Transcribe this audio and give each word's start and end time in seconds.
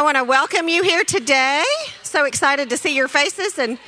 I 0.00 0.02
want 0.02 0.16
to 0.16 0.24
welcome 0.24 0.66
you 0.70 0.82
here 0.82 1.04
today. 1.04 1.62
So 2.02 2.24
excited 2.24 2.70
to 2.70 2.78
see 2.78 2.96
your 2.96 3.06
faces 3.06 3.58
and 3.58 3.78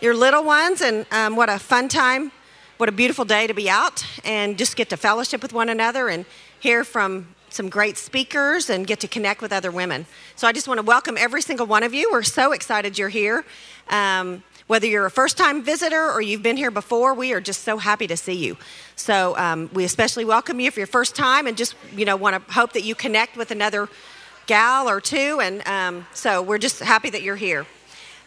your 0.00 0.16
little 0.16 0.42
ones, 0.42 0.80
and 0.80 1.06
um, 1.12 1.36
what 1.36 1.48
a 1.48 1.60
fun 1.60 1.86
time, 1.86 2.32
what 2.78 2.88
a 2.88 2.92
beautiful 2.92 3.24
day 3.24 3.46
to 3.46 3.54
be 3.54 3.70
out 3.70 4.04
and 4.24 4.58
just 4.58 4.74
get 4.74 4.88
to 4.88 4.96
fellowship 4.96 5.42
with 5.42 5.52
one 5.52 5.68
another 5.68 6.08
and 6.08 6.24
hear 6.58 6.82
from 6.82 7.36
some 7.50 7.68
great 7.68 7.96
speakers 7.96 8.68
and 8.68 8.84
get 8.84 8.98
to 8.98 9.06
connect 9.06 9.42
with 9.42 9.52
other 9.52 9.70
women. 9.70 10.06
So 10.34 10.48
I 10.48 10.52
just 10.52 10.66
want 10.66 10.78
to 10.78 10.82
welcome 10.82 11.16
every 11.16 11.40
single 11.40 11.66
one 11.66 11.84
of 11.84 11.94
you. 11.94 12.08
We're 12.10 12.24
so 12.24 12.50
excited 12.50 12.98
you're 12.98 13.08
here. 13.08 13.44
Um, 13.90 14.42
whether 14.66 14.88
you're 14.88 15.06
a 15.06 15.10
first 15.10 15.38
time 15.38 15.62
visitor 15.62 16.10
or 16.10 16.20
you've 16.20 16.42
been 16.42 16.56
here 16.56 16.72
before, 16.72 17.14
we 17.14 17.32
are 17.32 17.40
just 17.40 17.62
so 17.62 17.78
happy 17.78 18.08
to 18.08 18.16
see 18.16 18.34
you. 18.34 18.56
So 18.96 19.36
um, 19.36 19.70
we 19.72 19.84
especially 19.84 20.24
welcome 20.24 20.58
you 20.58 20.66
if 20.66 20.76
you're 20.76 20.88
first 20.88 21.14
time 21.14 21.46
and 21.46 21.56
just, 21.56 21.76
you 21.94 22.04
know, 22.04 22.16
want 22.16 22.34
to 22.34 22.52
hope 22.52 22.72
that 22.72 22.82
you 22.82 22.96
connect 22.96 23.36
with 23.36 23.52
another 23.52 23.88
gal 24.50 24.88
or 24.90 25.00
two. 25.00 25.38
And 25.40 25.64
um, 25.64 26.06
so 26.12 26.42
we're 26.42 26.58
just 26.58 26.80
happy 26.80 27.08
that 27.10 27.22
you're 27.22 27.36
here. 27.36 27.60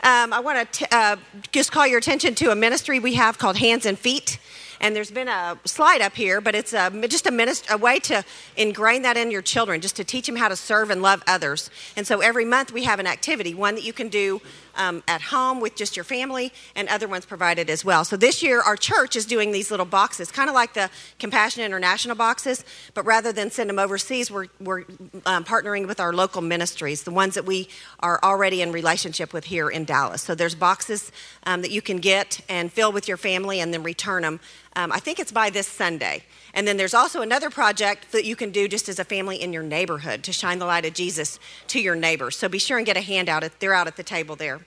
Um, 0.03 0.31
I 0.31 0.39
want 0.39 0.71
to 0.71 0.95
uh, 0.95 1.17
just 1.51 1.73
call 1.73 1.85
your 1.85 1.97
attention 1.97 2.33
to 2.35 2.49
a 2.49 2.55
ministry 2.55 2.97
we 2.97 3.15
have 3.15 3.37
called 3.37 3.57
Hands 3.57 3.85
and 3.85 3.99
Feet. 3.99 4.39
And 4.79 4.95
there's 4.95 5.11
been 5.11 5.27
a 5.27 5.59
slide 5.65 6.01
up 6.01 6.15
here, 6.15 6.39
but 6.39 6.55
it's 6.55 6.71
a, 6.71 6.89
just 7.09 7.27
a, 7.27 7.29
minist- 7.29 7.69
a 7.69 7.77
way 7.77 7.99
to 7.99 8.23
ingrain 8.55 9.01
that 9.01 9.17
in 9.17 9.31
your 9.31 9.41
children, 9.41 9.81
just 9.81 9.97
to 9.97 10.05
teach 10.05 10.25
them 10.25 10.37
how 10.37 10.47
to 10.47 10.55
serve 10.55 10.91
and 10.91 11.01
love 11.01 11.23
others. 11.27 11.69
And 11.97 12.07
so 12.07 12.21
every 12.21 12.45
month 12.45 12.71
we 12.71 12.85
have 12.85 12.99
an 12.99 13.07
activity, 13.07 13.53
one 13.53 13.75
that 13.75 13.83
you 13.83 13.91
can 13.91 14.07
do 14.07 14.41
um, 14.75 15.03
at 15.07 15.21
home 15.21 15.59
with 15.59 15.75
just 15.75 15.95
your 15.95 16.03
family, 16.03 16.51
and 16.75 16.87
other 16.89 17.07
ones 17.07 17.25
provided 17.25 17.69
as 17.69 17.83
well. 17.85 18.03
So 18.05 18.17
this 18.17 18.41
year, 18.41 18.61
our 18.61 18.75
church 18.75 19.15
is 19.15 19.25
doing 19.25 19.51
these 19.51 19.71
little 19.71 19.85
boxes, 19.85 20.31
kind 20.31 20.49
of 20.49 20.55
like 20.55 20.73
the 20.73 20.89
Compassion 21.19 21.63
International 21.63 22.15
boxes, 22.15 22.63
but 22.93 23.05
rather 23.05 23.31
than 23.31 23.51
send 23.51 23.69
them 23.69 23.79
overseas, 23.79 24.29
we're, 24.31 24.47
we're 24.59 24.83
um, 25.25 25.43
partnering 25.43 25.87
with 25.87 25.99
our 25.99 26.13
local 26.13 26.41
ministries, 26.41 27.03
the 27.03 27.11
ones 27.11 27.35
that 27.35 27.45
we 27.45 27.69
are 27.99 28.19
already 28.23 28.61
in 28.61 28.71
relationship 28.71 29.33
with 29.33 29.45
here 29.45 29.69
in 29.69 29.85
Dallas. 29.85 30.21
So 30.21 30.35
there's 30.35 30.55
boxes 30.55 31.11
um, 31.45 31.61
that 31.61 31.71
you 31.71 31.81
can 31.81 31.97
get 31.97 32.41
and 32.49 32.71
fill 32.71 32.91
with 32.91 33.07
your 33.07 33.17
family 33.17 33.59
and 33.59 33.73
then 33.73 33.83
return 33.83 34.23
them 34.23 34.39
um, 34.75 34.91
I 34.91 34.99
think 34.99 35.19
it's 35.19 35.31
by 35.31 35.49
this 35.49 35.67
Sunday. 35.67 36.23
And 36.53 36.67
then 36.67 36.77
there's 36.77 36.93
also 36.93 37.21
another 37.21 37.49
project 37.49 38.11
that 38.11 38.25
you 38.25 38.35
can 38.35 38.51
do 38.51 38.67
just 38.67 38.87
as 38.87 38.99
a 38.99 39.03
family 39.03 39.41
in 39.41 39.53
your 39.53 39.63
neighborhood 39.63 40.23
to 40.23 40.33
shine 40.33 40.59
the 40.59 40.65
light 40.65 40.85
of 40.85 40.93
Jesus 40.93 41.39
to 41.67 41.79
your 41.81 41.95
neighbors. 41.95 42.37
So 42.37 42.47
be 42.47 42.59
sure 42.59 42.77
and 42.77 42.85
get 42.85 42.97
a 42.97 43.01
handout. 43.01 43.43
They're 43.59 43.73
out 43.73 43.87
at 43.87 43.97
the 43.97 44.03
table 44.03 44.35
there. 44.35 44.59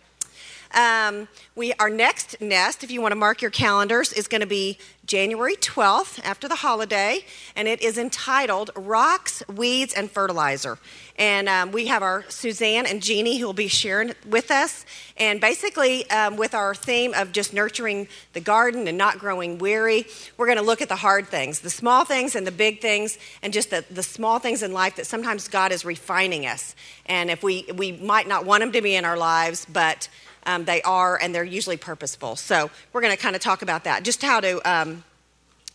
Um, 0.75 1.29
we, 1.55 1.73
our 1.75 1.91
next 1.91 2.41
nest, 2.41 2.85
if 2.85 2.91
you 2.91 3.01
want 3.01 3.13
to 3.13 3.17
mark 3.17 3.41
your 3.41 3.51
calendars, 3.51 4.13
is 4.13 4.29
going 4.29 4.41
to 4.41 4.47
be 4.47 4.79
January 5.07 5.55
12th 5.55 6.21
after 6.25 6.49
the 6.49 6.57
holiday, 6.57 7.25
and 7.55 7.69
it 7.69 7.81
is 7.81 7.97
entitled 7.97 8.71
Rocks, 8.75 9.43
Weeds, 9.49 9.95
and 9.95 10.11
Fertilizer. 10.11 10.79
And 11.19 11.49
um, 11.49 11.71
we 11.71 11.87
have 11.87 12.03
our 12.03 12.25
Suzanne 12.29 12.87
and 12.87 13.01
Jeannie 13.01 13.39
who 13.39 13.47
will 13.47 13.53
be 13.53 13.69
sharing 13.69 14.13
with 14.27 14.51
us. 14.51 14.85
And 15.17 15.41
basically, 15.41 16.09
um, 16.11 16.37
with 16.37 16.55
our 16.55 16.75
theme 16.75 17.15
of 17.15 17.33
just 17.33 17.55
nurturing 17.55 18.09
the 18.33 18.41
garden 18.41 18.89
and 18.89 18.99
not 18.99 19.19
growing 19.19 19.59
weary, 19.59 20.07
we're 20.37 20.47
going 20.47 20.59
to 20.59 20.65
look 20.65 20.83
at 20.83 20.89
the 20.89 20.97
hard 20.97 21.29
things, 21.29 21.61
the 21.61 21.71
small 21.71 22.05
things 22.05 22.35
and 22.35 22.47
the 22.47 22.53
big 22.53 22.81
things, 22.81 23.17
and 23.43 23.53
just 23.53 23.71
the, 23.71 23.85
the 23.91 24.03
small 24.03 24.39
things 24.39 24.63
in 24.63 24.73
life 24.73 24.97
that 24.97 25.07
sometimes 25.07 25.49
God 25.49 25.73
is 25.73 25.85
refining 25.85 26.47
us. 26.47 26.75
And 27.07 27.31
if 27.31 27.43
we, 27.43 27.65
we 27.77 27.93
might 27.93 28.27
not 28.27 28.45
want 28.45 28.61
them 28.61 28.73
to 28.73 28.83
be 28.83 28.97
in 28.97 29.05
our 29.05 29.17
lives, 29.17 29.67
but 29.73 30.09
um, 30.47 30.65
they 30.65 30.81
are, 30.83 31.21
and 31.21 31.35
they're 31.35 31.45
usually 31.45 31.77
purposeful. 31.77 32.37
So 32.37 32.71
we're 32.93 33.03
going 33.03 33.15
to 33.15 33.21
kind 33.21 33.37
of 33.37 33.43
talk 33.43 33.63
about 33.63 33.85
that, 33.85 34.05
just 34.05 34.23
how 34.23 34.41
to, 34.41 34.61
um, 34.71 35.05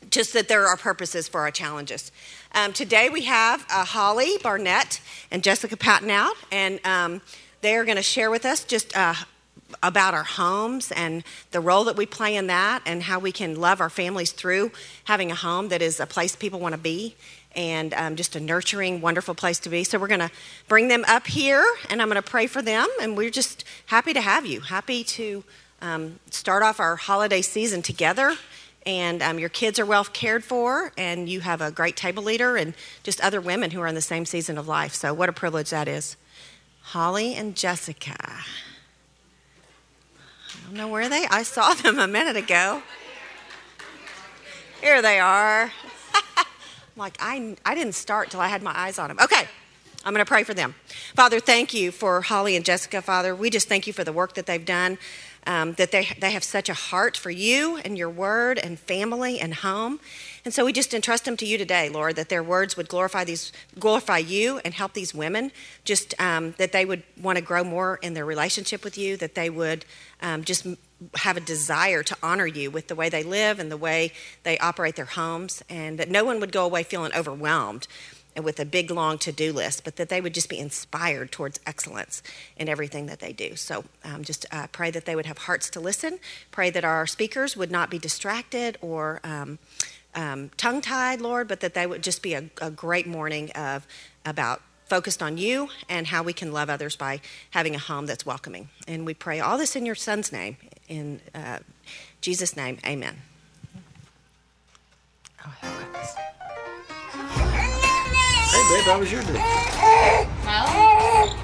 just 0.09 0.33
that 0.33 0.47
there 0.47 0.65
are 0.65 0.77
purposes 0.77 1.27
for 1.27 1.41
our 1.41 1.51
challenges. 1.51 2.11
Um, 2.55 2.73
today 2.73 3.09
we 3.09 3.23
have 3.23 3.65
uh, 3.69 3.85
Holly 3.85 4.37
Barnett 4.41 5.01
and 5.29 5.43
Jessica 5.43 5.77
Patnod 5.77 6.09
out, 6.09 6.35
and 6.51 6.79
um, 6.85 7.21
they 7.61 7.75
are 7.75 7.85
going 7.85 7.97
to 7.97 8.01
share 8.03 8.31
with 8.31 8.45
us 8.45 8.63
just 8.63 8.97
uh, 8.97 9.13
about 9.83 10.13
our 10.13 10.23
homes 10.23 10.91
and 10.91 11.23
the 11.51 11.59
role 11.59 11.83
that 11.85 11.95
we 11.95 12.05
play 12.05 12.35
in 12.35 12.47
that, 12.47 12.81
and 12.85 13.03
how 13.03 13.19
we 13.19 13.31
can 13.31 13.59
love 13.59 13.81
our 13.81 13.89
families 13.89 14.31
through 14.31 14.71
having 15.05 15.31
a 15.31 15.35
home 15.35 15.69
that 15.69 15.81
is 15.81 15.99
a 15.99 16.05
place 16.05 16.35
people 16.35 16.59
want 16.59 16.73
to 16.73 16.81
be 16.81 17.15
and 17.55 17.93
um, 17.93 18.15
just 18.15 18.35
a 18.35 18.39
nurturing, 18.39 19.01
wonderful 19.01 19.35
place 19.35 19.59
to 19.59 19.69
be. 19.69 19.83
So 19.83 19.99
we're 19.99 20.07
going 20.07 20.21
to 20.21 20.31
bring 20.67 20.87
them 20.87 21.03
up 21.07 21.27
here, 21.27 21.65
and 21.89 22.01
I'm 22.01 22.07
going 22.07 22.21
to 22.21 22.27
pray 22.27 22.47
for 22.47 22.61
them. 22.61 22.87
And 23.01 23.17
we're 23.17 23.29
just 23.29 23.63
happy 23.87 24.13
to 24.13 24.21
have 24.21 24.45
you, 24.45 24.61
happy 24.61 25.03
to 25.03 25.43
um, 25.81 26.19
start 26.29 26.63
off 26.63 26.79
our 26.79 26.95
holiday 26.95 27.41
season 27.41 27.81
together. 27.81 28.35
And 28.85 29.21
um, 29.21 29.37
your 29.37 29.49
kids 29.49 29.77
are 29.79 29.85
well 29.85 30.05
cared 30.05 30.43
for, 30.43 30.91
and 30.97 31.29
you 31.29 31.41
have 31.41 31.61
a 31.61 31.69
great 31.69 31.95
table 31.95 32.23
leader, 32.23 32.55
and 32.57 32.73
just 33.03 33.21
other 33.21 33.39
women 33.39 33.71
who 33.71 33.81
are 33.81 33.87
in 33.87 33.93
the 33.93 34.01
same 34.01 34.25
season 34.25 34.57
of 34.57 34.67
life. 34.67 34.95
So, 34.95 35.13
what 35.13 35.29
a 35.29 35.33
privilege 35.33 35.69
that 35.69 35.87
is. 35.87 36.17
Holly 36.81 37.35
and 37.35 37.55
Jessica. 37.55 38.15
I 38.19 38.43
don't 40.65 40.73
know 40.73 40.87
where 40.87 41.09
they. 41.09 41.27
I 41.29 41.43
saw 41.43 41.75
them 41.75 41.99
a 41.99 42.07
minute 42.07 42.37
ago. 42.37 42.81
Here 44.81 44.99
they 45.03 45.19
are 45.19 45.71
like, 47.01 47.17
I, 47.19 47.57
I 47.65 47.75
didn't 47.75 47.95
start 47.95 48.29
till 48.31 48.39
I 48.39 48.47
had 48.47 48.63
my 48.63 48.77
eyes 48.77 48.97
on 48.99 49.11
him. 49.11 49.17
Okay. 49.21 49.47
I'm 50.03 50.13
going 50.13 50.25
to 50.25 50.29
pray 50.29 50.43
for 50.43 50.55
them. 50.55 50.73
Father, 51.15 51.39
thank 51.39 51.75
you 51.75 51.91
for 51.91 52.21
Holly 52.21 52.55
and 52.55 52.65
Jessica, 52.65 53.03
Father. 53.03 53.35
We 53.35 53.51
just 53.51 53.67
thank 53.67 53.85
you 53.85 53.93
for 53.93 54.03
the 54.03 54.11
work 54.11 54.33
that 54.33 54.47
they've 54.47 54.65
done, 54.65 54.97
um, 55.45 55.73
that 55.73 55.91
they, 55.91 56.07
they 56.19 56.31
have 56.31 56.43
such 56.43 56.69
a 56.69 56.73
heart 56.73 57.15
for 57.15 57.29
you 57.29 57.77
and 57.77 57.95
your 57.95 58.09
word 58.09 58.57
and 58.57 58.79
family 58.79 59.39
and 59.39 59.53
home. 59.53 59.99
And 60.43 60.55
so 60.55 60.65
we 60.65 60.73
just 60.73 60.95
entrust 60.95 61.25
them 61.25 61.37
to 61.37 61.45
you 61.45 61.55
today, 61.59 61.87
Lord, 61.87 62.15
that 62.15 62.29
their 62.29 62.41
words 62.41 62.75
would 62.77 62.89
glorify 62.89 63.23
these, 63.25 63.51
glorify 63.77 64.17
you 64.17 64.59
and 64.65 64.73
help 64.73 64.93
these 64.93 65.13
women. 65.13 65.51
Just 65.85 66.19
um, 66.19 66.55
that 66.57 66.71
they 66.71 66.83
would 66.83 67.03
want 67.21 67.37
to 67.37 67.43
grow 67.43 67.63
more 67.63 67.99
in 68.01 68.15
their 68.15 68.25
relationship 68.25 68.83
with 68.83 68.97
you, 68.97 69.17
that 69.17 69.35
they 69.35 69.51
would 69.51 69.85
um, 70.23 70.43
just 70.43 70.65
have 71.15 71.37
a 71.37 71.41
desire 71.41 72.03
to 72.03 72.17
honor 72.21 72.47
you 72.47 72.69
with 72.69 72.87
the 72.87 72.95
way 72.95 73.09
they 73.09 73.23
live 73.23 73.59
and 73.59 73.71
the 73.71 73.77
way 73.77 74.11
they 74.43 74.57
operate 74.59 74.95
their 74.95 75.05
homes, 75.05 75.63
and 75.69 75.97
that 75.97 76.09
no 76.09 76.23
one 76.23 76.39
would 76.39 76.51
go 76.51 76.65
away 76.65 76.83
feeling 76.83 77.11
overwhelmed 77.15 77.87
and 78.35 78.45
with 78.45 78.59
a 78.59 78.65
big 78.65 78.89
long 78.89 79.17
to-do 79.17 79.51
list 79.51 79.83
but 79.83 79.97
that 79.97 80.09
they 80.09 80.21
would 80.21 80.33
just 80.33 80.49
be 80.49 80.57
inspired 80.57 81.31
towards 81.31 81.59
excellence 81.65 82.23
in 82.55 82.69
everything 82.69 83.07
that 83.07 83.19
they 83.19 83.33
do. 83.33 83.55
So 83.55 83.83
um, 84.03 84.23
just 84.23 84.45
uh, 84.51 84.67
pray 84.71 84.91
that 84.91 85.05
they 85.05 85.15
would 85.15 85.25
have 85.25 85.39
hearts 85.39 85.69
to 85.71 85.79
listen. 85.79 86.19
Pray 86.49 86.69
that 86.69 86.83
our 86.83 87.05
speakers 87.07 87.57
would 87.57 87.71
not 87.71 87.89
be 87.89 87.99
distracted 87.99 88.77
or 88.81 89.19
um, 89.23 89.59
um, 90.13 90.49
tongue-tied 90.57 91.21
lord 91.21 91.47
but 91.47 91.61
that 91.61 91.73
they 91.73 91.87
would 91.87 92.03
just 92.03 92.21
be 92.21 92.33
a, 92.33 92.49
a 92.61 92.69
great 92.69 93.07
morning 93.07 93.49
of 93.51 93.87
about 94.25 94.61
focused 94.91 95.23
on 95.23 95.37
you 95.37 95.69
and 95.87 96.05
how 96.07 96.21
we 96.21 96.33
can 96.33 96.51
love 96.51 96.69
others 96.69 96.97
by 96.97 97.21
having 97.51 97.75
a 97.75 97.79
home 97.79 98.05
that's 98.05 98.25
welcoming 98.25 98.67
and 98.89 99.05
we 99.05 99.13
pray 99.13 99.39
all 99.39 99.57
this 99.57 99.73
in 99.77 99.85
your 99.85 99.95
son's 99.95 100.33
name 100.33 100.57
in 100.89 101.21
uh, 101.33 101.59
Jesus' 102.19 102.57
name, 102.57 102.77
amen. 102.85 103.15
Oh, 105.45 105.53
hey, 108.51 108.63
babe, 108.69 108.83
how 108.83 108.99
was 108.99 109.09
your 109.09 109.23
day? 109.23 110.27
Well, 110.45 111.40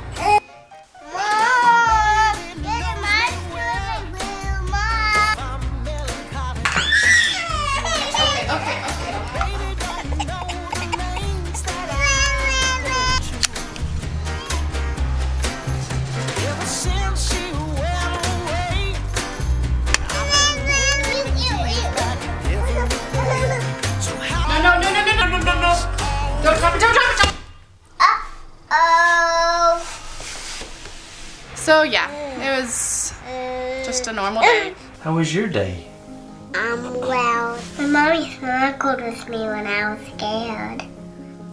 Don't 26.48 26.60
drop 26.60 26.76
it, 26.76 26.80
don't 26.80 26.94
drop 26.94 27.12
it, 27.12 27.18
don't 27.20 27.36
Uh-oh. 28.72 29.84
So, 31.56 31.84
yeah, 31.84 32.10
it 32.40 32.62
was 32.62 33.14
just 33.86 34.08
a 34.08 34.14
normal 34.14 34.42
day. 34.44 34.74
How 35.02 35.14
was 35.14 35.36
your 35.36 35.50
day? 35.50 35.86
Um, 36.56 37.02
well, 37.02 37.60
my 37.78 37.86
mommy 37.86 38.32
snuggled 38.32 39.02
with 39.02 39.28
me 39.28 39.40
when 39.40 39.68
I 39.68 39.94
was 39.94 40.00
scared. 40.16 40.84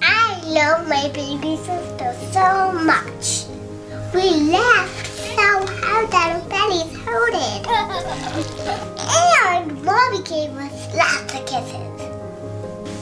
I 0.00 0.40
love 0.46 0.86
my 0.86 1.08
baby 1.08 1.56
sister 1.56 2.14
so 2.30 2.70
much. 2.70 3.46
We 4.14 4.30
laughed 4.52 5.06
so 5.08 5.66
hard 5.74 6.08
that 6.12 6.36
our 6.36 6.48
bellies 6.48 6.96
hurted. 7.02 7.66
and 9.48 9.84
mommy 9.84 10.22
gave 10.22 10.56
us 10.56 10.94
lots 10.94 11.34
of 11.34 11.44
kisses. 11.46 12.13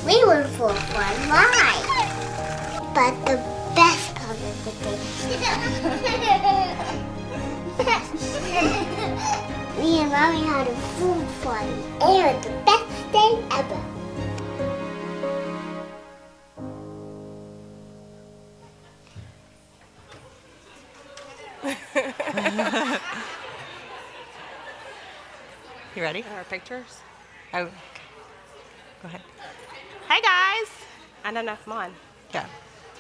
We 0.05 0.23
were 0.25 0.43
for 0.59 0.71
a 0.71 0.75
fun 0.75 1.31
ride. 1.31 1.87
But 2.93 3.15
the 3.25 3.37
best 3.77 4.13
part 4.17 4.37
of 4.37 4.65
the 4.65 4.73
day. 4.83 4.99
Me 9.79 10.01
and 10.01 10.11
Mommy 10.11 10.43
had 10.45 10.67
a 10.67 10.75
food 10.75 11.25
party. 11.43 11.71
And 12.01 12.43
the 12.43 12.51
best 12.67 13.13
day 13.13 13.39
ever. 13.53 13.81
you 25.95 26.03
ready? 26.03 26.25
Our 26.35 26.43
pictures. 26.45 27.01
Oh, 27.55 27.61
okay. 27.61 27.71
go 29.03 29.09
ahead. 29.09 29.23
Hey 31.33 31.39
guys. 31.39 31.45
I 31.45 31.45
don't 31.45 31.47
know 31.47 31.53
if 31.53 31.67
I'm 31.67 31.73
on. 31.73 31.95
Yeah. 32.35 32.47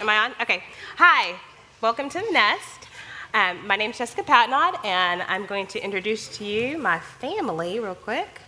Am 0.00 0.08
I 0.08 0.18
on? 0.18 0.32
Okay. 0.40 0.62
Hi. 0.96 1.34
Welcome 1.82 2.08
to 2.08 2.18
the 2.18 2.30
Nest. 2.32 2.88
Um, 3.34 3.66
my 3.66 3.76
name 3.76 3.90
is 3.90 3.98
Jessica 3.98 4.22
Patnod, 4.22 4.82
and 4.84 5.22
I'm 5.22 5.44
going 5.44 5.66
to 5.66 5.84
introduce 5.84 6.28
to 6.38 6.44
you 6.44 6.78
my 6.78 6.98
family 6.98 7.78
real 7.78 7.94
quick. 7.94 8.40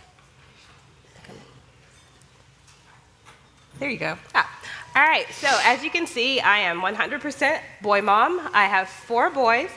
There 3.77 3.89
you 3.89 3.97
go. 3.97 4.17
Ah. 4.33 4.49
All 4.95 5.03
right, 5.03 5.27
so 5.31 5.47
as 5.63 5.83
you 5.83 5.91
can 5.91 6.07
see, 6.07 6.39
I 6.39 6.59
am 6.59 6.81
100% 6.81 7.59
boy 7.83 8.01
mom. 8.01 8.49
I 8.53 8.65
have 8.65 8.89
four 8.89 9.29
boys. 9.29 9.69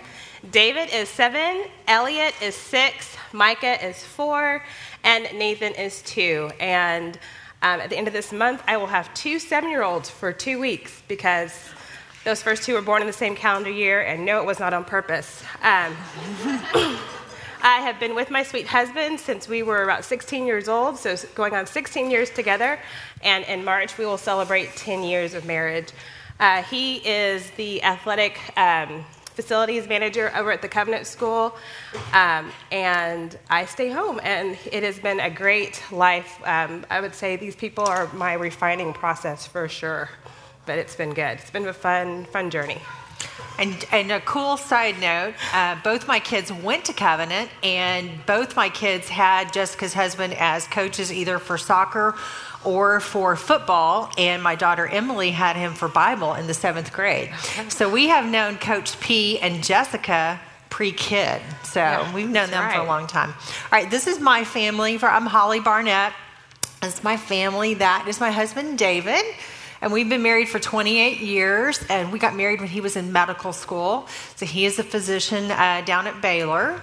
David 0.51 0.89
is 0.91 1.09
seven, 1.09 1.65
Elliot 1.87 2.35
is 2.41 2.55
six, 2.55 3.17
Micah 3.33 3.85
is 3.85 4.03
four, 4.03 4.65
and 5.05 5.25
Nathan 5.37 5.75
is 5.75 6.01
two. 6.03 6.51
And 6.61 7.19
um, 7.63 7.81
at 7.81 7.91
the 7.91 7.97
end 7.97 8.07
of 8.07 8.13
this 8.13 8.33
month, 8.33 8.63
I 8.67 8.77
will 8.77 8.87
have 8.87 9.13
two 9.15 9.39
seven 9.39 9.71
year 9.71 9.83
olds 9.83 10.09
for 10.09 10.33
two 10.33 10.61
weeks 10.61 11.03
because 11.09 11.53
those 12.25 12.43
first 12.43 12.63
two 12.63 12.75
were 12.75 12.83
born 12.83 13.01
in 13.01 13.07
the 13.07 13.13
same 13.13 13.35
calendar 13.35 13.71
year, 13.71 14.03
and 14.03 14.25
no, 14.25 14.41
it 14.41 14.47
was 14.47 14.61
not 14.61 14.75
on 14.75 14.85
purpose. 14.85 15.43
Um, 15.63 15.97
I 17.61 17.81
have 17.81 17.99
been 17.99 18.15
with 18.15 18.31
my 18.31 18.45
sweet 18.45 18.69
husband 18.69 19.19
since 19.19 19.49
we 19.49 19.63
were 19.63 19.83
about 19.83 20.05
16 20.05 20.47
years 20.47 20.69
old, 20.69 20.97
so 20.97 21.17
going 21.35 21.55
on 21.55 21.67
16 21.67 22.11
years 22.11 22.31
together. 22.31 22.79
And 23.23 23.45
in 23.47 23.65
March, 23.65 23.99
we 23.99 24.07
will 24.07 24.19
celebrate 24.19 24.77
10 24.77 25.03
years 25.03 25.35
of 25.35 25.45
marriage. 25.45 25.93
Uh, 26.39 26.63
he 26.63 26.97
is 26.99 27.51
the 27.53 27.83
athletic 27.83 28.39
um, 28.57 29.05
facilities 29.39 29.87
manager 29.87 30.33
over 30.35 30.51
at 30.51 30.63
the 30.63 30.69
Covenant 30.69 31.07
School, 31.07 31.55
um, 32.13 32.51
and 32.73 33.39
I 33.49 33.67
stay 33.67 33.89
home. 33.89 34.19
And 34.25 34.59
it 34.73 34.83
has 34.83 34.99
been 34.99 35.21
a 35.21 35.31
great 35.31 35.81
life. 35.93 36.41
Um, 36.45 36.85
I 36.91 37.01
would 37.01 37.15
say 37.15 37.37
these 37.37 37.55
people 37.55 37.85
are 37.85 38.13
my 38.15 38.33
refining 38.33 38.93
process 38.93 39.47
for 39.47 39.69
sure, 39.69 40.11
but 40.67 40.77
it's 40.77 40.97
been 40.97 41.15
good. 41.15 41.39
It's 41.39 41.53
been 41.53 41.69
a 41.69 41.73
fun, 41.73 42.25
fun 42.25 42.51
journey. 42.51 42.81
And, 43.61 43.87
and 43.93 44.11
a 44.11 44.21
cool 44.21 44.57
side 44.57 44.99
note 45.01 45.35
uh, 45.53 45.77
both 45.85 46.09
my 46.09 46.19
kids 46.19 46.53
went 46.53 46.85
to 46.87 46.93
Covenant, 46.93 47.49
and 47.63 48.11
both 48.27 48.57
my 48.57 48.69
kids 48.69 49.09
had 49.09 49.53
Jessica's 49.53 49.95
husband 49.95 50.35
as 50.35 50.67
coaches 50.67 51.13
either 51.13 51.39
for 51.39 51.59
soccer 51.59 52.17
or 52.65 53.01
for 53.01 53.37
football, 53.37 54.11
and 54.19 54.43
my 54.43 54.55
daughter 54.55 54.87
Emily 54.87 55.31
had 55.31 55.57
him 55.57 55.75
for 55.75 55.89
Bible 55.89 56.35
in 56.35 56.47
the 56.47 56.55
seventh 56.55 56.93
grade. 56.93 57.31
So 57.69 57.89
we 57.89 58.09
have 58.09 58.27
known 58.29 58.57
Coach 58.59 58.99
P 59.01 59.39
and 59.39 59.63
Jessica 59.63 60.41
pre 60.71 60.93
kid. 60.93 61.41
So 61.65 61.81
Yeah, 61.81 62.15
we've 62.15 62.29
known 62.29 62.51
them 62.51 62.71
for 62.71 62.81
a 62.81 62.85
long 62.87 63.07
time. 63.07 63.31
All 63.31 63.69
right, 63.73 63.91
this 63.91 64.07
is 64.07 64.21
my 64.21 64.45
family. 64.45 64.99
For, 64.99 65.09
I'm 65.09 65.27
Holly 65.27 65.61
Barnett. 65.61 66.13
That's 66.81 67.03
my 67.03 67.17
family. 67.17 67.75
That 67.75 68.07
is 68.09 68.21
my 68.21 68.31
husband, 68.31 68.79
David. 68.79 69.25
And 69.81 69.93
we've 69.93 70.09
been 70.09 70.23
married 70.23 70.49
for 70.49 70.59
28 70.59 71.21
years, 71.21 71.81
and 71.89 72.11
we 72.11 72.19
got 72.19 72.35
married 72.35 72.61
when 72.61 72.69
he 72.69 72.81
was 72.81 72.97
in 72.97 73.13
medical 73.13 73.53
school. 73.53 74.09
So 74.35 74.45
he 74.45 74.65
is 74.67 74.79
a 74.81 74.83
physician 74.83 75.53
uh, 75.53 75.83
down 75.85 76.09
at 76.09 76.21
Baylor. 76.21 76.81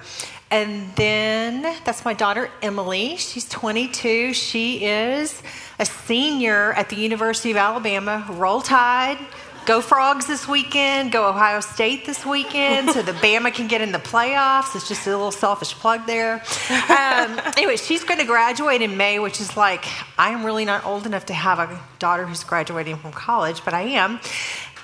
And 0.52 0.94
then 0.96 1.64
that's 1.84 2.06
my 2.06 2.14
daughter, 2.14 2.50
Emily. 2.62 3.18
She's 3.18 3.50
22. 3.50 4.34
She 4.34 4.86
is 4.86 5.42
a 5.80 5.86
senior 5.86 6.72
at 6.74 6.90
the 6.90 6.96
University 6.96 7.52
of 7.52 7.58
Alabama. 7.58 8.26
Roll 8.30 8.62
Tide. 8.62 9.18
Go 9.66 9.82
Frogs 9.82 10.28
this 10.28 10.48
weekend. 10.48 11.12
Go 11.12 11.28
Ohio 11.28 11.60
State 11.60 12.06
this 12.06 12.24
weekend 12.24 12.92
so 12.92 13.02
the 13.02 13.12
Bama 13.24 13.52
can 13.52 13.68
get 13.68 13.82
in 13.82 13.92
the 13.92 13.98
playoffs. 13.98 14.76
It's 14.76 14.88
just 14.88 15.08
a 15.08 15.10
little 15.10 15.32
selfish 15.32 15.74
plug 15.74 16.06
there. 16.06 16.36
Um, 16.70 17.42
anyway, 17.58 17.76
she's 17.76 18.04
going 18.04 18.20
to 18.20 18.28
graduate 18.28 18.84
in 18.84 18.96
May, 18.96 19.18
which 19.18 19.42
is 19.42 19.58
like, 19.58 19.86
I'm 20.20 20.46
really 20.46 20.66
not 20.66 20.86
old 20.86 21.08
enough 21.08 21.26
to 21.26 21.34
have 21.34 21.58
a 21.58 21.82
daughter 21.98 22.28
who's 22.28 22.44
graduating 22.44 22.98
from 22.98 23.12
college, 23.12 23.66
but 23.66 23.74
I 23.74 23.82
am. 23.82 24.20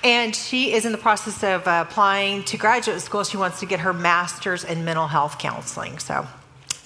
And 0.04 0.34
she 0.34 0.72
is 0.72 0.84
in 0.84 0.92
the 0.92 0.98
process 0.98 1.42
of 1.44 1.66
uh, 1.66 1.84
applying 1.88 2.42
to 2.44 2.56
graduate 2.56 3.00
school. 3.00 3.22
She 3.24 3.36
wants 3.36 3.60
to 3.60 3.66
get 3.66 3.80
her 3.80 3.92
master's 3.92 4.64
in 4.64 4.84
mental 4.84 5.06
health 5.06 5.38
counseling. 5.38 5.98
So, 5.98 6.26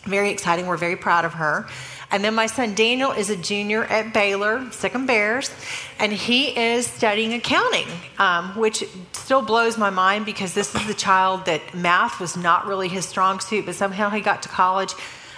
very 0.05 0.31
exciting. 0.31 0.67
We're 0.67 0.77
very 0.77 0.97
proud 0.97 1.25
of 1.25 1.35
her. 1.35 1.67
And 2.11 2.23
then 2.23 2.35
my 2.35 2.47
son 2.47 2.75
Daniel 2.75 3.11
is 3.11 3.31
a 3.31 3.37
junior 3.37 3.85
at 3.85 4.13
Baylor, 4.13 4.71
Sic 4.71 4.95
'em 4.95 5.07
Bears, 5.07 5.51
and 5.99 6.13
he 6.13 6.57
is 6.57 6.87
studying 6.87 7.35
accounting, 7.35 7.89
um, 8.19 8.55
which 8.57 8.85
still 9.13 9.43
blows 9.43 9.77
my 9.77 9.91
mind 9.91 10.25
because 10.25 10.55
this 10.55 10.75
is 10.75 10.87
the 10.87 10.95
child 10.95 11.47
that 11.47 11.75
math 11.75 12.21
was 12.21 12.37
not 12.37 12.67
really 12.67 12.89
his 12.89 13.07
strong 13.07 13.41
suit, 13.41 13.67
but 13.67 13.75
somehow 13.75 14.09
he 14.11 14.21
got 14.21 14.43
to 14.43 14.49
college 14.49 14.95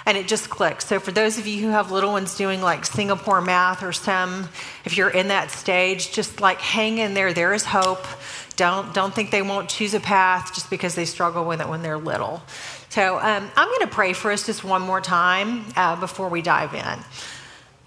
and 0.08 0.16
it 0.16 0.26
just 0.26 0.48
clicked. 0.48 0.84
So 0.84 0.98
for 0.98 1.12
those 1.12 1.38
of 1.38 1.46
you 1.46 1.60
who 1.60 1.68
have 1.68 1.90
little 1.90 2.12
ones 2.12 2.34
doing 2.34 2.62
like 2.62 2.86
Singapore 2.86 3.42
math 3.42 3.82
or 3.82 3.92
some, 3.92 4.48
if 4.86 4.96
you're 4.96 5.10
in 5.10 5.28
that 5.28 5.50
stage, 5.50 6.12
just 6.12 6.40
like 6.40 6.62
hang 6.62 6.96
in 6.96 7.12
there. 7.12 7.34
There 7.34 7.52
is 7.52 7.62
hope. 7.62 8.06
Don't 8.56 8.94
don't 8.94 9.14
think 9.14 9.30
they 9.30 9.42
won't 9.42 9.68
choose 9.68 9.92
a 9.92 10.00
path 10.00 10.54
just 10.54 10.70
because 10.70 10.94
they 10.94 11.04
struggle 11.04 11.44
with 11.44 11.60
it 11.60 11.68
when 11.68 11.82
they're 11.82 11.98
little. 11.98 12.42
So 12.88 13.18
um, 13.18 13.50
I'm 13.54 13.68
going 13.68 13.80
to 13.80 13.94
pray 13.94 14.14
for 14.14 14.32
us 14.32 14.46
just 14.46 14.64
one 14.64 14.80
more 14.80 15.02
time 15.02 15.66
uh, 15.76 15.96
before 15.96 16.30
we 16.30 16.40
dive 16.40 16.72
in. 16.72 17.04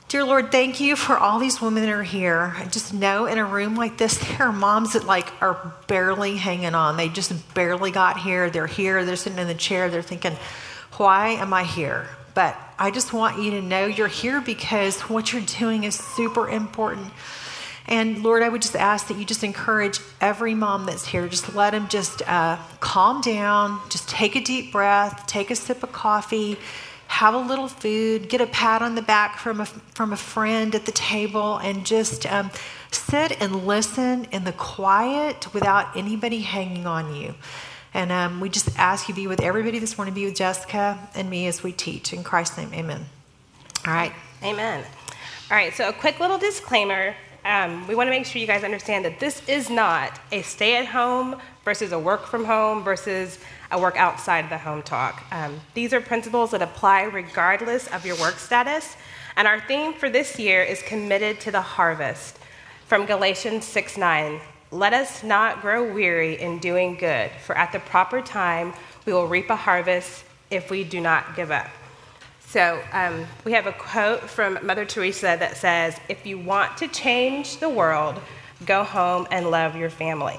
Dear 0.08 0.24
Lord, 0.24 0.52
thank 0.52 0.80
you 0.80 0.96
for 0.96 1.18
all 1.18 1.40
these 1.40 1.60
women 1.60 1.82
that 1.82 1.92
are 1.92 2.04
here. 2.04 2.54
I 2.56 2.66
just 2.66 2.94
know 2.94 3.26
in 3.26 3.40
a 3.40 3.46
room 3.46 3.76
like 3.76 3.98
this, 3.98 4.18
there 4.38 4.48
are 4.48 4.52
moms 4.52 4.94
that 4.94 5.06
like 5.06 5.34
are 5.42 5.74
barely 5.88 6.38
hanging 6.38 6.76
on. 6.76 6.98
They 6.98 7.10
just 7.10 7.56
barely 7.56 7.90
got 7.90 8.20
here. 8.20 8.52
They're 8.52 8.68
here. 8.68 9.06
They're 9.06 9.16
sitting 9.16 9.40
in 9.40 9.48
the 9.48 9.56
chair. 9.56 9.90
They're 9.90 10.04
thinking, 10.04 10.38
why 11.02 11.30
am 11.30 11.52
I 11.52 11.64
here? 11.64 12.08
But 12.36 12.56
I 12.78 12.92
just 12.92 13.12
want 13.12 13.42
you 13.42 13.50
to 13.52 13.62
know 13.62 13.88
you're 13.88 14.08
here 14.08 14.40
because 14.40 15.02
what 15.02 15.34
you're 15.34 15.42
doing 15.42 15.84
is 15.84 15.96
super 15.96 16.48
important. 16.48 17.12
And 17.88 18.22
Lord, 18.22 18.44
I 18.44 18.50
would 18.50 18.62
just 18.62 18.76
ask 18.76 19.08
that 19.08 19.18
you 19.18 19.26
just 19.26 19.44
encourage 19.44 20.00
every 20.22 20.54
mom 20.54 20.86
that's 20.86 21.08
here. 21.08 21.28
Just 21.28 21.56
let 21.56 21.72
them 21.72 21.88
just 21.90 22.22
uh, 22.30 22.60
calm 22.82 23.20
down, 23.22 23.80
just 23.90 24.10
take 24.10 24.36
a 24.36 24.42
deep 24.42 24.72
breath, 24.72 25.26
take 25.26 25.50
a 25.50 25.56
sip 25.56 25.82
of 25.82 25.92
coffee, 25.92 26.56
have 27.08 27.34
a 27.34 27.40
little 27.40 27.68
food, 27.68 28.30
get 28.30 28.40
a 28.40 28.46
pat 28.46 28.84
on 28.84 28.94
the 28.94 29.02
back 29.02 29.40
from 29.40 29.60
a, 29.60 29.66
from 29.66 30.14
a 30.14 30.18
friend 30.18 30.76
at 30.76 30.86
the 30.86 30.92
table, 30.92 31.58
and 31.58 31.84
just 31.84 32.32
um, 32.32 32.52
sit 32.92 33.42
and 33.42 33.66
listen 33.66 34.26
in 34.26 34.44
the 34.44 34.54
quiet 34.54 35.52
without 35.52 35.98
anybody 35.98 36.42
hanging 36.42 36.86
on 36.86 37.16
you. 37.16 37.34
And 37.94 38.12
um, 38.12 38.40
we 38.40 38.50
just 38.50 38.78
ask 38.78 39.10
you 39.10 39.14
to 39.14 39.22
be 39.22 39.28
with 39.28 39.42
everybody 39.42 39.80
this 39.80 39.98
morning, 39.98 40.14
be 40.14 40.26
with 40.26 40.36
Jessica 40.36 40.98
and 41.14 41.30
me 41.30 41.48
as 41.48 41.62
we 41.62 41.72
teach. 41.72 42.14
In 42.14 42.24
Christ's 42.24 42.58
name, 42.58 42.74
amen. 42.74 43.06
All 43.86 43.94
right. 43.94 44.14
Amen. 44.44 44.84
All 45.50 45.58
right, 45.58 45.74
so 45.74 45.90
a 45.90 45.94
quick 45.94 46.20
little 46.20 46.38
disclaimer. 46.38 47.14
Um, 47.44 47.88
we 47.88 47.96
want 47.96 48.08
to 48.08 48.12
make 48.12 48.26
sure 48.26 48.40
you 48.40 48.48
guys 48.48 48.64
understand 48.64 49.04
that 49.06 49.20
this 49.20 49.48
is 49.50 49.70
not 49.70 50.20
a 50.32 50.44
stay 50.44 50.78
at 50.78 50.86
home 50.86 51.36
versus 51.66 51.92
a 51.92 52.00
work 52.00 52.28
from 52.28 52.46
home 52.46 52.84
versus 52.84 53.40
a 53.72 53.80
work 53.80 53.98
outside 53.98 54.50
the 54.50 54.58
home 54.58 54.84
talk. 54.84 55.24
Um, 55.32 55.60
these 55.74 55.92
are 55.92 56.00
principles 56.00 56.52
that 56.52 56.62
apply 56.62 57.04
regardless 57.04 57.88
of 57.88 58.06
your 58.06 58.16
work 58.18 58.36
status. 58.36 58.96
And 59.36 59.48
our 59.48 59.60
theme 59.62 59.94
for 59.94 60.10
this 60.10 60.40
year 60.40 60.64
is 60.64 60.82
committed 60.84 61.40
to 61.42 61.52
the 61.52 61.62
harvest 61.62 62.38
from 62.86 63.06
Galatians 63.06 63.66
6 63.66 63.98
9. 63.98 64.40
Let 64.74 64.94
us 64.94 65.22
not 65.22 65.62
grow 65.62 65.92
weary 65.92 66.40
in 66.40 66.60
doing 66.60 66.96
good, 66.96 67.30
for 67.46 67.58
at 67.58 67.74
the 67.74 67.80
proper 67.80 68.22
time 68.22 68.74
we 69.06 69.12
will 69.12 69.28
reap 69.28 69.50
a 69.50 69.56
harvest 69.56 70.24
if 70.50 70.70
we 70.70 70.86
do 70.86 71.02
not 71.02 71.36
give 71.36 71.52
up. 71.52 71.68
So 72.40 72.82
um, 72.94 73.26
we 73.44 73.52
have 73.52 73.68
a 73.68 73.74
quote 73.74 74.30
from 74.30 74.66
Mother 74.66 74.86
Teresa 74.86 75.36
that 75.38 75.58
says, 75.58 76.00
If 76.08 76.26
you 76.26 76.40
want 76.40 76.78
to 76.78 76.88
change 76.88 77.58
the 77.58 77.68
world, 77.68 78.20
go 78.66 78.86
home 78.86 79.28
and 79.30 79.52
love 79.52 79.76
your 79.76 79.90
family. 79.90 80.38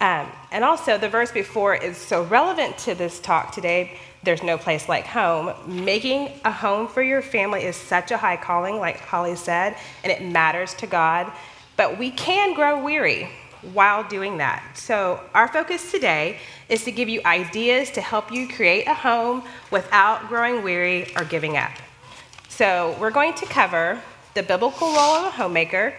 Um, 0.00 0.30
and 0.52 0.62
also, 0.62 0.98
the 0.98 1.08
verse 1.08 1.32
before 1.32 1.74
is 1.74 1.96
so 1.96 2.24
relevant 2.24 2.76
to 2.78 2.94
this 2.94 3.20
talk 3.20 3.52
today. 3.52 3.98
There's 4.22 4.42
no 4.42 4.58
place 4.58 4.86
like 4.86 5.06
home. 5.06 5.54
Making 5.66 6.30
a 6.44 6.52
home 6.52 6.88
for 6.88 7.02
your 7.02 7.22
family 7.22 7.64
is 7.64 7.76
such 7.76 8.10
a 8.10 8.18
high 8.18 8.36
calling, 8.36 8.76
like 8.76 8.98
Holly 9.00 9.36
said, 9.36 9.76
and 10.02 10.12
it 10.12 10.22
matters 10.22 10.74
to 10.74 10.86
God. 10.86 11.32
But 11.76 11.98
we 11.98 12.10
can 12.10 12.54
grow 12.54 12.82
weary 12.82 13.28
while 13.72 14.04
doing 14.04 14.38
that. 14.38 14.62
So, 14.76 15.20
our 15.32 15.48
focus 15.48 15.90
today 15.90 16.38
is 16.68 16.84
to 16.84 16.92
give 16.92 17.08
you 17.08 17.20
ideas 17.24 17.90
to 17.92 18.00
help 18.00 18.30
you 18.30 18.46
create 18.46 18.86
a 18.86 18.94
home 18.94 19.42
without 19.70 20.28
growing 20.28 20.62
weary 20.62 21.12
or 21.16 21.24
giving 21.24 21.56
up. 21.56 21.72
So, 22.48 22.94
we're 23.00 23.10
going 23.10 23.34
to 23.34 23.46
cover 23.46 24.00
the 24.34 24.42
biblical 24.42 24.88
role 24.88 25.16
of 25.16 25.24
a 25.26 25.30
homemaker, 25.30 25.94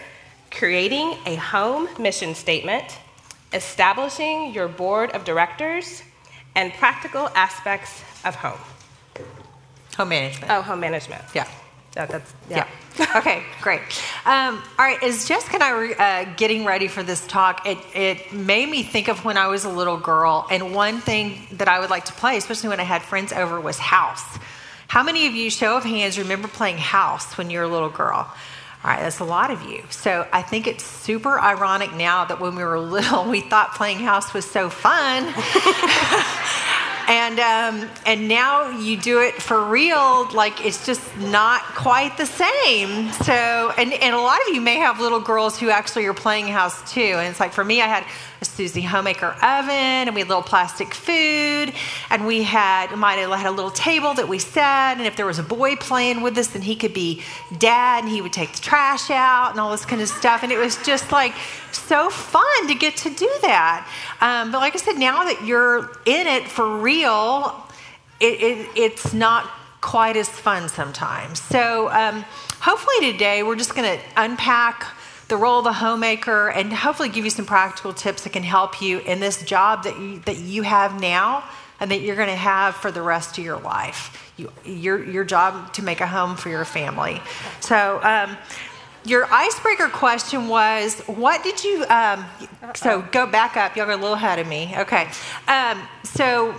creating 0.52 1.18
a 1.26 1.36
home 1.36 1.90
mission 2.00 2.36
statement, 2.36 3.00
establishing 3.54 4.54
your 4.54 4.68
board 4.68 5.12
of 5.12 5.26
directors, 5.26 6.04
and 6.56 6.72
practical 6.74 7.30
aspects 7.30 8.04
of 8.24 8.36
home. 8.36 8.60
Home 9.98 10.10
management. 10.10 10.52
Oh, 10.52 10.62
home 10.62 10.82
management. 10.82 11.24
Yeah. 11.34 11.48
That, 11.96 12.10
that's 12.10 12.34
Yeah. 12.50 12.68
yeah. 13.00 13.18
okay, 13.18 13.44
great. 13.62 13.82
Um, 14.26 14.62
all 14.78 14.86
right, 14.86 15.02
as 15.02 15.28
Jessica 15.28 15.56
and 15.56 15.64
I 15.64 15.74
were 15.74 16.02
uh, 16.02 16.26
getting 16.36 16.66
ready 16.66 16.88
for 16.88 17.04
this 17.04 17.26
talk, 17.26 17.66
it, 17.66 17.78
it 17.94 18.34
made 18.34 18.70
me 18.70 18.84
think 18.84 19.08
of 19.08 19.26
when 19.26 19.38
I 19.38 19.48
was 19.48 19.66
a 19.66 19.70
little 19.70 19.98
girl. 19.98 20.46
And 20.52 20.74
one 20.76 21.00
thing 21.00 21.48
that 21.54 21.68
I 21.68 21.80
would 21.80 21.90
like 21.90 22.06
to 22.06 22.14
play, 22.14 22.38
especially 22.38 22.70
when 22.70 22.80
I 22.80 22.84
had 22.84 23.02
friends 23.02 23.34
over, 23.34 23.60
was 23.60 23.78
house. 23.80 24.24
How 24.88 25.04
many 25.04 25.26
of 25.28 25.34
you, 25.34 25.50
show 25.50 25.78
of 25.78 25.84
hands, 25.84 26.18
remember 26.20 26.48
playing 26.48 26.78
house 26.78 27.38
when 27.38 27.50
you 27.50 27.60
were 27.60 27.66
a 27.66 27.70
little 27.70 27.90
girl? 27.90 28.30
All 28.84 28.92
right, 28.92 29.00
that's 29.02 29.20
a 29.20 29.26
lot 29.26 29.50
of 29.50 29.64
you. 29.64 29.84
So 29.90 30.28
I 30.32 30.44
think 30.44 30.68
it's 30.68 30.84
super 30.84 31.40
ironic 31.40 31.94
now 31.96 32.26
that 32.26 32.40
when 32.40 32.56
we 32.56 32.64
were 32.64 32.80
little, 32.98 33.24
we 33.28 33.42
thought 33.42 33.74
playing 33.74 33.98
house 33.98 34.34
was 34.34 34.46
so 34.46 34.70
fun. 34.70 35.24
and 37.08 37.40
um, 37.40 37.90
and 38.06 38.28
now 38.28 38.70
you 38.70 38.98
do 38.98 39.22
it 39.22 39.36
for 39.42 39.64
real 39.66 40.30
like 40.34 40.66
it's 40.66 40.86
just 40.86 41.02
not 41.18 41.62
quite 41.62 42.18
the 42.18 42.26
same. 42.26 43.12
So 43.12 43.34
and, 43.78 43.94
and 43.94 44.16
a 44.16 44.20
lot 44.20 44.40
of 44.48 44.54
you 44.54 44.62
may 44.62 44.78
have 44.78 45.00
little 45.00 45.20
girls 45.20 45.60
who 45.60 45.70
actually 45.70 46.06
are 46.06 46.14
playing 46.14 46.48
house 46.48 46.92
too. 46.92 47.02
And 47.02 47.28
it's 47.28 47.40
like 47.40 47.54
for 47.54 47.64
me 47.64 47.82
i 47.82 47.88
had 47.88 48.06
Suzy 48.46 48.82
Homemaker 48.82 49.36
oven 49.42 49.72
and 49.72 50.14
we 50.16 50.22
had 50.22 50.28
little 50.30 50.44
plastic 50.44 50.94
food 50.94 51.74
and 52.10 52.26
we 52.26 52.44
had 52.44 52.90
have 52.90 53.00
had 53.00 53.46
a 53.48 53.52
little 53.52 53.72
table 53.72 54.14
that 54.14 54.28
we 54.28 54.40
sat 54.40 54.98
and 54.98 55.06
if 55.06 55.16
there 55.16 55.26
was 55.26 55.40
a 55.40 55.44
boy 55.44 55.76
playing 55.76 56.22
with 56.22 56.38
us 56.38 56.48
then 56.48 56.62
he 56.62 56.76
could 56.76 56.94
be 56.94 57.22
dad 57.58 58.04
and 58.04 58.12
he 58.12 58.22
would 58.22 58.34
take 58.34 58.54
the 58.54 58.62
trash 58.62 59.10
out 59.10 59.52
and 59.52 59.60
all 59.60 59.72
this 59.72 59.86
kind 59.86 60.02
of 60.02 60.08
stuff 60.08 60.44
and 60.44 60.52
it 60.52 60.58
was 60.58 60.82
just 60.84 61.12
like 61.12 61.34
so 61.76 62.10
fun 62.10 62.68
to 62.68 62.76
get 62.76 62.98
to 62.98 63.10
do 63.10 63.30
that. 63.42 63.88
Um, 64.22 64.52
but 64.52 64.60
like 64.60 64.76
I 64.76 64.80
said, 64.80 64.98
now 64.98 65.24
that 65.26 65.46
you're 65.46 65.92
in 66.06 66.28
it 66.28 66.48
for 66.48 66.78
real, 66.78 67.64
it, 68.20 68.42
it, 68.42 68.70
it's 68.76 69.14
not 69.14 69.50
quite 69.82 70.18
as 70.18 70.28
fun 70.28 70.68
sometimes. 70.68 71.40
So 71.42 71.90
um, 71.92 72.26
hopefully 72.60 73.12
today 73.12 73.44
we're 73.44 73.56
just 73.56 73.76
going 73.76 74.00
to 74.00 74.04
unpack 74.18 74.95
the 75.28 75.38
role 75.38 75.60
of 75.60 75.66
the 75.66 75.74
homemaker 75.74 76.50
and 76.50 76.72
hopefully 76.72 77.10
give 77.10 77.24
you 77.24 77.32
some 77.32 77.46
practical 77.46 77.94
tips 77.94 78.24
that 78.24 78.34
can 78.34 78.44
help 78.44 78.82
you 78.82 79.00
in 79.00 79.20
this 79.20 79.44
job 79.44 79.84
that 79.84 80.00
you, 80.00 80.20
that 80.20 80.38
you 80.38 80.62
have 80.62 81.00
now 81.00 81.44
and 81.80 81.92
that 81.92 82.02
you're 82.02 82.16
going 82.16 82.30
to 82.30 82.36
have 82.36 82.76
for 82.76 82.92
the 82.92 83.02
rest 83.02 83.38
of 83.38 83.44
your 83.44 83.60
life. 83.60 84.34
You, 84.38 84.52
your, 84.66 85.04
your 85.04 85.24
job 85.24 85.74
to 85.74 85.84
make 85.84 86.02
a 86.02 86.08
home 86.08 86.36
for 86.36 86.50
your 86.50 86.66
family. 86.66 87.22
So, 87.60 88.00
um, 88.04 88.38
your 89.06 89.32
icebreaker 89.32 89.88
question 89.90 90.48
was 90.48 91.00
what 91.02 91.44
did 91.44 91.64
you 91.64 91.86
um, 91.90 92.26
so 92.74 93.04
go 93.12 93.28
back 93.28 93.56
up. 93.56 93.76
Y'all 93.76 93.88
are 93.88 93.92
a 93.92 93.96
little 93.96 94.14
ahead 94.14 94.40
of 94.40 94.48
me. 94.48 94.74
Okay. 94.76 95.08
Um, 95.48 95.80
so 96.04 96.56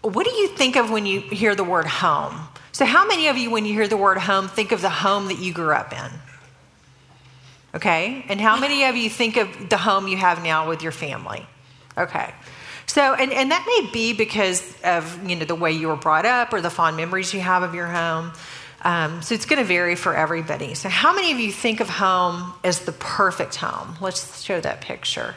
what 0.00 0.24
do 0.24 0.32
you 0.32 0.48
think 0.48 0.76
of 0.76 0.90
when 0.90 1.04
you 1.04 1.20
hear 1.20 1.54
the 1.54 1.64
word 1.64 1.84
home? 1.84 2.48
So 2.72 2.86
how 2.86 3.06
many 3.06 3.28
of 3.28 3.36
you 3.36 3.50
when 3.50 3.66
you 3.66 3.74
hear 3.74 3.88
the 3.88 3.96
word 3.96 4.16
home 4.16 4.48
think 4.48 4.72
of 4.72 4.80
the 4.80 4.88
home 4.88 5.26
that 5.26 5.38
you 5.38 5.52
grew 5.52 5.74
up 5.74 5.92
in 5.92 6.10
okay 7.74 8.24
and 8.28 8.40
how 8.40 8.58
many 8.58 8.84
of 8.84 8.96
you 8.96 9.10
think 9.10 9.36
of 9.36 9.68
the 9.68 9.76
home 9.76 10.08
you 10.08 10.16
have 10.16 10.42
now 10.42 10.68
with 10.68 10.82
your 10.82 10.92
family 10.92 11.44
okay 11.96 12.32
so 12.86 13.14
and, 13.14 13.32
and 13.32 13.50
that 13.50 13.64
may 13.66 13.90
be 13.92 14.12
because 14.12 14.74
of 14.82 15.28
you 15.28 15.36
know 15.36 15.44
the 15.44 15.54
way 15.54 15.72
you 15.72 15.88
were 15.88 15.96
brought 15.96 16.26
up 16.26 16.52
or 16.52 16.60
the 16.60 16.70
fond 16.70 16.96
memories 16.96 17.32
you 17.34 17.40
have 17.40 17.62
of 17.62 17.74
your 17.74 17.86
home 17.86 18.32
um, 18.82 19.22
so 19.22 19.34
it's 19.34 19.44
going 19.44 19.58
to 19.58 19.64
vary 19.64 19.96
for 19.96 20.14
everybody. 20.14 20.74
So, 20.74 20.88
how 20.88 21.12
many 21.12 21.32
of 21.32 21.40
you 21.40 21.50
think 21.50 21.80
of 21.80 21.88
home 21.88 22.54
as 22.62 22.80
the 22.80 22.92
perfect 22.92 23.56
home? 23.56 23.96
Let's 24.00 24.42
show 24.42 24.60
that 24.60 24.80
picture 24.80 25.34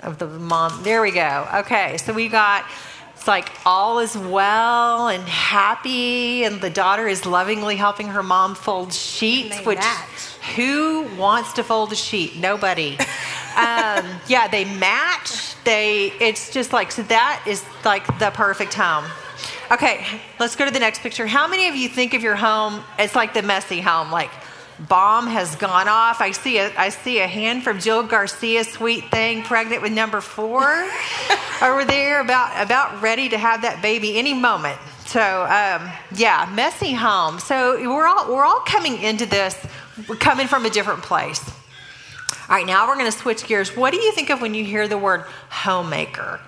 of 0.00 0.18
the 0.18 0.26
mom. 0.26 0.82
There 0.82 1.00
we 1.00 1.10
go. 1.10 1.48
Okay, 1.54 1.96
so 1.96 2.12
we 2.12 2.28
got 2.28 2.66
it's 3.14 3.26
like 3.26 3.50
all 3.64 4.00
is 4.00 4.16
well 4.16 5.08
and 5.08 5.22
happy, 5.24 6.44
and 6.44 6.60
the 6.60 6.68
daughter 6.68 7.08
is 7.08 7.24
lovingly 7.24 7.76
helping 7.76 8.08
her 8.08 8.22
mom 8.22 8.54
fold 8.54 8.92
sheets. 8.92 9.64
Which. 9.64 9.78
Who 10.54 11.02
wants 11.16 11.54
to 11.54 11.64
fold 11.64 11.92
a 11.92 11.96
sheet? 11.96 12.36
Nobody. 12.36 12.98
um, 13.56 14.06
yeah, 14.28 14.48
they 14.50 14.64
match. 14.64 15.54
They. 15.64 16.12
It's 16.20 16.52
just 16.52 16.72
like 16.72 16.92
so. 16.92 17.02
That 17.04 17.42
is 17.46 17.64
like 17.84 18.06
the 18.18 18.30
perfect 18.30 18.74
home. 18.74 19.04
Okay, 19.70 20.06
let's 20.38 20.54
go 20.54 20.64
to 20.64 20.70
the 20.70 20.78
next 20.78 21.00
picture. 21.00 21.26
How 21.26 21.48
many 21.48 21.68
of 21.68 21.74
you 21.74 21.88
think 21.88 22.14
of 22.14 22.22
your 22.22 22.36
home 22.36 22.84
as 22.98 23.16
like 23.16 23.34
the 23.34 23.42
messy 23.42 23.80
home? 23.80 24.12
Like 24.12 24.30
bomb 24.78 25.26
has 25.26 25.56
gone 25.56 25.88
off. 25.88 26.20
I 26.20 26.30
see 26.30 26.58
a 26.58 26.72
I 26.76 26.90
see 26.90 27.18
a 27.20 27.26
hand 27.26 27.64
from 27.64 27.80
Jill 27.80 28.02
Garcia, 28.02 28.64
sweet 28.64 29.10
thing, 29.10 29.42
pregnant 29.42 29.82
with 29.82 29.92
number 29.92 30.20
four, 30.20 30.62
over 31.62 31.84
there, 31.84 32.20
about 32.20 32.64
about 32.64 33.02
ready 33.02 33.28
to 33.28 33.38
have 33.38 33.62
that 33.62 33.82
baby 33.82 34.18
any 34.18 34.34
moment. 34.34 34.78
So 35.06 35.20
um, 35.20 35.90
yeah, 36.16 36.50
messy 36.54 36.92
home. 36.92 37.38
So 37.38 37.78
we're 37.78 38.06
all 38.06 38.28
we're 38.28 38.44
all 38.44 38.60
coming 38.60 39.00
into 39.02 39.26
this. 39.26 39.56
We're 40.08 40.16
coming 40.16 40.46
from 40.46 40.66
a 40.66 40.70
different 40.70 41.02
place. 41.02 41.42
All 42.48 42.56
right, 42.56 42.66
now 42.66 42.86
we're 42.86 42.94
going 42.94 43.10
to 43.10 43.16
switch 43.16 43.44
gears. 43.46 43.76
What 43.76 43.92
do 43.92 44.00
you 44.00 44.12
think 44.12 44.30
of 44.30 44.40
when 44.40 44.54
you 44.54 44.64
hear 44.64 44.86
the 44.86 44.98
word 44.98 45.22
homemaker? 45.48 46.40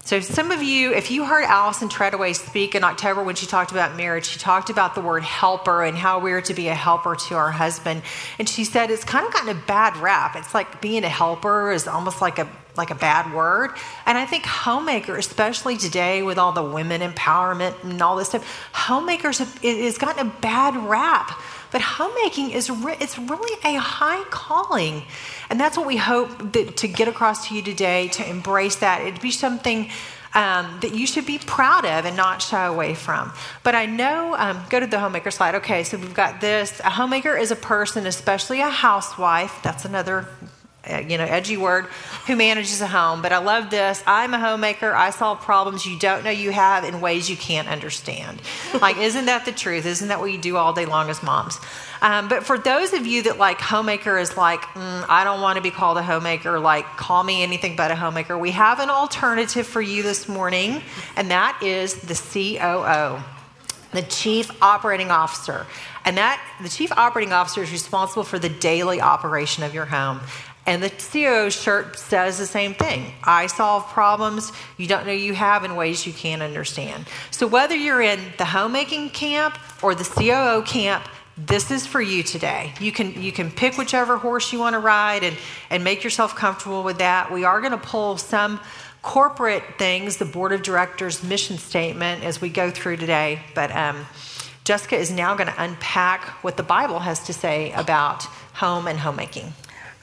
So, 0.00 0.20
some 0.20 0.50
of 0.50 0.62
you, 0.62 0.92
if 0.92 1.10
you 1.10 1.24
heard 1.24 1.44
Allison 1.44 1.88
Treadaway 1.88 2.34
speak 2.34 2.74
in 2.74 2.84
October 2.84 3.22
when 3.22 3.34
she 3.34 3.46
talked 3.46 3.70
about 3.70 3.96
marriage, 3.96 4.26
she 4.26 4.38
talked 4.38 4.68
about 4.68 4.94
the 4.94 5.00
word 5.00 5.22
helper 5.22 5.82
and 5.82 5.96
how 5.96 6.20
we're 6.20 6.42
to 6.42 6.52
be 6.52 6.68
a 6.68 6.74
helper 6.74 7.16
to 7.28 7.36
our 7.36 7.50
husband. 7.50 8.02
And 8.38 8.46
she 8.46 8.64
said 8.64 8.90
it's 8.90 9.04
kind 9.04 9.26
of 9.26 9.32
gotten 9.32 9.48
a 9.48 9.60
bad 9.66 9.96
rap. 9.96 10.36
It's 10.36 10.52
like 10.52 10.82
being 10.82 11.04
a 11.04 11.08
helper 11.08 11.72
is 11.72 11.88
almost 11.88 12.20
like 12.20 12.38
a 12.38 12.46
like 12.76 12.90
a 12.90 12.94
bad 12.94 13.32
word. 13.32 13.70
And 14.06 14.18
I 14.18 14.26
think 14.26 14.44
homemaker, 14.44 15.16
especially 15.16 15.76
today 15.76 16.22
with 16.22 16.38
all 16.38 16.52
the 16.52 16.62
women 16.62 17.00
empowerment 17.00 17.82
and 17.84 18.00
all 18.02 18.16
this 18.16 18.28
stuff, 18.28 18.68
homemakers 18.72 19.38
has 19.38 19.98
gotten 19.98 20.26
a 20.26 20.30
bad 20.40 20.76
rap. 20.76 21.40
But 21.70 21.80
homemaking 21.80 22.50
is 22.50 22.70
re- 22.70 22.96
it's 23.00 23.18
really 23.18 23.58
a 23.64 23.80
high 23.80 24.22
calling, 24.30 25.02
and 25.50 25.58
that's 25.58 25.76
what 25.76 25.88
we 25.88 25.96
hope 25.96 26.52
that, 26.52 26.76
to 26.76 26.86
get 26.86 27.08
across 27.08 27.48
to 27.48 27.54
you 27.56 27.62
today. 27.62 28.06
To 28.08 28.28
embrace 28.28 28.76
that, 28.76 29.00
it'd 29.00 29.20
be 29.20 29.32
something 29.32 29.90
um, 30.34 30.78
that 30.82 30.94
you 30.94 31.04
should 31.04 31.26
be 31.26 31.38
proud 31.38 31.84
of 31.84 32.04
and 32.04 32.16
not 32.16 32.42
shy 32.42 32.64
away 32.64 32.94
from. 32.94 33.32
But 33.64 33.74
I 33.74 33.86
know, 33.86 34.36
um, 34.38 34.62
go 34.70 34.78
to 34.78 34.86
the 34.86 35.00
homemaker 35.00 35.32
slide. 35.32 35.56
Okay, 35.56 35.82
so 35.82 35.96
we've 35.96 36.14
got 36.14 36.40
this. 36.40 36.78
A 36.80 36.90
homemaker 36.90 37.36
is 37.36 37.50
a 37.50 37.56
person, 37.56 38.06
especially 38.06 38.60
a 38.60 38.68
housewife. 38.68 39.60
That's 39.64 39.84
another 39.84 40.28
you 41.08 41.18
know, 41.18 41.24
edgy 41.24 41.56
word, 41.56 41.86
who 42.26 42.36
manages 42.36 42.80
a 42.80 42.86
home. 42.86 43.22
But 43.22 43.32
I 43.32 43.38
love 43.38 43.70
this. 43.70 44.02
I'm 44.06 44.34
a 44.34 44.38
homemaker. 44.38 44.94
I 44.94 45.10
solve 45.10 45.40
problems 45.40 45.86
you 45.86 45.98
don't 45.98 46.24
know 46.24 46.30
you 46.30 46.50
have 46.52 46.84
in 46.84 47.00
ways 47.00 47.28
you 47.28 47.36
can't 47.36 47.68
understand. 47.68 48.40
like, 48.80 48.96
isn't 48.98 49.26
that 49.26 49.44
the 49.44 49.52
truth? 49.52 49.86
Isn't 49.86 50.08
that 50.08 50.20
what 50.20 50.32
you 50.32 50.38
do 50.38 50.56
all 50.56 50.72
day 50.72 50.86
long 50.86 51.10
as 51.10 51.22
moms? 51.22 51.58
Um, 52.02 52.28
but 52.28 52.44
for 52.44 52.58
those 52.58 52.92
of 52.92 53.06
you 53.06 53.22
that 53.22 53.38
like 53.38 53.60
homemaker 53.60 54.18
is 54.18 54.36
like, 54.36 54.60
mm, 54.60 55.06
I 55.08 55.24
don't 55.24 55.40
want 55.40 55.56
to 55.56 55.62
be 55.62 55.70
called 55.70 55.96
a 55.96 56.02
homemaker, 56.02 56.58
like, 56.58 56.84
call 56.96 57.22
me 57.24 57.42
anything 57.42 57.76
but 57.76 57.90
a 57.90 57.96
homemaker, 57.96 58.36
we 58.36 58.50
have 58.50 58.80
an 58.80 58.90
alternative 58.90 59.66
for 59.66 59.80
you 59.80 60.02
this 60.02 60.28
morning, 60.28 60.82
and 61.16 61.30
that 61.30 61.58
is 61.62 61.94
the 61.94 62.14
COO 62.14 63.22
the 63.94 64.02
chief 64.02 64.50
operating 64.60 65.10
officer 65.10 65.66
and 66.04 66.18
that 66.18 66.42
the 66.60 66.68
chief 66.68 66.92
operating 66.92 67.32
officer 67.32 67.62
is 67.62 67.70
responsible 67.70 68.24
for 68.24 68.38
the 68.38 68.48
daily 68.48 69.00
operation 69.00 69.62
of 69.62 69.72
your 69.72 69.86
home 69.86 70.20
and 70.66 70.82
the 70.82 70.90
COO 70.90 71.50
shirt 71.50 71.98
says 71.98 72.38
the 72.38 72.46
same 72.46 72.74
thing. 72.74 73.12
I 73.22 73.46
solve 73.46 73.86
problems 73.88 74.52
you 74.78 74.86
don't 74.86 75.06
know 75.06 75.12
you 75.12 75.34
have 75.34 75.64
in 75.64 75.76
ways 75.76 76.06
you 76.06 76.12
can't 76.12 76.42
understand. 76.42 77.06
So 77.30 77.46
whether 77.46 77.76
you're 77.76 78.02
in 78.02 78.20
the 78.38 78.46
homemaking 78.46 79.10
camp 79.10 79.58
or 79.82 79.94
the 79.94 80.04
COO 80.04 80.62
camp, 80.62 81.06
this 81.36 81.70
is 81.70 81.86
for 81.86 82.00
you 82.00 82.22
today. 82.22 82.72
You 82.80 82.92
can 82.92 83.20
you 83.20 83.32
can 83.32 83.50
pick 83.50 83.76
whichever 83.76 84.16
horse 84.16 84.52
you 84.52 84.60
want 84.60 84.74
to 84.74 84.78
ride 84.78 85.24
and 85.24 85.36
and 85.68 85.82
make 85.82 86.04
yourself 86.04 86.36
comfortable 86.36 86.82
with 86.82 86.98
that. 86.98 87.32
We 87.32 87.44
are 87.44 87.60
going 87.60 87.72
to 87.72 87.78
pull 87.78 88.16
some 88.16 88.60
corporate 89.02 89.62
things, 89.78 90.16
the 90.16 90.24
board 90.24 90.52
of 90.52 90.62
directors 90.62 91.22
mission 91.22 91.58
statement 91.58 92.24
as 92.24 92.40
we 92.40 92.48
go 92.48 92.70
through 92.70 92.96
today, 92.96 93.42
but 93.54 93.70
um, 93.76 94.06
Jessica 94.64 94.96
is 94.96 95.10
now 95.10 95.34
going 95.34 95.48
to 95.48 95.62
unpack 95.62 96.42
what 96.42 96.56
the 96.56 96.62
Bible 96.62 97.00
has 97.00 97.20
to 97.26 97.34
say 97.34 97.70
about 97.72 98.22
home 98.54 98.88
and 98.88 98.98
homemaking. 98.98 99.52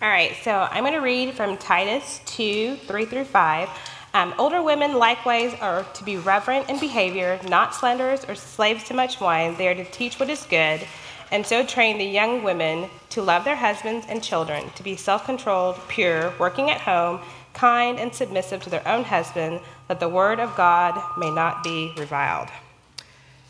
All 0.01 0.09
right, 0.09 0.35
so 0.41 0.67
I'm 0.71 0.83
going 0.83 0.95
to 0.95 0.99
read 0.99 1.35
from 1.35 1.57
Titus 1.57 2.21
2 2.25 2.75
3 2.75 3.05
through 3.05 3.23
5. 3.23 3.69
Um, 4.15 4.33
older 4.39 4.63
women 4.63 4.95
likewise 4.95 5.53
are 5.61 5.83
to 5.83 6.03
be 6.03 6.17
reverent 6.17 6.71
in 6.71 6.79
behavior, 6.79 7.39
not 7.47 7.75
slanderers 7.75 8.25
or 8.25 8.33
slaves 8.33 8.83
to 8.85 8.95
much 8.95 9.19
wine. 9.21 9.55
They 9.57 9.67
are 9.67 9.75
to 9.75 9.85
teach 9.85 10.19
what 10.19 10.31
is 10.31 10.41
good, 10.45 10.81
and 11.29 11.45
so 11.45 11.63
train 11.63 11.99
the 11.99 12.05
young 12.05 12.41
women 12.41 12.89
to 13.11 13.21
love 13.21 13.43
their 13.43 13.55
husbands 13.55 14.07
and 14.09 14.23
children, 14.23 14.71
to 14.71 14.81
be 14.81 14.95
self 14.95 15.25
controlled, 15.25 15.79
pure, 15.87 16.33
working 16.39 16.71
at 16.71 16.81
home, 16.81 17.19
kind, 17.53 17.99
and 17.99 18.11
submissive 18.11 18.63
to 18.63 18.71
their 18.71 18.87
own 18.87 19.03
husband, 19.03 19.59
that 19.87 19.99
the 19.99 20.09
word 20.09 20.39
of 20.39 20.55
God 20.55 20.99
may 21.19 21.29
not 21.29 21.63
be 21.63 21.93
reviled. 21.95 22.47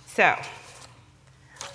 So, 0.06 0.36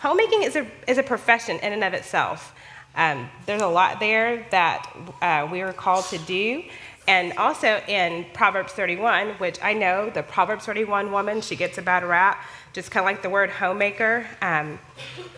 homemaking 0.00 0.42
is 0.42 0.54
a, 0.54 0.66
is 0.86 0.98
a 0.98 1.02
profession 1.02 1.56
in 1.60 1.72
and 1.72 1.82
of 1.82 1.94
itself. 1.94 2.52
Um, 2.96 3.28
there's 3.44 3.62
a 3.62 3.66
lot 3.66 4.00
there 4.00 4.46
that 4.50 4.90
uh, 5.20 5.48
we 5.50 5.60
are 5.60 5.72
called 5.72 6.06
to 6.06 6.18
do, 6.18 6.64
And 7.08 7.34
also 7.34 7.80
in 7.86 8.26
Proverbs 8.34 8.72
31, 8.72 9.34
which 9.38 9.58
I 9.62 9.74
know 9.74 10.10
the 10.10 10.24
Proverbs 10.24 10.66
31 10.66 11.12
woman, 11.12 11.40
she 11.40 11.54
gets 11.54 11.78
a 11.78 11.82
bad 11.82 12.02
rap, 12.04 12.42
just 12.72 12.90
kind 12.90 13.04
of 13.04 13.06
like 13.06 13.22
the 13.22 13.30
word 13.30 13.48
homemaker. 13.50 14.26
Um, 14.42 14.80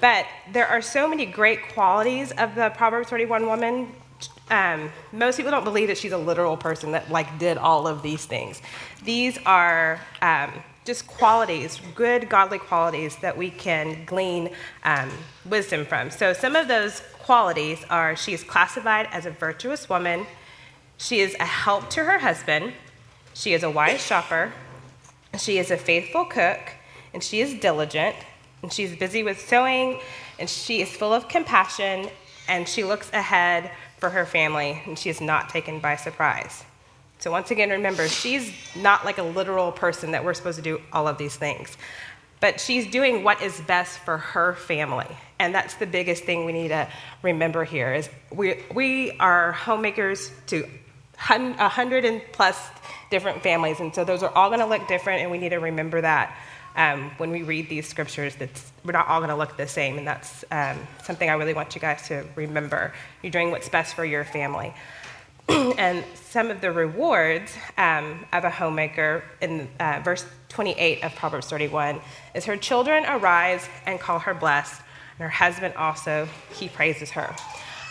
but 0.00 0.26
there 0.52 0.66
are 0.66 0.80
so 0.80 1.06
many 1.06 1.26
great 1.26 1.68
qualities 1.74 2.32
of 2.32 2.54
the 2.54 2.70
Proverbs 2.70 3.10
31 3.10 3.46
woman. 3.46 3.92
Um, 4.50 4.90
most 5.12 5.36
people 5.36 5.50
don't 5.50 5.64
believe 5.64 5.88
that 5.88 5.98
she's 5.98 6.12
a 6.12 6.18
literal 6.18 6.56
person 6.56 6.92
that 6.92 7.10
like 7.10 7.38
did 7.38 7.58
all 7.58 7.86
of 7.86 8.02
these 8.02 8.24
things. 8.24 8.62
These 9.04 9.38
are 9.44 10.00
um, 10.22 10.50
just 10.86 11.06
qualities, 11.06 11.82
good 11.94 12.30
godly 12.30 12.58
qualities 12.58 13.16
that 13.16 13.36
we 13.36 13.50
can 13.50 14.06
glean 14.06 14.50
um, 14.84 15.10
wisdom 15.44 15.84
from. 15.84 16.10
So 16.10 16.32
some 16.32 16.56
of 16.56 16.66
those 16.66 17.02
qualities 17.28 17.84
are 17.90 18.16
she 18.16 18.32
is 18.32 18.42
classified 18.42 19.06
as 19.12 19.26
a 19.26 19.30
virtuous 19.30 19.86
woman, 19.86 20.26
she 20.96 21.20
is 21.20 21.36
a 21.38 21.44
help 21.44 21.90
to 21.90 22.02
her 22.02 22.18
husband, 22.18 22.72
she 23.34 23.52
is 23.52 23.62
a 23.62 23.70
wise 23.70 24.00
shopper, 24.00 24.50
she 25.38 25.58
is 25.58 25.70
a 25.70 25.76
faithful 25.76 26.24
cook, 26.24 26.58
and 27.12 27.22
she 27.22 27.42
is 27.42 27.52
diligent, 27.60 28.16
and 28.62 28.72
she's 28.72 28.96
busy 28.96 29.22
with 29.22 29.38
sewing, 29.46 30.00
and 30.38 30.48
she 30.48 30.80
is 30.80 30.88
full 30.88 31.12
of 31.12 31.28
compassion, 31.28 32.08
and 32.48 32.66
she 32.66 32.82
looks 32.82 33.12
ahead 33.12 33.72
for 33.98 34.08
her 34.08 34.24
family, 34.24 34.82
and 34.86 34.98
she 34.98 35.10
is 35.10 35.20
not 35.20 35.50
taken 35.50 35.80
by 35.80 35.96
surprise. 35.96 36.64
So, 37.18 37.30
once 37.30 37.50
again, 37.50 37.68
remember, 37.68 38.08
she's 38.08 38.54
not 38.74 39.04
like 39.04 39.18
a 39.18 39.22
literal 39.22 39.70
person 39.70 40.12
that 40.12 40.24
we're 40.24 40.32
supposed 40.32 40.56
to 40.56 40.62
do 40.62 40.80
all 40.94 41.06
of 41.06 41.18
these 41.18 41.36
things, 41.36 41.76
but 42.40 42.60
she's 42.60 42.86
doing 42.86 43.24
what 43.24 43.42
is 43.42 43.60
best 43.62 43.98
for 44.00 44.18
her 44.18 44.54
family. 44.54 45.06
And 45.38 45.54
that's 45.54 45.74
the 45.74 45.86
biggest 45.86 46.24
thing 46.24 46.44
we 46.44 46.52
need 46.52 46.68
to 46.68 46.88
remember 47.22 47.64
here 47.64 47.94
is 47.94 48.08
we, 48.32 48.62
we 48.74 49.12
are 49.18 49.52
homemakers 49.52 50.30
to 50.48 50.68
a 51.28 51.68
hundred 51.68 52.04
and 52.04 52.22
plus 52.32 52.60
different 53.10 53.42
families, 53.42 53.80
and 53.80 53.94
so 53.94 54.04
those 54.04 54.22
are 54.22 54.30
all 54.34 54.50
going 54.50 54.60
to 54.60 54.66
look 54.66 54.86
different, 54.86 55.22
and 55.22 55.30
we 55.30 55.38
need 55.38 55.48
to 55.50 55.58
remember 55.58 56.00
that 56.00 56.36
um, 56.76 57.10
when 57.18 57.32
we 57.32 57.42
read 57.42 57.68
these 57.68 57.88
scriptures 57.88 58.36
that 58.36 58.50
we're 58.84 58.92
not 58.92 59.08
all 59.08 59.18
going 59.18 59.30
to 59.30 59.36
look 59.36 59.56
the 59.56 59.66
same, 59.66 59.98
and 59.98 60.06
that's 60.06 60.44
um, 60.52 60.78
something 61.02 61.28
I 61.28 61.34
really 61.34 61.54
want 61.54 61.74
you 61.74 61.80
guys 61.80 62.06
to 62.08 62.24
remember. 62.36 62.92
You're 63.22 63.32
doing 63.32 63.50
what's 63.50 63.68
best 63.68 63.94
for 63.94 64.04
your 64.04 64.24
family. 64.24 64.72
and 65.78 66.04
some 66.14 66.50
of 66.50 66.60
the 66.60 66.70
rewards 66.70 67.56
um, 67.78 68.26
of 68.32 68.44
a 68.44 68.50
homemaker 68.50 69.24
in 69.40 69.68
uh, 69.80 70.00
verse 70.04 70.26
28 70.48 71.02
of 71.02 71.14
Proverbs 71.14 71.46
31 71.46 72.00
is 72.34 72.44
her 72.44 72.56
children 72.56 73.04
arise 73.06 73.66
and 73.86 73.98
call 73.98 74.18
her 74.18 74.34
blessed, 74.34 74.80
and 75.18 75.24
her 75.24 75.30
husband 75.30 75.74
also, 75.74 76.28
he 76.52 76.68
praises 76.68 77.10
her. 77.10 77.34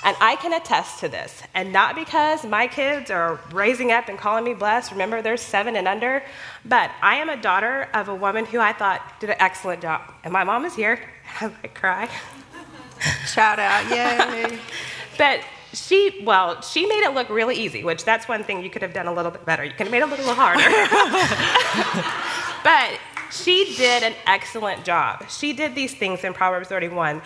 And 0.05 0.15
I 0.21 0.35
can 0.35 0.53
attest 0.53 0.99
to 0.99 1.09
this, 1.09 1.41
and 1.55 1.73
not 1.73 1.95
because 1.95 2.45
my 2.45 2.67
kids 2.67 3.09
are 3.09 3.39
raising 3.51 3.91
up 3.91 4.07
and 4.07 4.17
calling 4.17 4.43
me 4.43 4.53
blessed. 4.53 4.91
Remember, 4.91 5.23
they're 5.23 5.35
seven 5.35 5.75
and 5.75 5.87
under. 5.87 6.21
But 6.63 6.91
I 7.01 7.15
am 7.15 7.29
a 7.29 7.41
daughter 7.41 7.89
of 7.93 8.07
a 8.07 8.15
woman 8.15 8.45
who 8.45 8.59
I 8.59 8.73
thought 8.73 9.01
did 9.19 9.31
an 9.31 9.37
excellent 9.39 9.81
job. 9.81 10.01
And 10.23 10.31
my 10.31 10.43
mom 10.43 10.65
is 10.65 10.75
here. 10.75 10.99
I 11.41 11.47
might 11.47 11.73
cry. 11.73 12.09
Shout 13.25 13.59
out, 13.59 13.89
yay. 13.89 14.59
but 15.17 15.41
she, 15.77 16.21
well, 16.23 16.61
she 16.61 16.85
made 16.85 17.03
it 17.03 17.13
look 17.13 17.29
really 17.29 17.55
easy, 17.55 17.83
which 17.83 18.03
that's 18.03 18.27
one 18.27 18.43
thing 18.43 18.63
you 18.63 18.69
could 18.69 18.81
have 18.81 18.93
done 18.93 19.07
a 19.07 19.13
little 19.13 19.31
bit 19.31 19.45
better. 19.45 19.63
You 19.63 19.71
could 19.71 19.87
have 19.87 19.91
made 19.91 20.01
it 20.01 20.03
a 20.03 20.07
little 20.07 20.33
harder. 20.33 20.63
but 22.63 22.99
she 23.31 23.75
did 23.75 24.03
an 24.03 24.13
excellent 24.25 24.83
job. 24.83 25.29
She 25.29 25.53
did 25.53 25.75
these 25.75 25.93
things 25.93 26.23
in 26.23 26.33
Proverbs 26.33 26.69
31 26.69 27.21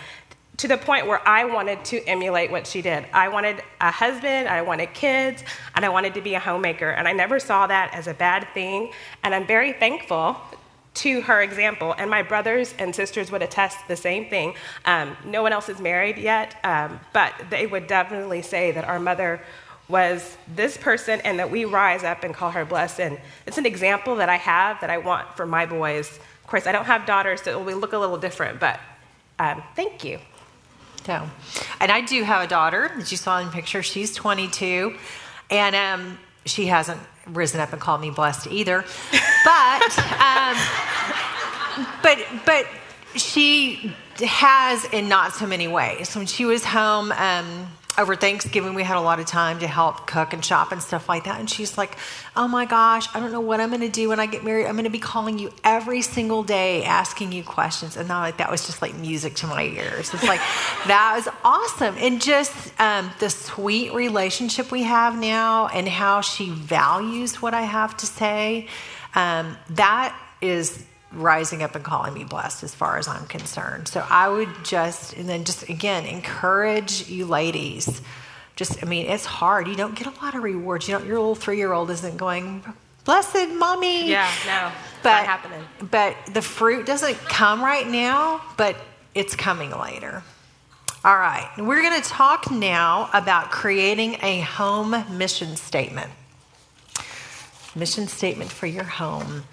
to 0.58 0.68
the 0.68 0.76
point 0.76 1.06
where 1.06 1.26
I 1.26 1.44
wanted 1.44 1.84
to 1.86 2.04
emulate 2.06 2.50
what 2.50 2.66
she 2.66 2.82
did. 2.82 3.06
I 3.12 3.28
wanted 3.28 3.62
a 3.80 3.90
husband, 3.90 4.48
I 4.48 4.62
wanted 4.62 4.92
kids, 4.92 5.42
and 5.74 5.84
I 5.84 5.88
wanted 5.88 6.14
to 6.14 6.20
be 6.20 6.34
a 6.34 6.40
homemaker. 6.40 6.90
And 6.90 7.08
I 7.08 7.12
never 7.12 7.40
saw 7.40 7.66
that 7.66 7.94
as 7.94 8.06
a 8.06 8.14
bad 8.14 8.46
thing. 8.52 8.92
And 9.24 9.34
I'm 9.34 9.46
very 9.46 9.72
thankful 9.72 10.36
to 10.94 11.20
her 11.22 11.42
example. 11.42 11.94
And 11.96 12.10
my 12.10 12.22
brothers 12.22 12.74
and 12.78 12.94
sisters 12.94 13.30
would 13.30 13.42
attest 13.42 13.78
the 13.88 13.96
same 13.96 14.28
thing. 14.28 14.54
Um, 14.84 15.16
no 15.24 15.42
one 15.42 15.52
else 15.52 15.68
is 15.68 15.80
married 15.80 16.18
yet, 16.18 16.56
um, 16.64 17.00
but 17.12 17.32
they 17.50 17.66
would 17.66 17.86
definitely 17.86 18.42
say 18.42 18.72
that 18.72 18.84
our 18.84 19.00
mother 19.00 19.40
was 19.88 20.36
this 20.54 20.76
person 20.76 21.20
and 21.22 21.38
that 21.38 21.50
we 21.50 21.64
rise 21.64 22.04
up 22.04 22.24
and 22.24 22.34
call 22.34 22.50
her 22.50 22.64
blessed. 22.64 23.00
And 23.00 23.20
it's 23.46 23.58
an 23.58 23.66
example 23.66 24.16
that 24.16 24.28
I 24.28 24.36
have 24.36 24.80
that 24.80 24.90
I 24.90 24.98
want 24.98 25.36
for 25.36 25.46
my 25.46 25.66
boys. 25.66 26.08
Of 26.42 26.46
course, 26.46 26.66
I 26.66 26.72
don't 26.72 26.86
have 26.86 27.06
daughters, 27.06 27.42
so 27.42 27.62
we 27.62 27.74
look 27.74 27.92
a 27.92 27.98
little 27.98 28.18
different, 28.18 28.60
but 28.60 28.80
um, 29.38 29.62
thank 29.74 30.04
you. 30.04 30.18
So, 31.04 31.28
and 31.80 31.90
I 31.90 32.00
do 32.00 32.22
have 32.22 32.44
a 32.44 32.46
daughter 32.46 32.92
that 32.96 33.10
you 33.10 33.16
saw 33.16 33.40
in 33.40 33.46
the 33.46 33.52
picture. 33.52 33.82
She's 33.82 34.14
22, 34.14 34.96
and 35.50 35.74
um, 35.74 36.18
she 36.46 36.66
hasn't 36.66 37.00
risen 37.26 37.60
up 37.60 37.72
and 37.72 37.80
called 37.80 38.00
me 38.00 38.10
blessed 38.10 38.46
either. 38.48 38.84
But, 39.44 39.98
um, 40.20 40.56
but, 42.02 42.18
but 42.46 42.66
she 43.16 43.94
has 44.18 44.84
in 44.92 45.08
not 45.08 45.32
so 45.32 45.46
many 45.46 45.68
ways. 45.68 46.14
When 46.14 46.26
she 46.26 46.44
was 46.44 46.64
home, 46.64 47.12
um, 47.12 47.66
over 47.98 48.16
Thanksgiving, 48.16 48.74
we 48.74 48.82
had 48.82 48.96
a 48.96 49.00
lot 49.00 49.20
of 49.20 49.26
time 49.26 49.58
to 49.58 49.66
help 49.66 50.06
cook 50.06 50.32
and 50.32 50.44
shop 50.44 50.72
and 50.72 50.82
stuff 50.82 51.08
like 51.08 51.24
that. 51.24 51.38
And 51.38 51.48
she's 51.48 51.76
like, 51.76 51.96
Oh 52.34 52.48
my 52.48 52.64
gosh, 52.64 53.06
I 53.14 53.20
don't 53.20 53.32
know 53.32 53.40
what 53.40 53.60
I'm 53.60 53.68
going 53.68 53.82
to 53.82 53.88
do 53.88 54.08
when 54.08 54.20
I 54.20 54.26
get 54.26 54.44
married. 54.44 54.66
I'm 54.66 54.72
going 54.72 54.84
to 54.84 54.90
be 54.90 54.98
calling 54.98 55.38
you 55.38 55.52
every 55.62 56.02
single 56.02 56.42
day, 56.42 56.84
asking 56.84 57.32
you 57.32 57.42
questions. 57.42 57.96
And 57.96 58.08
like, 58.08 58.38
that 58.38 58.50
was 58.50 58.66
just 58.66 58.82
like 58.82 58.94
music 58.96 59.34
to 59.36 59.46
my 59.46 59.64
ears. 59.64 60.12
It's 60.14 60.24
like, 60.24 60.40
that 60.86 61.14
was 61.16 61.28
awesome. 61.44 61.94
And 61.98 62.20
just 62.20 62.80
um, 62.80 63.10
the 63.18 63.30
sweet 63.30 63.92
relationship 63.92 64.70
we 64.70 64.84
have 64.84 65.18
now 65.18 65.68
and 65.68 65.86
how 65.88 66.20
she 66.20 66.50
values 66.50 67.42
what 67.42 67.54
I 67.54 67.62
have 67.62 67.96
to 67.98 68.06
say, 68.06 68.68
um, 69.14 69.56
that 69.70 70.18
is 70.40 70.84
rising 71.14 71.62
up 71.62 71.74
and 71.74 71.84
calling 71.84 72.14
me 72.14 72.24
blessed 72.24 72.62
as 72.62 72.74
far 72.74 72.98
as 72.98 73.08
I'm 73.08 73.26
concerned. 73.26 73.88
So 73.88 74.04
I 74.08 74.28
would 74.28 74.64
just, 74.64 75.14
and 75.14 75.28
then 75.28 75.44
just 75.44 75.68
again, 75.68 76.06
encourage 76.06 77.08
you 77.08 77.26
ladies. 77.26 78.00
Just, 78.56 78.82
I 78.82 78.86
mean, 78.86 79.06
it's 79.06 79.24
hard. 79.24 79.66
You 79.66 79.74
don't 79.74 79.94
get 79.94 80.06
a 80.06 80.24
lot 80.24 80.34
of 80.34 80.42
rewards. 80.42 80.88
You 80.88 80.98
know, 80.98 81.04
your 81.04 81.18
little 81.18 81.34
three 81.34 81.56
year 81.56 81.72
old 81.72 81.90
isn't 81.90 82.16
going, 82.16 82.62
blessed 83.04 83.48
mommy. 83.48 84.08
Yeah, 84.08 84.30
no, 84.46 84.72
but, 85.02 85.24
happening. 85.24 85.64
But 85.90 86.16
the 86.32 86.42
fruit 86.42 86.86
doesn't 86.86 87.16
come 87.16 87.62
right 87.62 87.86
now, 87.86 88.42
but 88.56 88.76
it's 89.14 89.34
coming 89.34 89.70
later. 89.70 90.22
All 91.04 91.16
right, 91.16 91.50
we're 91.58 91.82
going 91.82 92.00
to 92.00 92.08
talk 92.08 92.50
now 92.50 93.10
about 93.12 93.50
creating 93.50 94.18
a 94.22 94.40
home 94.40 94.94
mission 95.10 95.56
statement. 95.56 96.10
Mission 97.74 98.06
statement 98.06 98.50
for 98.50 98.66
your 98.66 98.84
home. 98.84 99.44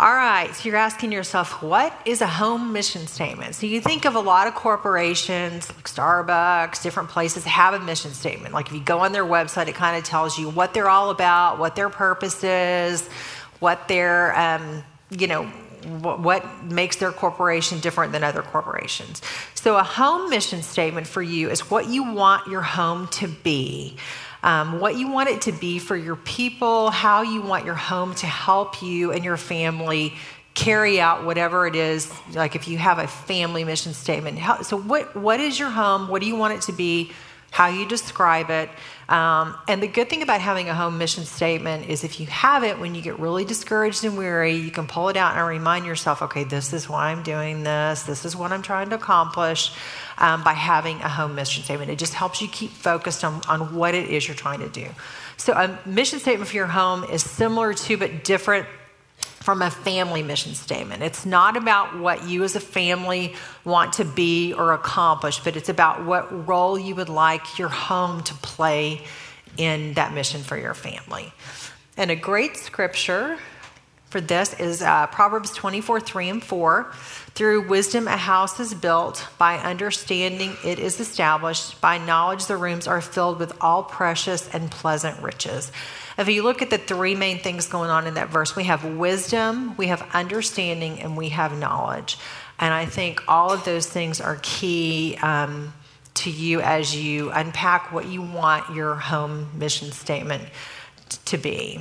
All 0.00 0.12
right, 0.12 0.52
so 0.54 0.68
you're 0.68 0.78
asking 0.78 1.12
yourself, 1.12 1.62
what 1.62 1.92
is 2.04 2.20
a 2.20 2.26
home 2.26 2.72
mission 2.72 3.06
statement? 3.06 3.54
So 3.54 3.66
you 3.66 3.80
think 3.80 4.06
of 4.06 4.16
a 4.16 4.20
lot 4.20 4.48
of 4.48 4.54
corporations, 4.54 5.68
like 5.68 5.84
Starbucks, 5.84 6.82
different 6.82 7.10
places 7.10 7.44
have 7.44 7.74
a 7.74 7.78
mission 7.78 8.10
statement. 8.12 8.54
Like 8.54 8.66
if 8.66 8.72
you 8.72 8.80
go 8.80 9.00
on 9.00 9.12
their 9.12 9.24
website, 9.24 9.68
it 9.68 9.76
kind 9.76 9.96
of 9.96 10.02
tells 10.02 10.36
you 10.36 10.48
what 10.48 10.74
they're 10.74 10.88
all 10.88 11.10
about, 11.10 11.60
what 11.60 11.76
their 11.76 11.88
purpose 11.88 12.42
is, 12.42 13.06
what 13.60 13.86
their, 13.86 14.36
um, 14.36 14.82
you 15.10 15.28
know, 15.28 15.44
what 15.84 16.64
makes 16.64 16.96
their 16.96 17.12
corporation 17.12 17.80
different 17.80 18.12
than 18.12 18.24
other 18.24 18.42
corporations. 18.42 19.22
So, 19.54 19.76
a 19.76 19.82
home 19.82 20.28
mission 20.28 20.62
statement 20.62 21.06
for 21.06 21.22
you 21.22 21.50
is 21.50 21.70
what 21.70 21.88
you 21.88 22.12
want 22.12 22.48
your 22.48 22.62
home 22.62 23.08
to 23.08 23.28
be 23.28 23.96
um, 24.42 24.80
what 24.80 24.96
you 24.96 25.08
want 25.08 25.28
it 25.28 25.42
to 25.42 25.52
be 25.52 25.78
for 25.78 25.96
your 25.96 26.16
people, 26.16 26.90
how 26.90 27.22
you 27.22 27.42
want 27.42 27.64
your 27.64 27.74
home 27.74 28.14
to 28.16 28.26
help 28.26 28.82
you 28.82 29.12
and 29.12 29.24
your 29.24 29.36
family 29.36 30.14
carry 30.54 31.00
out 31.00 31.24
whatever 31.24 31.66
it 31.66 31.76
is 31.76 32.12
like 32.34 32.56
if 32.56 32.66
you 32.66 32.76
have 32.76 32.98
a 32.98 33.06
family 33.06 33.64
mission 33.64 33.94
statement. 33.94 34.38
How, 34.38 34.62
so 34.62 34.76
what 34.76 35.14
what 35.14 35.40
is 35.40 35.58
your 35.58 35.70
home? 35.70 36.08
What 36.08 36.20
do 36.20 36.28
you 36.28 36.36
want 36.36 36.54
it 36.54 36.62
to 36.62 36.72
be? 36.72 37.12
How 37.50 37.66
you 37.66 37.86
describe 37.86 38.50
it 38.50 38.70
um, 39.10 39.56
and 39.68 39.82
the 39.82 39.88
good 39.88 40.08
thing 40.08 40.22
about 40.22 40.40
having 40.40 40.68
a 40.68 40.74
home 40.74 40.96
mission 40.96 41.24
statement 41.24 41.88
is 41.88 42.04
if 42.04 42.20
you 42.20 42.26
have 42.26 42.64
it 42.64 42.78
when 42.78 42.94
you 42.94 43.02
get 43.02 43.18
really 43.18 43.44
discouraged 43.44 44.04
and 44.04 44.16
weary 44.16 44.54
you 44.54 44.70
can 44.70 44.86
pull 44.86 45.08
it 45.08 45.16
out 45.16 45.36
and 45.36 45.46
remind 45.46 45.84
yourself 45.84 46.22
okay 46.22 46.44
this 46.44 46.72
is 46.72 46.88
why 46.88 47.10
i'm 47.10 47.22
doing 47.22 47.62
this 47.62 48.04
this 48.04 48.24
is 48.24 48.34
what 48.34 48.52
i'm 48.52 48.62
trying 48.62 48.88
to 48.88 48.96
accomplish 48.96 49.72
um, 50.20 50.44
by 50.44 50.52
having 50.52 51.00
a 51.00 51.08
home 51.08 51.34
mission 51.34 51.64
statement. 51.64 51.90
It 51.90 51.98
just 51.98 52.14
helps 52.14 52.40
you 52.40 52.48
keep 52.48 52.70
focused 52.70 53.24
on, 53.24 53.40
on 53.48 53.74
what 53.74 53.94
it 53.94 54.08
is 54.08 54.28
you're 54.28 54.36
trying 54.36 54.60
to 54.60 54.68
do. 54.68 54.86
So, 55.36 55.54
a 55.54 55.78
mission 55.86 56.18
statement 56.18 56.50
for 56.50 56.56
your 56.56 56.66
home 56.66 57.04
is 57.04 57.22
similar 57.22 57.72
to, 57.72 57.96
but 57.96 58.24
different 58.24 58.66
from 59.40 59.62
a 59.62 59.70
family 59.70 60.22
mission 60.22 60.54
statement. 60.54 61.02
It's 61.02 61.24
not 61.24 61.56
about 61.56 61.98
what 61.98 62.28
you 62.28 62.44
as 62.44 62.56
a 62.56 62.60
family 62.60 63.34
want 63.64 63.94
to 63.94 64.04
be 64.04 64.52
or 64.52 64.72
accomplish, 64.72 65.40
but 65.40 65.56
it's 65.56 65.70
about 65.70 66.04
what 66.04 66.46
role 66.46 66.78
you 66.78 66.94
would 66.94 67.08
like 67.08 67.58
your 67.58 67.68
home 67.68 68.22
to 68.24 68.34
play 68.34 69.02
in 69.56 69.94
that 69.94 70.12
mission 70.12 70.42
for 70.42 70.58
your 70.58 70.74
family. 70.74 71.32
And 71.96 72.10
a 72.10 72.16
great 72.16 72.56
scripture 72.56 73.38
for 74.10 74.20
this 74.20 74.58
is 74.58 74.82
uh, 74.82 75.06
Proverbs 75.06 75.52
24 75.52 76.00
3 76.00 76.28
and 76.28 76.44
4. 76.44 76.92
Through 77.34 77.68
wisdom, 77.68 78.08
a 78.08 78.16
house 78.16 78.58
is 78.58 78.74
built. 78.74 79.26
By 79.38 79.56
understanding, 79.58 80.56
it 80.64 80.80
is 80.80 80.98
established. 80.98 81.80
By 81.80 81.98
knowledge, 81.98 82.46
the 82.46 82.56
rooms 82.56 82.88
are 82.88 83.00
filled 83.00 83.38
with 83.38 83.56
all 83.60 83.84
precious 83.84 84.52
and 84.52 84.68
pleasant 84.68 85.22
riches. 85.22 85.70
If 86.20 86.28
you 86.28 86.42
look 86.42 86.60
at 86.60 86.68
the 86.68 86.76
three 86.76 87.14
main 87.14 87.38
things 87.38 87.66
going 87.66 87.88
on 87.88 88.06
in 88.06 88.14
that 88.14 88.28
verse, 88.28 88.54
we 88.54 88.64
have 88.64 88.84
wisdom, 88.84 89.74
we 89.78 89.86
have 89.86 90.06
understanding, 90.12 91.00
and 91.00 91.16
we 91.16 91.30
have 91.30 91.58
knowledge. 91.58 92.18
And 92.58 92.74
I 92.74 92.84
think 92.84 93.22
all 93.26 93.50
of 93.50 93.64
those 93.64 93.86
things 93.86 94.20
are 94.20 94.38
key 94.42 95.16
um, 95.22 95.72
to 96.16 96.30
you 96.30 96.60
as 96.60 96.94
you 96.94 97.30
unpack 97.30 97.90
what 97.90 98.06
you 98.06 98.20
want 98.20 98.74
your 98.74 98.96
home 98.96 99.48
mission 99.54 99.92
statement 99.92 100.44
to 101.24 101.38
be. 101.38 101.80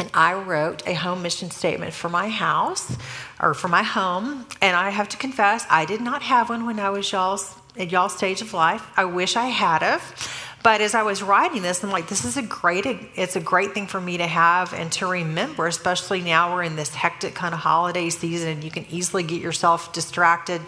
And 0.00 0.10
I 0.12 0.34
wrote 0.34 0.82
a 0.84 0.94
home 0.94 1.22
mission 1.22 1.52
statement 1.52 1.94
for 1.94 2.08
my 2.08 2.28
house 2.28 2.96
or 3.40 3.54
for 3.54 3.68
my 3.68 3.84
home. 3.84 4.44
And 4.60 4.76
I 4.76 4.90
have 4.90 5.08
to 5.10 5.16
confess, 5.16 5.64
I 5.70 5.84
did 5.84 6.00
not 6.00 6.22
have 6.22 6.48
one 6.48 6.66
when 6.66 6.80
I 6.80 6.90
was 6.90 7.12
y'all's 7.12 7.54
at 7.78 7.92
y'all's 7.92 8.16
stage 8.16 8.42
of 8.42 8.52
life. 8.52 8.84
I 8.96 9.04
wish 9.04 9.36
I 9.36 9.46
had 9.46 9.84
of. 9.84 10.55
But 10.62 10.80
as 10.80 10.94
I 10.94 11.02
was 11.02 11.22
writing 11.22 11.62
this, 11.62 11.84
I'm 11.84 11.90
like, 11.90 12.08
this 12.08 12.24
is 12.24 12.36
a 12.36 12.42
great, 12.42 12.86
it's 13.14 13.36
a 13.36 13.40
great 13.40 13.72
thing 13.72 13.86
for 13.86 14.00
me 14.00 14.18
to 14.18 14.26
have 14.26 14.72
and 14.72 14.90
to 14.92 15.06
remember, 15.06 15.66
especially 15.66 16.22
now 16.22 16.54
we're 16.54 16.64
in 16.64 16.74
this 16.74 16.92
hectic 16.94 17.34
kind 17.34 17.54
of 17.54 17.60
holiday 17.60 18.10
season 18.10 18.48
and 18.48 18.64
you 18.64 18.70
can 18.70 18.84
easily 18.90 19.22
get 19.22 19.40
yourself 19.40 19.92
distracted 19.92 20.60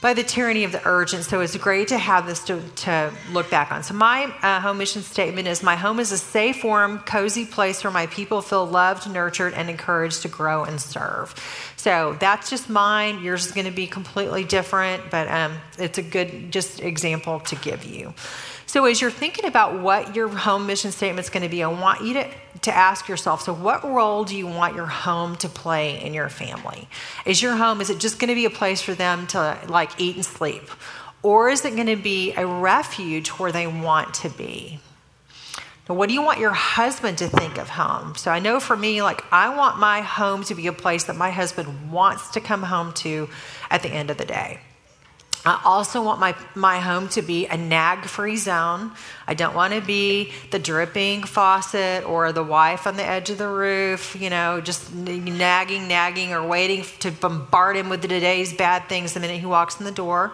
by 0.00 0.14
the 0.14 0.22
tyranny 0.22 0.64
of 0.64 0.72
the 0.72 0.82
urgent. 0.84 1.24
So 1.24 1.40
it's 1.40 1.56
great 1.56 1.88
to 1.88 1.98
have 1.98 2.26
this 2.26 2.44
to, 2.44 2.60
to 2.60 3.12
look 3.32 3.50
back 3.50 3.72
on. 3.72 3.82
So 3.82 3.94
my 3.94 4.24
uh, 4.42 4.60
home 4.60 4.78
mission 4.78 5.02
statement 5.02 5.48
is 5.48 5.62
my 5.62 5.76
home 5.76 5.98
is 5.98 6.12
a 6.12 6.18
safe, 6.18 6.62
warm, 6.62 6.98
cozy 7.00 7.46
place 7.46 7.82
where 7.82 7.92
my 7.92 8.06
people 8.06 8.42
feel 8.42 8.66
loved, 8.66 9.10
nurtured, 9.10 9.54
and 9.54 9.70
encouraged 9.70 10.22
to 10.22 10.28
grow 10.28 10.64
and 10.64 10.80
serve. 10.80 11.34
So 11.76 12.16
that's 12.20 12.50
just 12.50 12.68
mine. 12.68 13.22
Yours 13.22 13.46
is 13.46 13.52
going 13.52 13.66
to 13.66 13.72
be 13.72 13.86
completely 13.86 14.44
different, 14.44 15.10
but 15.10 15.28
um, 15.28 15.56
it's 15.78 15.98
a 15.98 16.02
good 16.02 16.52
just 16.52 16.80
example 16.80 17.40
to 17.40 17.56
give 17.56 17.84
you. 17.84 18.12
So, 18.68 18.84
as 18.84 19.00
you're 19.00 19.12
thinking 19.12 19.44
about 19.44 19.80
what 19.80 20.16
your 20.16 20.28
home 20.28 20.66
mission 20.66 20.90
statement 20.90 21.24
is 21.24 21.30
going 21.30 21.44
to 21.44 21.48
be, 21.48 21.62
I 21.62 21.68
want 21.68 22.02
you 22.02 22.14
to, 22.14 22.28
to 22.62 22.74
ask 22.74 23.08
yourself 23.08 23.42
so, 23.42 23.54
what 23.54 23.84
role 23.84 24.24
do 24.24 24.36
you 24.36 24.48
want 24.48 24.74
your 24.74 24.86
home 24.86 25.36
to 25.36 25.48
play 25.48 26.02
in 26.02 26.12
your 26.12 26.28
family? 26.28 26.88
Is 27.24 27.40
your 27.40 27.54
home, 27.54 27.80
is 27.80 27.90
it 27.90 28.00
just 28.00 28.18
going 28.18 28.28
to 28.28 28.34
be 28.34 28.44
a 28.44 28.50
place 28.50 28.82
for 28.82 28.92
them 28.92 29.28
to 29.28 29.58
like 29.68 29.85
eat 29.98 30.16
and 30.16 30.24
sleep? 30.24 30.62
Or 31.22 31.48
is 31.48 31.64
it 31.64 31.74
going 31.74 31.86
to 31.88 31.96
be 31.96 32.32
a 32.36 32.46
refuge 32.46 33.28
where 33.30 33.52
they 33.52 33.66
want 33.66 34.14
to 34.14 34.28
be? 34.28 34.78
Now, 35.88 35.94
what 35.94 36.08
do 36.08 36.14
you 36.14 36.22
want 36.22 36.40
your 36.40 36.52
husband 36.52 37.18
to 37.18 37.28
think 37.28 37.58
of 37.58 37.68
home? 37.68 38.16
So, 38.16 38.30
I 38.30 38.40
know 38.40 38.58
for 38.58 38.76
me, 38.76 39.02
like, 39.02 39.24
I 39.32 39.56
want 39.56 39.78
my 39.78 40.00
home 40.00 40.42
to 40.44 40.54
be 40.54 40.66
a 40.66 40.72
place 40.72 41.04
that 41.04 41.16
my 41.16 41.30
husband 41.30 41.92
wants 41.92 42.30
to 42.30 42.40
come 42.40 42.64
home 42.64 42.92
to 42.94 43.28
at 43.70 43.82
the 43.82 43.88
end 43.88 44.10
of 44.10 44.18
the 44.18 44.24
day. 44.24 44.60
I 45.46 45.60
also 45.64 46.02
want 46.02 46.18
my, 46.18 46.34
my 46.56 46.80
home 46.80 47.08
to 47.10 47.22
be 47.22 47.46
a 47.46 47.56
nag 47.56 48.06
free 48.06 48.36
zone. 48.36 48.90
I 49.28 49.34
don't 49.34 49.54
want 49.54 49.74
to 49.74 49.80
be 49.80 50.32
the 50.50 50.58
dripping 50.58 51.22
faucet 51.22 52.04
or 52.04 52.32
the 52.32 52.42
wife 52.42 52.84
on 52.84 52.96
the 52.96 53.04
edge 53.04 53.30
of 53.30 53.38
the 53.38 53.46
roof, 53.46 54.16
you 54.18 54.28
know, 54.28 54.60
just 54.60 54.92
nagging, 54.92 55.86
nagging, 55.86 56.32
or 56.32 56.44
waiting 56.44 56.84
to 56.98 57.12
bombard 57.12 57.76
him 57.76 57.88
with 57.88 58.02
today's 58.02 58.52
bad 58.52 58.88
things 58.88 59.12
the 59.12 59.20
minute 59.20 59.38
he 59.38 59.46
walks 59.46 59.78
in 59.78 59.86
the 59.86 59.92
door. 59.92 60.32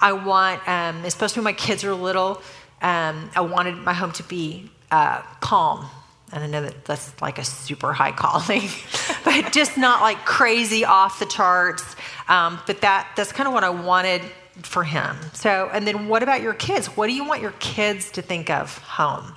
I 0.00 0.12
want, 0.12 0.68
um, 0.68 1.04
especially 1.04 1.40
when 1.40 1.44
my 1.44 1.58
kids 1.58 1.84
are 1.84 1.94
little, 1.94 2.42
um, 2.82 3.30
I 3.36 3.42
wanted 3.42 3.76
my 3.76 3.92
home 3.92 4.10
to 4.12 4.24
be 4.24 4.72
uh, 4.90 5.22
calm. 5.40 5.86
And 6.32 6.42
I 6.42 6.46
know 6.48 6.62
that 6.62 6.84
that's 6.84 7.22
like 7.22 7.38
a 7.38 7.44
super 7.44 7.92
high 7.92 8.12
calling, 8.12 8.62
but 9.24 9.52
just 9.52 9.78
not 9.78 10.02
like 10.02 10.24
crazy 10.24 10.84
off 10.84 11.20
the 11.20 11.26
charts. 11.26 11.96
Um, 12.28 12.58
but 12.66 12.82
that 12.82 13.08
that's 13.16 13.32
kind 13.32 13.46
of 13.46 13.54
what 13.54 13.64
I 13.64 13.70
wanted 13.70 14.20
for 14.62 14.84
him. 14.84 15.16
So, 15.32 15.70
and 15.72 15.86
then 15.86 16.08
what 16.08 16.22
about 16.22 16.42
your 16.42 16.54
kids? 16.54 16.88
What 16.88 17.06
do 17.06 17.12
you 17.12 17.24
want 17.24 17.42
your 17.42 17.54
kids 17.58 18.10
to 18.12 18.22
think 18.22 18.50
of 18.50 18.78
home? 18.78 19.34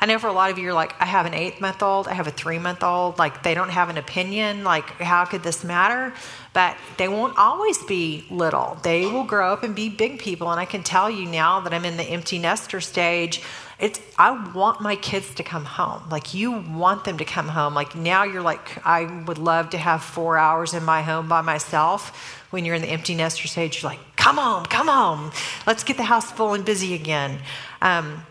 I 0.00 0.06
know 0.06 0.18
for 0.18 0.26
a 0.26 0.32
lot 0.32 0.50
of 0.50 0.58
you, 0.58 0.64
you're 0.64 0.74
like, 0.74 0.94
I 1.00 1.06
have 1.06 1.24
an 1.24 1.32
eight 1.32 1.60
month 1.60 1.82
old, 1.82 2.08
I 2.08 2.12
have 2.12 2.26
a 2.26 2.30
three 2.30 2.58
month 2.58 2.82
old, 2.82 3.18
like 3.18 3.42
they 3.42 3.54
don't 3.54 3.70
have 3.70 3.88
an 3.88 3.96
opinion, 3.96 4.62
like 4.62 4.84
how 5.00 5.24
could 5.24 5.42
this 5.42 5.64
matter? 5.64 6.12
But 6.52 6.76
they 6.98 7.08
won't 7.08 7.38
always 7.38 7.82
be 7.84 8.26
little. 8.30 8.76
They 8.82 9.06
will 9.06 9.24
grow 9.24 9.52
up 9.52 9.62
and 9.62 9.74
be 9.74 9.88
big 9.88 10.18
people. 10.18 10.50
And 10.50 10.60
I 10.60 10.66
can 10.66 10.82
tell 10.82 11.10
you 11.10 11.26
now 11.26 11.60
that 11.60 11.72
I'm 11.72 11.84
in 11.84 11.96
the 11.96 12.04
empty 12.04 12.38
nester 12.38 12.80
stage, 12.80 13.40
it's 13.78 14.00
I 14.18 14.52
want 14.52 14.80
my 14.80 14.96
kids 14.96 15.34
to 15.36 15.42
come 15.42 15.64
home. 15.64 16.02
Like 16.10 16.34
you 16.34 16.52
want 16.52 17.04
them 17.04 17.18
to 17.18 17.24
come 17.24 17.48
home. 17.48 17.74
Like 17.74 17.96
now 17.96 18.24
you're 18.24 18.42
like, 18.42 18.84
I 18.86 19.04
would 19.26 19.38
love 19.38 19.70
to 19.70 19.78
have 19.78 20.02
four 20.02 20.36
hours 20.36 20.74
in 20.74 20.84
my 20.84 21.02
home 21.02 21.28
by 21.28 21.40
myself. 21.40 22.42
When 22.50 22.64
you're 22.64 22.76
in 22.76 22.82
the 22.82 22.88
empty 22.88 23.14
nester 23.14 23.48
stage, 23.48 23.82
you're 23.82 23.90
like, 23.90 24.13
come 24.24 24.38
home, 24.38 24.64
come 24.64 24.88
home. 24.88 25.30
Let's 25.66 25.84
get 25.84 25.98
the 25.98 26.02
house 26.04 26.32
full 26.32 26.54
and 26.54 26.64
busy 26.64 26.94
again. 26.94 27.40
Um, 27.82 28.24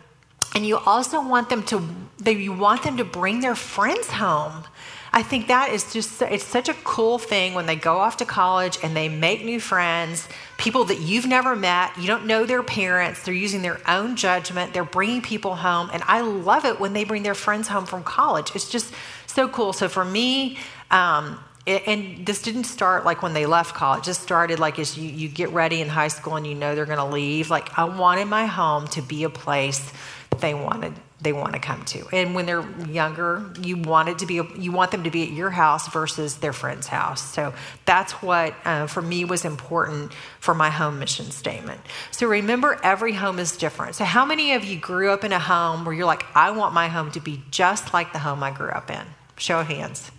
and 0.56 0.66
you 0.66 0.78
also 0.78 1.22
want 1.22 1.50
them 1.50 1.62
to, 1.66 1.88
you 2.32 2.52
want 2.52 2.82
them 2.82 2.98
to 2.98 3.06
bring 3.06 3.42
their 3.42 3.54
friends 3.54 4.08
home. 4.08 4.64
I 5.12 5.22
think 5.22 5.50
that 5.50 5.72
is 5.72 5.94
just, 5.94 6.20
it's 6.24 6.44
such 6.44 6.68
a 6.68 6.74
cool 6.84 7.20
thing 7.20 7.54
when 7.54 7.68
they 7.68 7.76
go 7.76 7.98
off 7.98 8.18
to 8.18 8.26
college 8.26 8.80
and 8.82 8.96
they 8.96 9.08
make 9.08 9.46
new 9.46 9.60
friends, 9.60 10.28
people 10.58 10.84
that 10.86 11.00
you've 11.00 11.28
never 11.28 11.56
met, 11.56 11.96
you 12.00 12.08
don't 12.08 12.26
know 12.26 12.48
their 12.48 12.64
parents, 12.64 13.22
they're 13.22 13.32
using 13.36 13.62
their 13.62 13.80
own 13.88 14.16
judgment, 14.16 14.74
they're 14.74 14.84
bringing 14.84 15.22
people 15.22 15.54
home. 15.54 15.92
And 15.94 16.02
I 16.08 16.22
love 16.22 16.66
it 16.66 16.80
when 16.80 16.94
they 16.94 17.04
bring 17.04 17.22
their 17.22 17.36
friends 17.36 17.68
home 17.68 17.86
from 17.86 18.04
college. 18.04 18.52
It's 18.56 18.68
just 18.68 18.92
so 19.28 19.48
cool. 19.48 19.74
So 19.74 19.88
for 19.88 20.04
me, 20.04 20.58
um, 20.90 21.38
and 21.66 22.26
this 22.26 22.42
didn't 22.42 22.66
start 22.66 23.06
like 23.06 23.22
when 23.22 23.34
they 23.34 23.46
left 23.46 23.74
college. 23.76 24.04
Just 24.04 24.22
started 24.22 24.60
like 24.60 24.80
as 24.80 24.98
you, 24.98 25.10
you 25.10 25.30
get 25.30 25.50
ready 25.50 25.82
in 25.82 25.88
high 25.88 26.10
school 26.10 26.36
and 26.36 26.46
you 26.46 26.56
know 26.56 26.76
they're 26.76 26.86
going 26.86 26.98
to 26.98 27.06
leave. 27.06 27.50
Like 27.50 27.78
I 27.78 27.86
wanted 27.86 28.26
my 28.26 28.46
home 28.46 28.88
to 28.90 29.02
be 29.02 29.24
a 29.24 29.30
place 29.30 29.94
they 30.40 30.54
wanted 30.54 30.94
they 31.22 31.32
want 31.32 31.54
to 31.54 31.60
come 31.60 31.86
to. 31.86 32.06
And 32.12 32.36
when 32.36 32.46
they're 32.46 32.70
younger, 32.86 33.50
you 33.62 33.78
want 33.78 34.10
it 34.10 34.20
to 34.20 34.26
be 34.26 34.42
you 34.58 34.72
want 34.74 34.92
them 34.92 35.04
to 35.06 35.10
be 35.10 35.24
at 35.24 35.32
your 35.32 35.50
house 35.50 35.88
versus 35.88 36.36
their 36.38 36.52
friend's 36.52 36.88
house. 36.88 37.22
So 37.34 37.54
that's 37.86 38.12
what 38.22 38.54
uh, 38.66 38.88
for 38.88 39.02
me 39.02 39.24
was 39.24 39.46
important 39.46 40.12
for 40.42 40.54
my 40.54 40.70
home 40.70 41.00
mission 41.00 41.32
statement. 41.32 41.80
So 42.12 42.28
remember, 42.28 42.78
every 42.84 43.14
home 43.14 43.40
is 43.40 43.56
different. 43.56 43.96
So 43.96 44.04
how 44.04 44.26
many 44.26 44.54
of 44.54 44.66
you 44.66 44.78
grew 44.78 45.12
up 45.12 45.24
in 45.24 45.32
a 45.32 45.40
home 45.40 45.86
where 45.86 45.96
you're 45.96 46.06
like, 46.06 46.26
I 46.36 46.52
want 46.52 46.74
my 46.74 46.90
home 46.90 47.12
to 47.12 47.22
be 47.22 47.42
just 47.50 47.94
like 47.94 48.12
the 48.12 48.20
home 48.20 48.44
I 48.44 48.52
grew 48.52 48.70
up 48.70 48.92
in? 48.92 49.06
Show 49.38 49.62
of 49.62 49.68
hands. 49.68 50.12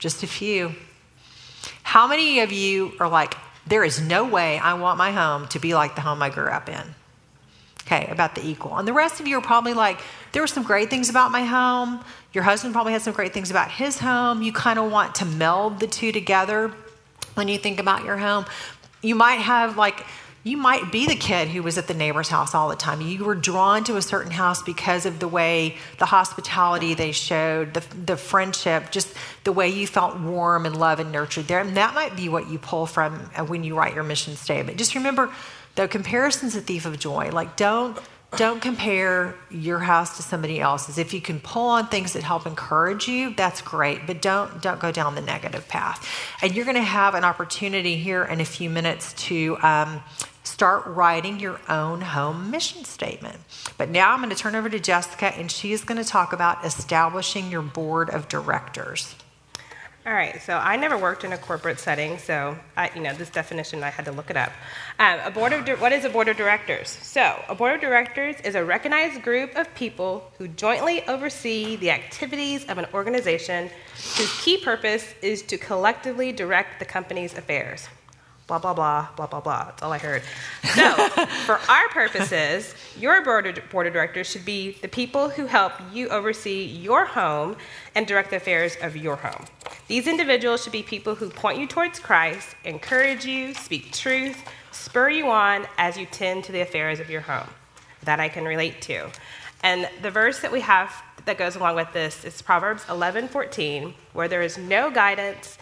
Just 0.00 0.24
a 0.24 0.26
few. 0.26 0.74
How 1.82 2.08
many 2.08 2.40
of 2.40 2.50
you 2.50 2.92
are 2.98 3.08
like, 3.08 3.34
there 3.66 3.84
is 3.84 4.00
no 4.00 4.24
way 4.24 4.58
I 4.58 4.74
want 4.74 4.98
my 4.98 5.12
home 5.12 5.46
to 5.48 5.58
be 5.60 5.74
like 5.74 5.94
the 5.94 6.00
home 6.00 6.22
I 6.22 6.30
grew 6.30 6.48
up 6.48 6.68
in? 6.68 6.94
Okay, 7.82 8.08
about 8.10 8.34
the 8.34 8.46
equal. 8.46 8.76
And 8.76 8.88
the 8.88 8.92
rest 8.92 9.20
of 9.20 9.26
you 9.26 9.36
are 9.38 9.42
probably 9.42 9.74
like, 9.74 10.00
there 10.32 10.42
were 10.42 10.46
some 10.46 10.62
great 10.62 10.90
things 10.90 11.10
about 11.10 11.30
my 11.30 11.44
home. 11.44 12.02
Your 12.32 12.44
husband 12.44 12.72
probably 12.72 12.92
had 12.92 13.02
some 13.02 13.12
great 13.12 13.34
things 13.34 13.50
about 13.50 13.70
his 13.70 13.98
home. 13.98 14.42
You 14.42 14.52
kind 14.52 14.78
of 14.78 14.90
want 14.90 15.16
to 15.16 15.24
meld 15.24 15.80
the 15.80 15.86
two 15.86 16.12
together 16.12 16.72
when 17.34 17.48
you 17.48 17.58
think 17.58 17.78
about 17.78 18.04
your 18.04 18.16
home. 18.16 18.46
You 19.02 19.14
might 19.14 19.40
have 19.40 19.76
like, 19.76 20.06
you 20.42 20.56
might 20.56 20.90
be 20.90 21.06
the 21.06 21.14
kid 21.14 21.48
who 21.48 21.62
was 21.62 21.76
at 21.76 21.86
the 21.86 21.94
neighbor's 21.94 22.28
house 22.28 22.54
all 22.54 22.68
the 22.68 22.76
time. 22.76 23.00
You 23.00 23.24
were 23.24 23.34
drawn 23.34 23.84
to 23.84 23.96
a 23.96 24.02
certain 24.02 24.32
house 24.32 24.62
because 24.62 25.04
of 25.04 25.18
the 25.18 25.28
way 25.28 25.76
the 25.98 26.06
hospitality 26.06 26.94
they 26.94 27.12
showed, 27.12 27.74
the, 27.74 27.84
the 28.06 28.16
friendship, 28.16 28.90
just 28.90 29.14
the 29.44 29.52
way 29.52 29.68
you 29.68 29.86
felt 29.86 30.18
warm 30.18 30.64
and 30.64 30.78
loved 30.78 31.00
and 31.00 31.12
nurtured 31.12 31.46
there. 31.46 31.60
And 31.60 31.76
that 31.76 31.94
might 31.94 32.16
be 32.16 32.28
what 32.28 32.48
you 32.48 32.58
pull 32.58 32.86
from 32.86 33.30
uh, 33.36 33.44
when 33.44 33.64
you 33.64 33.76
write 33.76 33.94
your 33.94 34.04
mission 34.04 34.34
statement. 34.36 34.78
Just 34.78 34.94
remember, 34.94 35.30
Though 35.74 35.88
comparison's 35.88 36.56
a 36.56 36.60
thief 36.60 36.84
of 36.84 36.98
joy. 36.98 37.30
Like 37.30 37.56
don't 37.56 37.98
don't 38.36 38.62
compare 38.62 39.34
your 39.50 39.80
house 39.80 40.16
to 40.16 40.22
somebody 40.22 40.60
else's. 40.60 40.98
If 40.98 41.12
you 41.12 41.20
can 41.20 41.40
pull 41.40 41.68
on 41.68 41.88
things 41.88 42.12
that 42.12 42.22
help 42.22 42.46
encourage 42.46 43.08
you, 43.08 43.34
that's 43.34 43.60
great. 43.60 44.06
But 44.06 44.22
don't 44.22 44.62
don't 44.62 44.80
go 44.80 44.92
down 44.92 45.14
the 45.14 45.20
negative 45.20 45.66
path. 45.68 46.08
And 46.42 46.54
you're 46.54 46.64
going 46.64 46.76
to 46.76 46.82
have 46.82 47.14
an 47.14 47.24
opportunity 47.24 47.96
here 47.96 48.24
in 48.24 48.40
a 48.40 48.44
few 48.44 48.70
minutes 48.70 49.12
to 49.24 49.58
um, 49.62 50.02
start 50.44 50.86
writing 50.86 51.40
your 51.40 51.60
own 51.68 52.00
home 52.00 52.50
mission 52.50 52.84
statement. 52.84 53.36
But 53.78 53.88
now 53.88 54.12
I'm 54.12 54.18
going 54.18 54.30
to 54.30 54.36
turn 54.36 54.54
over 54.54 54.68
to 54.68 54.78
Jessica, 54.78 55.26
and 55.36 55.50
she 55.50 55.72
is 55.72 55.84
going 55.84 56.02
to 56.02 56.08
talk 56.08 56.32
about 56.32 56.64
establishing 56.64 57.50
your 57.50 57.62
board 57.62 58.10
of 58.10 58.28
directors. 58.28 59.14
All 60.06 60.14
right, 60.14 60.40
so 60.40 60.56
I 60.56 60.76
never 60.76 60.96
worked 60.96 61.24
in 61.24 61.34
a 61.34 61.36
corporate 61.38 61.78
setting, 61.78 62.16
so 62.16 62.56
I, 62.74 62.90
you 62.94 63.02
know 63.02 63.12
this 63.12 63.28
definition 63.28 63.82
I 63.84 63.90
had 63.90 64.06
to 64.06 64.12
look 64.12 64.30
it 64.30 64.36
up. 64.36 64.50
Um, 64.98 65.18
a 65.22 65.30
board 65.30 65.52
of 65.52 65.66
di- 65.66 65.74
what 65.74 65.92
is 65.92 66.06
a 66.06 66.08
board 66.08 66.28
of 66.28 66.38
directors? 66.38 66.88
So 66.88 67.38
a 67.50 67.54
board 67.54 67.74
of 67.74 67.82
directors 67.82 68.36
is 68.42 68.54
a 68.54 68.64
recognized 68.64 69.22
group 69.22 69.54
of 69.56 69.72
people 69.74 70.32
who 70.38 70.48
jointly 70.48 71.06
oversee 71.06 71.76
the 71.76 71.90
activities 71.90 72.64
of 72.64 72.78
an 72.78 72.86
organization 72.94 73.68
whose 73.94 74.42
key 74.42 74.56
purpose 74.56 75.12
is 75.20 75.42
to 75.42 75.58
collectively 75.58 76.32
direct 76.32 76.78
the 76.78 76.86
company's 76.86 77.36
affairs. 77.36 77.86
Blah 78.50 78.58
blah 78.58 78.74
blah 78.74 79.06
blah 79.14 79.28
blah 79.28 79.40
blah. 79.40 79.64
That's 79.66 79.80
all 79.80 79.92
I 79.92 79.98
heard. 79.98 80.22
So 80.74 80.92
for 81.46 81.60
our 81.70 81.88
purposes, 81.90 82.74
your 82.98 83.22
board 83.22 83.46
of, 83.46 83.70
board 83.70 83.86
of 83.86 83.92
directors 83.92 84.26
should 84.26 84.44
be 84.44 84.72
the 84.82 84.88
people 84.88 85.28
who 85.28 85.46
help 85.46 85.72
you 85.92 86.08
oversee 86.08 86.64
your 86.64 87.04
home 87.04 87.54
and 87.94 88.08
direct 88.08 88.30
the 88.30 88.38
affairs 88.38 88.76
of 88.82 88.96
your 88.96 89.14
home. 89.14 89.44
These 89.86 90.08
individuals 90.08 90.64
should 90.64 90.72
be 90.72 90.82
people 90.82 91.14
who 91.14 91.30
point 91.30 91.60
you 91.60 91.68
towards 91.68 92.00
Christ, 92.00 92.56
encourage 92.64 93.24
you, 93.24 93.54
speak 93.54 93.92
truth, 93.92 94.42
spur 94.72 95.10
you 95.10 95.30
on 95.30 95.68
as 95.78 95.96
you 95.96 96.06
tend 96.06 96.42
to 96.42 96.50
the 96.50 96.62
affairs 96.62 96.98
of 96.98 97.08
your 97.08 97.20
home. 97.20 97.50
That 98.02 98.18
I 98.18 98.28
can 98.28 98.44
relate 98.44 98.82
to. 98.82 99.10
And 99.62 99.88
the 100.02 100.10
verse 100.10 100.40
that 100.40 100.50
we 100.50 100.62
have 100.62 100.92
that 101.24 101.38
goes 101.38 101.54
along 101.54 101.76
with 101.76 101.92
this 101.92 102.24
is 102.24 102.42
Proverbs 102.42 102.84
11:14, 102.88 103.94
where 104.12 104.26
there 104.26 104.42
is 104.42 104.58
no 104.58 104.90
guidance, 104.90 105.56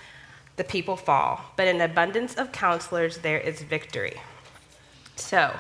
the 0.58 0.64
people 0.64 0.96
fall, 0.96 1.40
but 1.56 1.66
in 1.66 1.80
abundance 1.80 2.34
of 2.34 2.52
counselors 2.52 3.18
there 3.18 3.38
is 3.38 3.62
victory. 3.62 4.20
So, 5.16 5.56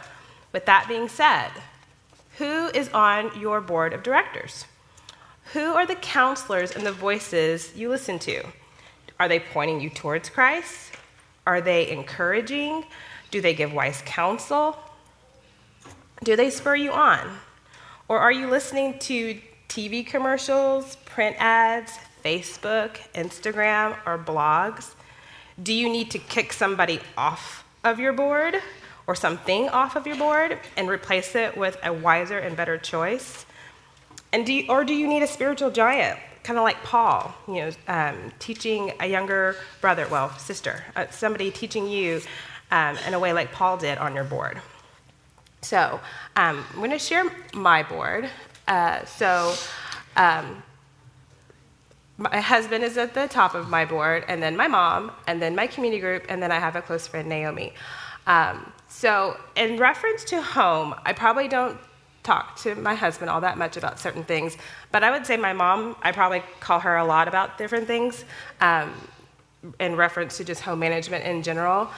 with 0.52 0.66
that 0.66 0.86
being 0.88 1.08
said, 1.08 1.50
who 2.36 2.66
is 2.68 2.88
on 2.90 3.40
your 3.40 3.60
board 3.60 3.92
of 3.92 4.02
directors? 4.02 4.66
Who 5.54 5.74
are 5.74 5.86
the 5.86 5.94
counselors 5.94 6.72
and 6.72 6.84
the 6.84 6.92
voices 6.92 7.72
you 7.74 7.88
listen 7.88 8.18
to? 8.20 8.44
Are 9.18 9.28
they 9.28 9.40
pointing 9.40 9.80
you 9.80 9.88
towards 9.88 10.28
Christ? 10.28 10.92
Are 11.46 11.60
they 11.60 11.90
encouraging? 11.90 12.84
Do 13.30 13.40
they 13.40 13.54
give 13.54 13.72
wise 13.72 14.02
counsel? 14.04 14.76
Do 16.22 16.36
they 16.36 16.50
spur 16.50 16.76
you 16.76 16.92
on? 16.92 17.38
Or 18.08 18.18
are 18.18 18.32
you 18.32 18.48
listening 18.48 18.98
to 19.00 19.40
TV 19.68 20.06
commercials, 20.06 20.96
print 21.04 21.36
ads, 21.38 21.98
Facebook, 22.22 22.98
Instagram, 23.14 23.96
or 24.06 24.18
blogs? 24.18 24.94
Do 25.62 25.72
you 25.72 25.88
need 25.88 26.10
to 26.12 26.18
kick 26.18 26.52
somebody 26.52 27.00
off 27.16 27.64
of 27.84 27.98
your 27.98 28.12
board 28.12 28.56
or 29.06 29.14
something 29.14 29.68
off 29.70 29.96
of 29.96 30.06
your 30.06 30.16
board 30.16 30.58
and 30.76 30.88
replace 30.88 31.34
it 31.34 31.56
with 31.56 31.78
a 31.82 31.92
wiser 31.92 32.38
and 32.38 32.56
better 32.56 32.78
choice? 32.78 33.46
And 34.32 34.44
do 34.44 34.52
you, 34.52 34.66
or 34.68 34.84
do 34.84 34.94
you 34.94 35.08
need 35.08 35.22
a 35.22 35.26
spiritual 35.26 35.70
giant, 35.70 36.18
kind 36.44 36.58
of 36.58 36.62
like 36.62 36.82
Paul, 36.84 37.34
you 37.48 37.54
know, 37.54 37.70
um, 37.88 38.32
teaching 38.38 38.92
a 39.00 39.06
younger 39.06 39.56
brother, 39.80 40.06
well, 40.10 40.30
sister, 40.38 40.84
uh, 40.94 41.06
somebody 41.10 41.50
teaching 41.50 41.88
you 41.88 42.20
um, 42.70 42.96
in 43.06 43.14
a 43.14 43.18
way 43.18 43.32
like 43.32 43.50
Paul 43.52 43.78
did 43.78 43.98
on 43.98 44.14
your 44.14 44.24
board? 44.24 44.60
So 45.62 46.00
um, 46.36 46.64
I'm 46.70 46.76
going 46.76 46.90
to 46.90 46.98
share 46.98 47.24
my 47.54 47.82
board. 47.82 48.28
Uh, 48.66 49.04
so 49.06 49.54
um, 50.16 50.62
my 52.18 52.40
husband 52.40 52.82
is 52.82 52.98
at 52.98 53.14
the 53.14 53.28
top 53.28 53.54
of 53.54 53.68
my 53.68 53.84
board, 53.84 54.24
and 54.28 54.42
then 54.42 54.56
my 54.56 54.66
mom, 54.66 55.12
and 55.28 55.40
then 55.40 55.54
my 55.54 55.68
community 55.68 56.00
group, 56.00 56.24
and 56.28 56.42
then 56.42 56.50
I 56.50 56.58
have 56.58 56.74
a 56.74 56.82
close 56.82 57.06
friend, 57.06 57.28
Naomi. 57.28 57.72
Um, 58.26 58.72
so, 58.88 59.36
in 59.54 59.78
reference 59.78 60.24
to 60.24 60.42
home, 60.42 60.94
I 61.04 61.12
probably 61.12 61.46
don't 61.46 61.78
talk 62.24 62.56
to 62.56 62.74
my 62.74 62.94
husband 62.94 63.30
all 63.30 63.40
that 63.40 63.56
much 63.56 63.76
about 63.76 64.00
certain 64.00 64.24
things, 64.24 64.56
but 64.90 65.04
I 65.04 65.10
would 65.12 65.24
say 65.24 65.36
my 65.36 65.52
mom, 65.52 65.96
I 66.02 66.10
probably 66.10 66.42
call 66.58 66.80
her 66.80 66.96
a 66.96 67.04
lot 67.04 67.28
about 67.28 67.56
different 67.56 67.86
things 67.86 68.24
um, 68.60 68.92
in 69.78 69.94
reference 69.94 70.36
to 70.38 70.44
just 70.44 70.60
home 70.60 70.80
management 70.80 71.24
in 71.24 71.42
general. 71.42 71.88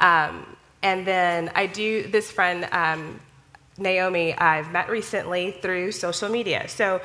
Um, 0.00 0.56
and 0.82 1.06
then 1.06 1.50
I 1.54 1.66
do, 1.66 2.06
this 2.06 2.30
friend, 2.30 2.68
um, 2.72 3.18
Naomi, 3.78 4.34
I've 4.36 4.70
met 4.70 4.90
recently 4.90 5.52
through 5.62 5.92
social 5.92 6.28
media. 6.28 6.68
So 6.68 7.00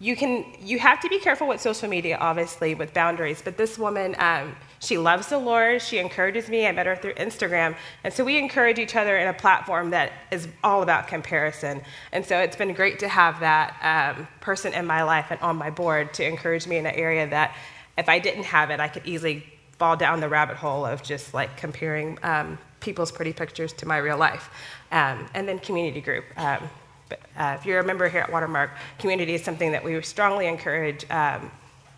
you 0.00 0.16
can 0.16 0.44
you 0.60 0.78
have 0.78 1.00
to 1.00 1.08
be 1.08 1.18
careful 1.18 1.46
with 1.46 1.60
social 1.60 1.88
media 1.88 2.18
obviously 2.20 2.74
with 2.74 2.92
boundaries 2.92 3.40
but 3.42 3.56
this 3.56 3.78
woman 3.78 4.14
um, 4.18 4.54
she 4.80 4.98
loves 4.98 5.28
the 5.28 5.38
lord. 5.38 5.80
She 5.80 5.96
encourages 5.98 6.48
me. 6.48 6.66
I 6.66 6.72
met 6.72 6.84
her 6.84 6.94
through 6.94 7.14
instagram. 7.14 7.74
And 8.02 8.12
so 8.12 8.22
we 8.22 8.36
encourage 8.36 8.78
each 8.78 8.96
other 8.96 9.16
in 9.16 9.28
a 9.28 9.32
platform 9.32 9.90
that 9.90 10.12
is 10.30 10.46
all 10.62 10.82
about 10.82 11.08
comparison. 11.08 11.80
And 12.12 12.24
so 12.26 12.38
it's 12.38 12.56
been 12.56 12.74
great 12.74 12.98
to 12.98 13.08
have 13.08 13.40
that 13.40 14.14
um, 14.18 14.28
person 14.40 14.74
in 14.74 14.84
my 14.84 15.02
life 15.02 15.26
and 15.30 15.40
on 15.40 15.56
my 15.56 15.70
board 15.70 16.12
to 16.14 16.26
encourage 16.26 16.66
me 16.66 16.76
in 16.76 16.84
an 16.84 16.94
area 16.94 17.26
that 17.28 17.56
if 17.96 18.08
i 18.08 18.18
didn't 18.18 18.44
have 18.44 18.70
it 18.70 18.80
i 18.80 18.88
could 18.88 19.06
easily 19.06 19.46
fall 19.78 19.96
down 19.96 20.20
the 20.20 20.28
rabbit 20.28 20.56
hole 20.56 20.84
of 20.84 21.02
just 21.02 21.34
like 21.34 21.56
comparing 21.56 22.18
um, 22.22 22.58
people's 22.80 23.10
pretty 23.10 23.32
pictures 23.32 23.72
to 23.72 23.86
my 23.86 23.96
real 23.96 24.16
life. 24.16 24.50
Um, 24.92 25.26
and 25.34 25.48
then 25.48 25.58
community 25.58 26.00
group 26.00 26.24
um, 26.36 26.70
uh, 27.12 27.56
if 27.58 27.66
you're 27.66 27.80
a 27.80 27.84
member 27.84 28.08
here 28.08 28.20
at 28.20 28.32
Watermark, 28.32 28.70
community 28.98 29.34
is 29.34 29.44
something 29.44 29.72
that 29.72 29.84
we 29.84 30.00
strongly 30.02 30.46
encourage 30.46 31.08
um, 31.10 31.50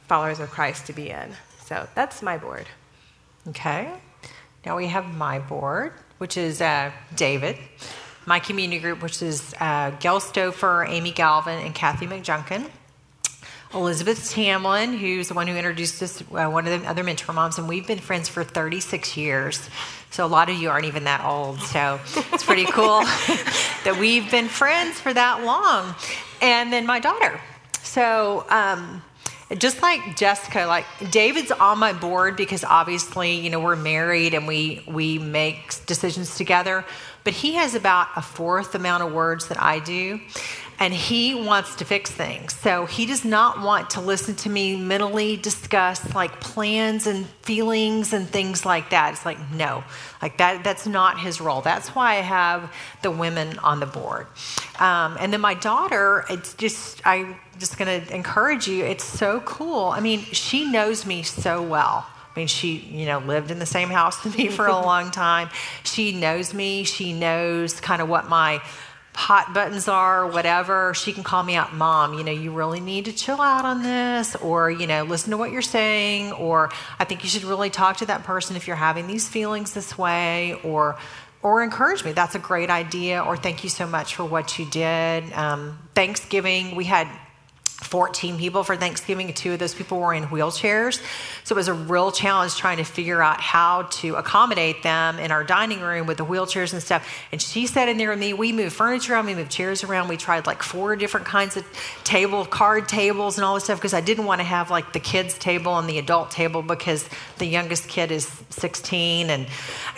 followers 0.08 0.40
of 0.40 0.50
Christ 0.50 0.86
to 0.86 0.92
be 0.92 1.10
in. 1.10 1.30
So 1.64 1.88
that's 1.94 2.22
my 2.22 2.38
board. 2.38 2.66
Okay. 3.48 3.92
Now 4.64 4.76
we 4.76 4.86
have 4.88 5.14
my 5.14 5.38
board, 5.38 5.92
which 6.18 6.36
is 6.36 6.60
uh, 6.60 6.90
David. 7.14 7.56
My 8.24 8.40
community 8.40 8.80
group, 8.80 9.02
which 9.02 9.22
is 9.22 9.54
uh, 9.60 9.92
Gail 10.00 10.20
Amy 10.88 11.12
Galvin, 11.12 11.64
and 11.64 11.74
Kathy 11.74 12.06
McJunkin. 12.06 12.68
Elizabeth 13.74 14.18
Tamlin, 14.32 14.96
who's 14.98 15.28
the 15.28 15.34
one 15.34 15.46
who 15.46 15.54
introduced 15.54 16.02
us, 16.02 16.22
uh, 16.22 16.48
one 16.48 16.66
of 16.66 16.80
the 16.80 16.88
other 16.88 17.04
mentor 17.04 17.32
moms, 17.32 17.58
and 17.58 17.68
we've 17.68 17.86
been 17.86 17.98
friends 17.98 18.28
for 18.28 18.42
36 18.42 19.16
years. 19.16 19.68
So 20.16 20.24
a 20.24 20.26
lot 20.26 20.48
of 20.48 20.56
you 20.56 20.70
aren't 20.70 20.86
even 20.86 21.04
that 21.04 21.22
old. 21.26 21.60
So 21.60 22.00
it's 22.32 22.42
pretty 22.42 22.64
cool 22.64 23.00
that 23.84 23.98
we've 24.00 24.30
been 24.30 24.48
friends 24.48 24.98
for 24.98 25.12
that 25.12 25.44
long. 25.44 25.94
And 26.40 26.72
then 26.72 26.86
my 26.86 27.00
daughter. 27.00 27.38
So, 27.82 28.46
um, 28.48 29.02
just 29.58 29.82
like 29.82 30.16
Jessica, 30.16 30.64
like 30.64 30.86
David's 31.10 31.50
on 31.50 31.78
my 31.78 31.92
board 31.92 32.34
because 32.34 32.64
obviously, 32.64 33.34
you 33.34 33.50
know, 33.50 33.60
we're 33.60 33.76
married 33.76 34.32
and 34.32 34.48
we 34.48 34.82
we 34.88 35.18
make 35.18 35.84
decisions 35.84 36.34
together. 36.34 36.86
But 37.22 37.34
he 37.34 37.52
has 37.56 37.74
about 37.74 38.08
a 38.16 38.22
fourth 38.22 38.74
amount 38.74 39.02
of 39.02 39.12
words 39.12 39.48
that 39.48 39.62
I 39.62 39.80
do 39.80 40.18
and 40.78 40.92
he 40.92 41.34
wants 41.34 41.76
to 41.76 41.84
fix 41.84 42.10
things. 42.10 42.54
So 42.54 42.86
he 42.86 43.06
does 43.06 43.24
not 43.24 43.62
want 43.62 43.90
to 43.90 44.00
listen 44.00 44.34
to 44.36 44.50
me 44.50 44.76
mentally 44.76 45.36
discuss 45.36 46.14
like 46.14 46.40
plans 46.40 47.06
and 47.06 47.26
feelings 47.42 48.12
and 48.12 48.28
things 48.28 48.66
like 48.66 48.90
that. 48.90 49.14
It's 49.14 49.24
like 49.24 49.38
no, 49.52 49.84
like 50.20 50.38
that. 50.38 50.64
That's 50.64 50.86
not 50.86 51.18
his 51.18 51.40
role. 51.40 51.60
That's 51.62 51.88
why 51.90 52.12
I 52.12 52.22
have 52.22 52.72
the 53.02 53.10
women 53.10 53.58
on 53.60 53.80
the 53.80 53.86
board. 53.86 54.26
Um, 54.78 55.16
and 55.18 55.32
then 55.32 55.40
my 55.40 55.54
daughter, 55.54 56.24
it's 56.28 56.54
just 56.54 57.06
I'm 57.06 57.36
just 57.58 57.78
going 57.78 58.02
to 58.02 58.14
encourage 58.14 58.68
you. 58.68 58.84
It's 58.84 59.04
so 59.04 59.40
cool. 59.40 59.86
I 59.86 60.00
mean, 60.00 60.20
she 60.20 60.70
knows 60.70 61.06
me 61.06 61.22
so 61.22 61.62
well. 61.62 62.06
I 62.36 62.38
mean, 62.40 62.48
she, 62.48 62.76
you 62.76 63.06
know, 63.06 63.18
lived 63.18 63.50
in 63.50 63.58
the 63.58 63.66
same 63.66 63.88
house 63.88 64.22
with 64.24 64.36
me 64.36 64.48
for 64.48 64.66
a 64.66 64.78
long 64.78 65.10
time. 65.10 65.48
She 65.84 66.12
knows 66.12 66.52
me. 66.52 66.84
She 66.84 67.14
knows 67.14 67.80
kind 67.80 68.02
of 68.02 68.08
what 68.08 68.28
my 68.28 68.60
hot 69.16 69.54
buttons 69.54 69.88
are, 69.88 70.26
whatever, 70.26 70.92
she 70.92 71.10
can 71.10 71.24
call 71.24 71.42
me 71.42 71.56
out, 71.56 71.74
Mom, 71.74 72.12
you 72.12 72.22
know, 72.22 72.30
you 72.30 72.52
really 72.52 72.80
need 72.80 73.06
to 73.06 73.12
chill 73.12 73.40
out 73.40 73.64
on 73.64 73.82
this, 73.82 74.36
or, 74.36 74.70
you 74.70 74.86
know, 74.86 75.04
listen 75.04 75.30
to 75.30 75.38
what 75.38 75.50
you're 75.50 75.62
saying, 75.62 76.32
or 76.32 76.70
I 76.98 77.04
think 77.04 77.24
you 77.24 77.30
should 77.30 77.44
really 77.44 77.70
talk 77.70 77.96
to 77.98 78.06
that 78.06 78.24
person 78.24 78.56
if 78.56 78.66
you're 78.66 78.76
having 78.76 79.06
these 79.06 79.26
feelings 79.26 79.72
this 79.72 79.96
way, 79.96 80.60
or, 80.62 80.98
or 81.42 81.62
encourage 81.62 82.04
me. 82.04 82.12
That's 82.12 82.34
a 82.34 82.38
great 82.38 82.68
idea, 82.68 83.22
or 83.22 83.38
thank 83.38 83.64
you 83.64 83.70
so 83.70 83.86
much 83.86 84.14
for 84.14 84.24
what 84.24 84.58
you 84.58 84.66
did. 84.66 85.32
Um, 85.32 85.78
Thanksgiving, 85.94 86.76
we 86.76 86.84
had 86.84 87.08
14 87.82 88.38
people 88.38 88.64
for 88.64 88.74
Thanksgiving. 88.74 89.32
Two 89.34 89.52
of 89.52 89.58
those 89.58 89.74
people 89.74 90.00
were 90.00 90.14
in 90.14 90.24
wheelchairs. 90.24 90.98
So 91.44 91.54
it 91.54 91.56
was 91.56 91.68
a 91.68 91.74
real 91.74 92.10
challenge 92.10 92.56
trying 92.56 92.78
to 92.78 92.84
figure 92.84 93.22
out 93.22 93.38
how 93.38 93.82
to 93.82 94.14
accommodate 94.14 94.82
them 94.82 95.18
in 95.18 95.30
our 95.30 95.44
dining 95.44 95.80
room 95.80 96.06
with 96.06 96.16
the 96.16 96.24
wheelchairs 96.24 96.72
and 96.72 96.82
stuff. 96.82 97.06
And 97.32 97.40
she 97.40 97.66
sat 97.66 97.90
in 97.90 97.98
there 97.98 98.10
with 98.10 98.18
me. 98.18 98.32
We 98.32 98.52
moved 98.52 98.74
furniture 98.74 99.12
around, 99.12 99.26
we 99.26 99.34
moved 99.34 99.50
chairs 99.50 99.84
around. 99.84 100.08
We 100.08 100.16
tried 100.16 100.46
like 100.46 100.62
four 100.62 100.96
different 100.96 101.26
kinds 101.26 101.58
of 101.58 101.66
table, 102.02 102.46
card 102.46 102.88
tables, 102.88 103.36
and 103.36 103.44
all 103.44 103.54
this 103.54 103.64
stuff 103.64 103.78
because 103.78 103.94
I 103.94 104.00
didn't 104.00 104.24
want 104.24 104.40
to 104.40 104.46
have 104.46 104.70
like 104.70 104.94
the 104.94 105.00
kids' 105.00 105.36
table 105.36 105.78
and 105.78 105.86
the 105.86 105.98
adult 105.98 106.30
table 106.30 106.62
because 106.62 107.06
the 107.36 107.46
youngest 107.46 107.88
kid 107.88 108.10
is 108.10 108.26
16. 108.50 109.28
And 109.28 109.46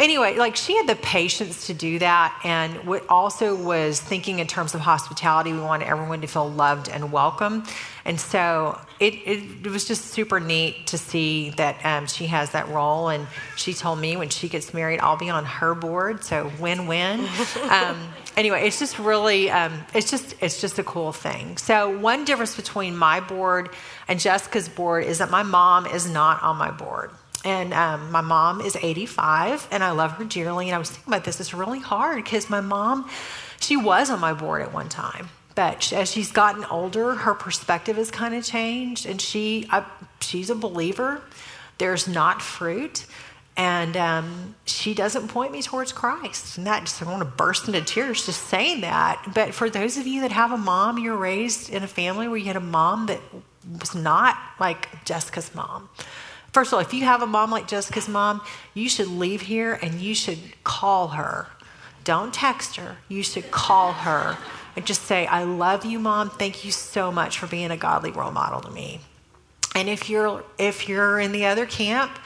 anyway, 0.00 0.36
like 0.36 0.56
she 0.56 0.76
had 0.76 0.88
the 0.88 0.96
patience 0.96 1.68
to 1.68 1.74
do 1.74 2.00
that. 2.00 2.38
And 2.42 2.74
what 2.86 3.08
also 3.08 3.54
was 3.54 4.00
thinking 4.00 4.40
in 4.40 4.48
terms 4.48 4.74
of 4.74 4.80
hospitality, 4.80 5.52
we 5.52 5.60
wanted 5.60 5.86
everyone 5.86 6.22
to 6.22 6.26
feel 6.26 6.50
loved 6.50 6.88
and 6.88 7.12
welcome. 7.12 7.62
And 8.04 8.18
so 8.18 8.80
it, 9.00 9.14
it, 9.14 9.66
it 9.66 9.70
was 9.70 9.84
just 9.84 10.06
super 10.06 10.40
neat 10.40 10.86
to 10.88 10.98
see 10.98 11.50
that 11.50 11.84
um, 11.84 12.06
she 12.06 12.26
has 12.26 12.52
that 12.52 12.68
role. 12.68 13.08
And 13.08 13.26
she 13.56 13.74
told 13.74 13.98
me 13.98 14.16
when 14.16 14.30
she 14.30 14.48
gets 14.48 14.72
married, 14.72 15.00
I'll 15.00 15.18
be 15.18 15.30
on 15.30 15.44
her 15.44 15.74
board. 15.74 16.24
So 16.24 16.50
win 16.58 16.86
win. 16.86 17.20
um, 17.70 18.08
anyway, 18.36 18.66
it's 18.66 18.78
just 18.78 18.98
really, 18.98 19.50
um, 19.50 19.84
it's 19.94 20.10
just, 20.10 20.34
it's 20.40 20.60
just 20.60 20.78
a 20.78 20.84
cool 20.84 21.12
thing. 21.12 21.58
So 21.58 21.98
one 21.98 22.24
difference 22.24 22.56
between 22.56 22.96
my 22.96 23.20
board 23.20 23.70
and 24.08 24.18
Jessica's 24.18 24.68
board 24.68 25.04
is 25.04 25.18
that 25.18 25.30
my 25.30 25.42
mom 25.42 25.86
is 25.86 26.08
not 26.10 26.42
on 26.42 26.56
my 26.56 26.70
board. 26.70 27.10
And 27.44 27.72
um, 27.72 28.10
my 28.10 28.20
mom 28.20 28.60
is 28.60 28.74
85, 28.74 29.68
and 29.70 29.84
I 29.84 29.92
love 29.92 30.12
her 30.12 30.24
dearly. 30.24 30.66
And 30.68 30.74
I 30.74 30.78
was 30.78 30.90
thinking 30.90 31.12
about 31.12 31.24
this. 31.24 31.38
It's 31.40 31.54
really 31.54 31.78
hard 31.78 32.24
because 32.24 32.50
my 32.50 32.60
mom, 32.60 33.08
she 33.60 33.76
was 33.76 34.10
on 34.10 34.18
my 34.18 34.32
board 34.32 34.62
at 34.62 34.72
one 34.72 34.88
time 34.88 35.28
but 35.58 35.92
as 35.92 36.12
she's 36.12 36.30
gotten 36.30 36.64
older, 36.66 37.16
her 37.16 37.34
perspective 37.34 37.96
has 37.96 38.12
kind 38.12 38.32
of 38.32 38.44
changed, 38.44 39.06
and 39.06 39.20
she 39.20 39.68
she's 40.20 40.50
a 40.50 40.54
believer. 40.54 41.20
There's 41.78 42.06
not 42.06 42.40
fruit, 42.40 43.04
and 43.56 43.96
um, 43.96 44.54
she 44.66 44.94
doesn't 44.94 45.26
point 45.26 45.50
me 45.50 45.60
towards 45.60 45.90
Christ. 45.90 46.58
And 46.58 46.66
that 46.68 46.84
just 46.84 47.02
I 47.02 47.06
want 47.06 47.22
to 47.22 47.24
burst 47.24 47.66
into 47.66 47.80
tears 47.80 48.24
just 48.24 48.44
saying 48.44 48.82
that. 48.82 49.32
But 49.34 49.52
for 49.52 49.68
those 49.68 49.96
of 49.96 50.06
you 50.06 50.20
that 50.20 50.30
have 50.30 50.52
a 50.52 50.56
mom, 50.56 50.96
you're 50.96 51.16
raised 51.16 51.70
in 51.70 51.82
a 51.82 51.88
family 51.88 52.28
where 52.28 52.36
you 52.36 52.46
had 52.46 52.54
a 52.54 52.60
mom 52.60 53.06
that 53.06 53.20
was 53.80 53.96
not 53.96 54.38
like 54.60 55.04
Jessica's 55.04 55.52
mom. 55.56 55.88
First 56.52 56.68
of 56.68 56.74
all, 56.74 56.80
if 56.82 56.94
you 56.94 57.02
have 57.02 57.20
a 57.20 57.26
mom 57.26 57.50
like 57.50 57.66
Jessica's 57.66 58.08
mom, 58.08 58.42
you 58.74 58.88
should 58.88 59.08
leave 59.08 59.40
here 59.40 59.74
and 59.82 60.00
you 60.00 60.14
should 60.14 60.38
call 60.62 61.08
her. 61.08 61.48
Don't 62.04 62.32
text 62.32 62.76
her. 62.76 62.98
You 63.08 63.24
should 63.24 63.50
call 63.50 63.92
her 63.92 64.38
and 64.78 64.86
just 64.86 65.02
say, 65.02 65.26
I 65.26 65.42
love 65.42 65.84
you, 65.84 65.98
mom. 65.98 66.30
Thank 66.30 66.64
you 66.64 66.70
so 66.70 67.10
much 67.10 67.40
for 67.40 67.48
being 67.48 67.72
a 67.72 67.76
godly 67.76 68.12
role 68.12 68.30
model 68.30 68.60
to 68.60 68.70
me. 68.70 69.00
And 69.74 69.88
if 69.88 70.08
you're 70.08 70.44
if 70.56 70.88
you're 70.88 71.18
in 71.18 71.32
the 71.32 71.46
other 71.46 71.66
camp, 71.66 72.16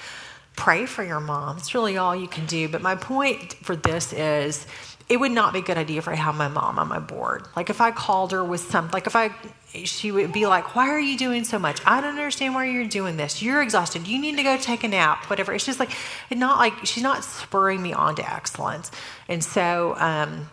pray 0.54 0.84
for 0.84 1.02
your 1.02 1.18
mom. 1.18 1.56
It's 1.56 1.74
really 1.74 1.96
all 1.96 2.14
you 2.14 2.28
can 2.28 2.44
do. 2.44 2.68
But 2.68 2.82
my 2.82 2.94
point 2.94 3.54
for 3.54 3.74
this 3.74 4.12
is 4.12 4.66
it 5.08 5.16
would 5.16 5.32
not 5.32 5.54
be 5.54 5.60
a 5.60 5.62
good 5.62 5.78
idea 5.78 5.96
if 5.96 6.08
I 6.08 6.14
had 6.14 6.34
my 6.34 6.48
mom 6.48 6.78
on 6.78 6.88
my 6.88 6.98
board. 6.98 7.46
Like 7.56 7.70
if 7.70 7.80
I 7.80 7.90
called 7.90 8.32
her 8.32 8.44
with 8.44 8.60
some, 8.60 8.90
like 8.90 9.06
if 9.06 9.16
I, 9.16 9.30
she 9.72 10.12
would 10.12 10.34
be 10.34 10.44
like, 10.44 10.76
why 10.76 10.90
are 10.90 11.00
you 11.00 11.16
doing 11.16 11.44
so 11.44 11.58
much? 11.58 11.80
I 11.86 12.02
don't 12.02 12.10
understand 12.10 12.54
why 12.54 12.66
you're 12.66 12.84
doing 12.84 13.16
this. 13.16 13.42
You're 13.42 13.62
exhausted. 13.62 14.06
You 14.06 14.20
need 14.20 14.36
to 14.36 14.42
go 14.42 14.58
take 14.58 14.84
a 14.84 14.88
nap, 14.88 15.30
whatever. 15.30 15.54
It's 15.54 15.64
just 15.64 15.80
like, 15.80 15.92
it's 16.28 16.38
not 16.38 16.58
like, 16.58 16.84
she's 16.84 17.02
not 17.02 17.24
spurring 17.24 17.82
me 17.82 17.94
on 17.94 18.14
to 18.16 18.30
excellence. 18.30 18.90
And 19.26 19.42
so, 19.42 19.94
um, 19.96 20.50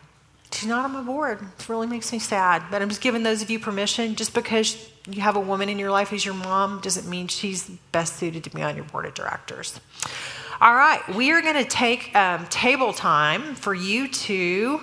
she's 0.51 0.67
not 0.67 0.85
on 0.85 0.91
my 0.91 1.01
board. 1.01 1.41
It 1.41 1.69
really 1.69 1.87
makes 1.87 2.11
me 2.11 2.19
sad. 2.19 2.63
But 2.71 2.81
I'm 2.81 2.89
just 2.89 3.01
giving 3.01 3.23
those 3.23 3.41
of 3.41 3.49
you 3.49 3.59
permission. 3.59 4.15
Just 4.15 4.33
because 4.33 4.89
you 5.07 5.21
have 5.21 5.35
a 5.35 5.39
woman 5.39 5.69
in 5.69 5.79
your 5.79 5.91
life 5.91 6.09
who's 6.09 6.25
your 6.25 6.33
mom 6.33 6.81
doesn't 6.81 7.07
mean 7.07 7.27
she's 7.27 7.69
best 7.91 8.17
suited 8.17 8.43
to 8.45 8.49
be 8.49 8.61
on 8.61 8.75
your 8.75 8.85
board 8.85 9.05
of 9.05 9.13
directors. 9.13 9.79
All 10.61 10.75
right, 10.75 11.01
we 11.15 11.31
are 11.31 11.41
going 11.41 11.55
to 11.55 11.63
take 11.63 12.13
um, 12.15 12.45
table 12.47 12.91
time 12.91 13.55
for 13.55 13.73
you 13.73 14.09
to 14.09 14.81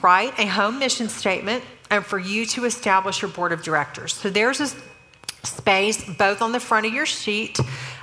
write 0.00 0.38
a 0.38 0.46
home 0.46 0.78
mission 0.78 1.08
statement 1.08 1.64
and 1.90 2.04
for 2.06 2.18
you 2.18 2.46
to 2.46 2.64
establish 2.64 3.20
your 3.20 3.30
board 3.30 3.52
of 3.52 3.62
directors. 3.62 4.14
So 4.14 4.30
there's 4.30 4.60
a 4.60 4.68
space 5.44 6.04
both 6.16 6.40
on 6.40 6.52
the 6.52 6.60
front 6.60 6.86
of 6.86 6.92
your 6.92 7.06
sheet 7.06 7.58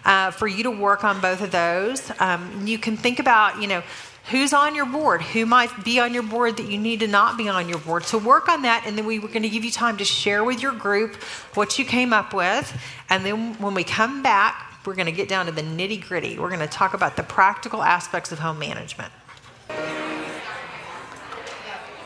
uh, 0.05 0.31
for 0.31 0.47
you 0.47 0.63
to 0.63 0.71
work 0.71 1.03
on 1.03 1.21
both 1.21 1.41
of 1.41 1.51
those. 1.51 2.11
Um, 2.19 2.67
you 2.67 2.77
can 2.77 2.97
think 2.97 3.19
about, 3.19 3.61
you 3.61 3.67
know, 3.67 3.83
who's 4.31 4.53
on 4.53 4.75
your 4.75 4.85
board, 4.85 5.21
who 5.21 5.45
might 5.45 5.83
be 5.83 5.99
on 5.99 6.13
your 6.13 6.23
board 6.23 6.57
that 6.57 6.71
you 6.71 6.77
need 6.77 7.01
to 7.01 7.07
not 7.07 7.37
be 7.37 7.49
on 7.49 7.67
your 7.67 7.77
board. 7.79 8.05
So 8.05 8.17
work 8.17 8.47
on 8.47 8.61
that, 8.61 8.83
and 8.85 8.97
then 8.97 9.05
we 9.05 9.19
were 9.19 9.27
going 9.27 9.43
to 9.43 9.49
give 9.49 9.63
you 9.63 9.71
time 9.71 9.97
to 9.97 10.05
share 10.05 10.43
with 10.43 10.61
your 10.61 10.71
group 10.71 11.15
what 11.53 11.77
you 11.77 11.85
came 11.85 12.13
up 12.13 12.33
with. 12.33 12.75
And 13.09 13.25
then 13.25 13.53
when 13.59 13.73
we 13.73 13.83
come 13.83 14.23
back, 14.23 14.79
we're 14.85 14.95
going 14.95 15.05
to 15.05 15.11
get 15.11 15.27
down 15.27 15.45
to 15.45 15.51
the 15.51 15.61
nitty 15.61 16.07
gritty. 16.07 16.39
We're 16.39 16.47
going 16.47 16.61
to 16.61 16.67
talk 16.67 16.93
about 16.93 17.17
the 17.17 17.23
practical 17.23 17.83
aspects 17.83 18.31
of 18.31 18.39
home 18.39 18.57
management. 18.57 19.11
All 19.69 19.77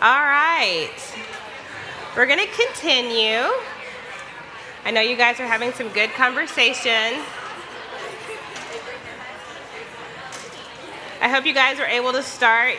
right. 0.01 0.91
We're 2.17 2.25
going 2.25 2.39
to 2.39 2.47
continue. 2.47 3.49
I 4.83 4.91
know 4.91 5.01
you 5.01 5.15
guys 5.15 5.39
are 5.39 5.47
having 5.47 5.71
some 5.73 5.89
good 5.89 6.09
conversation. 6.11 7.23
I 11.21 11.29
hope 11.29 11.45
you 11.45 11.53
guys 11.53 11.79
are 11.79 11.85
able 11.85 12.11
to 12.11 12.21
start 12.21 12.75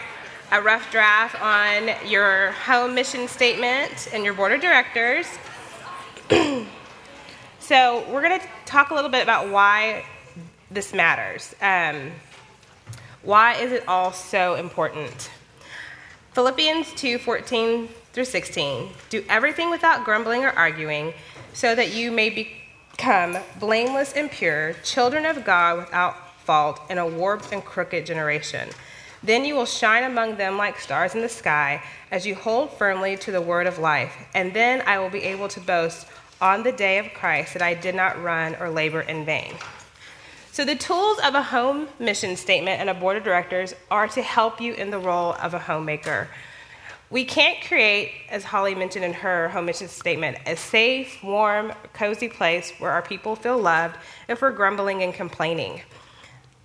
a 0.52 0.60
rough 0.60 0.90
draft 0.92 1.40
on 1.40 1.90
your 2.08 2.52
home 2.52 2.94
mission 2.94 3.28
statement 3.28 4.08
and 4.12 4.24
your 4.24 4.34
board 4.34 4.52
of 4.52 4.60
directors. 4.60 5.26
so, 7.58 8.04
we're 8.10 8.20
going 8.20 8.38
to 8.38 8.46
talk 8.66 8.90
a 8.90 8.94
little 8.94 9.10
bit 9.10 9.22
about 9.22 9.48
why 9.48 10.04
this 10.70 10.92
matters. 10.92 11.54
Um, 11.62 12.12
why 13.22 13.54
is 13.54 13.72
it 13.72 13.88
all 13.88 14.12
so 14.12 14.54
important? 14.56 15.30
Philippians 16.32 16.92
2 16.92 17.16
14 17.18 17.88
through 18.12 18.26
16. 18.26 18.90
Do 19.08 19.24
everything 19.30 19.70
without 19.70 20.04
grumbling 20.04 20.44
or 20.44 20.50
arguing, 20.50 21.14
so 21.54 21.74
that 21.74 21.94
you 21.94 22.12
may 22.12 22.28
become 22.28 23.38
blameless 23.58 24.12
and 24.12 24.30
pure, 24.30 24.74
children 24.84 25.24
of 25.24 25.42
God 25.42 25.78
without 25.78 26.25
fault 26.46 26.80
in 26.88 26.98
a 26.98 27.06
warped 27.06 27.52
and 27.52 27.64
crooked 27.64 28.06
generation. 28.06 28.70
Then 29.22 29.44
you 29.44 29.54
will 29.54 29.66
shine 29.66 30.04
among 30.04 30.36
them 30.36 30.56
like 30.56 30.78
stars 30.78 31.14
in 31.14 31.20
the 31.20 31.28
sky 31.28 31.82
as 32.10 32.24
you 32.26 32.34
hold 32.34 32.70
firmly 32.72 33.16
to 33.18 33.32
the 33.32 33.40
word 33.40 33.66
of 33.66 33.78
life. 33.78 34.14
And 34.34 34.54
then 34.54 34.82
I 34.86 34.98
will 35.00 35.10
be 35.10 35.24
able 35.24 35.48
to 35.48 35.60
boast 35.60 36.06
on 36.40 36.62
the 36.62 36.72
day 36.72 36.98
of 36.98 37.12
Christ 37.12 37.54
that 37.54 37.62
I 37.62 37.74
did 37.74 37.94
not 37.94 38.22
run 38.22 38.54
or 38.56 38.70
labor 38.70 39.00
in 39.00 39.24
vain. 39.24 39.54
So, 40.52 40.64
the 40.64 40.76
tools 40.76 41.18
of 41.18 41.34
a 41.34 41.42
home 41.42 41.88
mission 41.98 42.36
statement 42.36 42.80
and 42.80 42.88
a 42.88 42.94
board 42.94 43.18
of 43.18 43.24
directors 43.24 43.74
are 43.90 44.08
to 44.08 44.22
help 44.22 44.60
you 44.60 44.72
in 44.72 44.90
the 44.90 44.98
role 44.98 45.34
of 45.34 45.52
a 45.52 45.58
homemaker. 45.58 46.28
We 47.10 47.24
can't 47.24 47.62
create, 47.62 48.12
as 48.30 48.42
Holly 48.42 48.74
mentioned 48.74 49.04
in 49.04 49.12
her 49.12 49.48
home 49.50 49.66
mission 49.66 49.88
statement, 49.88 50.38
a 50.46 50.56
safe, 50.56 51.22
warm, 51.22 51.72
cozy 51.92 52.28
place 52.28 52.72
where 52.78 52.90
our 52.90 53.02
people 53.02 53.36
feel 53.36 53.58
loved 53.58 53.96
if 54.28 54.40
we're 54.40 54.50
grumbling 54.50 55.02
and 55.02 55.12
complaining. 55.12 55.82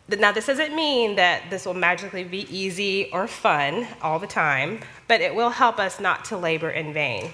Now, 0.09 0.31
this 0.31 0.47
doesn't 0.47 0.75
mean 0.75 1.15
that 1.15 1.49
this 1.49 1.65
will 1.65 1.73
magically 1.73 2.23
be 2.23 2.45
easy 2.55 3.09
or 3.11 3.27
fun 3.27 3.87
all 4.01 4.19
the 4.19 4.27
time, 4.27 4.81
but 5.07 5.21
it 5.21 5.33
will 5.33 5.51
help 5.51 5.79
us 5.79 5.99
not 5.99 6.25
to 6.25 6.37
labor 6.37 6.69
in 6.69 6.93
vain. 6.93 7.31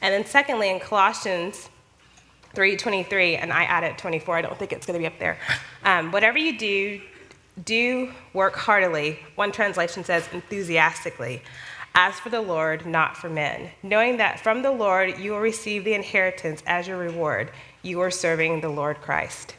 And 0.00 0.14
then, 0.14 0.24
secondly, 0.24 0.70
in 0.70 0.78
Colossians 0.78 1.68
3:23, 2.54 3.36
and 3.36 3.52
I 3.52 3.64
added 3.64 3.98
24. 3.98 4.36
I 4.36 4.42
don't 4.42 4.58
think 4.58 4.72
it's 4.72 4.86
going 4.86 4.94
to 4.94 5.00
be 5.00 5.06
up 5.06 5.18
there. 5.18 5.38
Um, 5.84 6.12
whatever 6.12 6.38
you 6.38 6.58
do, 6.58 7.00
do 7.64 8.12
work 8.32 8.56
heartily. 8.56 9.18
One 9.34 9.52
translation 9.52 10.04
says 10.04 10.28
enthusiastically, 10.32 11.42
as 11.94 12.18
for 12.20 12.30
the 12.30 12.40
Lord, 12.40 12.86
not 12.86 13.16
for 13.16 13.28
men, 13.28 13.70
knowing 13.82 14.16
that 14.18 14.40
from 14.40 14.62
the 14.62 14.70
Lord 14.70 15.18
you 15.18 15.32
will 15.32 15.40
receive 15.40 15.84
the 15.84 15.94
inheritance 15.94 16.62
as 16.66 16.88
your 16.88 16.98
reward. 16.98 17.50
You 17.82 18.00
are 18.00 18.10
serving 18.10 18.60
the 18.60 18.68
Lord 18.68 19.00
Christ. 19.00 19.54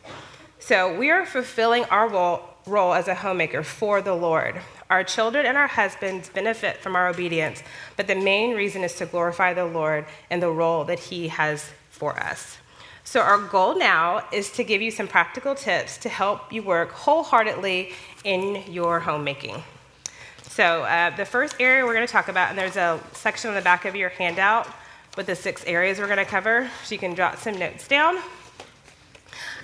So 0.65 0.97
we 0.97 1.12
are 1.12 1.26
fulfilling 1.26 1.84
our 1.91 2.08
role, 2.08 2.41
role 2.65 2.93
as 2.93 3.10
a 3.10 3.15
homemaker 3.15 3.63
for 3.63 4.02
the 4.02 4.13
Lord. 4.13 4.62
Our 4.89 5.04
children 5.04 5.45
and 5.45 5.58
our 5.58 5.67
husbands 5.67 6.30
benefit 6.30 6.78
from 6.78 6.95
our 6.95 7.10
obedience, 7.10 7.62
but 7.97 8.08
the 8.08 8.15
main 8.15 8.56
reason 8.56 8.82
is 8.82 8.95
to 8.95 9.06
glorify 9.06 9.54
the 9.54 9.65
Lord 9.65 10.06
and 10.30 10.41
the 10.41 10.49
role 10.49 10.86
that 10.86 10.99
He 10.99 11.28
has 11.28 11.69
for 11.89 12.17
us. 12.17 12.60
So, 13.04 13.19
our 13.19 13.39
goal 13.39 13.78
now 13.78 14.26
is 14.32 14.54
to 14.54 14.63
give 14.63 14.82
you 14.82 14.89
some 14.89 15.06
practical 15.06 15.54
tips 15.54 15.97
to 15.97 16.08
help 16.08 16.54
you 16.54 16.63
work 16.63 16.91
wholeheartedly 16.91 17.91
in 18.23 18.63
your 18.71 19.02
homemaking. 19.02 19.62
So, 20.43 20.84
uh, 20.84 21.13
the 21.13 21.26
first 21.26 21.58
area 21.60 21.84
we're 21.84 21.93
going 21.93 22.08
to 22.08 22.13
talk 22.13 22.30
about, 22.30 22.52
and 22.52 22.58
there's 22.58 22.78
a 22.78 23.02
section 23.12 23.49
on 23.49 23.56
the 23.58 23.62
back 23.62 23.84
of 23.84 23.97
your 23.97 24.08
handout 24.08 24.69
with 25.17 25.26
the 25.26 25.36
six 25.36 25.65
areas 25.65 25.99
we're 25.99 26.06
going 26.06 26.19
to 26.19 26.26
cover, 26.26 26.69
so 26.86 26.95
you 26.95 26.99
can 26.99 27.17
jot 27.17 27.38
some 27.38 27.60
notes 27.60 27.86
down, 27.86 28.17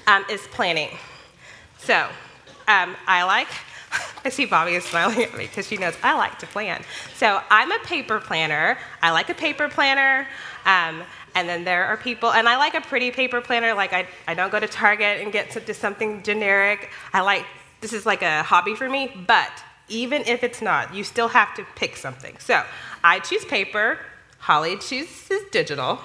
um, 0.09 0.25
is 0.29 0.41
planning. 0.47 0.89
So, 1.77 2.07
um, 2.67 2.95
I 3.07 3.23
like, 3.23 3.47
I 4.25 4.29
see 4.29 4.45
Bobby 4.45 4.73
is 4.73 4.83
smiling 4.83 5.21
at 5.21 5.37
me 5.37 5.45
because 5.45 5.67
she 5.67 5.77
knows 5.77 5.95
I 6.03 6.17
like 6.17 6.39
to 6.39 6.47
plan. 6.47 6.81
So, 7.15 7.41
I'm 7.49 7.71
a 7.71 7.79
paper 7.79 8.19
planner. 8.19 8.77
I 9.03 9.11
like 9.11 9.29
a 9.29 9.35
paper 9.35 9.69
planner. 9.69 10.27
Um, 10.65 11.03
and 11.35 11.47
then 11.47 11.63
there 11.63 11.85
are 11.85 11.95
people, 11.95 12.31
and 12.31 12.49
I 12.49 12.57
like 12.57 12.73
a 12.73 12.81
pretty 12.81 13.11
paper 13.11 13.39
planner. 13.39 13.73
Like, 13.75 13.93
I, 13.93 14.07
I 14.27 14.33
don't 14.33 14.51
go 14.51 14.59
to 14.59 14.67
Target 14.67 15.21
and 15.21 15.31
get 15.31 15.51
to 15.51 15.73
something 15.73 16.23
generic. 16.23 16.89
I 17.13 17.21
like, 17.21 17.45
this 17.81 17.93
is 17.93 18.05
like 18.05 18.23
a 18.23 18.41
hobby 18.41 18.75
for 18.75 18.89
me, 18.89 19.13
but 19.27 19.51
even 19.89 20.23
if 20.23 20.43
it's 20.43 20.61
not, 20.61 20.93
you 20.93 21.03
still 21.03 21.27
have 21.27 21.55
to 21.55 21.65
pick 21.75 21.95
something. 21.95 22.35
So 22.39 22.63
I 23.03 23.19
choose 23.19 23.45
paper, 23.45 23.99
Holly 24.39 24.77
chooses 24.77 25.43
digital. 25.51 25.99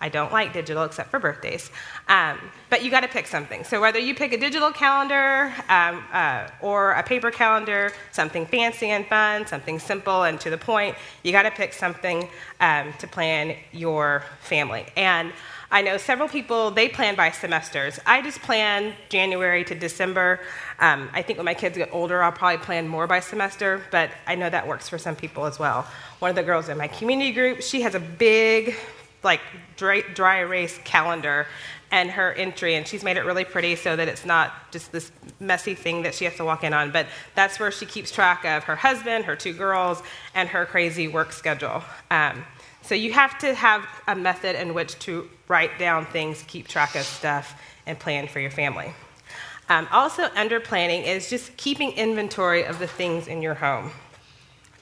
I 0.00 0.08
don't 0.08 0.32
like 0.32 0.52
digital 0.52 0.84
except 0.84 1.10
for 1.10 1.18
birthdays. 1.18 1.70
Um, 2.08 2.38
but 2.70 2.84
you 2.84 2.90
got 2.90 3.00
to 3.00 3.08
pick 3.08 3.26
something. 3.26 3.64
So 3.64 3.80
whether 3.80 3.98
you 3.98 4.14
pick 4.14 4.32
a 4.32 4.38
digital 4.38 4.70
calendar 4.70 5.52
um, 5.68 6.04
uh, 6.12 6.48
or 6.60 6.92
a 6.92 7.02
paper 7.02 7.30
calendar, 7.30 7.92
something 8.12 8.46
fancy 8.46 8.90
and 8.90 9.06
fun, 9.06 9.46
something 9.46 9.78
simple 9.78 10.22
and 10.22 10.40
to 10.40 10.50
the 10.50 10.58
point, 10.58 10.96
you 11.22 11.32
got 11.32 11.42
to 11.42 11.50
pick 11.50 11.72
something 11.72 12.28
um, 12.60 12.92
to 13.00 13.06
plan 13.08 13.56
your 13.72 14.22
family. 14.40 14.86
And 14.96 15.32
I 15.70 15.82
know 15.82 15.98
several 15.98 16.28
people, 16.28 16.70
they 16.70 16.88
plan 16.88 17.14
by 17.14 17.30
semesters. 17.30 18.00
I 18.06 18.22
just 18.22 18.40
plan 18.40 18.94
January 19.10 19.64
to 19.64 19.74
December. 19.74 20.40
Um, 20.78 21.10
I 21.12 21.20
think 21.20 21.38
when 21.38 21.44
my 21.44 21.52
kids 21.52 21.76
get 21.76 21.90
older, 21.92 22.22
I'll 22.22 22.32
probably 22.32 22.64
plan 22.64 22.88
more 22.88 23.06
by 23.06 23.20
semester, 23.20 23.82
but 23.90 24.10
I 24.26 24.34
know 24.34 24.48
that 24.48 24.66
works 24.66 24.88
for 24.88 24.96
some 24.96 25.14
people 25.14 25.44
as 25.44 25.58
well. 25.58 25.86
One 26.20 26.30
of 26.30 26.36
the 26.36 26.42
girls 26.42 26.70
in 26.70 26.78
my 26.78 26.88
community 26.88 27.32
group, 27.32 27.60
she 27.60 27.82
has 27.82 27.94
a 27.94 28.00
big 28.00 28.76
like 29.22 29.40
dry, 29.76 30.02
dry 30.14 30.38
erase 30.38 30.78
calendar 30.84 31.46
and 31.90 32.10
her 32.10 32.32
entry, 32.32 32.74
and 32.74 32.86
she's 32.86 33.02
made 33.02 33.16
it 33.16 33.24
really 33.24 33.44
pretty 33.44 33.74
so 33.74 33.96
that 33.96 34.08
it's 34.08 34.24
not 34.24 34.70
just 34.70 34.92
this 34.92 35.10
messy 35.40 35.74
thing 35.74 36.02
that 36.02 36.14
she 36.14 36.26
has 36.26 36.36
to 36.36 36.44
walk 36.44 36.62
in 36.62 36.74
on. 36.74 36.90
But 36.90 37.06
that's 37.34 37.58
where 37.58 37.70
she 37.70 37.86
keeps 37.86 38.10
track 38.10 38.44
of 38.44 38.64
her 38.64 38.76
husband, 38.76 39.24
her 39.24 39.36
two 39.36 39.54
girls, 39.54 40.02
and 40.34 40.48
her 40.50 40.66
crazy 40.66 41.08
work 41.08 41.32
schedule. 41.32 41.82
Um, 42.10 42.44
so 42.82 42.94
you 42.94 43.12
have 43.12 43.38
to 43.38 43.54
have 43.54 43.86
a 44.06 44.14
method 44.14 44.60
in 44.60 44.74
which 44.74 44.98
to 45.00 45.28
write 45.48 45.78
down 45.78 46.06
things, 46.06 46.44
keep 46.46 46.68
track 46.68 46.94
of 46.94 47.04
stuff, 47.04 47.60
and 47.86 47.98
plan 47.98 48.28
for 48.28 48.40
your 48.40 48.50
family. 48.50 48.92
Um, 49.70 49.86
also, 49.90 50.28
under 50.34 50.60
planning 50.60 51.02
is 51.02 51.28
just 51.28 51.56
keeping 51.56 51.92
inventory 51.92 52.64
of 52.64 52.78
the 52.78 52.86
things 52.86 53.28
in 53.28 53.42
your 53.42 53.54
home. 53.54 53.90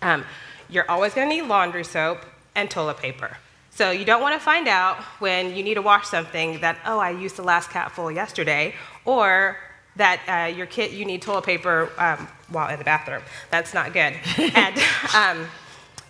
Um, 0.02 0.24
you're 0.68 0.88
always 0.88 1.14
going 1.14 1.28
to 1.28 1.34
need 1.34 1.42
laundry 1.42 1.84
soap 1.84 2.24
and 2.54 2.70
toilet 2.70 2.98
paper. 2.98 3.36
So 3.76 3.90
you 3.90 4.06
don't 4.06 4.22
want 4.22 4.34
to 4.34 4.40
find 4.42 4.68
out 4.68 4.96
when 5.18 5.54
you 5.54 5.62
need 5.62 5.74
to 5.74 5.82
wash 5.82 6.06
something 6.06 6.60
that, 6.60 6.78
oh, 6.86 6.98
I 6.98 7.10
used 7.10 7.36
the 7.36 7.42
last 7.42 7.68
capful 7.68 8.10
yesterday, 8.10 8.74
or 9.04 9.58
that 9.96 10.20
uh, 10.26 10.56
your 10.56 10.64
kid 10.64 10.92
you 10.92 11.04
need 11.04 11.20
toilet 11.20 11.44
paper 11.44 11.90
um, 11.98 12.26
while 12.48 12.70
in 12.70 12.78
the 12.78 12.86
bathroom. 12.86 13.20
That's 13.50 13.74
not 13.74 13.92
good. 13.92 14.14
and 14.54 14.78
um, 15.14 15.46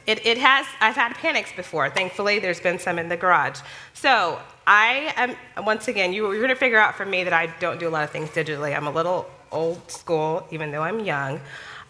it, 0.07 0.25
it 0.25 0.39
has. 0.39 0.65
I've 0.81 0.95
had 0.95 1.15
panics 1.15 1.53
before. 1.57 1.91
Thankfully, 1.91 2.39
there's 2.39 2.61
been 2.61 2.79
some 2.79 3.01
in 3.01 3.09
the 3.09 3.17
garage. 3.17 3.59
So 3.95 4.39
I 4.65 5.13
am 5.17 5.65
once 5.65 5.89
again. 5.89 6.13
You, 6.13 6.31
you're 6.31 6.43
going 6.43 6.49
to 6.51 6.55
figure 6.55 6.79
out 6.79 6.95
from 6.95 7.11
me 7.11 7.25
that 7.25 7.33
I 7.33 7.47
don't 7.59 7.81
do 7.81 7.89
a 7.89 7.91
lot 7.91 8.05
of 8.05 8.11
things 8.11 8.29
digitally. 8.29 8.77
I'm 8.77 8.87
a 8.87 8.93
little 8.93 9.29
old 9.51 9.91
school, 9.91 10.47
even 10.53 10.71
though 10.71 10.83
I'm 10.83 11.01
young. 11.01 11.41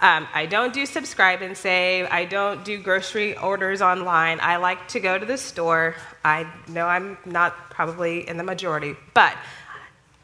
Um, 0.01 0.29
I 0.35 0.45
don't 0.45 0.75
do 0.75 0.85
subscribe 0.85 1.41
and 1.41 1.57
save. 1.57 2.07
I 2.11 2.27
don't 2.27 2.65
do 2.65 2.79
grocery 2.79 3.37
orders 3.37 3.81
online. 3.81 4.41
I 4.43 4.57
like 4.57 4.89
to 4.89 5.01
go 5.01 5.19
to 5.19 5.25
the 5.25 5.39
store. 5.39 5.95
I 6.23 6.47
know 6.69 6.87
I'm 6.87 7.17
not 7.25 7.71
probably 7.71 8.29
in 8.29 8.37
the 8.37 8.45
majority, 8.45 8.95
but 9.15 9.35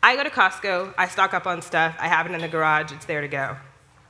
I 0.03 0.17
go 0.17 0.25
to 0.25 0.31
Costco. 0.31 0.95
I 0.99 1.09
stock 1.09 1.33
up 1.33 1.47
on 1.47 1.63
stuff. 1.63 1.97
I 1.99 2.09
have 2.09 2.27
it 2.27 2.33
in 2.33 2.41
the 2.41 2.49
garage. 2.49 2.93
It's 2.93 3.07
there 3.07 3.23
to 3.23 3.29
go. 3.29 3.57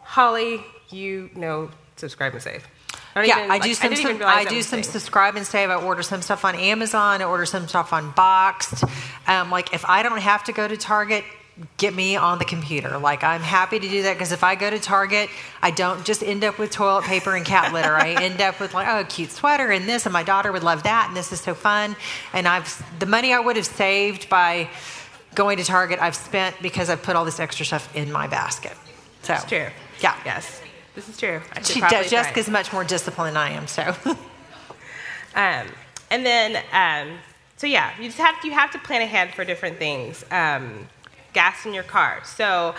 Holly, 0.03 0.65
you 0.91 1.31
know 1.35 1.71
subscribe 1.97 2.33
and 2.33 2.43
save. 2.43 2.67
I 3.15 3.25
yeah, 3.25 3.39
even, 3.39 3.51
I 3.51 3.59
do 3.59 3.69
like, 3.69 3.77
some. 3.77 3.93
I, 3.93 3.97
some, 3.97 4.23
I 4.23 4.45
do 4.45 4.63
some 4.63 4.83
subscribe 4.83 5.37
and 5.37 5.47
save. 5.47 5.71
I 5.71 5.75
order 5.75 6.03
some 6.03 6.23
stuff 6.23 6.45
on 6.45 6.55
Amazon. 6.55 7.21
I 7.21 7.25
order 7.25 7.45
some 7.45 7.69
stuff 7.69 7.93
on 7.93 8.11
Boxed. 8.13 8.85
Um, 9.27 9.51
like 9.51 9.75
if 9.75 9.85
I 9.85 10.03
don't 10.03 10.19
have 10.19 10.45
to 10.45 10.53
go 10.53 10.67
to 10.67 10.77
Target, 10.77 11.25
get 11.77 11.95
me 11.95 12.17
on 12.17 12.39
the 12.39 12.45
computer. 12.45 12.99
Like 12.99 13.23
I'm 13.23 13.41
happy 13.41 13.79
to 13.79 13.89
do 13.89 14.03
that 14.03 14.15
because 14.15 14.33
if 14.33 14.43
I 14.43 14.55
go 14.55 14.71
to 14.71 14.79
Target, 14.79 15.29
I 15.61 15.71
don't 15.71 16.05
just 16.05 16.23
end 16.23 16.45
up 16.45 16.59
with 16.59 16.71
toilet 16.71 17.05
paper 17.05 17.35
and 17.35 17.45
cat 17.45 17.73
litter. 17.73 17.95
I 17.95 18.11
end 18.23 18.41
up 18.41 18.59
with 18.61 18.75
like, 18.75 18.89
oh, 18.89 19.01
a 19.01 19.05
cute 19.05 19.31
sweater 19.31 19.71
and 19.71 19.87
this, 19.87 20.07
and 20.07 20.13
my 20.13 20.23
daughter 20.23 20.51
would 20.53 20.63
love 20.63 20.85
that, 20.85 21.07
and 21.09 21.17
this 21.17 21.33
is 21.33 21.41
so 21.41 21.55
fun. 21.55 21.97
And 22.33 22.49
I've 22.49 22.83
the 22.99 23.07
money 23.07 23.33
I 23.33 23.41
would 23.41 23.57
have 23.57 23.67
saved 23.67 24.29
by 24.29 24.69
going 25.35 25.59
to 25.59 25.65
Target, 25.65 25.99
I've 26.01 26.17
spent 26.17 26.57
because 26.63 26.91
I've 26.91 27.03
put 27.03 27.17
all 27.17 27.25
this 27.25 27.41
extra 27.41 27.65
stuff 27.65 27.95
in 27.97 28.13
my 28.13 28.27
basket. 28.27 28.77
So 29.23 29.35
it's 29.35 29.45
true. 29.45 29.67
Yeah. 30.01 30.17
Yes. 30.25 30.61
This 30.95 31.09
is 31.09 31.17
true. 31.17 31.41
she 31.65 31.81
does. 31.81 32.11
Jessica's 32.11 32.51
much 32.51 32.73
more 32.73 32.85
disciplined 32.85 33.37
than 33.37 33.43
I 33.43 33.51
am. 33.51 33.67
So. 33.67 33.83
um, 35.35 35.67
and 36.11 36.27
then, 36.27 36.63
um, 36.73 37.19
so 37.57 37.67
yeah, 37.67 37.93
you 37.99 38.07
just 38.07 38.19
have 38.19 38.41
to, 38.43 38.49
you 38.49 38.53
have 38.53 38.71
to 38.73 38.79
plan 38.79 39.01
ahead 39.01 39.33
for 39.35 39.45
different 39.45 39.79
things. 39.79 40.25
Um, 40.31 40.89
gas 41.33 41.67
in 41.67 41.75
your 41.75 41.83
car. 41.83 42.21
So 42.25 42.75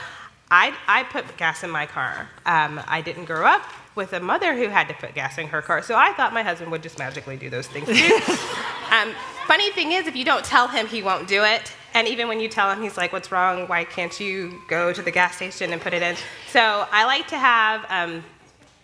I, 0.52 0.74
I 0.88 1.04
put 1.04 1.38
gas 1.38 1.64
in 1.64 1.70
my 1.70 1.86
car. 1.86 2.30
Um, 2.46 2.80
I 2.88 3.02
didn't 3.02 3.26
grow 3.26 3.46
up 3.46 3.64
with 3.96 4.14
a 4.14 4.20
mother 4.20 4.56
who 4.56 4.68
had 4.70 4.88
to 4.88 4.94
put 4.94 5.14
gas 5.14 5.38
in 5.38 5.48
her 5.48 5.62
car, 5.62 5.82
so 5.82 5.96
I 5.96 6.14
thought 6.14 6.34
my 6.34 6.42
husband 6.42 6.72
would 6.72 6.82
just 6.82 6.98
magically 6.98 7.38
do 7.38 7.50
those 7.50 7.68
things 7.68 7.88
too. 7.88 7.94
um, 8.92 9.14
funny 9.48 9.72
thing 9.72 9.92
is, 9.92 10.08
if 10.08 10.16
you 10.16 10.26
don't 10.26 10.44
tell 10.44 10.68
him, 10.68 10.88
he 10.88 11.04
won't 11.04 11.28
do 11.28 11.44
it. 11.44 11.72
And 11.94 12.08
even 12.08 12.28
when 12.28 12.40
you 12.40 12.50
tell 12.50 12.72
him, 12.72 12.82
he's 12.82 12.98
like, 12.98 13.14
What's 13.14 13.32
wrong? 13.32 13.68
Why 13.68 13.84
can't 13.84 14.20
you 14.20 14.62
go 14.68 14.92
to 14.94 15.02
the 15.02 15.12
gas 15.12 15.36
station 15.36 15.72
and 15.74 15.82
put 15.82 15.94
it 15.94 16.02
in? 16.02 16.16
So 16.50 16.88
I 16.92 17.06
like 17.06 17.28
to 17.28 17.38
have, 17.38 17.86
um, 17.90 18.24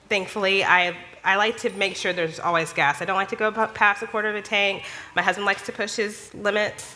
thankfully, 0.09 0.63
I 0.63 0.95
I 1.23 1.35
like 1.35 1.57
to 1.59 1.69
make 1.71 1.95
sure 1.95 2.13
there's 2.13 2.39
always 2.39 2.71
gas. 2.73 3.01
I 3.01 3.05
don't 3.05 3.17
like 3.17 3.29
to 3.29 3.35
go 3.35 3.51
past 3.51 4.01
a 4.03 4.07
quarter 4.07 4.29
of 4.29 4.35
a 4.35 4.41
tank. 4.41 4.83
My 5.15 5.21
husband 5.21 5.45
likes 5.45 5.65
to 5.65 5.71
push 5.71 5.95
his 5.95 6.33
limits. 6.33 6.95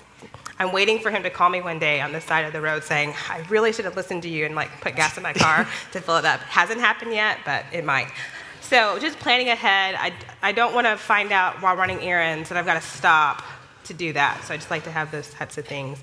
I'm 0.59 0.71
waiting 0.71 0.99
for 0.99 1.09
him 1.09 1.23
to 1.23 1.29
call 1.29 1.49
me 1.49 1.61
one 1.61 1.79
day 1.79 1.99
on 1.99 2.11
the 2.11 2.21
side 2.21 2.45
of 2.45 2.53
the 2.53 2.61
road 2.61 2.83
saying, 2.83 3.13
I 3.29 3.43
really 3.49 3.73
should 3.73 3.85
have 3.85 3.95
listened 3.95 4.23
to 4.23 4.29
you 4.29 4.45
and 4.45 4.55
like 4.55 4.69
put 4.81 4.95
gas 4.95 5.17
in 5.17 5.23
my 5.23 5.33
car 5.33 5.67
to 5.91 6.01
fill 6.01 6.17
it 6.17 6.25
up. 6.25 6.39
Hasn't 6.41 6.79
happened 6.79 7.13
yet, 7.13 7.39
but 7.45 7.65
it 7.71 7.83
might. 7.83 8.07
So 8.61 8.97
just 8.99 9.19
planning 9.19 9.49
ahead, 9.49 9.95
I, 9.97 10.13
I 10.41 10.51
don't 10.51 10.73
want 10.73 10.87
to 10.87 10.95
find 10.95 11.31
out 11.31 11.61
while 11.61 11.75
running 11.75 11.99
errands 11.99 12.49
that 12.49 12.57
I've 12.57 12.65
got 12.65 12.81
to 12.81 12.87
stop 12.87 13.43
to 13.85 13.93
do 13.93 14.13
that. 14.13 14.43
So 14.45 14.53
I 14.53 14.57
just 14.57 14.71
like 14.71 14.83
to 14.85 14.91
have 14.91 15.11
those 15.11 15.29
types 15.29 15.57
of 15.57 15.67
things 15.67 15.99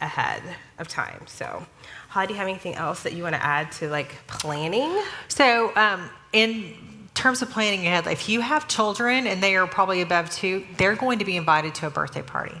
ahead 0.00 0.42
of 0.78 0.88
time. 0.88 1.22
So, 1.26 1.66
Holly, 2.08 2.28
do 2.28 2.32
you 2.34 2.38
have 2.38 2.48
anything 2.48 2.74
else 2.74 3.02
that 3.02 3.14
you 3.14 3.22
want 3.22 3.34
to 3.34 3.44
add 3.44 3.72
to 3.72 3.88
like 3.88 4.14
planning? 4.26 4.96
So, 5.28 5.74
um, 5.76 6.08
in 6.32 6.74
terms 7.14 7.42
of 7.42 7.50
planning 7.50 7.86
ahead, 7.86 8.06
if 8.06 8.28
you 8.28 8.40
have 8.40 8.68
children 8.68 9.26
and 9.26 9.42
they 9.42 9.56
are 9.56 9.66
probably 9.66 10.00
above 10.00 10.30
two, 10.30 10.64
they're 10.76 10.96
going 10.96 11.18
to 11.20 11.24
be 11.24 11.36
invited 11.36 11.74
to 11.76 11.86
a 11.86 11.90
birthday 11.90 12.22
party. 12.22 12.60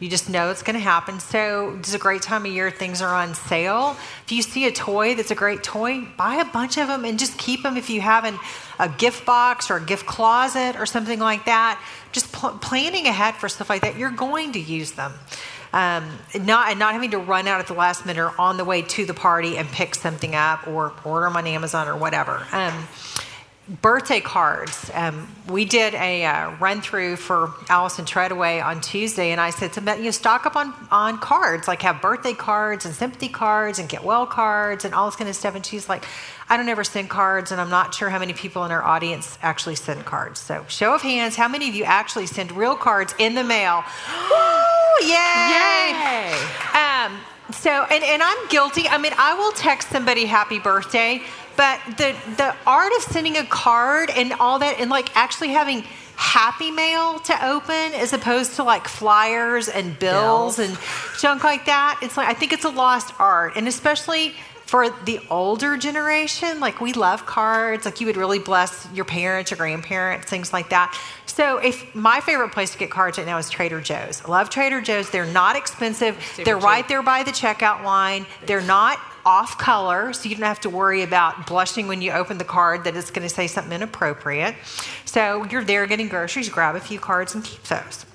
You 0.00 0.08
just 0.08 0.30
know 0.30 0.50
it's 0.50 0.62
going 0.62 0.74
to 0.74 0.80
happen. 0.80 1.18
So 1.18 1.76
it's 1.78 1.94
a 1.94 1.98
great 1.98 2.22
time 2.22 2.46
of 2.46 2.52
year. 2.52 2.70
Things 2.70 3.02
are 3.02 3.14
on 3.14 3.34
sale. 3.34 3.96
If 4.24 4.32
you 4.32 4.42
see 4.42 4.66
a 4.66 4.72
toy 4.72 5.14
that's 5.14 5.30
a 5.30 5.34
great 5.34 5.62
toy, 5.62 6.06
buy 6.16 6.36
a 6.36 6.44
bunch 6.44 6.78
of 6.78 6.86
them 6.86 7.04
and 7.04 7.18
just 7.18 7.36
keep 7.36 7.64
them 7.64 7.76
if 7.76 7.90
you 7.90 8.00
have 8.00 8.24
an, 8.24 8.38
a 8.78 8.88
gift 8.88 9.26
box 9.26 9.70
or 9.70 9.76
a 9.76 9.84
gift 9.84 10.06
closet 10.06 10.76
or 10.76 10.86
something 10.86 11.18
like 11.18 11.46
that. 11.46 11.82
Just 12.12 12.32
pl- 12.32 12.58
planning 12.60 13.06
ahead 13.06 13.34
for 13.34 13.48
stuff 13.48 13.68
like 13.68 13.82
that, 13.82 13.96
you're 13.96 14.10
going 14.10 14.52
to 14.52 14.60
use 14.60 14.92
them. 14.92 15.12
Um, 15.70 16.08
not 16.34 16.70
and 16.70 16.78
not 16.78 16.94
having 16.94 17.10
to 17.10 17.18
run 17.18 17.46
out 17.46 17.60
at 17.60 17.66
the 17.66 17.74
last 17.74 18.06
minute 18.06 18.22
or 18.22 18.40
on 18.40 18.56
the 18.56 18.64
way 18.64 18.80
to 18.80 19.04
the 19.04 19.12
party 19.12 19.58
and 19.58 19.68
pick 19.68 19.94
something 19.94 20.34
up 20.34 20.66
or 20.66 20.94
order 21.04 21.26
them 21.26 21.36
on 21.36 21.46
Amazon 21.46 21.88
or 21.88 21.96
whatever. 21.96 22.46
Um, 22.52 22.88
birthday 23.68 24.20
cards. 24.20 24.90
Um, 24.94 25.28
we 25.48 25.64
did 25.64 25.94
a 25.94 26.24
uh, 26.24 26.56
run 26.56 26.80
through 26.80 27.16
for 27.16 27.52
Allison 27.68 28.04
Treadaway 28.04 28.64
on 28.64 28.80
Tuesday, 28.80 29.30
and 29.30 29.40
I 29.40 29.50
said 29.50 29.72
to 29.74 29.80
you 29.96 30.04
know, 30.04 30.10
stock 30.10 30.46
up 30.46 30.56
on, 30.56 30.72
on 30.90 31.18
cards, 31.18 31.68
like 31.68 31.82
have 31.82 32.00
birthday 32.00 32.32
cards 32.32 32.86
and 32.86 32.94
sympathy 32.94 33.28
cards 33.28 33.78
and 33.78 33.88
get 33.88 34.04
well 34.04 34.26
cards 34.26 34.84
and 34.84 34.94
all 34.94 35.06
this 35.06 35.16
kind 35.16 35.28
of 35.28 35.36
stuff. 35.36 35.54
And 35.54 35.64
she's 35.64 35.88
like, 35.88 36.04
I 36.48 36.56
don't 36.56 36.68
ever 36.68 36.84
send 36.84 37.10
cards, 37.10 37.52
and 37.52 37.60
I'm 37.60 37.68
not 37.68 37.94
sure 37.94 38.08
how 38.08 38.18
many 38.18 38.32
people 38.32 38.64
in 38.64 38.70
our 38.70 38.82
audience 38.82 39.38
actually 39.42 39.74
send 39.74 40.04
cards. 40.06 40.40
So, 40.40 40.64
show 40.68 40.94
of 40.94 41.02
hands, 41.02 41.36
how 41.36 41.48
many 41.48 41.68
of 41.68 41.74
you 41.74 41.84
actually 41.84 42.26
send 42.26 42.52
real 42.52 42.74
cards 42.74 43.14
in 43.18 43.34
the 43.34 43.44
mail? 43.44 43.84
Woo! 44.30 45.06
Yay! 45.06 45.12
Yay! 45.12 46.32
Um, 46.74 47.18
so, 47.52 47.70
and, 47.70 48.02
and 48.04 48.22
I'm 48.22 48.48
guilty. 48.48 48.88
I 48.88 48.98
mean, 48.98 49.12
I 49.16 49.34
will 49.34 49.52
text 49.52 49.90
somebody 49.90 50.24
happy 50.26 50.58
birthday, 50.58 51.22
but 51.58 51.80
the 51.98 52.14
the 52.36 52.54
art 52.68 52.92
of 52.96 53.02
sending 53.02 53.36
a 53.36 53.44
card 53.44 54.10
and 54.10 54.32
all 54.34 54.60
that, 54.60 54.78
and 54.78 54.88
like 54.88 55.14
actually 55.16 55.48
having 55.48 55.82
happy 56.14 56.70
mail 56.70 57.18
to 57.18 57.46
open 57.46 57.94
as 57.94 58.12
opposed 58.12 58.54
to 58.56 58.62
like 58.62 58.86
flyers 58.86 59.68
and 59.68 59.98
bills, 59.98 60.56
bills. 60.56 60.70
and 60.70 60.78
junk 61.20 61.42
like 61.42 61.66
that. 61.66 61.98
It's 62.00 62.16
like 62.16 62.28
I 62.28 62.32
think 62.34 62.52
it's 62.52 62.64
a 62.64 62.70
lost 62.70 63.12
art, 63.18 63.56
and 63.56 63.66
especially 63.66 64.34
for 64.66 64.88
the 65.04 65.18
older 65.30 65.76
generation, 65.76 66.60
like 66.60 66.80
we 66.80 66.92
love 66.92 67.26
cards, 67.26 67.84
like 67.84 68.00
you 68.00 68.06
would 68.06 68.18
really 68.18 68.38
bless 68.38 68.86
your 68.94 69.06
parents, 69.06 69.50
your 69.50 69.58
grandparents, 69.58 70.28
things 70.28 70.52
like 70.52 70.68
that. 70.68 70.96
So, 71.26 71.58
if 71.58 71.92
my 71.94 72.20
favorite 72.20 72.50
place 72.50 72.70
to 72.72 72.78
get 72.78 72.90
cards 72.90 73.18
right 73.18 73.26
now 73.26 73.38
is 73.38 73.48
Trader 73.50 73.80
Joe's. 73.80 74.22
I 74.24 74.28
love 74.28 74.50
Trader 74.50 74.80
Joe's. 74.80 75.10
They're 75.10 75.24
not 75.24 75.56
expensive. 75.56 76.22
Super 76.22 76.44
They're 76.44 76.56
cheap. 76.56 76.64
right 76.64 76.88
there 76.88 77.02
by 77.02 77.22
the 77.24 77.30
checkout 77.30 77.82
line. 77.82 78.26
They're 78.46 78.60
not 78.60 79.00
off 79.28 79.58
color, 79.58 80.14
so 80.14 80.26
you 80.26 80.34
don't 80.34 80.46
have 80.46 80.60
to 80.60 80.70
worry 80.70 81.02
about 81.02 81.46
blushing 81.46 81.86
when 81.86 82.00
you 82.00 82.12
open 82.12 82.38
the 82.38 82.44
card 82.44 82.84
that 82.84 82.96
it's 82.96 83.10
going 83.10 83.28
to 83.28 83.34
say 83.34 83.46
something 83.46 83.74
inappropriate. 83.74 84.54
So 85.04 85.44
you're 85.50 85.64
there 85.64 85.86
getting 85.86 86.08
groceries, 86.08 86.48
grab 86.48 86.76
a 86.76 86.80
few 86.80 86.98
cards 86.98 87.34
and 87.34 87.44
keep 87.44 87.62
those. 87.64 88.06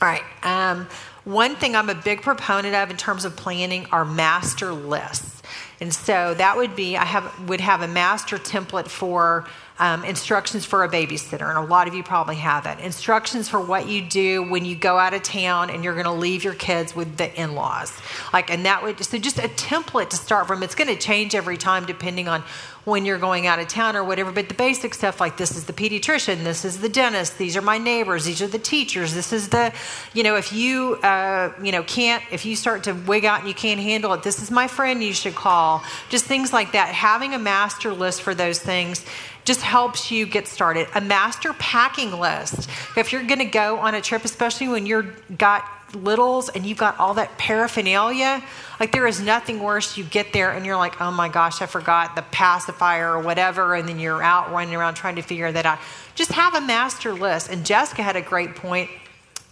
All 0.00 0.08
right. 0.08 0.22
Um, 0.42 0.88
one 1.24 1.56
thing 1.56 1.76
I'm 1.76 1.90
a 1.90 1.94
big 1.94 2.22
proponent 2.22 2.74
of 2.74 2.90
in 2.90 2.96
terms 2.96 3.26
of 3.26 3.36
planning 3.36 3.84
are 3.92 4.06
master 4.06 4.72
lists. 4.72 5.42
And 5.78 5.92
so 5.92 6.32
that 6.32 6.56
would 6.56 6.74
be 6.74 6.96
I 6.96 7.04
have 7.04 7.46
would 7.46 7.60
have 7.60 7.82
a 7.82 7.88
master 7.88 8.38
template 8.38 8.88
for 8.88 9.46
um, 9.80 10.04
instructions 10.04 10.66
for 10.66 10.84
a 10.84 10.88
babysitter, 10.88 11.48
and 11.48 11.56
a 11.56 11.62
lot 11.62 11.88
of 11.88 11.94
you 11.94 12.02
probably 12.02 12.36
have 12.36 12.66
it. 12.66 12.78
Instructions 12.80 13.48
for 13.48 13.58
what 13.58 13.88
you 13.88 14.02
do 14.02 14.42
when 14.42 14.66
you 14.66 14.76
go 14.76 14.98
out 14.98 15.14
of 15.14 15.22
town 15.22 15.70
and 15.70 15.82
you're 15.82 15.94
going 15.94 16.04
to 16.04 16.12
leave 16.12 16.44
your 16.44 16.54
kids 16.54 16.94
with 16.94 17.16
the 17.16 17.34
in-laws, 17.40 17.98
like, 18.32 18.50
and 18.50 18.66
that 18.66 18.82
would 18.82 19.02
so 19.02 19.16
just 19.18 19.38
a 19.38 19.48
template 19.48 20.10
to 20.10 20.16
start 20.16 20.46
from. 20.46 20.62
It's 20.62 20.74
going 20.74 20.94
to 20.94 21.00
change 21.00 21.34
every 21.34 21.56
time 21.56 21.86
depending 21.86 22.28
on 22.28 22.44
when 22.84 23.04
you're 23.04 23.18
going 23.18 23.46
out 23.46 23.58
of 23.58 23.68
town 23.68 23.96
or 23.96 24.04
whatever. 24.04 24.32
But 24.32 24.48
the 24.48 24.54
basic 24.54 24.94
stuff 24.94 25.20
like 25.20 25.36
this 25.36 25.56
is 25.56 25.64
the 25.64 25.72
pediatrician, 25.72 26.44
this 26.44 26.64
is 26.64 26.80
the 26.80 26.88
dentist, 26.88 27.38
these 27.38 27.56
are 27.56 27.62
my 27.62 27.78
neighbors, 27.78 28.24
these 28.24 28.42
are 28.42 28.46
the 28.46 28.58
teachers, 28.58 29.14
this 29.14 29.32
is 29.32 29.48
the, 29.48 29.72
you 30.14 30.22
know, 30.22 30.36
if 30.36 30.52
you, 30.52 30.96
uh, 30.96 31.52
you 31.62 31.72
know, 31.72 31.82
can't, 31.82 32.22
if 32.30 32.44
you 32.44 32.56
start 32.56 32.84
to 32.84 32.92
wig 32.92 33.24
out 33.24 33.40
and 33.40 33.48
you 33.48 33.54
can't 33.54 33.80
handle 33.80 34.12
it, 34.12 34.22
this 34.22 34.42
is 34.42 34.50
my 34.50 34.66
friend 34.66 35.02
you 35.02 35.12
should 35.12 35.34
call. 35.34 35.82
Just 36.08 36.24
things 36.24 36.52
like 36.52 36.72
that. 36.72 36.88
Having 36.88 37.34
a 37.34 37.38
master 37.38 37.92
list 37.92 38.22
for 38.22 38.34
those 38.34 38.58
things 38.58 39.04
just 39.44 39.62
helps 39.62 40.10
you 40.10 40.26
get 40.26 40.46
started. 40.46 40.88
A 40.94 41.00
master 41.00 41.52
packing 41.54 42.18
list. 42.18 42.68
If 42.96 43.12
you're 43.12 43.24
going 43.24 43.38
to 43.38 43.44
go 43.44 43.78
on 43.78 43.94
a 43.94 44.00
trip, 44.00 44.24
especially 44.24 44.68
when 44.68 44.86
you're 44.86 45.14
got 45.36 45.64
littles 45.94 46.48
and 46.48 46.64
you've 46.64 46.78
got 46.78 46.98
all 47.00 47.14
that 47.14 47.36
paraphernalia, 47.36 48.42
like 48.78 48.92
there 48.92 49.06
is 49.06 49.20
nothing 49.20 49.60
worse. 49.60 49.96
You 49.96 50.04
get 50.04 50.32
there 50.32 50.52
and 50.52 50.64
you're 50.64 50.76
like, 50.76 51.00
oh 51.00 51.10
my 51.10 51.28
gosh, 51.28 51.60
I 51.62 51.66
forgot 51.66 52.16
the 52.16 52.22
pacifier 52.22 53.12
or 53.12 53.20
whatever, 53.20 53.74
and 53.74 53.88
then 53.88 53.98
you're 53.98 54.22
out 54.22 54.52
running 54.52 54.74
around 54.74 54.94
trying 54.94 55.16
to 55.16 55.22
figure 55.22 55.50
that 55.50 55.66
out. 55.66 55.78
Just 56.14 56.32
have 56.32 56.54
a 56.54 56.60
master 56.60 57.12
list. 57.12 57.50
And 57.50 57.64
Jessica 57.64 58.02
had 58.02 58.16
a 58.16 58.22
great 58.22 58.54
point 58.54 58.90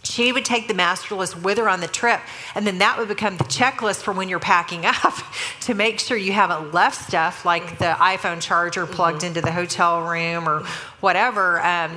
she 0.03 0.31
would 0.31 0.45
take 0.45 0.67
the 0.67 0.73
master 0.73 1.15
list 1.15 1.41
with 1.41 1.57
her 1.57 1.67
on 1.67 1.81
the 1.81 1.87
trip, 1.87 2.21
and 2.55 2.65
then 2.65 2.77
that 2.79 2.97
would 2.97 3.07
become 3.07 3.37
the 3.37 3.43
checklist 3.45 4.01
for 4.01 4.13
when 4.13 4.29
you're 4.29 4.39
packing 4.39 4.85
up 4.85 5.15
to 5.61 5.73
make 5.73 5.99
sure 5.99 6.17
you 6.17 6.31
haven't 6.31 6.73
left 6.73 7.07
stuff 7.07 7.45
like 7.45 7.77
the 7.79 7.95
iPhone 7.99 8.41
charger 8.41 8.85
plugged 8.85 9.19
mm-hmm. 9.19 9.27
into 9.27 9.41
the 9.41 9.51
hotel 9.51 10.01
room 10.01 10.47
or 10.47 10.63
whatever 11.01 11.61
um, 11.63 11.91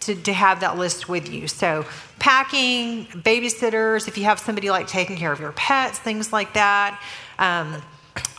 to, 0.00 0.14
to 0.14 0.32
have 0.32 0.60
that 0.60 0.78
list 0.78 1.08
with 1.08 1.32
you. 1.32 1.48
So, 1.48 1.84
packing, 2.18 3.06
babysitters, 3.06 4.08
if 4.08 4.16
you 4.18 4.24
have 4.24 4.38
somebody 4.38 4.70
like 4.70 4.86
taking 4.86 5.16
care 5.16 5.32
of 5.32 5.40
your 5.40 5.52
pets, 5.52 5.98
things 5.98 6.32
like 6.32 6.54
that. 6.54 7.00
Um, 7.38 7.82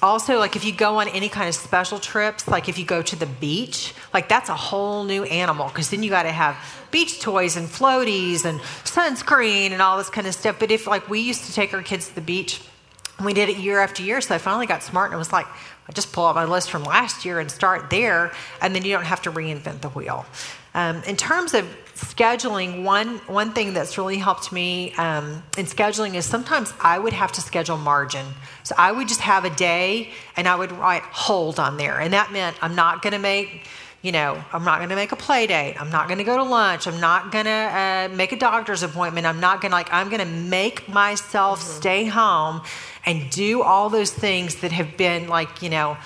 also 0.01 0.37
like 0.39 0.55
if 0.55 0.63
you 0.63 0.71
go 0.71 0.99
on 0.99 1.07
any 1.09 1.29
kind 1.29 1.49
of 1.49 1.55
special 1.55 1.99
trips 1.99 2.47
like 2.47 2.69
if 2.69 2.79
you 2.79 2.85
go 2.85 3.01
to 3.01 3.15
the 3.15 3.25
beach 3.25 3.93
like 4.13 4.29
that's 4.29 4.49
a 4.49 4.55
whole 4.55 5.03
new 5.03 5.23
animal 5.25 5.67
because 5.67 5.89
then 5.89 6.03
you 6.03 6.09
got 6.09 6.23
to 6.23 6.31
have 6.31 6.57
beach 6.91 7.21
toys 7.21 7.55
and 7.55 7.67
floaties 7.67 8.45
and 8.45 8.59
sunscreen 8.83 9.71
and 9.71 9.81
all 9.81 9.97
this 9.97 10.09
kind 10.09 10.25
of 10.25 10.33
stuff. 10.33 10.57
But 10.59 10.71
if 10.71 10.87
like 10.87 11.09
we 11.09 11.19
used 11.19 11.45
to 11.45 11.53
take 11.53 11.73
our 11.73 11.83
kids 11.83 12.09
to 12.09 12.15
the 12.15 12.21
beach 12.21 12.61
and 13.17 13.25
we 13.25 13.33
did 13.33 13.49
it 13.49 13.57
year 13.57 13.79
after 13.79 14.01
year 14.01 14.21
so 14.21 14.33
i 14.33 14.37
finally 14.37 14.65
got 14.65 14.81
smart 14.81 15.07
and 15.07 15.15
it 15.15 15.17
was 15.17 15.33
like 15.33 15.45
i 15.87 15.91
just 15.91 16.13
pull 16.13 16.25
out 16.25 16.35
my 16.35 16.45
list 16.45 16.71
from 16.71 16.83
last 16.83 17.25
year 17.25 17.39
and 17.39 17.51
start 17.51 17.89
there 17.89 18.31
and 18.61 18.73
then 18.73 18.83
you 18.85 18.93
don't 18.93 19.05
have 19.05 19.21
to 19.23 19.31
reinvent 19.31 19.81
the 19.81 19.89
wheel. 19.89 20.25
Um, 20.73 21.03
in 21.03 21.17
terms 21.17 21.53
of 21.53 21.67
scheduling, 21.99 22.83
one 22.83 23.17
one 23.27 23.53
thing 23.53 23.73
that's 23.73 23.97
really 23.97 24.17
helped 24.17 24.51
me 24.51 24.93
um, 24.93 25.43
in 25.57 25.65
scheduling 25.65 26.15
is 26.15 26.25
sometimes 26.25 26.73
I 26.79 26.99
would 26.99 27.13
have 27.13 27.31
to 27.33 27.41
schedule 27.41 27.77
margin. 27.77 28.25
So 28.63 28.75
I 28.77 28.91
would 28.91 29.07
just 29.07 29.21
have 29.21 29.45
a 29.45 29.49
day 29.49 30.09
and 30.35 30.47
I 30.47 30.55
would 30.55 30.71
write 30.71 31.03
hold 31.03 31.59
on 31.59 31.77
there, 31.77 31.99
and 31.99 32.13
that 32.13 32.31
meant 32.31 32.55
I'm 32.61 32.75
not 32.75 33.01
going 33.01 33.13
to 33.13 33.19
make. 33.19 33.67
You 34.01 34.13
know, 34.13 34.41
I'm 34.53 34.63
not 34.63 34.77
going 34.77 34.87
to 34.91 34.95
make 34.95 35.11
a 35.11 35.17
play 35.17 35.45
date. 35.45 35.75
I'm 35.77 35.89
not 35.89 36.07
going 36.07 36.19
to 36.19 36.23
go 36.23 36.37
to 36.37 36.43
lunch. 36.43 36.87
I'm 36.87 37.01
not 37.01 37.33
going 37.33 37.43
to 37.43 37.51
uh, 37.51 38.07
make 38.15 38.31
a 38.31 38.37
doctor's 38.37 38.81
appointment. 38.81 39.27
I'm 39.27 39.41
not 39.41 39.59
going 39.59 39.71
to, 39.71 39.75
like, 39.75 39.91
I'm 39.91 40.07
going 40.07 40.21
to 40.21 40.25
make 40.25 40.87
myself 40.87 41.59
mm-hmm. 41.59 41.79
stay 41.81 42.05
home 42.05 42.61
and 43.05 43.29
do 43.29 43.61
all 43.61 43.89
those 43.89 44.09
things 44.09 44.61
that 44.61 44.71
have 44.71 44.95
been, 44.95 45.27
like, 45.27 45.61
you 45.61 45.69
know, 45.69 45.97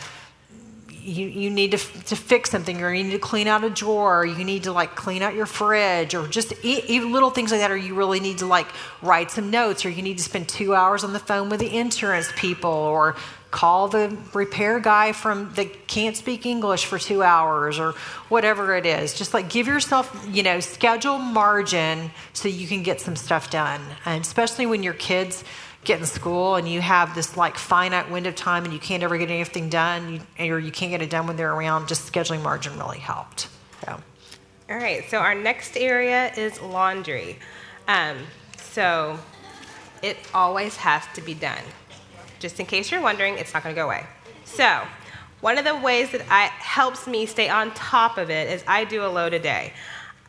you, 1.04 1.28
you 1.28 1.50
need 1.50 1.72
to, 1.72 1.78
to 1.78 2.16
fix 2.16 2.50
something 2.50 2.82
or 2.82 2.94
you 2.94 3.04
need 3.04 3.12
to 3.12 3.20
clean 3.20 3.48
out 3.48 3.64
a 3.64 3.70
drawer 3.70 4.22
or 4.22 4.26
you 4.26 4.44
need 4.44 4.64
to 4.64 4.72
like 4.72 4.96
clean 4.96 5.22
out 5.22 5.36
your 5.36 5.46
fridge 5.46 6.16
or 6.16 6.28
just 6.28 6.54
even 6.64 7.12
little 7.12 7.30
things 7.30 7.52
like 7.52 7.60
that 7.60 7.72
or 7.72 7.78
you 7.78 7.96
really 7.96 8.20
need 8.20 8.40
to 8.40 8.46
like 8.46 8.68
write 9.02 9.30
some 9.30 9.50
notes 9.50 9.86
or 9.86 9.90
you 9.90 10.02
need 10.02 10.18
to 10.18 10.24
spend 10.24 10.48
two 10.48 10.74
hours 10.74 11.04
on 11.04 11.14
the 11.14 11.20
phone 11.20 11.50
with 11.50 11.60
the 11.60 11.78
insurance 11.78 12.32
people 12.36 12.72
or 12.72 13.16
call 13.52 13.88
the 13.88 14.18
repair 14.34 14.80
guy 14.80 15.12
from 15.12 15.54
that 15.54 15.88
can't 15.88 16.18
speak 16.18 16.44
english 16.48 16.86
for 16.86 16.98
two 16.98 17.22
hours 17.22 17.78
or 17.78 17.92
whatever 18.28 18.76
it 18.76 18.86
is. 18.86 19.14
Just 19.14 19.34
like 19.34 19.48
give 19.48 19.68
yourself 19.68 20.28
you 20.32 20.42
know 20.42 20.60
schedule 20.60 21.20
margin 21.20 22.10
so 22.34 22.48
you 22.48 22.66
can 22.66 22.82
get 22.82 23.00
some 23.00 23.16
stuff 23.16 23.52
done. 23.52 23.80
And 24.06 24.24
especially 24.24 24.66
when 24.66 24.82
your 24.82 24.96
kids 24.96 25.44
get 25.84 26.00
in 26.00 26.06
school 26.06 26.56
and 26.56 26.68
you 26.68 26.82
have 26.82 27.14
this 27.16 27.36
like 27.36 27.58
finite 27.58 28.10
window 28.10 28.30
of 28.30 28.36
time 28.36 28.64
and 28.64 28.74
you 28.74 28.80
can't 28.80 29.04
ever 29.04 29.18
get 29.18 29.30
anything 29.30 29.70
done 29.70 30.22
you, 30.40 30.54
or 30.54 30.60
you 30.60 30.72
can't 30.72 30.92
get 30.92 31.02
it 31.02 31.10
done 31.10 31.28
when 31.28 31.36
they're 31.36 31.54
around, 31.54 31.88
just 31.88 32.12
scheduling 32.12 32.42
margin 32.42 32.78
really 32.78 33.00
helped. 33.00 33.48
So. 33.86 34.00
All 34.70 34.78
right, 34.78 35.04
so 35.10 35.18
our 35.18 35.36
next 35.36 35.78
area 35.78 36.32
is 36.36 36.62
laundry. 36.62 37.38
Um, 37.88 38.18
so 38.58 39.20
it 40.02 40.18
always 40.34 40.76
has 40.78 41.04
to 41.16 41.22
be 41.22 41.34
done. 41.34 41.64
Just 42.40 42.60
in 42.60 42.66
case 42.66 42.92
you're 42.92 43.02
wondering, 43.02 43.38
it's 43.38 43.54
not 43.54 43.64
going 43.64 43.76
to 43.76 43.82
go 43.82 43.86
away. 43.86 44.06
So 44.46 44.82
one 45.42 45.58
of 45.58 45.66
the 45.66 45.76
ways 45.76 46.12
that 46.12 46.22
I, 46.30 46.46
helps 46.46 47.08
me 47.08 47.26
stay 47.26 47.50
on 47.50 47.74
top 47.74 48.18
of 48.18 48.30
it 48.30 48.50
is 48.50 48.64
I 48.68 48.86
do 48.86 49.06
a 49.06 49.08
load 49.08 49.34
a 49.34 49.40
day. 49.40 49.74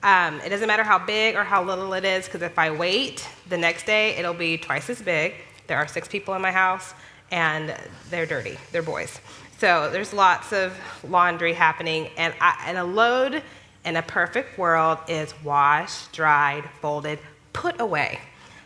Um, 0.05 0.38
it 0.42 0.50
doesn't 0.50 0.68
matter 0.68 0.82
how 0.82 0.98
big 0.98 1.34
or 1.34 1.44
how 1.44 1.64
little 1.64 1.94
it 1.94 2.05
is, 2.05 2.26
because 2.26 2.42
if 2.42 2.59
I 2.59 2.70
wait 2.70 3.26
the 3.48 3.57
next 3.57 3.86
day, 3.86 4.11
it'll 4.16 4.34
be 4.34 4.59
twice 4.59 4.90
as 4.90 5.00
big. 5.00 5.32
There 5.66 5.78
are 5.78 5.88
six 5.88 6.07
people 6.09 6.34
in 6.34 6.42
my 6.42 6.52
house, 6.52 6.92
and 7.30 7.74
they're 8.11 8.26
dirty. 8.26 8.59
They're 8.70 8.82
boys. 8.82 9.18
So 9.57 9.88
there's 9.90 10.12
lots 10.12 10.52
of 10.52 10.76
laundry 11.09 11.55
happening, 11.55 12.11
and, 12.18 12.34
I, 12.38 12.62
and 12.66 12.76
a 12.76 12.84
load 12.84 13.42
in 13.86 13.96
a 13.96 14.02
perfect 14.02 14.59
world 14.59 14.98
is 15.09 15.32
washed, 15.42 16.12
dried, 16.12 16.64
folded, 16.82 17.18
put 17.55 17.80
away. 17.80 18.20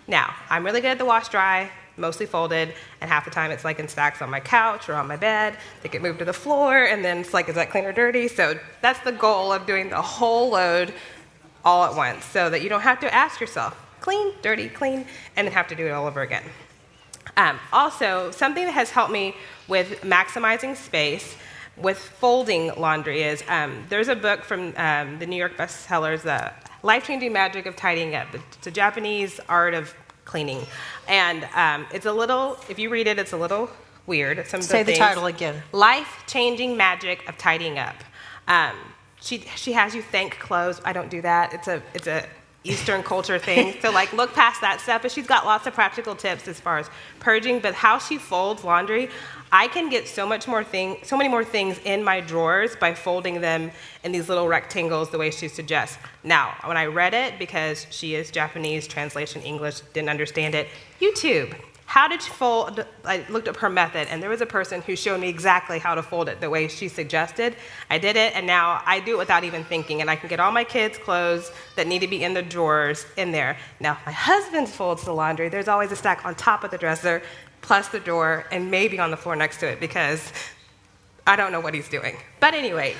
Now, 0.08 0.34
I'm 0.50 0.64
really 0.64 0.80
good 0.80 0.90
at 0.90 0.98
the 0.98 1.04
wash 1.04 1.28
dry, 1.28 1.70
mostly 1.96 2.26
folded, 2.26 2.74
and 3.00 3.08
half 3.08 3.24
the 3.24 3.30
time 3.30 3.52
it's 3.52 3.64
like 3.64 3.78
in 3.78 3.86
stacks 3.86 4.20
on 4.22 4.28
my 4.28 4.40
couch 4.40 4.88
or 4.88 4.94
on 4.94 5.06
my 5.06 5.16
bed. 5.16 5.56
They 5.82 5.88
get 5.88 6.02
moved 6.02 6.18
to 6.18 6.24
the 6.24 6.32
floor, 6.32 6.82
and 6.82 7.04
then 7.04 7.18
it's 7.18 7.32
like, 7.32 7.48
is 7.48 7.54
that 7.54 7.70
clean 7.70 7.84
or 7.84 7.92
dirty? 7.92 8.26
So 8.26 8.58
that's 8.82 8.98
the 9.00 9.12
goal 9.12 9.52
of 9.52 9.66
doing 9.66 9.88
the 9.88 10.02
whole 10.02 10.50
load 10.50 10.92
all 11.68 11.84
at 11.84 11.94
once 11.94 12.24
so 12.24 12.48
that 12.48 12.62
you 12.62 12.70
don't 12.70 12.80
have 12.80 12.98
to 12.98 13.14
ask 13.14 13.40
yourself, 13.42 13.76
clean, 14.00 14.32
dirty, 14.40 14.70
clean, 14.70 15.04
and 15.36 15.46
then 15.46 15.52
have 15.52 15.68
to 15.68 15.74
do 15.74 15.86
it 15.86 15.90
all 15.90 16.06
over 16.06 16.22
again. 16.22 16.44
Um, 17.36 17.58
also, 17.74 18.30
something 18.30 18.64
that 18.64 18.72
has 18.72 18.88
helped 18.90 19.12
me 19.12 19.34
with 19.68 20.00
maximizing 20.00 20.74
space 20.74 21.36
with 21.76 21.98
folding 21.98 22.74
laundry 22.76 23.22
is 23.22 23.44
um, 23.48 23.84
there's 23.90 24.08
a 24.08 24.16
book 24.16 24.44
from 24.44 24.72
um, 24.78 25.18
the 25.18 25.26
New 25.26 25.36
York 25.36 25.58
bestsellers, 25.58 26.22
The 26.22 26.52
Life 26.82 27.04
Changing 27.04 27.34
Magic 27.34 27.66
of 27.66 27.76
Tidying 27.76 28.14
Up. 28.14 28.28
It's 28.34 28.66
a 28.66 28.70
Japanese 28.70 29.38
art 29.46 29.74
of 29.74 29.92
cleaning. 30.24 30.62
And 31.06 31.46
um, 31.54 31.86
it's 31.92 32.06
a 32.06 32.12
little, 32.12 32.58
if 32.70 32.78
you 32.78 32.88
read 32.88 33.06
it, 33.06 33.18
it's 33.18 33.32
a 33.32 33.36
little 33.36 33.68
weird. 34.06 34.46
Some 34.46 34.62
Say 34.62 34.82
the, 34.82 34.92
the 34.92 34.98
title 34.98 35.26
again 35.26 35.62
Life 35.72 36.24
Changing 36.26 36.78
Magic 36.78 37.28
of 37.28 37.36
Tidying 37.36 37.78
Up. 37.78 37.96
She 39.20 39.38
she 39.56 39.72
has 39.72 39.94
you 39.94 40.02
thank 40.02 40.38
clothes. 40.38 40.80
I 40.84 40.92
don't 40.92 41.10
do 41.10 41.22
that. 41.22 41.52
It's 41.52 41.68
a 41.68 41.82
it's 41.94 42.06
a 42.06 42.26
Eastern 42.64 43.02
culture 43.02 43.38
thing. 43.38 43.74
So 43.82 43.90
like 43.90 44.12
look 44.12 44.34
past 44.34 44.60
that 44.60 44.80
stuff. 44.80 45.02
But 45.02 45.12
she's 45.12 45.26
got 45.26 45.46
lots 45.46 45.66
of 45.66 45.74
practical 45.74 46.14
tips 46.14 46.48
as 46.48 46.60
far 46.60 46.78
as 46.78 46.90
purging. 47.20 47.60
But 47.60 47.74
how 47.74 47.98
she 47.98 48.18
folds 48.18 48.64
laundry, 48.64 49.08
I 49.50 49.68
can 49.68 49.88
get 49.88 50.06
so 50.06 50.26
much 50.26 50.46
more 50.46 50.62
thing, 50.62 50.98
so 51.02 51.16
many 51.16 51.28
more 51.28 51.44
things 51.44 51.78
in 51.84 52.04
my 52.04 52.20
drawers 52.20 52.76
by 52.76 52.94
folding 52.94 53.40
them 53.40 53.70
in 54.04 54.12
these 54.12 54.28
little 54.28 54.46
rectangles 54.46 55.10
the 55.10 55.18
way 55.18 55.30
she 55.30 55.48
suggests. 55.48 55.96
Now, 56.22 56.54
when 56.64 56.76
I 56.76 56.86
read 56.86 57.14
it, 57.14 57.38
because 57.38 57.86
she 57.90 58.14
is 58.14 58.30
Japanese, 58.30 58.86
translation 58.86 59.40
English, 59.42 59.80
didn't 59.94 60.10
understand 60.10 60.54
it, 60.54 60.68
YouTube. 61.00 61.54
How 61.88 62.06
did 62.06 62.20
she 62.20 62.30
fold? 62.30 62.84
I 63.06 63.24
looked 63.30 63.48
up 63.48 63.56
her 63.56 63.70
method, 63.70 64.08
and 64.10 64.22
there 64.22 64.28
was 64.28 64.42
a 64.42 64.46
person 64.46 64.82
who 64.82 64.94
showed 64.94 65.22
me 65.22 65.30
exactly 65.30 65.78
how 65.78 65.94
to 65.94 66.02
fold 66.02 66.28
it 66.28 66.38
the 66.38 66.50
way 66.50 66.68
she 66.68 66.86
suggested. 66.86 67.56
I 67.88 67.96
did 67.96 68.14
it, 68.14 68.36
and 68.36 68.46
now 68.46 68.82
I 68.84 69.00
do 69.00 69.14
it 69.14 69.18
without 69.18 69.42
even 69.42 69.64
thinking, 69.64 70.02
and 70.02 70.10
I 70.10 70.14
can 70.14 70.28
get 70.28 70.38
all 70.38 70.52
my 70.52 70.64
kids' 70.64 70.98
clothes 70.98 71.50
that 71.76 71.86
need 71.86 72.00
to 72.00 72.06
be 72.06 72.22
in 72.22 72.34
the 72.34 72.42
drawers 72.42 73.06
in 73.16 73.32
there. 73.32 73.56
Now, 73.80 73.96
my 74.04 74.12
husband 74.12 74.68
folds 74.68 75.02
the 75.04 75.12
laundry. 75.12 75.48
There's 75.48 75.66
always 75.66 75.90
a 75.90 75.96
stack 75.96 76.26
on 76.26 76.34
top 76.34 76.62
of 76.62 76.70
the 76.70 76.76
dresser, 76.76 77.22
plus 77.62 77.88
the 77.88 78.00
drawer, 78.00 78.44
and 78.52 78.70
maybe 78.70 78.98
on 78.98 79.10
the 79.10 79.16
floor 79.16 79.34
next 79.34 79.58
to 79.60 79.66
it 79.66 79.80
because 79.80 80.30
I 81.26 81.36
don't 81.36 81.52
know 81.52 81.60
what 81.60 81.72
he's 81.72 81.88
doing. 81.88 82.18
But 82.38 82.52
anyway, 82.52 82.96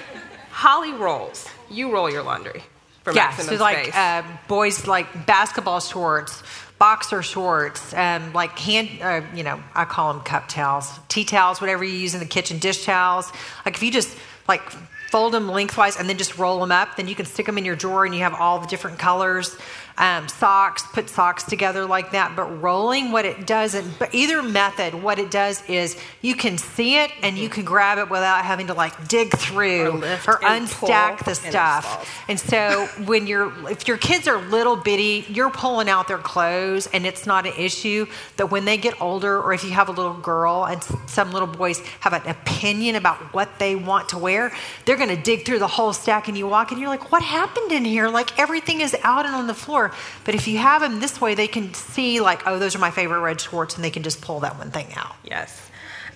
Holly 0.51 0.95
rolls. 0.95 1.47
You 1.71 1.93
roll 1.93 2.11
your 2.11 2.23
laundry 2.23 2.63
for 3.03 3.13
yeah, 3.13 3.27
maximum 3.27 3.59
so 3.59 3.63
like 3.63 3.95
uh, 3.95 4.23
boys 4.49 4.87
like 4.87 5.27
basketball 5.27 5.81
shorts 5.81 6.43
boxer 6.79 7.23
shorts, 7.23 7.93
um, 7.95 8.33
like 8.33 8.59
hand, 8.59 8.89
uh, 9.03 9.23
you 9.35 9.43
know, 9.43 9.61
I 9.75 9.85
call 9.85 10.13
them 10.13 10.23
cup 10.23 10.49
towels, 10.49 10.99
tea 11.09 11.25
towels, 11.25 11.61
whatever 11.61 11.85
you 11.85 11.93
use 11.95 12.15
in 12.15 12.21
the 12.21 12.27
kitchen, 12.27 12.59
dish 12.59 12.85
towels. 12.85 13.33
Like 13.65 13.77
if 13.77 13.83
you 13.83 13.91
just 13.91 14.17
like 14.47 14.63
fold 15.11 15.33
them 15.35 15.49
lengthwise 15.49 15.97
and 15.97 16.09
then 16.09 16.19
just 16.19 16.39
roll 16.39 16.61
them 16.61 16.71
up, 16.71 16.97
then 16.97 17.09
you 17.09 17.15
can 17.15 17.27
stick 17.27 17.47
them 17.47 17.59
in 17.59 17.65
your 17.65 17.77
drawer 17.77 18.05
and 18.05 18.15
you 18.15 18.21
have 18.21 18.35
all 18.35 18.59
the 18.61 18.67
different 18.67 18.99
colors 18.99 19.57
um, 19.99 20.29
socks, 20.29 20.85
put 20.93 21.11
socks 21.11 21.45
together 21.45 21.85
like 21.85 22.13
that. 22.13 22.37
But 22.37 22.63
rolling, 22.63 23.11
what 23.13 23.25
it 23.25 23.47
does, 23.47 23.77
but 23.99 24.15
either 24.15 24.43
method, 24.43 24.95
what 24.95 25.19
it 25.19 25.31
does 25.31 25.63
is 25.69 25.99
you 26.23 26.35
can 26.35 26.57
see 26.57 26.99
it 26.99 27.11
and 27.23 27.37
you 27.37 27.49
can 27.49 27.65
grab 27.65 27.99
it 27.99 28.09
without 28.09 28.45
having 28.45 28.69
to 28.69 28.75
like 28.75 29.09
dig 29.09 29.37
through 29.37 30.03
or, 30.03 30.35
or 30.35 30.39
unstack 30.41 31.25
the 31.25 31.35
stuff. 31.35 32.09
And, 32.29 32.31
and 32.31 32.41
so 32.41 32.87
when 33.05 33.27
you're, 33.27 33.53
if 33.69 33.89
your 33.89 33.97
kids 33.97 34.29
are 34.29 34.41
little 34.41 34.77
bitty, 34.77 35.27
you're 35.29 35.51
pulling 35.51 35.89
out 35.89 36.07
their 36.07 36.19
clothes 36.19 36.87
and 36.93 37.05
it's 37.05 37.27
not 37.27 37.47
an 37.47 37.55
issue. 37.59 38.07
That 38.37 38.51
when 38.51 38.65
they 38.65 38.77
get 38.77 39.01
older, 39.01 39.41
or 39.41 39.53
if 39.53 39.65
you 39.65 39.71
have 39.71 39.89
a 39.89 39.93
little 39.93 40.15
girl 40.15 40.65
and 40.65 40.83
some 41.09 41.33
little 41.33 41.49
boys 41.49 41.81
have 42.01 42.13
an 42.13 42.27
opinion 42.27 42.95
about 42.95 43.35
what 43.35 43.59
they 43.59 43.75
want 43.75 44.11
to 44.11 44.19
wear, 44.19 44.53
they're 44.85 44.97
going 44.97 45.15
to 45.15 45.21
dig 45.21 45.45
through 45.45 45.59
the 45.59 45.67
whole 45.67 45.93
stack 45.93 46.29
and 46.29 46.39
you 46.39 46.47
walk 46.47 46.71
and 46.71 46.81
you're 46.81 46.89
like, 46.89 47.11
what 47.11 47.23
happened 47.23 47.73
in 47.73 47.85
here? 47.85 48.09
Like 48.09 48.39
everything 48.39 48.81
is 48.81 48.97
out 49.03 49.27
and 49.27 49.35
on 49.35 49.49
the 49.49 49.55
floor. 49.55 49.88
But 50.25 50.35
if 50.35 50.49
you 50.49 50.59
have 50.59 50.83
them 50.83 51.01
this 51.01 51.21
way, 51.21 51.35
they 51.35 51.49
can 51.49 51.75
see, 51.75 52.21
like, 52.21 52.47
oh, 52.47 52.59
those 52.59 52.75
are 52.75 52.79
my 52.79 52.91
favorite 52.91 53.21
red 53.21 53.41
shorts, 53.41 53.75
and 53.77 53.85
they 53.85 53.91
can 53.91 54.03
just 54.03 54.21
pull 54.21 54.41
that 54.41 54.57
one 54.59 54.71
thing 54.71 54.89
out. 54.97 55.17
Yes. 55.25 55.71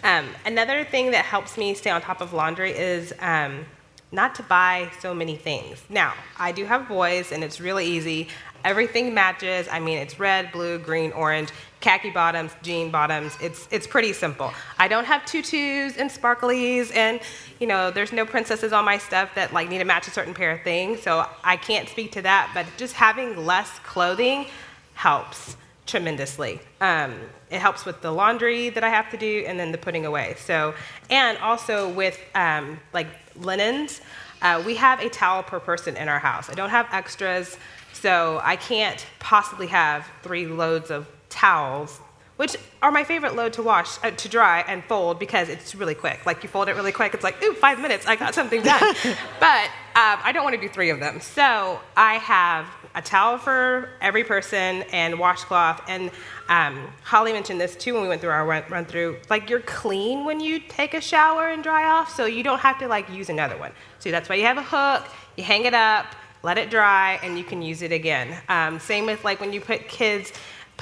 Um, 0.04 0.26
another 0.44 0.84
thing 0.84 1.12
that 1.12 1.24
helps 1.24 1.56
me 1.56 1.74
stay 1.74 1.90
on 1.90 2.00
top 2.00 2.20
of 2.20 2.32
laundry 2.32 2.72
is 2.72 3.14
um, 3.20 3.64
not 4.10 4.34
to 4.36 4.42
buy 4.42 4.90
so 5.00 5.14
many 5.14 5.36
things. 5.36 5.82
Now, 5.88 6.14
I 6.38 6.52
do 6.52 6.64
have 6.64 6.88
boys, 6.88 7.32
and 7.32 7.44
it's 7.44 7.60
really 7.60 7.86
easy. 7.86 8.28
Everything 8.64 9.14
matches. 9.14 9.68
I 9.70 9.80
mean, 9.80 9.98
it's 9.98 10.18
red, 10.18 10.52
blue, 10.52 10.78
green, 10.78 11.12
orange, 11.12 11.50
khaki 11.82 12.10
bottoms, 12.10 12.52
jean 12.62 12.90
bottoms. 12.90 13.36
It's 13.40 13.68
it's 13.70 13.86
pretty 13.86 14.12
simple. 14.14 14.52
I 14.78 14.88
don't 14.88 15.04
have 15.04 15.26
tutus 15.26 15.96
and 15.98 16.10
sparklies, 16.10 16.94
and 16.94 17.20
you 17.60 17.66
know, 17.66 17.90
there's 17.90 18.12
no 18.12 18.24
princesses 18.24 18.72
on 18.72 18.84
my 18.84 18.96
stuff 18.96 19.34
that 19.34 19.52
like 19.52 19.68
need 19.68 19.78
to 19.78 19.84
match 19.84 20.08
a 20.08 20.10
certain 20.10 20.32
pair 20.32 20.52
of 20.52 20.62
things. 20.62 21.02
So 21.02 21.26
I 21.44 21.56
can't 21.56 21.88
speak 21.88 22.12
to 22.12 22.22
that. 22.22 22.50
But 22.54 22.66
just 22.78 22.94
having 22.94 23.44
less 23.44 23.78
clothing 23.80 24.46
helps 24.94 25.56
tremendously. 25.84 26.60
Um, 26.80 27.14
it 27.50 27.58
helps 27.58 27.84
with 27.84 28.00
the 28.00 28.12
laundry 28.12 28.70
that 28.70 28.84
I 28.84 28.88
have 28.88 29.10
to 29.10 29.18
do, 29.18 29.44
and 29.46 29.58
then 29.60 29.72
the 29.72 29.78
putting 29.78 30.06
away. 30.06 30.36
So, 30.38 30.74
and 31.10 31.36
also 31.38 31.88
with 31.90 32.18
um, 32.34 32.80
like 32.94 33.08
linens. 33.36 34.00
Uh, 34.40 34.60
we 34.66 34.74
have 34.74 34.98
a 34.98 35.08
towel 35.08 35.40
per 35.44 35.60
person 35.60 35.96
in 35.96 36.08
our 36.08 36.18
house. 36.18 36.50
I 36.50 36.54
don't 36.54 36.70
have 36.70 36.88
extras. 36.90 37.56
So 37.92 38.40
I 38.42 38.56
can't 38.56 39.06
possibly 39.20 39.68
have 39.68 40.04
three 40.22 40.46
loads 40.46 40.90
of 40.90 41.06
towels, 41.32 42.00
which 42.36 42.56
are 42.82 42.90
my 42.90 43.04
favorite 43.04 43.34
load 43.34 43.52
to 43.54 43.62
wash, 43.62 43.98
uh, 44.02 44.10
to 44.10 44.28
dry 44.28 44.64
and 44.66 44.84
fold 44.84 45.18
because 45.18 45.48
it's 45.48 45.74
really 45.74 45.94
quick. 45.94 46.24
Like 46.26 46.42
you 46.42 46.48
fold 46.48 46.68
it 46.68 46.76
really 46.76 46.92
quick, 46.92 47.14
it's 47.14 47.24
like, 47.24 47.42
ooh, 47.42 47.54
five 47.54 47.80
minutes, 47.80 48.06
I 48.06 48.16
got 48.16 48.34
something 48.34 48.62
done. 48.62 48.80
but 49.40 49.70
um, 49.94 50.18
I 50.22 50.32
don't 50.32 50.44
want 50.44 50.56
to 50.56 50.60
do 50.60 50.68
three 50.68 50.90
of 50.90 51.00
them. 51.00 51.20
So 51.20 51.80
I 51.96 52.14
have 52.14 52.66
a 52.94 53.02
towel 53.02 53.38
for 53.38 53.90
every 54.00 54.24
person 54.24 54.82
and 54.92 55.18
washcloth. 55.18 55.82
And 55.88 56.10
um, 56.48 56.88
Holly 57.02 57.32
mentioned 57.32 57.60
this 57.60 57.76
too 57.76 57.94
when 57.94 58.02
we 58.02 58.08
went 58.08 58.20
through 58.20 58.30
our 58.30 58.46
run, 58.46 58.64
run 58.68 58.84
through. 58.84 59.18
Like 59.30 59.48
you're 59.48 59.60
clean 59.60 60.24
when 60.24 60.40
you 60.40 60.58
take 60.58 60.94
a 60.94 61.00
shower 61.00 61.48
and 61.48 61.62
dry 61.62 61.88
off, 61.88 62.14
so 62.14 62.26
you 62.26 62.42
don't 62.42 62.60
have 62.60 62.78
to 62.80 62.88
like 62.88 63.08
use 63.10 63.30
another 63.30 63.56
one. 63.56 63.72
So 63.98 64.10
that's 64.10 64.28
why 64.28 64.36
you 64.36 64.44
have 64.44 64.58
a 64.58 64.62
hook, 64.62 65.08
you 65.36 65.44
hang 65.44 65.64
it 65.64 65.74
up, 65.74 66.06
let 66.42 66.58
it 66.58 66.70
dry, 66.70 67.20
and 67.22 67.38
you 67.38 67.44
can 67.44 67.62
use 67.62 67.82
it 67.82 67.92
again. 67.92 68.36
Um, 68.48 68.80
same 68.80 69.06
with 69.06 69.24
like 69.24 69.40
when 69.40 69.52
you 69.52 69.60
put 69.60 69.88
kids 69.88 70.32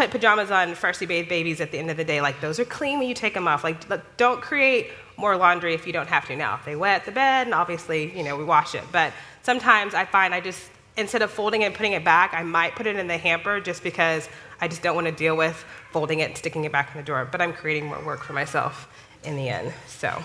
put 0.00 0.10
pajamas 0.10 0.50
on 0.50 0.74
freshly 0.74 1.06
bathed 1.06 1.28
babies 1.28 1.60
at 1.60 1.72
the 1.72 1.78
end 1.78 1.90
of 1.90 1.96
the 1.96 2.04
day. 2.04 2.20
Like 2.20 2.40
those 2.40 2.58
are 2.58 2.64
clean 2.64 2.98
when 2.98 3.08
you 3.08 3.14
take 3.14 3.34
them 3.34 3.46
off. 3.46 3.62
Like 3.62 3.76
don't 4.16 4.40
create 4.40 4.90
more 5.18 5.36
laundry 5.36 5.74
if 5.74 5.86
you 5.86 5.92
don't 5.92 6.08
have 6.08 6.26
to. 6.28 6.36
Now, 6.36 6.54
if 6.54 6.64
they 6.64 6.74
wet 6.74 7.04
the 7.04 7.12
bed, 7.12 7.46
and 7.46 7.54
obviously 7.54 8.16
you 8.16 8.24
know 8.24 8.36
we 8.36 8.44
wash 8.44 8.74
it. 8.74 8.84
But 8.90 9.12
sometimes 9.42 9.94
I 9.94 10.06
find 10.06 10.32
I 10.32 10.40
just 10.40 10.70
instead 10.96 11.22
of 11.22 11.30
folding 11.30 11.64
and 11.64 11.74
putting 11.74 11.92
it 11.92 12.04
back, 12.04 12.32
I 12.32 12.42
might 12.42 12.74
put 12.76 12.86
it 12.86 12.96
in 12.96 13.06
the 13.06 13.18
hamper 13.18 13.60
just 13.60 13.82
because 13.82 14.28
I 14.60 14.68
just 14.68 14.82
don't 14.82 14.94
want 14.94 15.06
to 15.06 15.12
deal 15.12 15.36
with 15.36 15.64
folding 15.92 16.20
it 16.20 16.30
and 16.30 16.38
sticking 16.38 16.64
it 16.64 16.72
back 16.72 16.90
in 16.92 16.98
the 16.98 17.04
drawer. 17.04 17.28
But 17.30 17.42
I'm 17.42 17.52
creating 17.52 17.86
more 17.86 18.02
work 18.04 18.22
for 18.22 18.32
myself 18.32 18.88
in 19.22 19.36
the 19.36 19.48
end. 19.48 19.72
So, 19.86 20.22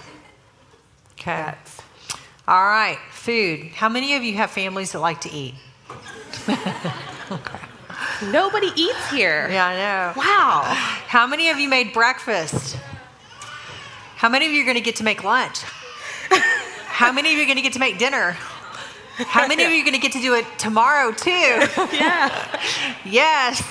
cats. 1.17 1.81
All 2.47 2.63
right, 2.63 2.99
food. 3.11 3.71
How 3.73 3.89
many 3.89 4.15
of 4.15 4.23
you 4.23 4.35
have 4.35 4.51
families 4.51 4.93
that 4.93 4.99
like 4.99 5.21
to 5.21 5.31
eat? 5.31 5.55
okay. 7.31 7.59
Nobody 8.31 8.71
eats 8.75 9.09
here. 9.11 9.47
Yeah, 9.49 9.67
I 9.67 9.75
know. 9.75 10.13
Wow. 10.19 10.61
How 11.07 11.27
many 11.27 11.49
of 11.49 11.59
you 11.59 11.69
made 11.69 11.93
breakfast? 11.93 12.77
How 14.15 14.29
many 14.29 14.45
of 14.45 14.51
you 14.51 14.61
are 14.61 14.65
going 14.65 14.75
to 14.75 14.81
get 14.81 14.97
to 14.97 15.03
make 15.03 15.23
lunch? 15.23 15.61
How 16.87 17.11
many 17.11 17.33
of 17.33 17.37
you 17.37 17.43
are 17.43 17.45
going 17.45 17.57
to 17.57 17.61
get 17.61 17.73
to 17.73 17.79
make 17.79 17.97
dinner? 17.97 18.37
How 19.17 19.47
many 19.47 19.63
of 19.63 19.71
you 19.71 19.81
are 19.81 19.83
going 19.83 19.93
to 19.93 19.99
get 19.99 20.11
to 20.13 20.21
do 20.21 20.33
it 20.35 20.45
tomorrow 20.57 21.11
too? 21.11 21.29
yeah. 21.29 22.61
yes. 23.05 23.63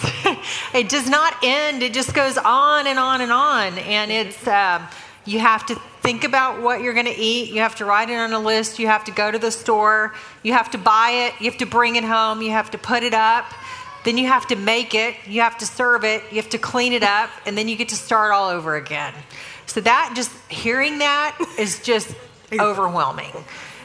It 0.72 0.88
does 0.88 1.08
not 1.08 1.34
end. 1.42 1.82
It 1.82 1.92
just 1.92 2.14
goes 2.14 2.38
on 2.38 2.86
and 2.86 2.98
on 2.98 3.20
and 3.20 3.30
on. 3.30 3.78
And 3.78 4.10
it's 4.10 4.46
um, 4.46 4.86
you 5.26 5.38
have 5.38 5.66
to 5.66 5.74
think 6.02 6.24
about 6.24 6.62
what 6.62 6.82
you're 6.82 6.94
going 6.94 7.06
to 7.06 7.16
eat. 7.16 7.50
You 7.50 7.60
have 7.60 7.76
to 7.76 7.84
write 7.84 8.10
it 8.10 8.16
on 8.16 8.32
a 8.32 8.38
list. 8.38 8.78
You 8.78 8.86
have 8.86 9.04
to 9.04 9.12
go 9.12 9.30
to 9.30 9.38
the 9.38 9.50
store. 9.50 10.14
You 10.42 10.52
have 10.52 10.70
to 10.70 10.78
buy 10.78 11.10
it. 11.10 11.40
You 11.40 11.50
have 11.50 11.58
to 11.58 11.66
bring 11.66 11.96
it 11.96 12.04
home. 12.04 12.42
You 12.42 12.50
have 12.50 12.70
to 12.72 12.78
put 12.78 13.02
it 13.02 13.14
up. 13.14 13.46
Then 14.04 14.18
you 14.18 14.26
have 14.26 14.46
to 14.48 14.56
make 14.56 14.94
it. 14.94 15.16
You 15.26 15.40
have 15.40 15.58
to 15.58 15.66
serve 15.66 16.04
it. 16.04 16.22
You 16.30 16.36
have 16.36 16.50
to 16.50 16.58
clean 16.58 16.92
it 16.92 17.02
up, 17.02 17.30
and 17.46 17.56
then 17.56 17.68
you 17.68 17.76
get 17.76 17.88
to 17.88 17.96
start 17.96 18.32
all 18.32 18.48
over 18.48 18.76
again. 18.76 19.14
So 19.66 19.80
that 19.80 20.12
just 20.14 20.30
hearing 20.50 20.98
that 20.98 21.38
is 21.58 21.82
just 21.82 22.14
overwhelming. 22.52 23.32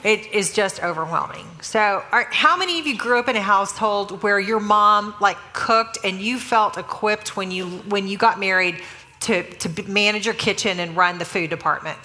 It 0.03 0.31
is 0.31 0.53
just 0.53 0.81
overwhelming. 0.81 1.45
So, 1.61 2.03
how 2.11 2.55
many 2.55 2.79
of 2.79 2.87
you 2.87 2.97
grew 2.97 3.19
up 3.19 3.27
in 3.27 3.35
a 3.35 3.41
household 3.41 4.23
where 4.23 4.39
your 4.39 4.61
mom 4.61 5.13
like 5.19 5.37
cooked 5.53 5.97
and 6.05 6.21
you 6.21 6.39
felt 6.39 6.77
equipped 6.77 7.35
when 7.35 7.51
you 7.51 7.67
when 7.67 8.07
you 8.07 8.17
got 8.17 8.39
married 8.39 8.81
to 9.21 9.43
to 9.43 9.83
manage 9.89 10.25
your 10.25 10.35
kitchen 10.35 10.79
and 10.79 10.95
run 10.95 11.17
the 11.17 11.25
food 11.25 11.49
department? 11.49 11.99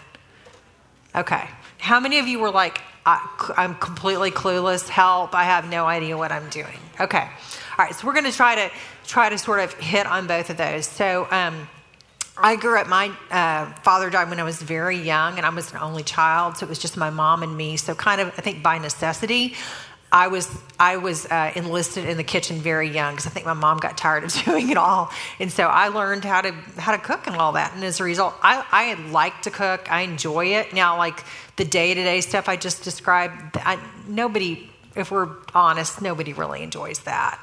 Okay. 1.15 1.49
How 1.79 2.01
many 2.01 2.19
of 2.19 2.27
you 2.27 2.41
were 2.41 2.51
like, 2.51 2.81
I, 3.07 3.53
I'm 3.57 3.75
completely 3.77 4.31
clueless. 4.31 4.89
Help! 4.89 5.35
I 5.35 5.45
have 5.45 5.69
no 5.69 5.87
idea 5.87 6.17
what 6.17 6.33
I'm 6.33 6.49
doing. 6.49 6.79
Okay. 6.99 7.29
All 7.77 7.85
right. 7.85 7.95
So 7.95 8.07
we're 8.07 8.13
going 8.13 8.25
to 8.25 8.33
try 8.33 8.55
to 8.55 8.71
try 9.07 9.29
to 9.29 9.39
sort 9.39 9.61
of 9.61 9.75
hit 9.75 10.07
on 10.07 10.27
both 10.27 10.51
of 10.51 10.57
those. 10.57 10.87
So. 10.87 11.27
Um, 11.31 11.69
I 12.37 12.57
grew 12.57 12.77
up, 12.77 12.89
my 12.89 13.13
uh, 13.31 13.67
father 13.85 14.11
died 14.11 14.29
when 14.29 14.41
I 14.41 14.43
was 14.43 14.61
very 14.61 14.97
young, 14.97 15.37
and 15.37 15.47
I 15.47 15.51
was 15.51 15.71
an 15.71 15.79
only 15.79 16.03
child, 16.03 16.57
so 16.57 16.67
it 16.67 16.69
was 16.69 16.81
just 16.81 16.97
my 16.97 17.09
mom 17.09 17.45
and 17.45 17.57
me. 17.57 17.77
So, 17.77 17.95
kind 17.95 18.21
of, 18.21 18.27
I 18.37 18.43
think 18.43 18.61
by 18.61 18.79
necessity, 18.79 19.55
I 20.15 20.29
was 20.29 20.49
I 20.79 20.99
was 20.99 21.27
uh, 21.27 21.51
enlisted 21.57 22.09
in 22.09 22.17
the 22.17 22.23
kitchen 22.23 22.59
very 22.59 22.89
young 22.89 23.15
because 23.15 23.27
I 23.27 23.31
think 23.31 23.47
my 23.47 23.53
mom 23.53 23.79
got 23.79 23.99
tired 23.99 24.23
of 24.23 24.33
doing 24.45 24.71
it 24.71 24.77
all, 24.77 25.11
and 25.41 25.51
so 25.51 25.67
I 25.67 25.89
learned 25.89 26.25
how 26.25 26.41
to 26.41 26.53
how 26.79 26.93
to 26.93 26.99
cook 26.99 27.27
and 27.27 27.35
all 27.35 27.53
that. 27.53 27.75
And 27.75 27.83
as 27.83 27.99
a 27.99 28.05
result, 28.05 28.35
I 28.41 28.65
I 28.71 28.95
like 29.11 29.43
to 29.43 29.51
cook. 29.51 29.91
I 29.91 30.03
enjoy 30.03 30.47
it. 30.55 30.73
Now, 30.73 30.99
like 30.99 31.25
the 31.57 31.65
day 31.65 31.95
to 31.95 32.03
day 32.03 32.21
stuff 32.21 32.49
I 32.49 32.55
just 32.55 32.85
described, 32.85 33.57
I, 33.57 33.79
nobody, 34.07 34.71
if 34.97 35.11
we're 35.11 35.29
honest, 35.55 36.01
nobody 36.01 36.33
really 36.33 36.63
enjoys 36.63 37.01
that. 37.01 37.41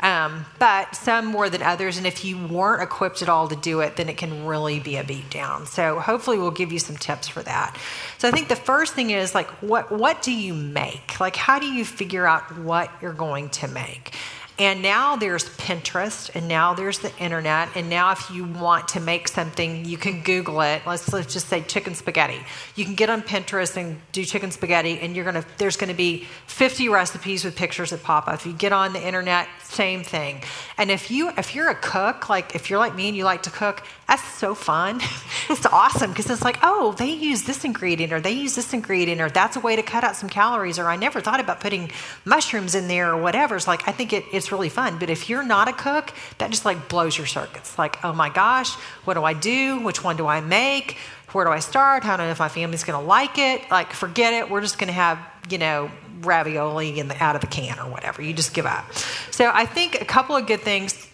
Um, 0.00 0.44
but 0.58 0.94
some 0.94 1.26
more 1.26 1.50
than 1.50 1.62
others. 1.62 1.96
And 1.96 2.06
if 2.06 2.24
you 2.24 2.38
weren't 2.46 2.82
equipped 2.82 3.20
at 3.22 3.28
all 3.28 3.48
to 3.48 3.56
do 3.56 3.80
it, 3.80 3.96
then 3.96 4.08
it 4.08 4.16
can 4.16 4.46
really 4.46 4.78
be 4.78 4.96
a 4.96 5.04
beat 5.04 5.28
down. 5.30 5.66
So 5.66 5.98
hopefully 5.98 6.38
we'll 6.38 6.52
give 6.52 6.72
you 6.72 6.78
some 6.78 6.96
tips 6.96 7.26
for 7.26 7.42
that. 7.42 7.76
So 8.18 8.28
I 8.28 8.30
think 8.30 8.48
the 8.48 8.56
first 8.56 8.94
thing 8.94 9.10
is 9.10 9.34
like, 9.34 9.48
what, 9.60 9.90
what 9.90 10.22
do 10.22 10.32
you 10.32 10.54
make? 10.54 11.18
Like, 11.18 11.34
how 11.34 11.58
do 11.58 11.66
you 11.66 11.84
figure 11.84 12.26
out 12.26 12.58
what 12.58 12.90
you're 13.02 13.12
going 13.12 13.48
to 13.50 13.68
make? 13.68 14.14
And 14.58 14.82
now 14.82 15.14
there's 15.14 15.44
Pinterest, 15.50 16.34
and 16.34 16.48
now 16.48 16.74
there's 16.74 16.98
the 16.98 17.16
internet, 17.18 17.68
and 17.76 17.88
now 17.88 18.10
if 18.10 18.28
you 18.28 18.44
want 18.44 18.88
to 18.88 19.00
make 19.00 19.28
something, 19.28 19.84
you 19.84 19.96
can 19.96 20.22
Google 20.22 20.60
it. 20.62 20.82
Let's, 20.84 21.12
let's 21.12 21.32
just 21.32 21.46
say 21.46 21.62
chicken 21.62 21.94
spaghetti. 21.94 22.40
You 22.74 22.84
can 22.84 22.96
get 22.96 23.08
on 23.08 23.22
Pinterest 23.22 23.76
and 23.76 24.00
do 24.10 24.24
chicken 24.24 24.50
spaghetti, 24.50 24.98
and 24.98 25.14
you're 25.14 25.24
gonna 25.24 25.44
there's 25.58 25.76
gonna 25.76 25.94
be 25.94 26.24
50 26.46 26.88
recipes 26.88 27.44
with 27.44 27.54
pictures 27.54 27.90
that 27.90 28.02
pop 28.02 28.26
up. 28.26 28.34
If 28.34 28.46
you 28.46 28.52
get 28.52 28.72
on 28.72 28.92
the 28.92 29.06
internet, 29.06 29.46
same 29.62 30.02
thing. 30.02 30.42
And 30.76 30.90
if 30.90 31.08
you 31.08 31.30
if 31.38 31.54
you're 31.54 31.70
a 31.70 31.76
cook, 31.76 32.28
like 32.28 32.56
if 32.56 32.68
you're 32.68 32.80
like 32.80 32.96
me 32.96 33.06
and 33.06 33.16
you 33.16 33.24
like 33.24 33.44
to 33.44 33.50
cook, 33.50 33.84
that's 34.08 34.24
so 34.38 34.54
fun. 34.54 35.00
it's 35.50 35.66
awesome 35.66 36.10
because 36.10 36.30
it's 36.30 36.42
like, 36.42 36.58
oh, 36.62 36.92
they 36.92 37.10
use 37.10 37.42
this 37.42 37.64
ingredient 37.64 38.10
or 38.12 38.20
they 38.20 38.32
use 38.32 38.54
this 38.54 38.72
ingredient 38.72 39.20
or 39.20 39.28
that's 39.28 39.56
a 39.56 39.60
way 39.60 39.76
to 39.76 39.82
cut 39.82 40.02
out 40.02 40.16
some 40.16 40.30
calories 40.30 40.78
or 40.78 40.88
I 40.88 40.96
never 40.96 41.20
thought 41.20 41.40
about 41.40 41.60
putting 41.60 41.90
mushrooms 42.24 42.74
in 42.74 42.88
there 42.88 43.12
or 43.12 43.20
whatever. 43.20 43.54
It's 43.54 43.68
like 43.68 43.86
I 43.86 43.92
think 43.92 44.14
it, 44.14 44.24
it's 44.32 44.50
really 44.50 44.70
fun. 44.70 44.98
But 44.98 45.10
if 45.10 45.28
you're 45.28 45.42
not 45.42 45.68
a 45.68 45.74
cook, 45.74 46.14
that 46.38 46.50
just 46.50 46.64
like 46.64 46.88
blows 46.88 47.18
your 47.18 47.26
circuits. 47.26 47.78
Like, 47.78 48.02
oh 48.02 48.14
my 48.14 48.30
gosh, 48.30 48.74
what 49.04 49.14
do 49.14 49.24
I 49.24 49.34
do? 49.34 49.80
Which 49.80 50.02
one 50.02 50.16
do 50.16 50.26
I 50.26 50.40
make? 50.40 50.96
Where 51.32 51.44
do 51.44 51.50
I 51.50 51.58
start? 51.58 52.06
I 52.06 52.16
know 52.16 52.30
if 52.30 52.38
my 52.38 52.48
family's 52.48 52.84
gonna 52.84 53.04
like 53.04 53.36
it? 53.36 53.70
Like, 53.70 53.92
forget 53.92 54.32
it. 54.32 54.50
We're 54.50 54.62
just 54.62 54.78
gonna 54.78 54.92
have, 54.92 55.18
you 55.50 55.58
know, 55.58 55.90
ravioli 56.22 56.98
in 56.98 57.08
the, 57.08 57.22
out 57.22 57.34
of 57.34 57.42
the 57.42 57.46
can 57.46 57.78
or 57.78 57.90
whatever. 57.90 58.22
You 58.22 58.32
just 58.32 58.54
give 58.54 58.64
up. 58.64 58.90
So 59.30 59.50
I 59.52 59.66
think 59.66 60.00
a 60.00 60.06
couple 60.06 60.34
of 60.34 60.46
good 60.46 60.60
things 60.60 61.07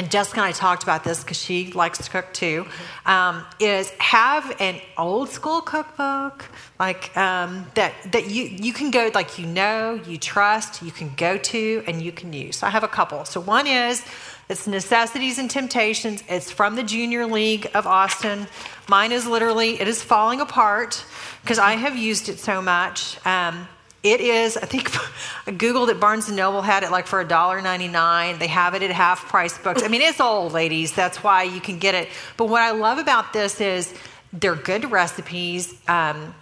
and 0.00 0.10
Jessica 0.10 0.40
and 0.40 0.46
I 0.46 0.52
talked 0.52 0.82
about 0.82 1.04
this 1.04 1.22
because 1.22 1.36
she 1.36 1.72
likes 1.72 1.98
to 1.98 2.10
cook 2.10 2.32
too, 2.32 2.66
um, 3.04 3.44
is 3.58 3.90
have 3.98 4.58
an 4.58 4.80
old 4.96 5.28
school 5.28 5.60
cookbook 5.60 6.46
like 6.78 7.14
um, 7.18 7.66
that 7.74 7.92
that 8.12 8.30
you 8.30 8.44
you 8.44 8.72
can 8.72 8.90
go 8.90 9.10
like 9.14 9.38
you 9.38 9.44
know 9.44 10.00
you 10.06 10.16
trust 10.16 10.80
you 10.80 10.90
can 10.90 11.12
go 11.18 11.36
to 11.36 11.84
and 11.86 12.00
you 12.00 12.12
can 12.12 12.32
use. 12.32 12.56
So 12.56 12.66
I 12.66 12.70
have 12.70 12.82
a 12.82 12.88
couple. 12.88 13.26
So 13.26 13.40
one 13.40 13.66
is 13.66 14.02
it's 14.48 14.66
necessities 14.66 15.38
and 15.38 15.50
temptations. 15.50 16.24
It's 16.30 16.50
from 16.50 16.76
the 16.76 16.82
Junior 16.82 17.26
League 17.26 17.70
of 17.74 17.86
Austin. 17.86 18.46
Mine 18.88 19.12
is 19.12 19.26
literally 19.26 19.82
it 19.82 19.86
is 19.86 20.02
falling 20.02 20.40
apart 20.40 21.04
because 21.42 21.58
I 21.58 21.72
have 21.72 21.94
used 21.94 22.30
it 22.30 22.38
so 22.38 22.62
much. 22.62 23.18
Um, 23.26 23.68
it 24.02 24.20
is, 24.20 24.56
I 24.56 24.66
think 24.66 24.94
I 25.46 25.52
Googled 25.52 25.88
it, 25.90 26.00
Barnes 26.00 26.30
& 26.30 26.32
Noble 26.32 26.62
had 26.62 26.82
it 26.82 26.90
like 26.90 27.06
for 27.06 27.24
$1.99. 27.24 28.38
They 28.38 28.46
have 28.46 28.74
it 28.74 28.82
at 28.82 28.90
half 28.90 29.28
price 29.28 29.58
books. 29.58 29.82
I 29.82 29.88
mean, 29.88 30.00
it's 30.00 30.20
old, 30.20 30.52
ladies. 30.52 30.92
That's 30.92 31.22
why 31.22 31.42
you 31.42 31.60
can 31.60 31.78
get 31.78 31.94
it. 31.94 32.08
But 32.36 32.46
what 32.46 32.62
I 32.62 32.70
love 32.70 32.98
about 32.98 33.32
this 33.32 33.60
is 33.60 33.94
they're 34.32 34.54
good 34.54 34.90
recipes. 34.90 35.74
Um, 35.88 36.34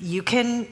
you 0.00 0.22
can 0.22 0.68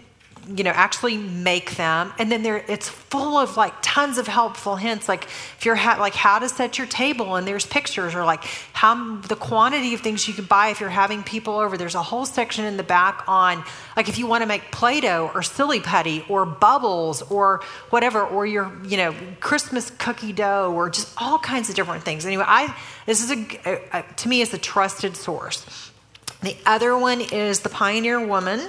you 0.55 0.65
know 0.65 0.71
actually 0.71 1.19
make 1.19 1.77
them. 1.77 2.13
And 2.19 2.33
then 2.33 2.43
there 2.43 2.65
it's 2.69 2.89
full 2.89 3.37
of 3.37 3.57
like 3.57 3.75
tons 3.83 4.19
of 4.19 4.27
helpful 4.27 4.77
hints. 4.77 5.09
Like 5.09 5.25
if 5.25 5.65
you're 5.65 5.75
ha- 5.75 5.99
like 6.01 6.15
how 6.15 6.39
to 6.39 6.49
set 6.49 6.79
your 6.79 6.87
table 6.87 7.37
and 7.37 7.47
there's 7.47 7.67
pictures 7.67 8.15
or 8.15 8.25
like 8.25 8.45
how 8.73 9.17
the 9.17 9.37
quantity 9.37 9.95
of 9.95 10.01
things 10.01 10.27
you 10.27 10.35
can 10.35 10.47
buy 10.47 10.69
if 10.69 10.81
you're 10.81 10.89
having 10.89 11.23
people 11.23 11.59
over. 11.59 11.77
There's 11.77 11.95
a 11.95 12.03
whole 12.03 12.25
section 12.25 12.65
in 12.65 12.77
the 12.77 12.83
back 12.83 13.25
on 13.29 13.63
like 13.97 14.09
if 14.09 14.19
you 14.19 14.27
want 14.27 14.43
to 14.43 14.47
make 14.47 14.71
play-doh 14.71 15.31
or 15.35 15.43
silly 15.43 15.81
putty 15.81 16.25
or 16.29 16.47
bubbles 16.47 17.23
or 17.23 17.63
whatever 17.91 18.25
or 18.25 18.47
your 18.47 18.73
you 18.87 18.97
know 18.97 19.15
christmas 19.41 19.91
cookie 19.91 20.33
dough 20.33 20.73
or 20.75 20.89
just 20.89 21.13
all 21.21 21.39
kinds 21.39 21.69
of 21.69 21.75
different 21.75 22.05
things. 22.05 22.25
Anyway 22.25 22.45
i 22.47 22.75
this 23.07 23.23
is 23.23 23.31
a, 23.31 23.61
a, 23.67 23.99
a 23.99 24.05
to 24.17 24.29
me 24.29 24.41
is 24.41 24.55
a 24.55 24.59
trusted 24.59 25.17
source. 25.17 25.93
The 26.41 26.57
other 26.65 26.97
one 26.97 27.21
is 27.21 27.61
the 27.61 27.69
pioneer 27.69 28.25
woman 28.25 28.61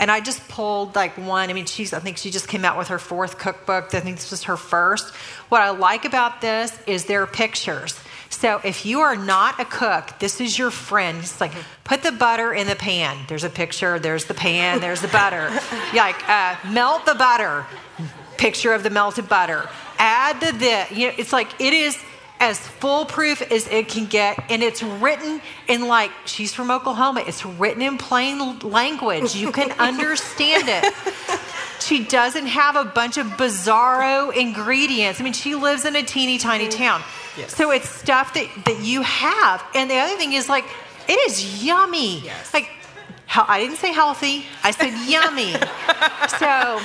and 0.00 0.10
I 0.10 0.20
just 0.20 0.46
pulled 0.48 0.94
like 0.94 1.16
one. 1.18 1.50
I 1.50 1.52
mean, 1.52 1.66
she's, 1.66 1.92
I 1.92 2.00
think 2.00 2.18
she 2.18 2.30
just 2.30 2.48
came 2.48 2.64
out 2.64 2.78
with 2.78 2.88
her 2.88 2.98
fourth 2.98 3.38
cookbook. 3.38 3.94
I 3.94 4.00
think 4.00 4.16
this 4.16 4.30
was 4.30 4.44
her 4.44 4.56
first. 4.56 5.14
What 5.48 5.60
I 5.60 5.70
like 5.70 6.04
about 6.04 6.40
this 6.40 6.76
is 6.86 7.06
there 7.06 7.22
are 7.22 7.26
pictures. 7.26 7.98
So 8.30 8.60
if 8.62 8.84
you 8.84 9.00
are 9.00 9.16
not 9.16 9.58
a 9.58 9.64
cook, 9.64 10.18
this 10.18 10.40
is 10.40 10.58
your 10.58 10.70
friend. 10.70 11.18
It's 11.18 11.40
like, 11.40 11.52
put 11.84 12.02
the 12.02 12.12
butter 12.12 12.52
in 12.52 12.66
the 12.66 12.76
pan. 12.76 13.18
There's 13.26 13.44
a 13.44 13.50
picture, 13.50 13.98
there's 13.98 14.26
the 14.26 14.34
pan, 14.34 14.80
there's 14.80 15.00
the 15.00 15.08
butter. 15.08 15.48
like, 15.94 16.28
uh, 16.28 16.56
melt 16.70 17.06
the 17.06 17.14
butter. 17.14 17.66
Picture 18.36 18.72
of 18.72 18.82
the 18.82 18.90
melted 18.90 19.28
butter. 19.28 19.68
Add 19.98 20.40
the, 20.40 20.52
the, 20.58 20.94
you 20.94 21.08
know, 21.08 21.14
it's 21.18 21.32
like, 21.32 21.60
it 21.60 21.72
is, 21.72 22.00
as 22.40 22.58
foolproof 22.58 23.42
as 23.52 23.66
it 23.68 23.88
can 23.88 24.06
get. 24.06 24.38
And 24.50 24.62
it's 24.62 24.82
written 24.82 25.40
in 25.66 25.88
like, 25.88 26.10
she's 26.24 26.54
from 26.54 26.70
Oklahoma, 26.70 27.24
it's 27.26 27.44
written 27.44 27.82
in 27.82 27.98
plain 27.98 28.58
language. 28.60 29.34
You 29.34 29.52
can 29.52 29.72
understand 29.78 30.64
it. 30.68 30.94
She 31.80 32.04
doesn't 32.04 32.46
have 32.46 32.76
a 32.76 32.84
bunch 32.84 33.18
of 33.18 33.26
bizarro 33.26 34.34
ingredients. 34.34 35.20
I 35.20 35.24
mean, 35.24 35.32
she 35.32 35.54
lives 35.54 35.84
in 35.84 35.96
a 35.96 36.02
teeny 36.02 36.38
tiny 36.38 36.66
mm. 36.66 36.76
town. 36.76 37.02
Yes. 37.36 37.54
So 37.54 37.70
it's 37.70 37.88
stuff 37.88 38.34
that, 38.34 38.48
that 38.64 38.80
you 38.82 39.02
have. 39.02 39.64
And 39.74 39.90
the 39.90 39.96
other 39.96 40.16
thing 40.16 40.32
is 40.32 40.48
like, 40.48 40.64
it 41.08 41.18
is 41.30 41.64
yummy. 41.64 42.20
Yes. 42.20 42.52
Like, 42.52 42.68
how, 43.26 43.44
I 43.46 43.60
didn't 43.60 43.76
say 43.76 43.92
healthy, 43.92 44.44
I 44.64 44.70
said 44.70 44.90
yummy. 45.08 45.52
so 46.38 46.80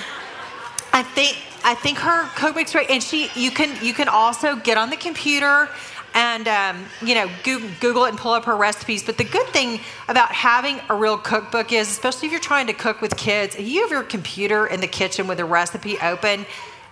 I 0.93 1.03
think 1.03 1.37
I 1.63 1.75
think 1.75 1.97
her 1.99 2.27
cookbook's 2.35 2.75
right, 2.75 2.89
and 2.89 3.01
she 3.01 3.29
you 3.35 3.51
can 3.51 3.83
you 3.83 3.93
can 3.93 4.09
also 4.09 4.55
get 4.55 4.77
on 4.77 4.89
the 4.89 4.97
computer 4.97 5.69
and 6.13 6.47
um, 6.47 6.85
you 7.01 7.15
know 7.15 7.29
Google, 7.43 7.69
Google 7.79 8.05
it 8.05 8.09
and 8.09 8.17
pull 8.17 8.33
up 8.33 8.45
her 8.45 8.55
recipes. 8.55 9.03
But 9.03 9.17
the 9.17 9.23
good 9.23 9.47
thing 9.47 9.79
about 10.07 10.31
having 10.31 10.79
a 10.89 10.95
real 10.95 11.17
cookbook 11.17 11.71
is, 11.71 11.87
especially 11.89 12.27
if 12.27 12.31
you're 12.31 12.41
trying 12.41 12.67
to 12.67 12.73
cook 12.73 13.01
with 13.01 13.15
kids, 13.15 13.55
if 13.55 13.67
you 13.67 13.81
have 13.81 13.91
your 13.91 14.03
computer 14.03 14.67
in 14.67 14.81
the 14.81 14.87
kitchen 14.87 15.27
with 15.27 15.39
a 15.39 15.45
recipe 15.45 15.97
open, 15.99 16.45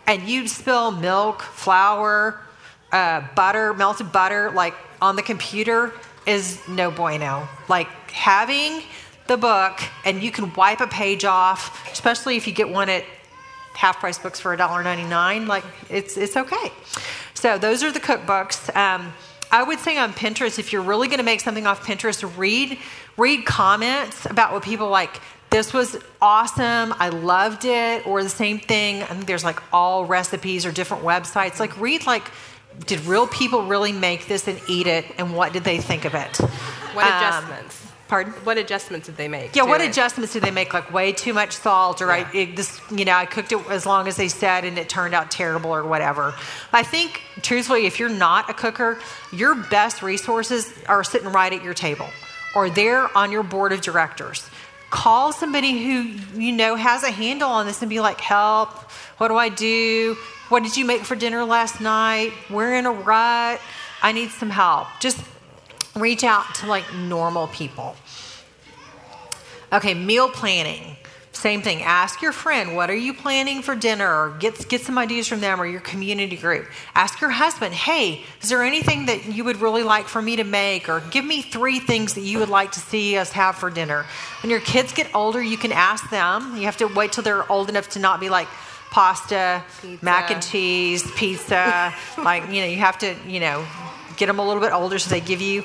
and 0.08 0.24
you 0.24 0.48
spill 0.48 0.92
milk, 0.92 1.42
flour, 1.42 2.40
uh, 2.92 3.22
butter, 3.36 3.74
melted 3.74 4.12
butter, 4.12 4.52
like 4.52 4.76
on 5.02 5.16
the 5.16 5.22
computer, 5.22 5.94
is 6.26 6.66
no 6.68 6.92
bueno. 6.92 7.48
Like 7.68 7.88
having 8.12 8.84
the 9.28 9.38
book 9.38 9.80
and 10.06 10.22
you 10.22 10.32
can 10.32 10.54
wipe 10.54 10.82
a 10.82 10.88
page 10.88 11.26
off, 11.26 11.90
especially 11.92 12.38
if 12.38 12.48
you 12.48 12.54
get 12.54 12.70
one 12.70 12.90
at 12.90 13.06
half 13.74 14.00
price 14.00 14.20
books 14.20 14.40
for 14.40 14.56
$1.99 14.56 15.48
like 15.48 15.64
it's 15.90 16.18
it's 16.18 16.38
okay. 16.38 16.72
So 17.34 17.58
those 17.58 17.84
are 17.84 17.92
the 17.92 18.00
cookbooks. 18.00 18.74
Um, 18.76 19.14
i 19.54 19.62
would 19.64 19.80
say 19.80 19.98
on 19.98 20.14
pinterest 20.14 20.60
if 20.60 20.72
you're 20.72 20.82
really 20.82 21.08
going 21.10 21.18
to 21.18 21.26
make 21.26 21.42
something 21.42 21.68
off 21.68 21.86
pinterest 21.86 22.38
read 22.38 22.78
read 23.18 23.46
comments 23.46 24.26
about 24.26 24.54
what 24.54 24.64
people 24.64 24.90
like. 24.90 25.20
This 25.50 25.74
was 25.74 25.98
awesome. 26.22 26.94
I 26.98 27.10
loved 27.10 27.66
it. 27.66 28.08
Or 28.08 28.24
the 28.24 28.30
same 28.30 28.60
thing 28.60 29.04
i 29.04 29.08
think 29.08 29.26
there's 29.26 29.44
like 29.44 29.62
all 29.74 30.06
recipes 30.06 30.66
or 30.66 30.72
different 30.72 31.04
websites. 31.04 31.60
Like 31.60 31.80
read 31.80 32.06
like 32.06 32.30
did 32.86 33.02
real 33.06 33.28
people 33.28 33.64
really 33.66 33.92
make 33.92 34.28
this 34.28 34.48
and 34.48 34.60
eat 34.68 34.88
it? 34.88 35.06
And 35.18 35.36
what 35.36 35.54
did 35.54 35.64
they 35.64 35.80
think 35.80 36.06
of 36.06 36.16
it? 36.16 36.38
What 36.94 37.06
Um, 37.06 37.12
adjustments? 37.14 37.81
Pardon 38.12 38.34
What 38.44 38.58
adjustments 38.58 39.06
did 39.08 39.16
they 39.16 39.30
make? 39.30 39.56
yeah, 39.56 39.64
what 39.64 39.80
adjustments 39.80 40.34
did 40.34 40.44
they 40.44 40.52
make? 40.52 40.74
Like 40.74 40.92
way 40.92 41.14
too 41.14 41.34
much 41.34 41.54
salt, 41.54 42.02
or 42.02 42.12
I 42.12 42.18
Yeah. 42.18 42.42
it, 42.42 42.56
this, 42.58 42.70
you 42.92 43.06
know, 43.06 43.16
I 43.16 43.26
cooked 43.26 43.54
it 43.54 43.60
as 43.70 43.86
long 43.86 44.06
as 44.10 44.18
they 44.18 44.28
said, 44.28 44.66
and 44.66 44.78
it 44.78 44.90
turned 44.90 45.14
out 45.14 45.32
terrible, 45.32 45.72
or 45.74 45.84
whatever. 45.86 46.34
I 46.74 46.84
think, 46.84 47.22
truthfully, 47.42 47.86
if 47.86 48.00
you're 48.00 48.10
not 48.28 48.50
a 48.50 48.54
cooker, 48.54 49.00
your 49.32 49.56
best 49.56 50.04
resources 50.04 50.74
are 50.90 51.06
sitting 51.06 51.30
right 51.32 51.54
at 51.54 51.64
your 51.64 51.74
table, 51.74 52.10
or 52.54 52.70
they're 52.70 53.08
on 53.18 53.32
your 53.32 53.44
board 53.44 53.72
of 53.72 53.80
directors. 53.80 54.50
Call 54.90 55.32
somebody 55.32 55.72
who 55.86 55.98
you 56.46 56.52
know 56.52 56.76
has 56.76 57.04
a 57.04 57.12
handle 57.12 57.50
on 57.50 57.66
this 57.66 57.82
and 57.82 57.90
be 57.90 58.02
like, 58.02 58.20
"Help! 58.20 58.72
What 59.20 59.30
do 59.30 59.38
I 59.38 59.48
do? 59.48 60.18
What 60.50 60.64
did 60.64 60.76
you 60.76 60.84
make 60.84 61.04
for 61.10 61.16
dinner 61.16 61.46
last 61.46 61.80
night? 61.80 62.34
We're 62.50 62.74
in 62.74 62.86
a 62.86 62.92
rut. 62.92 63.62
I 64.04 64.12
need 64.12 64.32
some 64.32 64.50
help." 64.50 64.88
Just 65.00 65.18
reach 65.96 66.24
out 66.24 66.56
to 66.56 66.68
like 66.68 66.94
normal 66.94 67.48
people. 67.48 67.96
Okay, 69.74 69.94
meal 69.94 70.30
planning. 70.30 70.98
Same 71.34 71.62
thing. 71.62 71.82
Ask 71.82 72.22
your 72.22 72.34
friend, 72.34 72.76
what 72.76 72.90
are 72.90 72.96
you 72.96 73.14
planning 73.14 73.62
for 73.62 73.74
dinner? 73.74 74.06
Or 74.06 74.38
get, 74.38 74.68
get 74.68 74.82
some 74.82 74.98
ideas 74.98 75.28
from 75.28 75.40
them 75.40 75.62
or 75.62 75.66
your 75.66 75.80
community 75.80 76.36
group. 76.36 76.68
Ask 76.94 77.22
your 77.22 77.30
husband, 77.30 77.74
hey, 77.74 78.22
is 78.42 78.50
there 78.50 78.62
anything 78.62 79.06
that 79.08 79.26
you 79.26 79.44
would 79.46 79.58
really 79.58 79.82
like 79.82 80.08
for 80.08 80.22
me 80.22 80.36
to 80.36 80.44
make? 80.44 80.90
Or 80.90 81.00
give 81.10 81.26
me 81.26 81.42
three 81.42 81.80
things 81.80 82.14
that 82.16 82.22
you 82.22 82.38
would 82.40 82.50
like 82.50 82.74
to 82.74 82.80
see 82.80 83.18
us 83.18 83.32
have 83.32 83.56
for 83.56 83.70
dinner. 83.70 84.06
When 84.44 84.52
your 84.52 84.60
kids 84.60 84.94
get 84.94 85.10
older, 85.16 85.42
you 85.42 85.58
can 85.58 85.72
ask 85.72 86.10
them. 86.10 86.58
You 86.58 86.66
have 86.66 86.78
to 86.78 86.86
wait 86.86 87.14
till 87.14 87.24
they're 87.24 87.50
old 87.50 87.70
enough 87.70 87.90
to 87.92 88.00
not 88.00 88.20
be 88.20 88.30
like 88.30 88.48
pasta, 88.92 89.64
Pizza. 89.82 90.06
mac 90.06 90.30
and 90.32 90.44
cheese, 90.44 91.10
pizza. 91.16 91.94
like, 92.18 92.44
you 92.52 92.62
know, 92.62 92.68
you 92.68 92.78
have 92.78 93.00
to, 93.00 93.16
you 93.26 93.40
know, 93.40 93.66
get 94.22 94.28
them 94.28 94.38
a 94.38 94.46
little 94.46 94.62
bit 94.62 94.72
older 94.72 95.00
so 95.00 95.10
they 95.10 95.20
give 95.20 95.42
you 95.42 95.64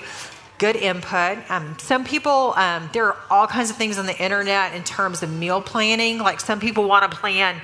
good 0.57 0.77
input. 0.77 1.39
Um, 1.51 1.77
some 1.79 2.05
people, 2.05 2.55
um, 2.57 2.89
there 2.95 3.05
are 3.05 3.17
all 3.29 3.47
kinds 3.47 3.69
of 3.69 3.77
things 3.77 3.99
on 3.99 4.07
the 4.07 4.19
internet 4.19 4.75
in 4.75 4.83
terms 4.83 5.23
of 5.23 5.31
meal 5.31 5.61
planning. 5.61 6.19
Like 6.19 6.41
some 6.41 6.59
people 6.59 6.89
want 6.89 7.11
to 7.11 7.15
plan 7.15 7.61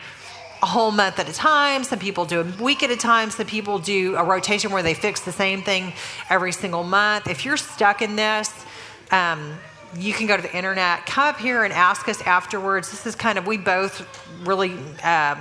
a 0.63 0.67
whole 0.67 0.91
month 0.91 1.19
at 1.19 1.27
a 1.31 1.33
time. 1.33 1.83
Some 1.83 1.99
people 1.99 2.27
do 2.27 2.41
a 2.43 2.63
week 2.63 2.83
at 2.83 2.91
a 2.91 2.97
time. 2.97 3.31
Some 3.31 3.47
people 3.47 3.79
do 3.79 4.17
a 4.17 4.23
rotation 4.23 4.71
where 4.71 4.83
they 4.83 4.93
fix 4.93 5.23
the 5.23 5.33
same 5.33 5.63
thing 5.63 5.95
every 6.29 6.53
single 6.53 6.85
month. 6.85 7.27
If 7.27 7.47
you're 7.47 7.57
stuck 7.57 8.03
in 8.03 8.15
this, 8.17 8.51
um, 9.11 9.55
you 9.97 10.13
can 10.13 10.27
go 10.27 10.37
to 10.37 10.43
the 10.43 10.55
internet, 10.55 11.07
come 11.07 11.25
up 11.27 11.41
here 11.41 11.65
and 11.65 11.73
ask 11.73 12.07
us 12.07 12.21
afterwards. 12.21 12.91
This 12.91 13.07
is 13.07 13.15
kind 13.15 13.39
of, 13.39 13.47
we 13.47 13.57
both 13.57 14.07
really 14.47 14.75
um, 15.03 15.39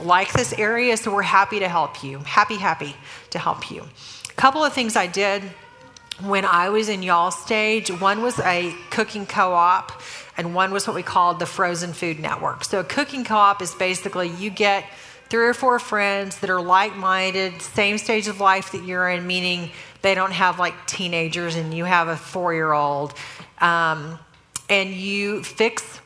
like 0.00 0.32
this 0.32 0.54
area, 0.54 0.96
so 0.96 1.14
we're 1.14 1.20
happy 1.22 1.58
to 1.58 1.68
help 1.68 2.02
you. 2.02 2.20
Happy, 2.20 2.56
happy 2.56 2.96
to 3.30 3.38
help 3.38 3.70
you. 3.70 3.84
Couple 4.42 4.64
of 4.64 4.72
things 4.72 4.96
I 4.96 5.06
did 5.06 5.40
when 6.20 6.44
I 6.44 6.70
was 6.70 6.88
in 6.88 7.04
y'all 7.04 7.30
stage, 7.30 7.92
one 7.92 8.22
was 8.22 8.40
a 8.40 8.74
cooking 8.90 9.24
co 9.24 9.52
op, 9.52 10.02
and 10.36 10.52
one 10.52 10.72
was 10.72 10.84
what 10.84 10.96
we 10.96 11.04
called 11.04 11.38
the 11.38 11.46
Frozen 11.46 11.92
Food 11.92 12.18
Network. 12.18 12.64
So, 12.64 12.80
a 12.80 12.84
cooking 12.84 13.22
co 13.22 13.36
op 13.36 13.62
is 13.62 13.72
basically 13.72 14.30
you 14.30 14.50
get 14.50 14.84
three 15.28 15.44
or 15.44 15.54
four 15.54 15.78
friends 15.78 16.40
that 16.40 16.50
are 16.50 16.60
like 16.60 16.96
minded, 16.96 17.62
same 17.62 17.98
stage 17.98 18.26
of 18.26 18.40
life 18.40 18.72
that 18.72 18.84
you're 18.84 19.08
in, 19.10 19.28
meaning 19.28 19.70
they 20.00 20.16
don't 20.16 20.32
have 20.32 20.58
like 20.58 20.88
teenagers 20.88 21.54
and 21.54 21.72
you 21.72 21.84
have 21.84 22.08
a 22.08 22.16
four 22.16 22.52
year 22.52 22.72
old. 22.72 23.14
Um, 23.60 24.18
and 24.68 24.90
you 24.90 25.44
fix 25.44 26.00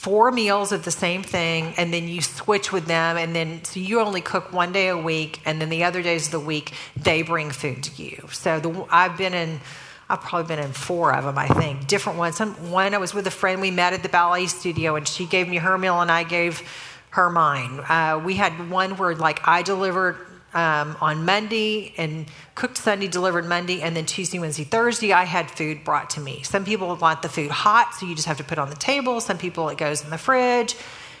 four 0.00 0.32
meals 0.32 0.72
of 0.72 0.82
the 0.86 0.90
same 0.90 1.22
thing 1.22 1.74
and 1.76 1.92
then 1.92 2.08
you 2.08 2.22
switch 2.22 2.72
with 2.72 2.86
them 2.86 3.18
and 3.18 3.36
then 3.36 3.62
so 3.62 3.78
you 3.78 4.00
only 4.00 4.22
cook 4.22 4.50
one 4.50 4.72
day 4.72 4.88
a 4.88 4.96
week 4.96 5.42
and 5.44 5.60
then 5.60 5.68
the 5.68 5.84
other 5.84 6.00
days 6.00 6.24
of 6.24 6.32
the 6.32 6.40
week 6.40 6.72
they 6.96 7.20
bring 7.20 7.50
food 7.50 7.82
to 7.82 8.02
you. 8.02 8.26
So 8.32 8.58
the 8.60 8.86
i've 8.90 9.18
been 9.18 9.34
in 9.34 9.60
i've 10.08 10.22
probably 10.22 10.56
been 10.56 10.64
in 10.64 10.72
four 10.72 11.14
of 11.14 11.24
them 11.24 11.36
i 11.36 11.48
think. 11.48 11.86
Different 11.86 12.18
ones. 12.18 12.36
Some, 12.36 12.54
one 12.70 12.94
i 12.94 12.96
was 12.96 13.12
with 13.12 13.26
a 13.26 13.30
friend 13.30 13.60
we 13.60 13.70
met 13.70 13.92
at 13.92 14.02
the 14.02 14.08
ballet 14.08 14.46
studio 14.46 14.96
and 14.96 15.06
she 15.06 15.26
gave 15.26 15.46
me 15.50 15.58
her 15.58 15.76
meal 15.76 16.00
and 16.00 16.10
i 16.10 16.22
gave 16.22 16.62
her 17.10 17.28
mine. 17.28 17.80
Uh, 17.80 18.22
we 18.24 18.36
had 18.36 18.70
one 18.70 18.96
where 18.96 19.14
like 19.14 19.46
i 19.46 19.60
delivered 19.60 20.16
um, 20.54 20.96
on 21.00 21.24
Monday 21.24 21.94
and 21.96 22.26
cooked 22.54 22.78
Sunday, 22.78 23.06
delivered 23.06 23.46
Monday, 23.46 23.82
and 23.82 23.96
then 23.96 24.06
Tuesday, 24.06 24.38
Wednesday, 24.38 24.64
Thursday, 24.64 25.12
I 25.12 25.24
had 25.24 25.50
food 25.50 25.84
brought 25.84 26.10
to 26.10 26.20
me. 26.20 26.42
Some 26.42 26.64
people 26.64 26.94
want 26.96 27.22
the 27.22 27.28
food 27.28 27.50
hot, 27.50 27.94
so 27.94 28.06
you 28.06 28.14
just 28.14 28.26
have 28.26 28.38
to 28.38 28.44
put 28.44 28.58
it 28.58 28.58
on 28.58 28.70
the 28.70 28.76
table. 28.76 29.20
Some 29.20 29.38
people, 29.38 29.68
it 29.68 29.78
goes 29.78 30.02
in 30.02 30.10
the 30.10 30.18
fridge. 30.18 30.74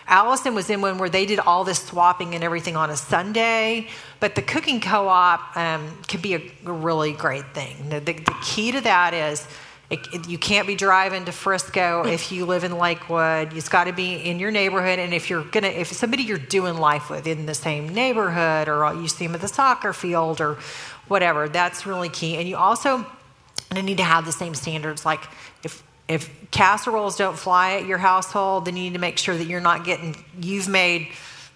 Allison 0.06 0.56
was 0.56 0.68
in 0.68 0.80
one 0.80 0.98
where 0.98 1.08
they 1.08 1.24
did 1.24 1.38
all 1.38 1.62
this 1.62 1.78
swapping 1.78 2.34
and 2.34 2.42
everything 2.42 2.76
on 2.76 2.90
a 2.90 2.96
Sunday, 2.96 3.86
but 4.18 4.34
the 4.34 4.42
cooking 4.42 4.80
co 4.80 5.06
op 5.06 5.56
um, 5.56 5.96
can 6.08 6.20
be 6.20 6.34
a, 6.34 6.42
a 6.66 6.72
really 6.72 7.12
great 7.12 7.54
thing. 7.54 7.88
The, 7.88 8.00
the, 8.00 8.14
the 8.14 8.34
key 8.42 8.72
to 8.72 8.80
that 8.80 9.14
is 9.14 9.46
it, 9.90 10.14
it- 10.14 10.28
you 10.28 10.38
can't 10.38 10.66
be 10.66 10.76
driving 10.76 11.24
to 11.26 11.32
Frisco 11.32 12.04
if 12.06 12.30
you 12.32 12.46
live 12.46 12.64
in 12.64 12.78
Lakewood. 12.78 13.52
It's 13.56 13.68
got 13.68 13.84
to 13.84 13.92
be 13.92 14.14
in 14.14 14.38
your 14.38 14.50
neighborhood. 14.50 14.98
And 14.98 15.12
if 15.12 15.28
you're 15.28 15.44
gonna, 15.44 15.68
if 15.68 15.88
somebody 15.92 16.22
you're 16.22 16.38
doing 16.38 16.76
life 16.78 17.10
with 17.10 17.26
in 17.26 17.46
the 17.46 17.54
same 17.54 17.88
neighborhood, 17.88 18.68
or 18.68 18.94
you 18.94 19.08
see 19.08 19.26
them 19.26 19.34
at 19.34 19.40
the 19.40 19.48
soccer 19.48 19.92
field, 19.92 20.40
or 20.40 20.58
whatever, 21.08 21.48
that's 21.48 21.86
really 21.86 22.08
key. 22.08 22.36
And 22.36 22.48
you 22.48 22.56
also 22.56 23.04
need 23.74 23.98
to 23.98 24.04
have 24.04 24.24
the 24.24 24.32
same 24.32 24.54
standards. 24.54 25.04
Like 25.04 25.20
if 25.64 25.82
if 26.08 26.28
casseroles 26.50 27.16
don't 27.16 27.38
fly 27.38 27.74
at 27.74 27.86
your 27.86 27.98
household, 27.98 28.64
then 28.64 28.76
you 28.76 28.84
need 28.84 28.94
to 28.94 28.98
make 28.98 29.16
sure 29.18 29.36
that 29.36 29.44
you're 29.46 29.60
not 29.60 29.84
getting. 29.84 30.16
You've 30.40 30.68
made 30.68 31.08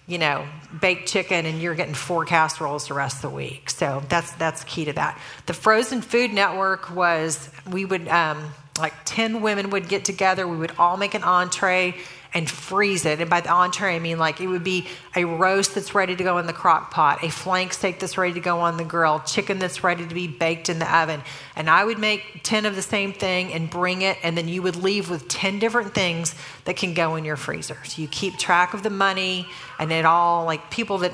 you 0.07 0.17
know, 0.17 0.45
baked 0.79 1.07
chicken 1.07 1.45
and 1.45 1.59
you're 1.61 1.75
getting 1.75 1.95
four 1.95 2.25
casseroles 2.25 2.87
the 2.87 2.93
rest 2.93 3.17
of 3.17 3.21
the 3.23 3.35
week. 3.35 3.69
So 3.69 4.03
that's 4.07 4.31
that's 4.33 4.63
key 4.65 4.85
to 4.85 4.93
that. 4.93 5.19
The 5.47 5.53
frozen 5.53 6.01
food 6.01 6.31
network 6.31 6.93
was 6.93 7.49
we 7.69 7.85
would 7.85 8.07
um, 8.07 8.51
like 8.77 8.93
ten 9.05 9.41
women 9.41 9.71
would 9.71 9.87
get 9.87 10.05
together. 10.05 10.47
We 10.47 10.57
would 10.57 10.73
all 10.77 10.97
make 10.97 11.15
an 11.15 11.23
entree 11.23 11.95
and 12.35 12.49
freeze 12.49 13.05
it. 13.05 13.21
And 13.21 13.29
by 13.29 13.39
the 13.39 13.49
entree, 13.49 13.95
I 13.95 13.99
mean 13.99 14.19
like 14.19 14.41
it 14.41 14.47
would 14.47 14.63
be 14.63 14.87
a 15.15 15.23
roast 15.23 15.73
that's 15.73 15.95
ready 15.95 16.15
to 16.17 16.23
go 16.23 16.37
in 16.37 16.45
the 16.45 16.53
crock 16.53 16.91
pot, 16.91 17.23
a 17.23 17.29
flank 17.29 17.73
steak 17.73 17.99
that's 17.99 18.17
ready 18.17 18.33
to 18.33 18.41
go 18.41 18.59
on 18.59 18.75
the 18.75 18.83
grill, 18.83 19.21
chicken 19.21 19.57
that's 19.57 19.83
ready 19.83 20.05
to 20.05 20.13
be 20.13 20.27
baked 20.27 20.67
in 20.67 20.77
the 20.77 20.95
oven. 20.95 21.21
And 21.55 21.69
I 21.69 21.85
would 21.85 21.97
make 21.97 22.41
10 22.43 22.65
of 22.65 22.75
the 22.75 22.81
same 22.81 23.13
thing 23.13 23.53
and 23.53 23.69
bring 23.69 24.01
it, 24.01 24.17
and 24.21 24.37
then 24.37 24.49
you 24.49 24.61
would 24.61 24.75
leave 24.75 25.09
with 25.09 25.29
10 25.29 25.59
different 25.59 25.95
things 25.95 26.35
that 26.65 26.75
can 26.75 26.93
go 26.93 27.15
in 27.15 27.23
your 27.23 27.37
freezer. 27.37 27.77
So 27.85 28.01
you 28.01 28.09
keep 28.09 28.37
track 28.37 28.73
of 28.73 28.83
the 28.83 28.89
money, 28.89 29.47
and 29.79 29.91
it 29.91 30.05
all, 30.05 30.45
like 30.45 30.69
people 30.69 30.97
that 30.99 31.13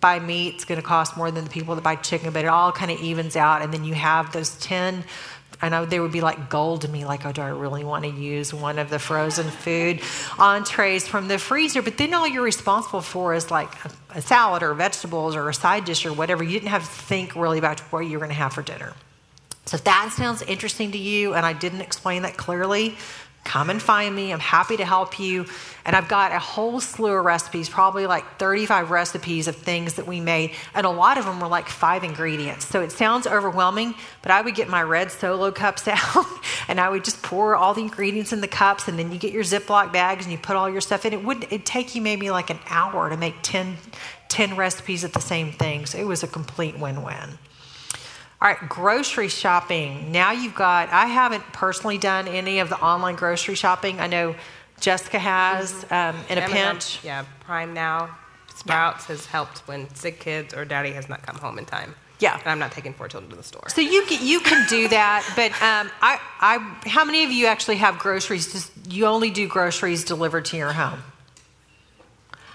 buy 0.00 0.18
meat, 0.18 0.54
it's 0.54 0.64
going 0.64 0.80
to 0.80 0.86
cost 0.86 1.16
more 1.16 1.30
than 1.30 1.44
the 1.44 1.50
people 1.50 1.74
that 1.74 1.82
buy 1.82 1.96
chicken, 1.96 2.32
but 2.32 2.44
it 2.44 2.48
all 2.48 2.72
kind 2.72 2.90
of 2.90 3.00
evens 3.00 3.36
out. 3.36 3.60
And 3.60 3.74
then 3.74 3.84
you 3.84 3.94
have 3.94 4.32
those 4.32 4.56
10 4.58 5.04
I, 5.62 5.84
they 5.84 6.00
would 6.00 6.12
be 6.12 6.20
like 6.20 6.48
gold 6.48 6.82
to 6.82 6.88
me. 6.88 7.04
Like, 7.04 7.26
oh, 7.26 7.32
do 7.32 7.42
I 7.42 7.48
really 7.48 7.84
want 7.84 8.04
to 8.04 8.10
use 8.10 8.54
one 8.54 8.78
of 8.78 8.88
the 8.88 8.98
frozen 8.98 9.48
food 9.48 10.00
entrees 10.38 11.06
from 11.06 11.28
the 11.28 11.38
freezer? 11.38 11.82
But 11.82 11.98
then 11.98 12.14
all 12.14 12.26
you're 12.26 12.42
responsible 12.42 13.02
for 13.02 13.34
is 13.34 13.50
like 13.50 13.72
a, 13.84 13.90
a 14.16 14.22
salad 14.22 14.62
or 14.62 14.72
vegetables 14.74 15.36
or 15.36 15.48
a 15.48 15.54
side 15.54 15.84
dish 15.84 16.06
or 16.06 16.12
whatever. 16.12 16.42
You 16.42 16.52
didn't 16.52 16.70
have 16.70 16.84
to 16.84 16.88
think 16.88 17.36
really 17.36 17.58
about 17.58 17.80
what 17.92 18.00
you 18.00 18.12
were 18.12 18.24
going 18.24 18.30
to 18.30 18.34
have 18.34 18.54
for 18.54 18.62
dinner. 18.62 18.94
So 19.66 19.76
if 19.76 19.84
that 19.84 20.12
sounds 20.16 20.42
interesting 20.42 20.92
to 20.92 20.98
you, 20.98 21.34
and 21.34 21.46
I 21.46 21.52
didn't 21.52 21.82
explain 21.82 22.22
that 22.22 22.36
clearly, 22.36 22.96
come 23.44 23.70
and 23.70 23.80
find 23.80 24.14
me. 24.14 24.32
I'm 24.32 24.40
happy 24.40 24.76
to 24.76 24.84
help 24.84 25.18
you. 25.18 25.46
And 25.84 25.96
I've 25.96 26.08
got 26.08 26.32
a 26.32 26.38
whole 26.38 26.80
slew 26.80 27.12
of 27.12 27.24
recipes, 27.24 27.68
probably 27.68 28.06
like 28.06 28.38
35 28.38 28.90
recipes 28.90 29.48
of 29.48 29.56
things 29.56 29.94
that 29.94 30.06
we 30.06 30.20
made. 30.20 30.52
And 30.74 30.86
a 30.86 30.90
lot 30.90 31.18
of 31.18 31.24
them 31.24 31.40
were 31.40 31.48
like 31.48 31.68
five 31.68 32.04
ingredients. 32.04 32.66
So 32.66 32.82
it 32.82 32.92
sounds 32.92 33.26
overwhelming, 33.26 33.94
but 34.22 34.30
I 34.30 34.42
would 34.42 34.54
get 34.54 34.68
my 34.68 34.82
red 34.82 35.10
solo 35.10 35.50
cups 35.50 35.88
out 35.88 36.26
and 36.68 36.78
I 36.78 36.90
would 36.90 37.04
just 37.04 37.22
pour 37.22 37.56
all 37.56 37.74
the 37.74 37.82
ingredients 37.82 38.32
in 38.32 38.40
the 38.40 38.48
cups. 38.48 38.88
And 38.88 38.98
then 38.98 39.10
you 39.10 39.18
get 39.18 39.32
your 39.32 39.44
Ziploc 39.44 39.92
bags 39.92 40.24
and 40.26 40.32
you 40.32 40.38
put 40.38 40.56
all 40.56 40.68
your 40.68 40.80
stuff 40.80 41.04
in. 41.06 41.12
It 41.12 41.24
would 41.24 41.44
it'd 41.44 41.66
take 41.66 41.94
you 41.94 42.02
maybe 42.02 42.30
like 42.30 42.50
an 42.50 42.60
hour 42.68 43.08
to 43.08 43.16
make 43.16 43.36
10, 43.42 43.76
10 44.28 44.56
recipes 44.56 45.02
of 45.02 45.12
the 45.12 45.20
same 45.20 45.50
thing. 45.52 45.86
So 45.86 45.98
it 45.98 46.06
was 46.06 46.22
a 46.22 46.28
complete 46.28 46.78
win 46.78 47.02
win. 47.02 47.38
All 48.42 48.48
right, 48.48 48.68
grocery 48.70 49.28
shopping. 49.28 50.12
Now 50.12 50.32
you've 50.32 50.54
got, 50.54 50.88
I 50.88 51.06
haven't 51.06 51.44
personally 51.52 51.98
done 51.98 52.26
any 52.26 52.60
of 52.60 52.70
the 52.70 52.80
online 52.80 53.14
grocery 53.14 53.54
shopping. 53.54 54.00
I 54.00 54.06
know 54.06 54.34
Jessica 54.80 55.18
has 55.18 55.72
mm-hmm. 55.72 56.16
um, 56.16 56.24
in 56.30 56.38
a 56.38 56.40
Amazon, 56.40 56.72
pinch. 56.72 57.04
Yeah, 57.04 57.26
Prime 57.40 57.74
Now, 57.74 58.16
Sprouts 58.54 59.04
yeah. 59.04 59.14
has 59.14 59.26
helped 59.26 59.58
when 59.68 59.94
sick 59.94 60.20
kids 60.20 60.54
or 60.54 60.64
daddy 60.64 60.92
has 60.92 61.06
not 61.06 61.20
come 61.20 61.36
home 61.36 61.58
in 61.58 61.66
time. 61.66 61.94
Yeah, 62.18 62.38
and 62.38 62.46
I'm 62.46 62.58
not 62.58 62.72
taking 62.72 62.94
four 62.94 63.08
children 63.08 63.30
to 63.30 63.36
the 63.36 63.42
store. 63.42 63.68
So 63.68 63.82
you 63.82 64.06
can, 64.06 64.26
you 64.26 64.40
can 64.40 64.66
do 64.68 64.88
that, 64.88 65.22
but 65.36 65.52
um, 65.62 65.90
I, 66.00 66.18
I, 66.40 66.88
how 66.88 67.04
many 67.04 67.24
of 67.24 67.30
you 67.30 67.44
actually 67.44 67.76
have 67.76 67.98
groceries? 67.98 68.50
Just 68.52 68.72
you 68.88 69.04
only 69.04 69.30
do 69.30 69.48
groceries 69.48 70.02
delivered 70.02 70.46
to 70.46 70.56
your 70.56 70.72
home. 70.72 71.00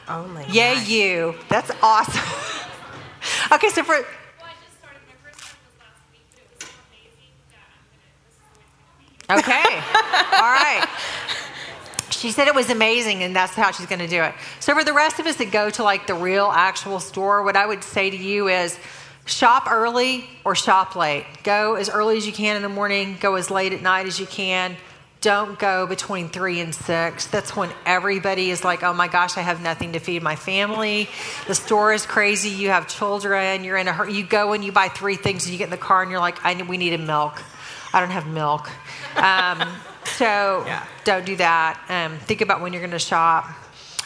Only. 0.08 0.46
Yeah, 0.50 0.84
you. 0.84 1.36
That's 1.50 1.70
awesome. 1.84 2.22
okay, 3.52 3.70
so 3.70 3.84
for 3.84 4.06
Okay. 9.30 9.64
All 9.64 10.52
right. 10.52 10.88
She 12.12 12.32
said 12.32 12.48
it 12.48 12.56
was 12.56 12.70
amazing, 12.70 13.24
and 13.24 13.36
that's 13.36 13.54
how 13.54 13.72
she's 13.72 13.88
going 13.88 14.00
to 14.00 14.08
do 14.08 14.22
it. 14.22 14.34
So, 14.60 14.74
for 14.74 14.84
the 14.84 14.94
rest 14.94 15.20
of 15.20 15.26
us 15.26 15.38
that 15.38 15.52
go 15.52 15.70
to 15.72 15.84
like 15.84 16.08
the 16.08 16.14
real 16.14 16.46
actual 16.46 17.00
store, 17.00 17.44
what 17.44 17.56
I 17.56 17.66
would 17.66 17.84
say 17.84 18.10
to 18.10 18.18
you 18.18 18.48
is 18.48 18.78
shop 19.26 19.68
early 19.70 20.26
or 20.44 20.56
shop 20.56 20.96
late. 20.96 21.26
Go 21.44 21.76
as 21.76 21.90
early 21.90 22.18
as 22.18 22.28
you 22.28 22.34
can 22.34 22.56
in 22.56 22.62
the 22.62 22.70
morning, 22.70 23.18
go 23.20 23.36
as 23.36 23.50
late 23.50 23.74
at 23.74 23.82
night 23.82 24.06
as 24.06 24.20
you 24.20 24.28
can. 24.28 24.78
Don't 25.22 25.58
go 25.58 25.88
between 25.88 26.30
three 26.30 26.60
and 26.60 26.76
six. 26.76 27.26
That's 27.26 27.56
when 27.56 27.72
everybody 27.84 28.52
is 28.52 28.64
like, 28.64 28.84
oh 28.84 28.94
my 28.94 29.08
gosh, 29.08 29.38
I 29.38 29.42
have 29.42 29.60
nothing 29.60 29.94
to 29.94 30.00
feed 30.00 30.22
my 30.22 30.36
family. 30.36 31.10
The 31.48 31.56
store 31.56 31.94
is 31.94 32.06
crazy. 32.06 32.50
You 32.50 32.70
have 32.70 32.88
children. 32.88 33.64
You're 33.64 33.78
in 33.78 33.88
a 33.88 33.94
hurry. 33.94 34.14
You 34.14 34.24
go 34.24 34.54
and 34.54 34.64
you 34.64 34.72
buy 34.72 34.90
three 34.90 35.16
things 35.16 35.46
and 35.46 35.54
you 35.54 35.58
get 35.58 35.64
in 35.66 35.72
the 35.72 35.78
car 35.78 36.04
and 36.04 36.12
you're 36.12 36.20
like, 36.20 36.46
I, 36.46 36.62
we 36.62 36.78
need 36.78 36.94
a 36.94 37.00
milk. 37.00 37.42
I 37.92 38.02
don't 38.02 38.12
have 38.12 38.28
milk. 38.28 38.70
Um, 39.16 39.68
so 40.06 40.64
yeah. 40.66 40.86
don't 41.04 41.26
do 41.26 41.36
that. 41.38 41.84
Um, 41.90 42.18
think 42.20 42.42
about 42.42 42.62
when 42.62 42.74
you're 42.74 42.82
going 42.82 42.92
to 42.92 43.00
shop. 43.00 43.50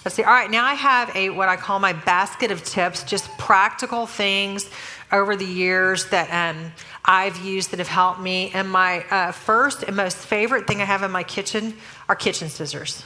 Let's 0.05 0.15
see. 0.15 0.23
All 0.23 0.31
right, 0.31 0.49
now 0.49 0.65
I 0.65 0.75
have 0.75 1.13
a 1.15 1.29
what 1.29 1.49
I 1.49 1.57
call 1.57 1.79
my 1.79 1.93
basket 1.93 2.51
of 2.51 2.63
tips, 2.63 3.03
just 3.03 3.29
practical 3.37 4.05
things 4.05 4.69
over 5.11 5.35
the 5.35 5.45
years 5.45 6.05
that 6.09 6.29
um, 6.31 6.71
I've 7.03 7.37
used 7.43 7.71
that 7.71 7.79
have 7.79 7.89
helped 7.89 8.19
me. 8.19 8.51
And 8.53 8.71
my 8.71 9.03
uh, 9.09 9.31
first 9.31 9.83
and 9.83 9.95
most 9.95 10.17
favorite 10.17 10.67
thing 10.67 10.81
I 10.81 10.85
have 10.85 11.03
in 11.03 11.11
my 11.11 11.23
kitchen 11.23 11.75
are 12.07 12.15
kitchen 12.15 12.49
scissors. 12.49 13.03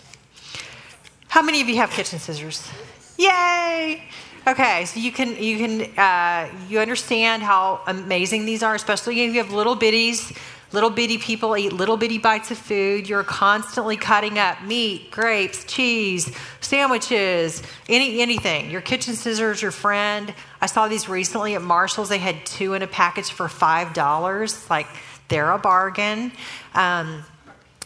How 1.30 1.42
many 1.42 1.62
of 1.62 1.68
you 1.68 1.78
have 1.78 1.90
kitchen 1.90 2.20
scissors? 2.20 2.70
Yay! 3.18 4.04
Okay, 4.46 4.86
so 4.86 5.00
you 5.00 5.12
can 5.12 5.42
you 5.42 5.58
can 5.58 5.98
uh, 5.98 6.48
you 6.68 6.80
understand 6.80 7.42
how 7.42 7.82
amazing 7.88 8.46
these 8.46 8.62
are, 8.62 8.76
especially 8.76 9.22
if 9.22 9.34
you 9.34 9.42
have 9.42 9.52
little 9.52 9.76
bitties 9.76 10.38
Little 10.74 10.90
bitty 10.90 11.20
people 11.20 11.56
eat 11.56 11.72
little 11.72 11.98
bitty 11.98 12.18
bites 12.18 12.50
of 12.50 12.58
food. 12.58 13.08
You're 13.08 13.24
constantly 13.24 13.96
cutting 13.96 14.40
up 14.40 14.64
meat, 14.64 15.12
grapes, 15.12 15.64
cheese, 15.66 16.36
sandwiches, 16.62 17.62
any 17.88 18.22
anything. 18.22 18.72
Your 18.72 18.82
kitchen 18.82 19.14
scissors, 19.14 19.62
your 19.62 19.70
friend. 19.72 20.34
I 20.60 20.66
saw 20.66 20.88
these 20.88 21.08
recently 21.08 21.54
at 21.54 21.62
Marshall's. 21.62 22.10
They 22.10 22.18
had 22.18 22.44
two 22.46 22.74
in 22.74 22.82
a 22.82 22.88
package 22.88 23.32
for 23.32 23.48
five 23.48 23.94
dollars. 23.94 24.68
Like 24.68 24.88
they're 25.28 25.52
a 25.52 25.60
bargain. 25.60 26.32
Um, 26.74 27.24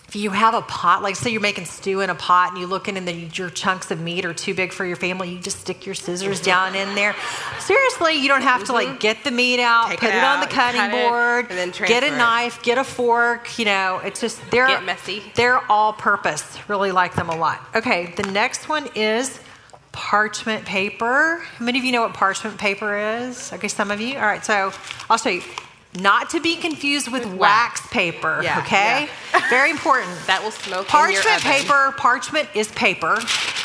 if 0.08 0.16
you 0.16 0.30
have 0.30 0.54
a 0.54 0.62
pot, 0.62 1.04
like 1.04 1.18
say 1.18 1.32
you're 1.32 1.42
making 1.42 1.66
stew 1.66 2.00
in 2.00 2.10
a 2.10 2.16
pot 2.16 2.52
and 2.52 2.62
you 2.62 2.66
look 2.66 2.88
in 2.88 2.96
and 2.96 3.06
then 3.06 3.30
your 3.34 3.50
chunks 3.50 3.92
of 3.92 4.00
meat 4.00 4.24
are 4.24 4.34
too 4.34 4.54
big 4.54 4.72
for 4.72 4.86
your 4.86 4.96
family, 4.96 5.32
you 5.32 5.40
just 5.40 5.60
stick 5.60 5.86
your 5.86 5.96
scissors 5.96 6.40
down 6.40 6.76
in 6.76 6.96
there. 6.96 7.14
Seriously, 7.60 8.14
you 8.14 8.30
don't 8.30 8.42
have 8.42 8.64
to 8.66 8.74
like 8.74 8.88
mm-hmm. 8.88 8.98
get 9.00 9.24
the 9.26 9.32
meat 9.32 9.60
out, 9.60 9.90
Take 9.90 10.00
put 10.00 10.10
it, 10.10 10.16
it 10.16 10.24
out, 10.24 10.36
on 10.36 10.40
the 10.40 10.48
cutting 10.48 10.92
board, 10.92 11.50
get 11.86 12.04
a 12.04 12.12
knife, 12.12 12.64
get 12.64 12.78
a 12.78 12.86
fork. 12.86 13.60
You 13.60 13.66
know, 13.66 14.00
it's 14.04 14.22
just 14.22 14.40
they're 14.50 14.68
get 14.68 14.86
messy. 14.86 15.22
They're 15.36 15.60
all 15.70 15.92
purpose. 15.92 16.58
Really 16.70 16.94
like 16.94 17.16
them 17.16 17.28
a 17.28 17.36
lot. 17.36 17.62
Okay, 17.76 18.14
the 18.16 18.32
next 18.32 18.70
one 18.70 18.88
is 18.96 19.42
parchment 19.92 20.64
paper. 20.64 21.42
How 21.44 21.66
many 21.66 21.80
of 21.80 21.84
you 21.84 21.92
know 21.92 22.04
what 22.04 22.14
parchment 22.14 22.58
paper 22.58 22.98
is? 22.98 23.52
Okay, 23.52 23.68
some 23.68 23.92
of 23.92 24.00
you. 24.00 24.16
All 24.16 24.26
right, 24.26 24.46
so 24.46 24.72
I'll 25.10 25.18
show 25.18 25.30
you. 25.30 25.42
Not 26.02 26.30
to 26.32 26.40
be 26.40 26.56
confused 26.56 27.12
with, 27.12 27.26
with 27.26 27.34
wax. 27.36 27.82
wax. 27.82 27.94
paper, 27.94 28.42
yeah, 28.44 28.60
okay? 28.60 29.10
Yeah. 29.34 29.50
Very 29.50 29.72
important. 29.72 30.12
that 30.28 30.42
will 30.44 30.52
smoke 30.52 30.88
Parchment 30.88 31.42
paper, 31.42 31.94
parchment 31.98 32.50
is 32.54 32.70
paper. 32.72 33.18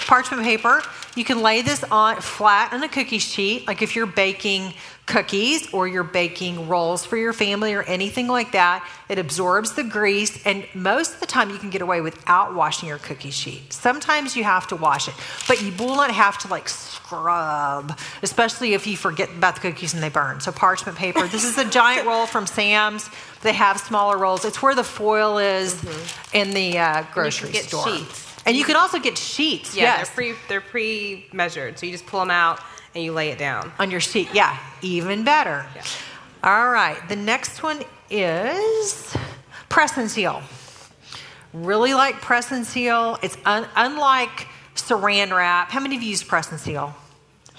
Parchment 0.07 0.43
paper, 0.43 0.83
you 1.15 1.25
can 1.25 1.43
lay 1.43 1.63
this 1.63 1.85
on 1.85 2.17
flat 2.21 2.73
on 2.73 2.83
a 2.83 2.89
cookie 2.89 3.19
sheet, 3.19 3.67
like 3.67 3.83
if 3.83 3.95
you're 3.95 4.07
baking 4.07 4.75
cookies 5.07 5.73
or 5.75 5.89
you're 5.89 6.05
baking 6.05 6.69
rolls 6.69 7.05
for 7.05 7.17
your 7.17 7.33
family 7.33 7.75
or 7.75 7.83
anything 7.83 8.29
like 8.29 8.53
that. 8.53 8.87
It 9.09 9.19
absorbs 9.19 9.73
the 9.73 9.83
grease, 9.83 10.45
and 10.47 10.65
most 10.75 11.15
of 11.15 11.21
the 11.21 11.27
time 11.27 11.51
you 11.51 11.59
can 11.59 11.71
get 11.71 11.83
away 11.83 12.01
without 12.01 12.55
washing 12.55 12.89
your 12.89 12.99
cookie 12.99 13.31
sheet. 13.31 13.73
Sometimes 13.73 14.37
you 14.37 14.45
have 14.45 14.67
to 14.69 14.77
wash 14.77 15.09
it, 15.09 15.15
but 15.49 15.61
you 15.61 15.73
will 15.79 15.97
not 15.97 16.11
have 16.11 16.39
to 16.39 16.49
like 16.49 16.69
scrub, 16.69 17.99
especially 18.23 18.75
if 18.75 18.87
you 18.87 18.97
forget 18.97 19.29
about 19.31 19.57
the 19.57 19.61
cookies 19.61 19.93
and 19.93 20.03
they 20.03 20.09
burn. 20.09 20.41
So, 20.41 20.53
parchment 20.53 20.97
paper. 20.97 21.27
This 21.27 21.45
is 21.45 21.59
a 21.59 21.65
giant 21.71 22.07
roll 22.07 22.27
from 22.27 22.47
Sam's. 22.47 23.11
They 23.43 23.53
have 23.53 23.81
smaller 23.81 24.17
rolls. 24.17 24.45
It's 24.45 24.63
where 24.63 24.75
the 24.75 24.85
foil 24.85 25.39
is 25.39 25.75
mm-hmm. 25.75 26.37
in 26.37 26.55
the 26.55 26.79
uh, 26.79 27.05
grocery 27.13 27.53
store. 27.55 27.89
Sheets. 27.89 28.29
And 28.47 28.57
you 28.57 28.65
can 28.65 28.77
also 28.77 28.99
get 28.99 29.19
sheets. 29.19 29.77
Yeah, 29.77 29.83
yes. 29.83 30.09
they're 30.09 30.15
pre 30.15 30.35
they're 30.49 30.61
pre 30.61 31.27
measured, 31.33 31.79
so 31.79 31.87
you 31.87 31.93
just 31.93 32.07
pull 32.07 32.21
them 32.21 32.31
out 32.31 32.61
and 32.95 33.03
you 33.05 33.13
lay 33.13 33.31
it 33.31 33.39
down 33.39 33.73
on 33.79 33.91
your 33.91 34.01
seat, 34.01 34.29
Yeah, 34.33 34.57
even 34.83 35.25
better. 35.25 35.65
Yeah. 35.75 35.83
All 36.45 36.69
right, 36.71 36.99
the 37.09 37.17
next 37.17 37.63
one 37.63 37.83
is 38.11 39.15
press 39.69 39.97
and 39.97 40.11
seal. 40.11 40.43
Really 41.53 41.95
like 41.95 42.21
press 42.21 42.51
and 42.51 42.67
seal. 42.67 43.19
It's 43.23 43.37
un- 43.45 43.69
unlike 43.77 44.49
saran 44.75 45.31
wrap. 45.37 45.71
How 45.71 45.81
many 45.81 45.97
of 45.97 46.03
you 46.03 46.09
use 46.11 46.23
press 46.23 46.51
and 46.51 46.59
seal? 46.59 46.95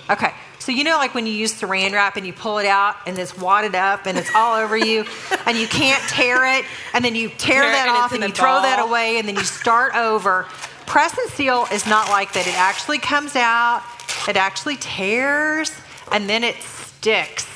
Okay, 0.09 0.31
so 0.59 0.71
you 0.71 0.84
know, 0.84 0.97
like 0.97 1.13
when 1.13 1.25
you 1.25 1.31
use 1.34 1.53
saran 1.53 1.93
wrap 1.93 2.17
and 2.17 2.25
you 2.27 2.34
pull 2.34 2.57
it 2.57 2.65
out 2.65 2.95
and 3.07 3.17
it's 3.17 3.38
wadded 3.38 3.73
up 3.75 4.05
and 4.05 4.17
it's 4.17 4.34
all 4.36 4.55
over 4.55 4.75
you, 4.75 5.05
and 5.45 5.57
you 5.57 5.67
can't 5.67 6.01
tear 6.09 6.57
it, 6.59 6.65
and 6.93 7.05
then 7.05 7.15
you 7.15 7.29
tear, 7.29 7.61
tear 7.61 7.71
that 7.71 7.88
off 7.88 8.11
and 8.11 8.21
you 8.21 8.29
ball. 8.29 8.36
throw 8.36 8.61
that 8.63 8.79
away, 8.79 9.17
and 9.19 9.27
then 9.27 9.36
you 9.36 9.43
start 9.43 9.95
over. 9.95 10.43
Press 10.86 11.17
and 11.17 11.29
seal 11.31 11.67
is 11.71 11.88
not 11.88 12.09
like 12.09 12.34
that. 12.34 12.45
It 12.47 12.57
actually 12.59 12.97
comes 12.99 13.36
out, 13.38 13.81
it 14.28 14.38
actually 14.38 14.78
tears, 14.78 15.72
and 16.11 16.30
then 16.30 16.43
it 16.43 16.55
sticks 16.55 17.47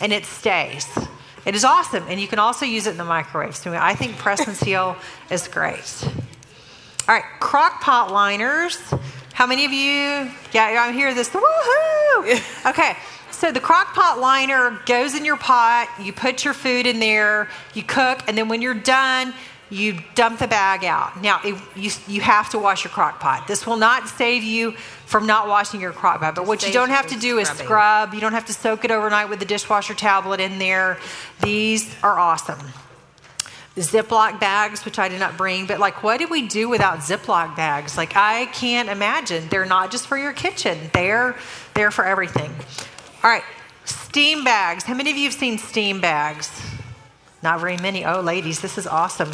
and 0.00 0.12
it 0.12 0.24
stays. 0.24 0.86
It 1.44 1.54
is 1.54 1.64
awesome, 1.64 2.04
and 2.08 2.20
you 2.20 2.28
can 2.28 2.38
also 2.38 2.64
use 2.64 2.86
it 2.86 2.90
in 2.90 2.96
the 2.98 3.04
microwave. 3.04 3.56
So 3.56 3.72
I 3.72 3.94
think 3.94 4.16
press 4.16 4.46
and 4.46 4.56
seal 4.56 4.96
is 5.30 5.48
great. 5.48 6.04
All 7.08 7.14
right, 7.14 7.24
crock 7.40 7.80
pot 7.80 8.12
liners. 8.12 8.78
How 9.32 9.46
many 9.46 9.64
of 9.64 9.72
you? 9.72 10.30
Yeah, 10.52 10.84
I 10.86 10.92
hear 10.92 11.14
this. 11.14 11.30
Woohoo! 11.30 12.42
Okay, 12.70 12.96
so 13.32 13.50
the 13.50 13.58
crock 13.58 13.94
pot 13.94 14.20
liner 14.20 14.78
goes 14.86 15.16
in 15.16 15.24
your 15.24 15.36
pot. 15.36 15.88
You 16.00 16.12
put 16.12 16.44
your 16.44 16.54
food 16.54 16.86
in 16.86 17.00
there. 17.00 17.48
You 17.74 17.82
cook, 17.82 18.20
and 18.28 18.38
then 18.38 18.48
when 18.48 18.62
you're 18.62 18.74
done, 18.74 19.34
you 19.68 19.98
dump 20.14 20.38
the 20.38 20.46
bag 20.46 20.84
out. 20.84 21.20
Now, 21.20 21.40
it, 21.42 21.56
you, 21.74 21.90
you 22.06 22.20
have 22.20 22.50
to 22.50 22.58
wash 22.58 22.84
your 22.84 22.92
crock 22.92 23.18
pot. 23.18 23.48
This 23.48 23.66
will 23.66 23.78
not 23.78 24.06
save 24.06 24.44
you 24.44 24.74
from 25.12 25.26
not 25.26 25.46
washing 25.46 25.78
your 25.78 25.92
crock 25.92 26.20
pot. 26.20 26.34
But 26.34 26.46
what 26.46 26.66
you 26.66 26.72
don't 26.72 26.88
have 26.88 27.06
to 27.08 27.18
do 27.18 27.36
is 27.38 27.46
scrub. 27.46 28.14
You 28.14 28.20
don't 28.20 28.32
have 28.32 28.46
to 28.46 28.54
soak 28.54 28.86
it 28.86 28.90
overnight 28.90 29.28
with 29.28 29.40
the 29.40 29.44
dishwasher 29.44 29.92
tablet 29.92 30.40
in 30.40 30.58
there. 30.58 30.98
These 31.42 31.94
are 32.02 32.18
awesome. 32.18 32.58
Ziploc 33.76 34.40
bags, 34.40 34.86
which 34.86 34.98
I 34.98 35.10
did 35.10 35.20
not 35.20 35.36
bring, 35.36 35.66
but 35.66 35.78
like, 35.78 36.02
what 36.02 36.18
do 36.18 36.28
we 36.28 36.48
do 36.48 36.66
without 36.68 36.98
Ziploc 37.00 37.54
bags? 37.56 37.96
Like, 37.98 38.16
I 38.16 38.46
can't 38.46 38.88
imagine. 38.88 39.48
They're 39.50 39.66
not 39.66 39.90
just 39.90 40.06
for 40.06 40.16
your 40.16 40.32
kitchen, 40.32 40.90
they're, 40.92 41.36
they're 41.74 41.90
for 41.90 42.04
everything. 42.04 42.50
All 43.22 43.30
right, 43.30 43.44
steam 43.84 44.44
bags. 44.44 44.84
How 44.84 44.94
many 44.94 45.10
of 45.10 45.16
you 45.16 45.24
have 45.24 45.34
seen 45.34 45.58
steam 45.58 46.00
bags? 46.00 46.50
Not 47.42 47.60
very 47.60 47.76
many. 47.76 48.04
Oh, 48.04 48.20
ladies, 48.20 48.60
this 48.60 48.78
is 48.78 48.86
awesome. 48.86 49.30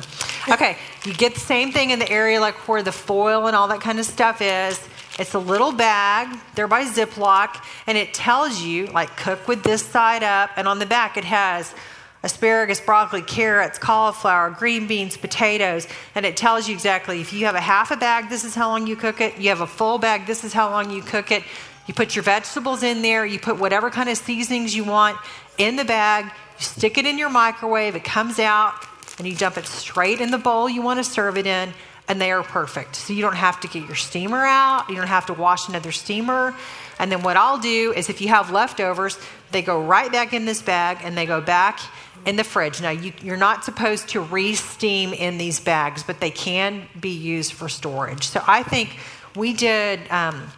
Okay, 0.48 0.76
you 1.04 1.14
get 1.14 1.34
the 1.34 1.40
same 1.40 1.72
thing 1.72 1.90
in 1.90 1.98
the 1.98 2.10
area 2.10 2.40
like 2.40 2.54
where 2.68 2.82
the 2.82 2.92
foil 2.92 3.46
and 3.46 3.56
all 3.56 3.68
that 3.68 3.80
kind 3.80 3.98
of 3.98 4.06
stuff 4.06 4.40
is. 4.40 4.80
It's 5.18 5.34
a 5.34 5.38
little 5.38 5.72
bag, 5.72 6.38
they're 6.54 6.68
by 6.68 6.84
Ziploc, 6.84 7.60
and 7.88 7.98
it 7.98 8.14
tells 8.14 8.62
you, 8.62 8.86
like, 8.86 9.16
cook 9.16 9.48
with 9.48 9.64
this 9.64 9.84
side 9.84 10.22
up. 10.22 10.50
And 10.56 10.68
on 10.68 10.78
the 10.78 10.86
back, 10.86 11.16
it 11.16 11.24
has 11.24 11.74
asparagus, 12.22 12.80
broccoli, 12.80 13.22
carrots, 13.22 13.78
cauliflower, 13.78 14.50
green 14.50 14.86
beans, 14.86 15.16
potatoes. 15.16 15.88
And 16.14 16.24
it 16.24 16.36
tells 16.36 16.68
you 16.68 16.74
exactly 16.74 17.20
if 17.20 17.32
you 17.32 17.46
have 17.46 17.56
a 17.56 17.60
half 17.60 17.90
a 17.90 17.96
bag, 17.96 18.28
this 18.28 18.44
is 18.44 18.54
how 18.54 18.68
long 18.68 18.86
you 18.86 18.94
cook 18.94 19.20
it. 19.20 19.36
You 19.38 19.48
have 19.48 19.60
a 19.60 19.66
full 19.66 19.98
bag, 19.98 20.26
this 20.26 20.44
is 20.44 20.52
how 20.52 20.70
long 20.70 20.90
you 20.90 21.02
cook 21.02 21.32
it. 21.32 21.42
You 21.88 21.94
put 21.94 22.14
your 22.14 22.22
vegetables 22.22 22.84
in 22.84 23.02
there, 23.02 23.26
you 23.26 23.40
put 23.40 23.58
whatever 23.58 23.90
kind 23.90 24.08
of 24.08 24.18
seasonings 24.18 24.76
you 24.76 24.84
want 24.84 25.18
in 25.56 25.74
the 25.74 25.84
bag, 25.84 26.26
you 26.26 26.64
stick 26.64 26.96
it 26.96 27.06
in 27.06 27.18
your 27.18 27.30
microwave, 27.30 27.96
it 27.96 28.04
comes 28.04 28.38
out, 28.38 28.74
and 29.18 29.26
you 29.26 29.34
dump 29.34 29.56
it 29.56 29.66
straight 29.66 30.20
in 30.20 30.30
the 30.30 30.38
bowl 30.38 30.68
you 30.68 30.80
want 30.80 30.98
to 30.98 31.04
serve 31.04 31.36
it 31.36 31.46
in 31.46 31.72
and 32.08 32.20
they 32.20 32.32
are 32.32 32.42
perfect. 32.42 32.96
So 32.96 33.12
you 33.12 33.22
don't 33.22 33.36
have 33.36 33.60
to 33.60 33.68
get 33.68 33.86
your 33.86 33.96
steamer 33.96 34.44
out, 34.44 34.88
you 34.88 34.96
don't 34.96 35.06
have 35.06 35.26
to 35.26 35.34
wash 35.34 35.68
another 35.68 35.92
steamer. 35.92 36.54
And 36.98 37.12
then 37.12 37.22
what 37.22 37.36
I'll 37.36 37.58
do 37.58 37.92
is 37.92 38.08
if 38.08 38.20
you 38.20 38.28
have 38.28 38.50
leftovers, 38.50 39.18
they 39.52 39.62
go 39.62 39.80
right 39.80 40.10
back 40.10 40.32
in 40.32 40.44
this 40.44 40.62
bag 40.62 40.98
and 41.04 41.16
they 41.16 41.26
go 41.26 41.40
back 41.40 41.80
in 42.26 42.36
the 42.36 42.44
fridge. 42.44 42.82
Now, 42.82 42.90
you, 42.90 43.12
are 43.32 43.36
not 43.36 43.64
supposed 43.64 44.08
to 44.10 44.20
re 44.20 44.54
steam 44.54 45.12
in 45.12 45.38
these 45.38 45.60
bags, 45.60 46.02
but 46.02 46.20
they 46.20 46.30
can 46.30 46.88
be 46.98 47.10
used 47.10 47.52
for 47.52 47.68
storage. 47.68 48.24
So 48.24 48.42
I 48.46 48.62
think 48.62 48.98
we 49.36 49.52
did. 49.52 50.00
Um, 50.10 50.50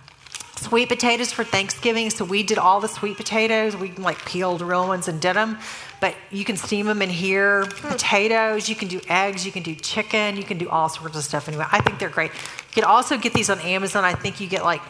sweet 0.57 0.91
potatoes 0.91 1.33
for 1.33 1.43
Thanksgiving. 1.43 2.11
So 2.11 2.23
we 2.23 2.43
did 2.43 2.59
all 2.59 2.81
the 2.81 2.89
sweet 2.89 3.17
potatoes. 3.17 3.75
We 3.75 3.93
like 3.93 4.23
peeled 4.27 4.61
real 4.61 4.87
ones 4.87 5.09
and 5.09 5.19
did 5.19 5.35
them 5.35 5.59
but 6.01 6.15
you 6.31 6.45
can 6.45 6.57
steam 6.57 6.87
them 6.87 7.03
in 7.03 7.11
here. 7.11 7.65
Hmm. 7.65 7.89
Potatoes, 7.89 8.69
you 8.69 8.75
can 8.75 8.89
do 8.89 9.01
eggs, 9.09 9.45
you 9.45 9.53
can 9.53 9.63
do 9.63 9.75
chicken, 9.75 10.37
you 10.37 10.45
can 10.45 10.59
do 10.59 10.69
all 10.69 10.89
sorts 10.89 11.17
of 11.17 11.25
stuff 11.25 11.49
anyway. 11.49 11.67
I 11.71 11.81
think 11.81 11.99
they're 11.99 12.09
great. 12.09 12.33
You 12.33 12.83
can 12.83 12.85
also 12.85 13.17
get 13.17 13.35
these 13.35 13.51
on 13.51 13.61
Amazon. 13.61 14.05
I 14.05 14.15
think 14.15 14.41
you 14.41 14.49
get 14.49 14.65
like, 14.65 14.83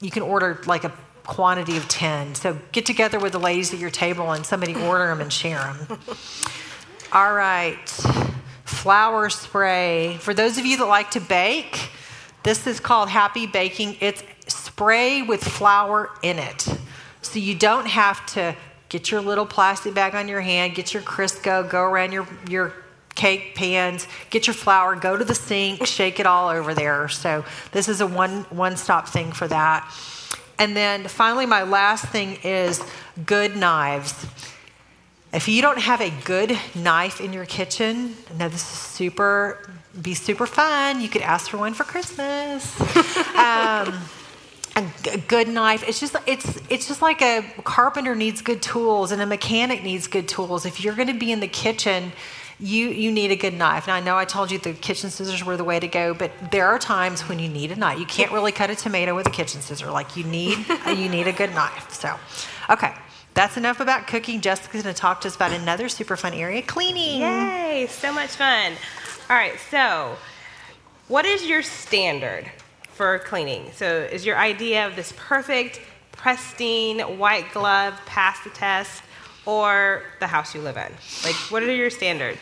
you 0.00 0.10
can 0.10 0.22
order 0.22 0.60
like 0.66 0.84
a 0.84 0.92
quantity 1.24 1.76
of 1.76 1.86
10. 1.88 2.34
So 2.34 2.58
get 2.72 2.86
together 2.86 3.18
with 3.18 3.32
the 3.32 3.40
ladies 3.40 3.72
at 3.72 3.78
your 3.78 3.90
table 3.90 4.32
and 4.32 4.44
somebody 4.44 4.74
order 4.74 5.08
them 5.08 5.20
and 5.20 5.32
share 5.32 5.58
them. 5.58 5.98
all 7.12 7.34
right, 7.34 7.88
flour 8.64 9.28
spray. 9.30 10.16
For 10.20 10.34
those 10.34 10.58
of 10.58 10.66
you 10.66 10.78
that 10.78 10.86
like 10.86 11.10
to 11.12 11.20
bake, 11.20 11.90
this 12.42 12.66
is 12.66 12.80
called 12.80 13.08
Happy 13.08 13.46
Baking. 13.46 13.96
It's 14.00 14.22
spray 14.46 15.22
with 15.22 15.44
flour 15.44 16.10
in 16.22 16.38
it. 16.38 16.66
So 17.20 17.38
you 17.38 17.54
don't 17.54 17.86
have 17.86 18.24
to 18.26 18.56
Get 18.88 19.10
your 19.10 19.20
little 19.20 19.46
plastic 19.46 19.94
bag 19.94 20.14
on 20.14 20.28
your 20.28 20.40
hand, 20.40 20.74
get 20.74 20.94
your 20.94 21.02
Crisco, 21.02 21.68
go 21.68 21.82
around 21.82 22.12
your, 22.12 22.26
your 22.48 22.72
cake 23.14 23.54
pans, 23.54 24.06
get 24.30 24.46
your 24.46 24.54
flour, 24.54 24.96
go 24.96 25.16
to 25.16 25.24
the 25.24 25.34
sink, 25.34 25.86
shake 25.86 26.20
it 26.20 26.26
all 26.26 26.48
over 26.48 26.72
there. 26.72 27.08
So 27.08 27.44
this 27.72 27.88
is 27.88 28.00
a 28.00 28.06
one 28.06 28.44
one 28.44 28.76
stop 28.76 29.08
thing 29.08 29.32
for 29.32 29.46
that. 29.48 29.92
And 30.58 30.74
then 30.76 31.06
finally, 31.06 31.46
my 31.46 31.64
last 31.64 32.06
thing 32.06 32.38
is 32.42 32.82
good 33.26 33.56
knives. 33.56 34.26
If 35.32 35.46
you 35.46 35.60
don't 35.60 35.78
have 35.78 36.00
a 36.00 36.10
good 36.24 36.58
knife 36.74 37.20
in 37.20 37.34
your 37.34 37.44
kitchen, 37.44 38.16
now 38.38 38.48
this 38.48 38.62
is 38.62 38.68
super, 38.68 39.70
be 40.00 40.14
super 40.14 40.46
fun. 40.46 41.02
You 41.02 41.08
could 41.08 41.20
ask 41.20 41.50
for 41.50 41.58
one 41.58 41.74
for 41.74 41.84
Christmas. 41.84 42.80
um, 43.36 43.94
a 44.78 45.18
good 45.18 45.48
knife. 45.48 45.86
It's 45.86 46.00
just 46.00 46.16
it's 46.26 46.60
it's 46.68 46.88
just 46.88 47.02
like 47.02 47.22
a 47.22 47.42
carpenter 47.64 48.14
needs 48.14 48.42
good 48.42 48.62
tools 48.62 49.12
and 49.12 49.20
a 49.20 49.26
mechanic 49.26 49.82
needs 49.82 50.06
good 50.06 50.28
tools. 50.28 50.66
If 50.66 50.82
you're 50.82 50.94
going 50.94 51.08
to 51.08 51.18
be 51.18 51.32
in 51.32 51.40
the 51.40 51.48
kitchen, 51.48 52.12
you 52.60 52.88
you 52.88 53.12
need 53.12 53.30
a 53.30 53.36
good 53.36 53.54
knife. 53.54 53.86
Now 53.86 53.94
I 53.94 54.00
know 54.00 54.16
I 54.16 54.24
told 54.24 54.50
you 54.50 54.58
the 54.58 54.72
kitchen 54.72 55.10
scissors 55.10 55.44
were 55.44 55.56
the 55.56 55.64
way 55.64 55.78
to 55.80 55.88
go, 55.88 56.14
but 56.14 56.32
there 56.50 56.66
are 56.66 56.78
times 56.78 57.28
when 57.28 57.38
you 57.38 57.48
need 57.48 57.72
a 57.72 57.76
knife. 57.76 57.98
You 57.98 58.06
can't 58.06 58.32
really 58.32 58.52
cut 58.52 58.70
a 58.70 58.74
tomato 58.74 59.14
with 59.14 59.26
a 59.26 59.30
kitchen 59.30 59.60
scissor. 59.60 59.90
Like 59.90 60.16
you 60.16 60.24
need 60.24 60.58
you 60.86 61.08
need 61.08 61.26
a 61.26 61.32
good 61.32 61.54
knife. 61.54 61.92
So, 61.92 62.14
okay. 62.70 62.94
That's 63.34 63.56
enough 63.56 63.78
about 63.78 64.08
cooking. 64.08 64.40
Jessica's 64.40 64.82
going 64.82 64.92
to 64.92 65.00
talk 65.00 65.20
to 65.20 65.28
us 65.28 65.36
about 65.36 65.52
another 65.52 65.88
super 65.88 66.16
fun 66.16 66.34
area, 66.34 66.60
cleaning. 66.60 67.20
Yay, 67.20 67.86
so 67.88 68.12
much 68.12 68.30
fun. 68.30 68.72
All 69.30 69.36
right, 69.36 69.56
so 69.70 70.16
what 71.06 71.24
is 71.24 71.46
your 71.46 71.62
standard 71.62 72.50
for 72.98 73.20
cleaning. 73.20 73.70
So, 73.72 73.86
is 73.86 74.26
your 74.26 74.36
idea 74.36 74.84
of 74.84 74.96
this 74.96 75.14
perfect, 75.16 75.80
pristine, 76.10 76.98
white 77.16 77.50
glove, 77.52 77.94
pass 78.06 78.42
the 78.42 78.50
test, 78.50 79.04
or 79.46 80.02
the 80.18 80.26
house 80.26 80.52
you 80.52 80.60
live 80.60 80.76
in? 80.76 80.92
Like, 81.24 81.36
what 81.50 81.62
are 81.62 81.72
your 81.72 81.90
standards? 81.90 82.40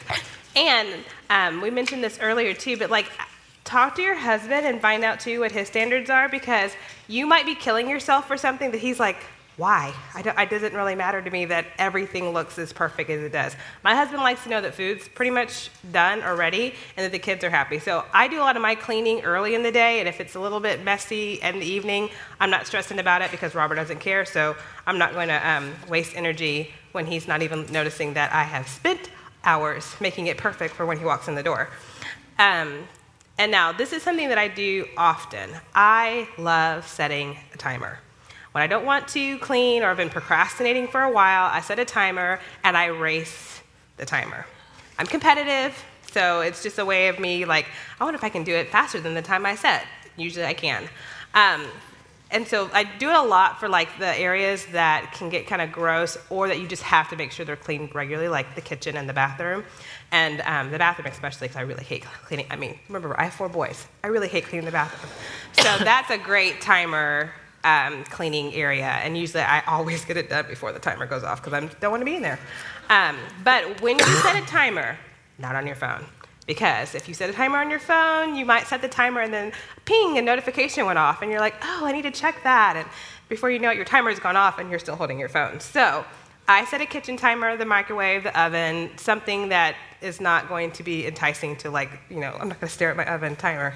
And 0.57 1.05
um, 1.29 1.61
we 1.61 1.71
mentioned 1.71 2.03
this 2.03 2.19
earlier 2.21 2.55
too, 2.55 2.79
but 2.79 2.89
like, 2.89 3.07
talk 3.65 3.97
to 3.97 4.03
your 4.03 4.15
husband 4.15 4.65
and 4.65 4.81
find 4.81 5.05
out 5.05 5.21
too 5.21 5.41
what 5.41 5.53
his 5.53 5.69
standards 5.69 6.09
are 6.09 6.31
because 6.31 6.73
you 7.07 7.27
might 7.27 7.45
be 7.45 7.55
killing 7.55 7.87
yourself 7.87 8.27
for 8.27 8.39
something 8.39 8.71
that 8.71 8.81
he's 8.81 8.99
like, 8.99 9.19
why? 9.57 9.95
it 10.15 10.51
doesn't 10.51 10.75
really 10.75 10.95
matter 10.95 11.23
to 11.23 11.31
me 11.31 11.47
that 11.47 11.65
everything 11.79 12.31
looks 12.31 12.59
as 12.59 12.75
perfect 12.75 13.09
as 13.09 13.23
it 13.23 13.33
does. 13.33 13.57
My 13.83 13.95
husband 13.95 14.23
likes 14.23 14.43
to 14.43 14.51
know 14.51 14.61
that 14.61 14.75
food's 14.75 15.09
pretty 15.09 15.31
much 15.31 15.71
done 15.93 16.23
or 16.23 16.37
ready 16.37 16.75
and 16.97 17.05
that 17.05 17.13
the 17.13 17.19
kids 17.19 17.43
are 17.43 17.49
happy. 17.49 17.79
So 17.79 18.05
I 18.13 18.29
do 18.29 18.39
a 18.39 18.45
lot 18.45 18.57
of 18.57 18.63
my 18.63 18.75
cleaning 18.75 19.23
early 19.23 19.55
in 19.55 19.63
the 19.63 19.73
day, 19.73 20.01
and 20.01 20.09
if 20.09 20.21
it's 20.21 20.35
a 20.35 20.41
little 20.41 20.61
bit 20.61 20.85
messy 20.85 21.35
in 21.35 21.59
the 21.59 21.67
evening, 21.67 22.11
I'm 22.39 22.51
not 22.51 22.67
stressing 22.67 22.99
about 22.99 23.23
it 23.23 23.31
because 23.31 23.55
Robert 23.55 23.77
doesn't 23.77 24.01
care. 24.01 24.27
So 24.27 24.57
I'm 24.87 24.99
not 24.99 25.15
going 25.15 25.29
to 25.29 25.49
um, 25.49 25.73
waste 25.89 26.15
energy 26.15 26.73
when 26.93 27.07
he's 27.07 27.27
not 27.27 27.41
even 27.43 27.65
noticing 27.73 28.15
that 28.15 28.33
I 28.35 28.43
have 28.43 28.69
spent 28.69 29.11
hours 29.43 29.97
making 30.01 30.27
it 30.27 30.37
perfect 30.37 30.75
for 30.75 30.85
when 30.85 30.99
he 30.99 31.05
walks 31.05 31.29
in 31.29 31.35
the 31.35 31.43
door. 31.43 31.71
Um, 32.39 32.87
and 33.39 33.51
now, 33.51 33.73
this 33.73 33.93
is 33.93 34.03
something 34.03 34.29
that 34.29 34.39
I 34.39 34.49
do 34.49 34.87
often. 34.97 35.51
I 35.75 36.29
love 36.39 36.87
setting 36.87 37.39
a 37.55 37.59
timer. 37.59 38.01
When 38.57 38.63
I 38.63 38.69
don't 38.69 38.87
want 38.87 39.07
to 39.09 39.39
clean 39.41 39.83
or 39.83 39.91
I've 39.91 39.99
been 39.99 40.09
procrastinating 40.09 40.89
for 40.89 41.03
a 41.03 41.11
while, 41.11 41.51
I 41.53 41.61
set 41.61 41.79
a 41.79 41.85
timer 41.85 42.41
and 42.65 42.75
I 42.75 42.87
race 42.87 43.61
the 43.99 44.07
timer. 44.07 44.47
I'm 44.99 45.05
competitive, 45.05 45.77
so 46.11 46.41
it's 46.41 46.63
just 46.63 46.79
a 46.79 46.85
way 46.87 47.09
of 47.09 47.19
me 47.19 47.45
like, 47.45 47.67
I 48.01 48.05
wonder 48.05 48.17
if 48.17 48.25
I 48.25 48.31
can 48.31 48.45
do 48.45 48.55
it 48.55 48.71
faster 48.71 48.99
than 48.99 49.13
the 49.13 49.21
time 49.21 49.45
I 49.45 49.57
set. 49.57 49.85
Usually 50.17 50.47
I 50.47 50.55
can. 50.55 50.89
Um, 51.35 51.67
and 52.31 52.49
so 52.49 52.71
I 52.73 52.85
do 52.85 53.11
it 53.11 53.15
a 53.15 53.21
lot 53.21 53.61
for 53.61 53.69
like 53.69 53.99
the 53.99 54.19
areas 54.19 54.65
that 54.73 55.13
can 55.13 55.29
get 55.29 55.47
kind 55.47 55.61
of 55.61 55.71
gross 55.71 56.17
or 56.31 56.49
that 56.49 56.59
you 56.59 56.67
just 56.67 56.83
have 56.85 57.11
to 57.11 57.17
make 57.17 57.33
sure 57.33 57.45
they're 57.45 57.57
cleaned 57.57 57.95
regularly, 57.95 58.31
like 58.31 58.55
the 58.55 58.63
kitchen 58.63 58.97
and 58.97 59.07
the 59.07 59.13
bathroom. 59.13 59.65
And 60.13 60.41
um, 60.41 60.71
the 60.71 60.79
bathroom, 60.79 61.09
especially, 61.09 61.49
because 61.49 61.59
I 61.59 61.65
really 61.65 61.85
hate 61.85 62.07
cleaning. 62.25 62.47
I 62.49 62.57
mean, 62.57 62.79
remember, 62.89 63.21
I 63.21 63.25
have 63.25 63.35
four 63.35 63.51
boys. 63.51 63.87
I 64.03 64.07
really 64.07 64.29
hate 64.29 64.45
cleaning 64.45 64.65
the 64.65 64.73
bathroom. 64.73 65.13
So 65.53 65.85
that's 65.85 66.09
a 66.09 66.17
great 66.17 66.63
timer 66.63 67.33
um, 67.67 68.05
cleaning 68.05 68.55
area, 68.55 68.87
and 69.03 69.19
usually 69.19 69.43
I 69.43 69.61
always 69.67 70.05
get 70.05 70.17
it 70.17 70.31
done 70.31 70.47
before 70.49 70.73
the 70.73 70.79
timer 70.79 71.05
goes 71.05 71.25
off 71.25 71.43
because 71.43 71.53
I 71.53 71.61
don't 71.81 71.91
want 71.91 72.01
to 72.01 72.05
be 72.05 72.15
in 72.15 72.23
there. 72.23 72.39
Um, 72.89 73.17
but 73.43 73.81
when 73.81 73.99
you 73.99 74.05
set 74.05 74.41
a 74.41 74.47
timer, 74.47 74.97
not 75.39 75.57
on 75.57 75.67
your 75.67 75.75
phone, 75.75 76.05
because 76.47 76.95
if 76.95 77.09
you 77.09 77.15
set 77.15 77.29
a 77.29 77.33
timer 77.33 77.59
on 77.59 77.69
your 77.69 77.81
phone, 77.81 78.37
you 78.37 78.47
might 78.47 78.69
set 78.69 78.81
the 78.81 78.89
timer 78.89 79.21
and 79.21 79.35
then 79.35 79.51
ping, 79.85 80.17
a 80.17 80.23
notification 80.23 80.87
went 80.87 80.99
off, 80.99 81.23
and 81.23 81.31
you're 81.31 81.41
like, 81.41 81.57
oh, 81.63 81.83
I 81.85 81.91
need 81.91 82.03
to 82.03 82.13
check 82.13 82.45
that. 82.45 82.77
And 82.77 82.87
before 83.29 83.51
you 83.51 83.59
know 83.59 83.71
it, 83.71 83.77
your 83.77 83.85
timer's 83.85 84.21
gone 84.21 84.37
off 84.37 84.61
and 84.61 84.71
you're 84.71 84.79
still 84.79 84.95
holding 84.95 85.19
your 85.19 85.29
phone. 85.29 85.59
So 85.59 86.05
I 86.47 86.65
set 86.67 86.81
a 86.81 86.87
kitchen 86.87 87.17
timer, 87.17 87.57
the 87.57 87.65
microwave, 87.65 88.23
the 88.23 88.41
oven, 88.41 88.97
something 88.97 89.49
that 89.49 89.75
is 90.01 90.21
not 90.21 90.49
going 90.49 90.71
to 90.73 90.85
be 90.85 91.05
enticing 91.05 91.57
to, 91.57 91.71
like, 91.71 91.91
you 92.09 92.21
know, 92.21 92.31
I'm 92.39 92.49
not 92.49 92.61
going 92.61 92.69
to 92.69 92.75
stare 92.75 92.91
at 92.91 92.97
my 92.97 93.13
oven 93.13 93.35
timer 93.35 93.75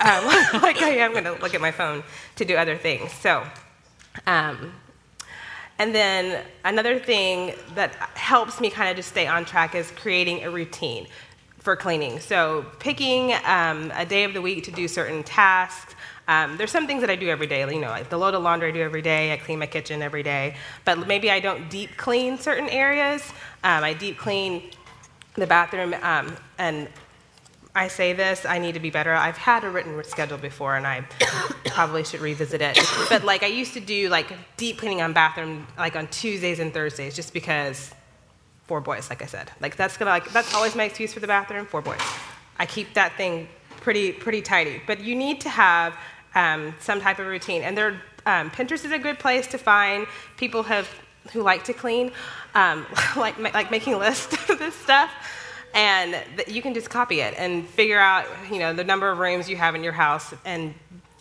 um, 0.00 0.24
like 0.62 0.82
I 0.82 0.96
am 0.98 1.12
going 1.12 1.24
to 1.24 1.32
look 1.32 1.54
at 1.54 1.60
my 1.60 1.70
phone 1.70 2.02
to 2.36 2.44
do 2.44 2.56
other 2.56 2.76
things. 2.76 3.12
So, 3.12 3.44
um, 4.26 4.72
and 5.78 5.94
then 5.94 6.44
another 6.64 6.98
thing 6.98 7.54
that 7.74 7.94
helps 8.14 8.60
me 8.60 8.70
kind 8.70 8.90
of 8.90 8.96
just 8.96 9.08
stay 9.08 9.26
on 9.26 9.44
track 9.44 9.74
is 9.74 9.90
creating 9.90 10.44
a 10.44 10.50
routine 10.50 11.06
for 11.58 11.74
cleaning. 11.74 12.20
So, 12.20 12.66
picking 12.78 13.32
um, 13.44 13.90
a 13.94 14.04
day 14.04 14.24
of 14.24 14.34
the 14.34 14.42
week 14.42 14.64
to 14.64 14.70
do 14.70 14.86
certain 14.86 15.22
tasks. 15.22 15.94
Um, 16.28 16.56
there's 16.56 16.70
some 16.70 16.86
things 16.86 17.00
that 17.00 17.10
I 17.10 17.16
do 17.16 17.28
every 17.28 17.46
day, 17.46 17.60
you 17.60 17.80
know, 17.80 17.88
like 17.88 18.08
the 18.08 18.18
load 18.18 18.34
of 18.34 18.42
laundry 18.42 18.68
I 18.68 18.72
do 18.72 18.80
every 18.80 19.02
day, 19.02 19.32
I 19.32 19.36
clean 19.36 19.58
my 19.58 19.66
kitchen 19.66 20.00
every 20.00 20.22
day, 20.22 20.56
but 20.84 21.06
maybe 21.06 21.30
I 21.30 21.38
don't 21.38 21.68
deep 21.68 21.96
clean 21.98 22.38
certain 22.38 22.68
areas. 22.70 23.22
Um, 23.62 23.84
I 23.84 23.92
deep 23.92 24.16
clean 24.16 24.70
the 25.34 25.46
bathroom 25.46 25.94
um, 26.02 26.34
and 26.58 26.88
I 27.76 27.88
say 27.88 28.12
this, 28.12 28.46
I 28.46 28.58
need 28.58 28.72
to 28.74 28.80
be 28.80 28.90
better. 28.90 29.12
I've 29.12 29.36
had 29.36 29.64
a 29.64 29.70
written 29.70 30.02
schedule 30.04 30.38
before, 30.38 30.76
and 30.76 30.86
I 30.86 31.00
probably 31.66 32.04
should 32.04 32.20
revisit 32.20 32.60
it. 32.60 32.78
But 33.08 33.24
like 33.24 33.42
I 33.42 33.48
used 33.48 33.74
to 33.74 33.80
do 33.80 34.08
like 34.08 34.32
deep 34.56 34.78
cleaning 34.78 35.02
on 35.02 35.12
bathroom 35.12 35.66
like 35.76 35.96
on 35.96 36.06
Tuesdays 36.08 36.60
and 36.60 36.72
Thursdays, 36.72 37.16
just 37.16 37.32
because 37.32 37.92
four 38.66 38.80
boys, 38.80 39.10
like 39.10 39.22
I 39.22 39.26
said. 39.26 39.50
Like 39.60 39.76
that's 39.76 39.96
gonna 39.96 40.12
like 40.12 40.32
that's 40.32 40.54
always 40.54 40.74
my 40.76 40.84
excuse 40.84 41.12
for 41.12 41.20
the 41.20 41.26
bathroom. 41.26 41.66
Four 41.66 41.82
boys. 41.82 42.00
I 42.58 42.66
keep 42.66 42.94
that 42.94 43.16
thing 43.16 43.48
pretty 43.80 44.12
pretty 44.12 44.42
tidy. 44.42 44.80
But 44.86 45.00
you 45.00 45.16
need 45.16 45.40
to 45.42 45.48
have 45.48 45.96
um, 46.34 46.74
some 46.80 47.00
type 47.00 47.18
of 47.18 47.26
routine, 47.26 47.62
and 47.62 47.76
there 47.76 48.00
um, 48.26 48.50
Pinterest 48.50 48.84
is 48.84 48.92
a 48.92 48.98
good 48.98 49.18
place 49.18 49.46
to 49.48 49.58
find. 49.58 50.06
People 50.36 50.62
have 50.64 50.88
who 51.32 51.42
like 51.42 51.64
to 51.64 51.72
clean, 51.72 52.12
um, 52.54 52.86
like 53.16 53.38
like 53.38 53.70
making 53.70 53.98
lists 53.98 54.32
of 54.50 54.58
this 54.58 54.74
stuff, 54.74 55.10
and 55.74 56.16
you 56.46 56.62
can 56.62 56.72
just 56.72 56.88
copy 56.88 57.20
it 57.20 57.34
and 57.36 57.68
figure 57.68 57.98
out 57.98 58.26
you 58.50 58.58
know 58.58 58.72
the 58.72 58.84
number 58.84 59.10
of 59.10 59.18
rooms 59.18 59.48
you 59.48 59.56
have 59.56 59.74
in 59.74 59.82
your 59.82 59.92
house 59.92 60.32
and 60.44 60.74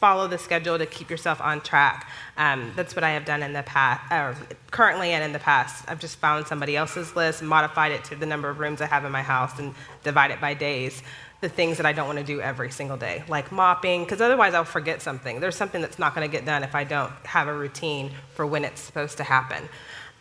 follow 0.03 0.27
the 0.27 0.37
schedule 0.37 0.77
to 0.77 0.85
keep 0.85 1.09
yourself 1.09 1.39
on 1.39 1.61
track. 1.61 2.09
Um, 2.35 2.73
that's 2.75 2.93
what 2.93 3.05
I 3.05 3.11
have 3.11 3.23
done 3.23 3.41
in 3.41 3.53
the 3.53 3.63
past, 3.63 4.11
or 4.11 4.35
currently 4.69 5.11
and 5.11 5.23
in 5.23 5.31
the 5.31 5.39
past. 5.39 5.85
I've 5.87 6.01
just 6.01 6.17
found 6.17 6.45
somebody 6.45 6.75
else's 6.75 7.15
list, 7.15 7.41
modified 7.41 7.93
it 7.93 8.03
to 8.05 8.15
the 8.17 8.25
number 8.25 8.49
of 8.49 8.59
rooms 8.59 8.81
I 8.81 8.87
have 8.87 9.05
in 9.05 9.13
my 9.13 9.21
house, 9.21 9.57
and 9.59 9.73
divide 10.03 10.31
it 10.31 10.41
by 10.41 10.55
days. 10.55 11.01
The 11.39 11.47
things 11.47 11.77
that 11.77 11.85
I 11.85 11.93
don't 11.93 12.05
want 12.05 12.19
to 12.19 12.25
do 12.25 12.41
every 12.41 12.69
single 12.69 12.97
day, 12.97 13.23
like 13.29 13.49
mopping, 13.49 14.03
because 14.03 14.19
otherwise 14.19 14.53
I'll 14.53 14.65
forget 14.65 15.01
something. 15.01 15.39
There's 15.39 15.55
something 15.55 15.81
that's 15.81 15.97
not 15.97 16.13
going 16.13 16.29
to 16.29 16.31
get 16.31 16.45
done 16.45 16.63
if 16.63 16.75
I 16.75 16.83
don't 16.83 17.13
have 17.25 17.47
a 17.47 17.53
routine 17.53 18.11
for 18.33 18.45
when 18.45 18.65
it's 18.65 18.81
supposed 18.81 19.15
to 19.17 19.23
happen. 19.23 19.69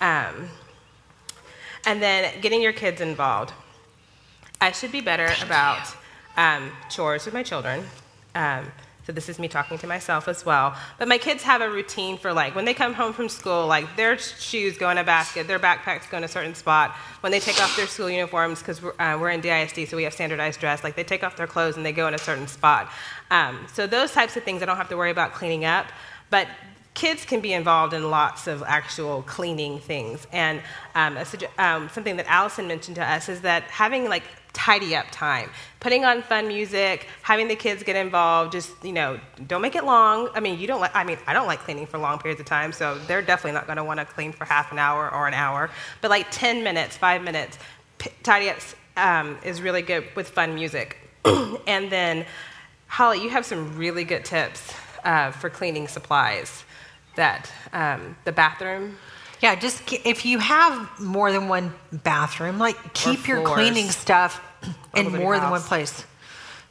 Um, 0.00 0.48
and 1.84 2.00
then 2.00 2.40
getting 2.40 2.62
your 2.62 2.72
kids 2.72 3.00
involved. 3.00 3.52
I 4.62 4.70
should 4.70 4.92
be 4.92 5.00
better 5.00 5.28
about 5.44 5.92
um, 6.36 6.70
chores 6.88 7.24
with 7.24 7.34
my 7.34 7.42
children. 7.42 7.84
Um, 8.36 8.70
so 9.04 9.10
this 9.10 9.28
is 9.28 9.40
me 9.40 9.48
talking 9.48 9.76
to 9.78 9.88
myself 9.88 10.28
as 10.28 10.46
well. 10.46 10.76
But 11.00 11.08
my 11.08 11.18
kids 11.18 11.42
have 11.42 11.62
a 11.62 11.68
routine 11.68 12.16
for 12.16 12.32
like 12.32 12.54
when 12.54 12.64
they 12.64 12.72
come 12.72 12.94
home 12.94 13.12
from 13.12 13.28
school, 13.28 13.66
like 13.66 13.96
their 13.96 14.16
shoes 14.18 14.78
go 14.78 14.88
in 14.90 14.98
a 14.98 15.02
basket, 15.02 15.48
their 15.48 15.58
backpacks 15.58 16.08
go 16.08 16.16
in 16.18 16.22
a 16.22 16.28
certain 16.28 16.54
spot. 16.54 16.92
When 17.22 17.32
they 17.32 17.40
take 17.40 17.60
off 17.60 17.76
their 17.76 17.88
school 17.88 18.08
uniforms, 18.08 18.60
because 18.60 18.80
we're, 18.80 18.94
uh, 19.00 19.18
we're, 19.20 19.30
in 19.30 19.40
DISD, 19.40 19.88
so 19.88 19.96
we 19.96 20.04
have 20.04 20.14
standardized 20.14 20.60
dress, 20.60 20.84
like 20.84 20.94
they 20.94 21.02
take 21.02 21.24
off 21.24 21.36
their 21.36 21.48
clothes 21.48 21.76
and 21.76 21.84
they 21.84 21.90
go 21.90 22.06
in 22.06 22.14
a 22.14 22.18
certain 22.18 22.46
spot. 22.46 22.88
Um, 23.32 23.66
so 23.72 23.88
those 23.88 24.12
types 24.12 24.36
of 24.36 24.44
things 24.44 24.62
I 24.62 24.66
don't 24.66 24.76
have 24.76 24.90
to 24.90 24.96
worry 24.96 25.10
about 25.10 25.32
cleaning 25.32 25.64
up. 25.64 25.86
But 26.30 26.46
kids 26.94 27.24
can 27.24 27.40
be 27.40 27.52
involved 27.52 27.94
in 27.94 28.10
lots 28.10 28.46
of 28.46 28.62
actual 28.62 29.22
cleaning 29.22 29.80
things. 29.80 30.26
And 30.30 30.60
um, 30.94 31.16
a, 31.16 31.26
um, 31.58 31.88
something 31.88 32.16
that 32.16 32.26
Allison 32.28 32.68
mentioned 32.68 32.96
to 32.96 33.04
us 33.04 33.28
is 33.28 33.40
that 33.40 33.64
having 33.64 34.08
like 34.08 34.22
tidy 34.52 34.94
up 34.94 35.06
time. 35.10 35.50
Putting 35.80 36.04
on 36.04 36.22
fun 36.22 36.48
music, 36.48 37.06
having 37.22 37.48
the 37.48 37.56
kids 37.56 37.82
get 37.82 37.96
involved, 37.96 38.52
just, 38.52 38.70
you 38.84 38.92
know, 38.92 39.18
don't 39.46 39.62
make 39.62 39.74
it 39.74 39.84
long. 39.84 40.28
I 40.34 40.40
mean, 40.40 40.58
you 40.58 40.66
don't 40.66 40.80
like, 40.80 40.94
I 40.94 41.04
mean, 41.04 41.18
I 41.26 41.32
don't 41.32 41.46
like 41.46 41.60
cleaning 41.60 41.86
for 41.86 41.98
long 41.98 42.18
periods 42.18 42.40
of 42.40 42.46
time, 42.46 42.72
so 42.72 42.98
they're 43.06 43.22
definitely 43.22 43.52
not 43.52 43.66
going 43.66 43.78
to 43.78 43.84
want 43.84 44.00
to 44.00 44.06
clean 44.06 44.32
for 44.32 44.44
half 44.44 44.72
an 44.72 44.78
hour 44.78 45.12
or 45.12 45.26
an 45.26 45.34
hour. 45.34 45.70
But 46.00 46.10
like 46.10 46.26
10 46.30 46.62
minutes, 46.62 46.96
five 46.96 47.22
minutes, 47.22 47.58
p- 47.98 48.10
tidy 48.22 48.50
up 48.50 48.58
um, 48.96 49.38
is 49.44 49.62
really 49.62 49.82
good 49.82 50.04
with 50.14 50.28
fun 50.28 50.54
music. 50.54 50.96
and 51.24 51.90
then, 51.90 52.26
Holly, 52.88 53.22
you 53.22 53.30
have 53.30 53.46
some 53.46 53.76
really 53.76 54.04
good 54.04 54.24
tips 54.24 54.72
uh, 55.04 55.30
for 55.30 55.48
cleaning 55.50 55.88
supplies 55.88 56.64
that 57.16 57.50
um, 57.72 58.16
the 58.24 58.32
bathroom 58.32 58.96
yeah, 59.42 59.56
just 59.56 59.82
if 59.92 60.24
you 60.24 60.38
have 60.38 61.00
more 61.00 61.32
than 61.32 61.48
one 61.48 61.74
bathroom, 61.92 62.58
like 62.58 62.94
keep 62.94 63.26
your 63.26 63.42
cleaning 63.42 63.90
stuff 63.90 64.40
in 64.94 65.10
more 65.12 65.38
than 65.38 65.50
one 65.50 65.60
place 65.62 66.04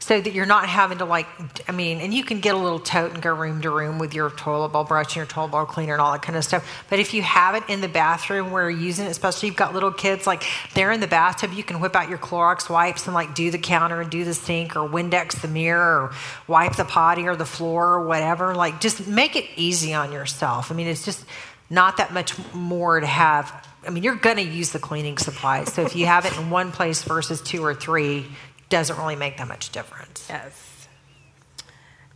so 0.02 0.20
that 0.20 0.34
you're 0.34 0.48
not 0.48 0.68
having 0.68 0.98
to 0.98 1.06
like 1.06 1.28
i 1.70 1.72
mean 1.72 2.00
and 2.02 2.12
you 2.12 2.24
can 2.24 2.40
get 2.40 2.56
a 2.56 2.58
little 2.58 2.80
tote 2.80 3.14
and 3.14 3.22
go 3.22 3.32
room 3.34 3.62
to 3.62 3.70
room 3.70 4.00
with 4.00 4.16
your 4.16 4.32
toilet 4.32 4.70
bowl 4.70 4.84
brush 4.84 5.10
and 5.10 5.18
your 5.18 5.26
toilet 5.28 5.50
bowl 5.50 5.66
cleaner 5.66 5.94
and 5.94 6.02
all 6.02 6.12
that 6.12 6.24
kind 6.24 6.36
of 6.36 6.44
stuff. 6.44 6.86
But 6.90 7.00
if 7.00 7.14
you 7.14 7.22
have 7.22 7.56
it 7.56 7.64
in 7.70 7.82
the 7.82 7.88
bathroom 7.88 8.52
where 8.52 8.70
you're 8.70 8.80
using 8.80 9.06
it 9.06 9.10
especially 9.10 9.50
you've 9.50 9.58
got 9.58 9.74
little 9.74 9.92
kids 9.92 10.26
like 10.26 10.44
they're 10.74 10.92
in 10.92 11.00
the 11.00 11.08
bathtub 11.08 11.54
you 11.54 11.64
can 11.64 11.80
whip 11.80 11.96
out 11.96 12.10
your 12.10 12.18
clorox 12.18 12.70
wipes 12.70 13.06
and 13.06 13.14
like 13.14 13.36
do 13.36 13.52
the 13.52 13.60
counter 13.60 14.02
and 14.02 14.10
do 14.10 14.26
the 14.26 14.34
sink 14.34 14.76
or 14.76 14.90
windex 14.90 15.40
the 15.42 15.48
mirror 15.48 16.06
or 16.06 16.14
wipe 16.48 16.76
the 16.76 16.86
potty 16.86 17.28
or 17.28 17.36
the 17.36 17.46
floor 17.46 17.94
or 17.94 18.06
whatever. 18.06 18.56
Like 18.56 18.82
just 18.82 19.08
make 19.08 19.36
it 19.36 19.46
easy 19.56 19.94
on 19.94 20.12
yourself. 20.12 20.72
I 20.72 20.76
mean 20.76 20.88
it's 20.88 21.06
just 21.06 21.24
not 21.72 21.98
that 21.98 22.14
much 22.14 22.36
more 22.54 23.00
to 23.00 23.08
have. 23.08 23.66
I 23.88 23.90
mean, 23.90 24.04
you're 24.04 24.16
going 24.16 24.36
to 24.36 24.44
use 24.44 24.72
the 24.72 24.80
cleaning 24.80 25.18
supplies. 25.18 25.74
So 25.74 25.82
if 25.84 25.96
you 25.96 26.06
have 26.06 26.26
it 26.26 26.38
in 26.38 26.52
one 26.52 26.72
place 26.72 27.02
versus 27.02 27.42
two 27.42 27.64
or 27.64 27.74
three, 27.74 28.28
doesn't 28.70 28.98
really 28.98 29.16
make 29.16 29.38
that 29.38 29.48
much 29.48 29.72
difference. 29.72 30.28
Yes. 30.30 30.88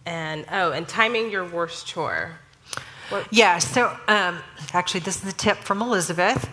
And 0.06 0.45
oh, 0.51 0.72
and 0.72 0.88
timing 0.88 1.32
your 1.32 1.45
worst 1.45 1.88
chore. 1.88 2.39
What? 3.10 3.28
Yeah. 3.32 3.58
So 3.60 3.88
um, 4.08 4.39
actually, 4.74 4.99
this 4.99 5.24
is 5.24 5.30
a 5.32 5.36
tip 5.36 5.58
from 5.58 5.82
Elizabeth. 5.82 6.47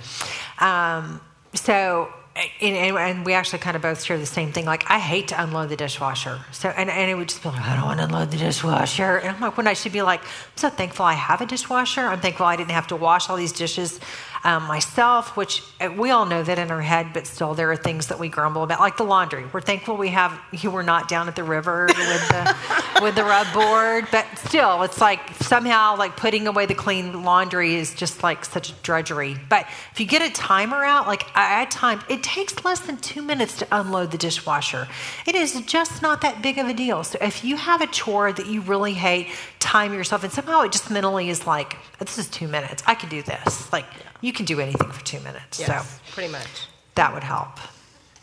Um, 0.60 1.20
so 1.54 2.12
and, 2.34 2.96
and, 2.96 3.26
we 3.26 3.34
actually 3.34 3.58
kind 3.58 3.76
of 3.76 3.82
both 3.82 4.02
share 4.02 4.16
the 4.16 4.24
same 4.24 4.52
thing. 4.52 4.64
Like, 4.64 4.90
I 4.90 4.98
hate 4.98 5.28
to 5.28 5.42
unload 5.42 5.68
the 5.68 5.76
dishwasher. 5.76 6.40
So, 6.50 6.70
and, 6.70 6.88
and 6.88 7.10
it 7.10 7.14
would 7.14 7.28
just 7.28 7.42
be 7.42 7.50
like, 7.50 7.60
I 7.60 7.76
don't 7.76 7.84
want 7.84 8.00
to 8.00 8.06
unload 8.06 8.30
the 8.30 8.38
dishwasher. 8.38 9.18
And 9.18 9.36
I'm 9.36 9.40
like, 9.40 9.56
when 9.58 9.66
I 9.66 9.74
should 9.74 9.92
be 9.92 10.00
like, 10.00 10.20
I'm 10.20 10.56
so 10.56 10.70
thankful 10.70 11.04
I 11.04 11.12
have 11.12 11.42
a 11.42 11.46
dishwasher. 11.46 12.00
I'm 12.00 12.20
thankful 12.20 12.46
I 12.46 12.56
didn't 12.56 12.70
have 12.70 12.86
to 12.86 12.96
wash 12.96 13.28
all 13.28 13.36
these 13.36 13.52
dishes 13.52 14.00
um, 14.44 14.64
myself, 14.64 15.36
which 15.36 15.62
uh, 15.80 15.90
we 15.96 16.10
all 16.10 16.26
know 16.26 16.42
that 16.42 16.58
in 16.58 16.70
our 16.70 16.80
head, 16.80 17.12
but 17.14 17.26
still 17.26 17.54
there 17.54 17.70
are 17.70 17.76
things 17.76 18.08
that 18.08 18.18
we 18.18 18.28
grumble 18.28 18.64
about, 18.64 18.80
like 18.80 18.96
the 18.96 19.04
laundry. 19.04 19.44
We're 19.52 19.60
thankful 19.60 19.96
we 19.96 20.08
have 20.08 20.38
you 20.50 20.70
were 20.70 20.82
not 20.82 21.08
down 21.08 21.28
at 21.28 21.36
the 21.36 21.44
river 21.44 21.86
with 21.86 22.28
the 22.28 22.56
with 23.02 23.14
the 23.14 23.22
rub 23.22 23.52
board, 23.52 24.08
but 24.10 24.26
still, 24.36 24.82
it's 24.82 25.00
like 25.00 25.20
somehow 25.34 25.96
like 25.96 26.16
putting 26.16 26.48
away 26.48 26.66
the 26.66 26.74
clean 26.74 27.22
laundry 27.22 27.76
is 27.76 27.94
just 27.94 28.22
like 28.24 28.44
such 28.44 28.80
drudgery. 28.82 29.36
But 29.48 29.66
if 29.92 30.00
you 30.00 30.06
get 30.06 30.22
a 30.22 30.32
timer 30.32 30.82
out, 30.82 31.06
like 31.06 31.24
I, 31.36 31.62
I 31.62 31.64
time, 31.66 32.00
it 32.08 32.24
takes 32.24 32.64
less 32.64 32.80
than 32.80 32.96
two 32.96 33.22
minutes 33.22 33.58
to 33.58 33.68
unload 33.70 34.10
the 34.10 34.18
dishwasher. 34.18 34.88
It 35.24 35.36
is 35.36 35.60
just 35.66 36.02
not 36.02 36.20
that 36.22 36.42
big 36.42 36.58
of 36.58 36.66
a 36.66 36.74
deal. 36.74 37.04
So 37.04 37.16
if 37.20 37.44
you 37.44 37.56
have 37.56 37.80
a 37.80 37.86
chore 37.86 38.32
that 38.32 38.46
you 38.46 38.60
really 38.62 38.94
hate, 38.94 39.28
time 39.60 39.94
yourself, 39.94 40.24
and 40.24 40.32
somehow 40.32 40.62
it 40.62 40.72
just 40.72 40.90
mentally 40.90 41.28
is 41.28 41.46
like, 41.46 41.76
this 42.00 42.18
is 42.18 42.28
two 42.28 42.48
minutes. 42.48 42.82
I 42.86 42.96
can 42.96 43.08
do 43.08 43.22
this. 43.22 43.72
Like. 43.72 43.86
Yeah 44.00 44.11
you 44.22 44.32
can 44.32 44.46
do 44.46 44.60
anything 44.60 44.90
for 44.90 45.04
two 45.04 45.20
minutes. 45.20 45.60
Yes, 45.60 45.68
so 45.68 46.12
pretty 46.12 46.32
much. 46.32 46.68
That 46.94 47.12
would 47.12 47.24
help. 47.24 47.58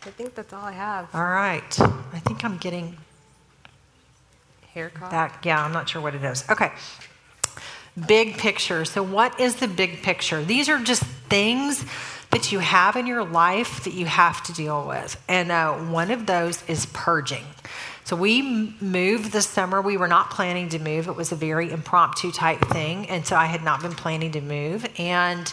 I 0.05 0.11
think 0.11 0.33
that's 0.33 0.53
all 0.53 0.63
I 0.63 0.71
have. 0.71 1.13
All 1.13 1.21
right. 1.21 1.79
I 1.79 2.19
think 2.19 2.43
I'm 2.43 2.57
getting 2.57 2.97
haircut. 4.73 5.11
Back. 5.11 5.45
Yeah, 5.45 5.63
I'm 5.63 5.73
not 5.73 5.89
sure 5.89 6.01
what 6.01 6.15
it 6.15 6.23
is. 6.23 6.43
Okay. 6.49 6.71
Big 8.07 8.37
picture. 8.37 8.85
So, 8.85 9.03
what 9.03 9.39
is 9.39 9.57
the 9.57 9.67
big 9.67 10.01
picture? 10.01 10.43
These 10.43 10.69
are 10.69 10.79
just 10.79 11.03
things 11.03 11.83
that 12.31 12.51
you 12.51 12.59
have 12.59 12.95
in 12.95 13.07
your 13.07 13.25
life 13.25 13.83
that 13.83 13.93
you 13.93 14.05
have 14.05 14.41
to 14.43 14.53
deal 14.53 14.87
with. 14.87 15.21
And 15.27 15.51
uh, 15.51 15.73
one 15.73 16.11
of 16.11 16.25
those 16.25 16.63
is 16.69 16.85
purging. 16.87 17.43
So 18.03 18.15
we 18.15 18.75
moved 18.81 19.31
this 19.31 19.47
summer. 19.47 19.81
We 19.81 19.97
were 19.97 20.07
not 20.07 20.31
planning 20.31 20.69
to 20.69 20.79
move. 20.79 21.07
It 21.07 21.15
was 21.15 21.31
a 21.31 21.35
very 21.35 21.71
impromptu 21.71 22.31
type 22.31 22.61
thing. 22.69 23.07
And 23.07 23.25
so 23.25 23.35
I 23.35 23.45
had 23.45 23.63
not 23.63 23.81
been 23.81 23.91
planning 23.91 24.31
to 24.31 24.41
move. 24.41 24.87
And 24.97 25.51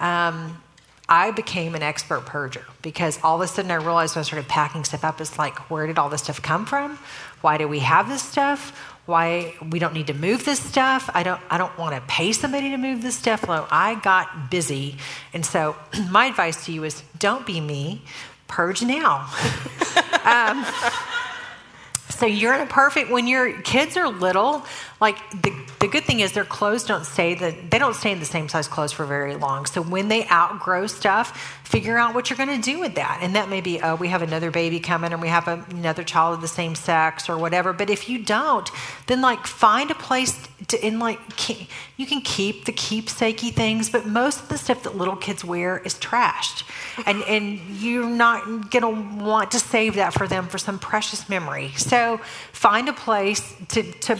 um, 0.00 0.60
I 1.08 1.30
became 1.30 1.74
an 1.74 1.82
expert 1.82 2.26
purger 2.26 2.64
because 2.82 3.18
all 3.22 3.36
of 3.36 3.40
a 3.40 3.46
sudden 3.46 3.70
I 3.70 3.76
realized 3.76 4.14
when 4.14 4.20
I 4.20 4.24
started 4.24 4.48
packing 4.48 4.84
stuff 4.84 5.04
up, 5.04 5.20
it's 5.20 5.38
like, 5.38 5.70
where 5.70 5.86
did 5.86 5.98
all 5.98 6.10
this 6.10 6.22
stuff 6.22 6.42
come 6.42 6.66
from? 6.66 6.98
Why 7.40 7.56
do 7.56 7.66
we 7.66 7.78
have 7.78 8.08
this 8.08 8.22
stuff? 8.22 8.76
Why 9.06 9.54
we 9.70 9.78
don't 9.78 9.94
need 9.94 10.08
to 10.08 10.14
move 10.14 10.44
this 10.44 10.60
stuff? 10.60 11.08
I 11.14 11.22
don't. 11.22 11.40
I 11.48 11.56
don't 11.56 11.76
want 11.78 11.94
to 11.94 12.02
pay 12.12 12.32
somebody 12.32 12.70
to 12.70 12.76
move 12.76 13.00
this 13.00 13.16
stuff. 13.16 13.48
Well, 13.48 13.66
I 13.70 13.94
got 13.94 14.50
busy, 14.50 14.96
and 15.32 15.46
so 15.46 15.76
my 16.10 16.26
advice 16.26 16.66
to 16.66 16.72
you 16.72 16.84
is, 16.84 17.02
don't 17.18 17.46
be 17.46 17.58
me. 17.58 18.02
Purge 18.48 18.82
now. 18.82 19.30
um, 20.24 20.66
so 22.10 22.26
you're 22.26 22.52
in 22.54 22.60
a 22.60 22.66
perfect 22.66 23.10
when 23.10 23.26
your 23.26 23.62
kids 23.62 23.96
are 23.96 24.08
little 24.08 24.66
like 25.00 25.16
the, 25.42 25.52
the 25.80 25.86
good 25.86 26.04
thing 26.04 26.20
is 26.20 26.32
their 26.32 26.44
clothes 26.44 26.84
don't 26.84 27.04
stay 27.04 27.34
the, 27.34 27.54
they 27.70 27.78
don't 27.78 27.94
stay 27.94 28.10
in 28.10 28.18
the 28.18 28.24
same 28.24 28.48
size 28.48 28.66
clothes 28.66 28.92
for 28.92 29.06
very 29.06 29.36
long. 29.36 29.66
So 29.66 29.80
when 29.80 30.08
they 30.08 30.26
outgrow 30.28 30.86
stuff 30.88 31.58
figure 31.68 31.98
out 31.98 32.14
what 32.14 32.30
you're 32.30 32.36
going 32.38 32.48
to 32.48 32.62
do 32.62 32.80
with 32.80 32.94
that. 32.94 33.18
And 33.20 33.36
that 33.36 33.50
may 33.50 33.60
be 33.60 33.80
oh 33.82 33.94
we 33.94 34.08
have 34.08 34.22
another 34.22 34.50
baby 34.50 34.80
coming 34.80 35.12
and 35.12 35.20
we 35.20 35.28
have 35.28 35.48
a, 35.48 35.64
another 35.70 36.02
child 36.02 36.34
of 36.34 36.40
the 36.40 36.48
same 36.48 36.74
sex 36.74 37.28
or 37.28 37.36
whatever. 37.36 37.72
But 37.72 37.90
if 37.90 38.08
you 38.08 38.24
don't 38.24 38.68
then 39.06 39.20
like 39.20 39.46
find 39.46 39.90
a 39.90 39.94
place 39.94 40.48
to 40.68 40.86
in 40.86 40.98
like 40.98 41.20
you 41.96 42.06
can 42.06 42.22
keep 42.22 42.64
the 42.64 42.72
keepsakey 42.72 43.52
things 43.52 43.90
but 43.90 44.06
most 44.06 44.42
of 44.42 44.48
the 44.48 44.58
stuff 44.58 44.82
that 44.82 44.96
little 44.96 45.16
kids 45.16 45.44
wear 45.44 45.78
is 45.78 45.94
trashed. 45.94 46.64
And 47.06 47.22
and 47.24 47.60
you're 47.78 48.08
not 48.08 48.70
going 48.70 48.82
to 48.82 49.22
want 49.22 49.50
to 49.52 49.58
save 49.58 49.94
that 49.96 50.14
for 50.14 50.26
them 50.26 50.48
for 50.48 50.58
some 50.58 50.78
precious 50.78 51.28
memory. 51.28 51.72
So 51.76 52.18
find 52.52 52.88
a 52.88 52.94
place 52.94 53.54
to 53.68 53.82
to 53.82 54.18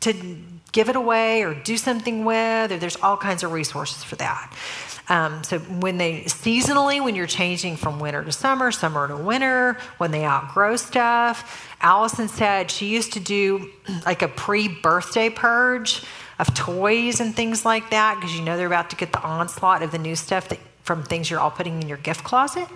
to 0.00 0.36
give 0.72 0.88
it 0.88 0.96
away 0.96 1.42
or 1.42 1.54
do 1.54 1.76
something 1.76 2.24
with, 2.24 2.72
or 2.72 2.78
there's 2.78 2.96
all 2.96 3.16
kinds 3.16 3.42
of 3.42 3.52
resources 3.52 4.02
for 4.02 4.16
that. 4.16 4.52
Um, 5.08 5.42
so 5.44 5.58
when 5.58 5.98
they 5.98 6.22
seasonally, 6.22 7.02
when 7.02 7.14
you're 7.14 7.26
changing 7.26 7.76
from 7.76 7.98
winter 7.98 8.24
to 8.24 8.32
summer, 8.32 8.70
summer 8.70 9.08
to 9.08 9.16
winter, 9.16 9.76
when 9.98 10.10
they 10.10 10.24
outgrow 10.24 10.76
stuff, 10.76 11.76
Allison 11.80 12.28
said 12.28 12.70
she 12.70 12.86
used 12.86 13.12
to 13.14 13.20
do 13.20 13.70
like 14.06 14.22
a 14.22 14.28
pre-birthday 14.28 15.28
purge 15.28 16.02
of 16.38 16.54
toys 16.54 17.20
and 17.20 17.34
things 17.34 17.64
like 17.64 17.90
that 17.90 18.16
because 18.16 18.34
you 18.34 18.42
know 18.42 18.56
they're 18.56 18.66
about 18.66 18.90
to 18.90 18.96
get 18.96 19.12
the 19.12 19.22
onslaught 19.22 19.82
of 19.82 19.92
the 19.92 19.98
new 19.98 20.16
stuff 20.16 20.48
that 20.48 20.58
from 20.82 21.04
things 21.04 21.30
you're 21.30 21.38
all 21.38 21.50
putting 21.50 21.80
in 21.80 21.88
your 21.88 21.98
gift 21.98 22.24
closet 22.24 22.66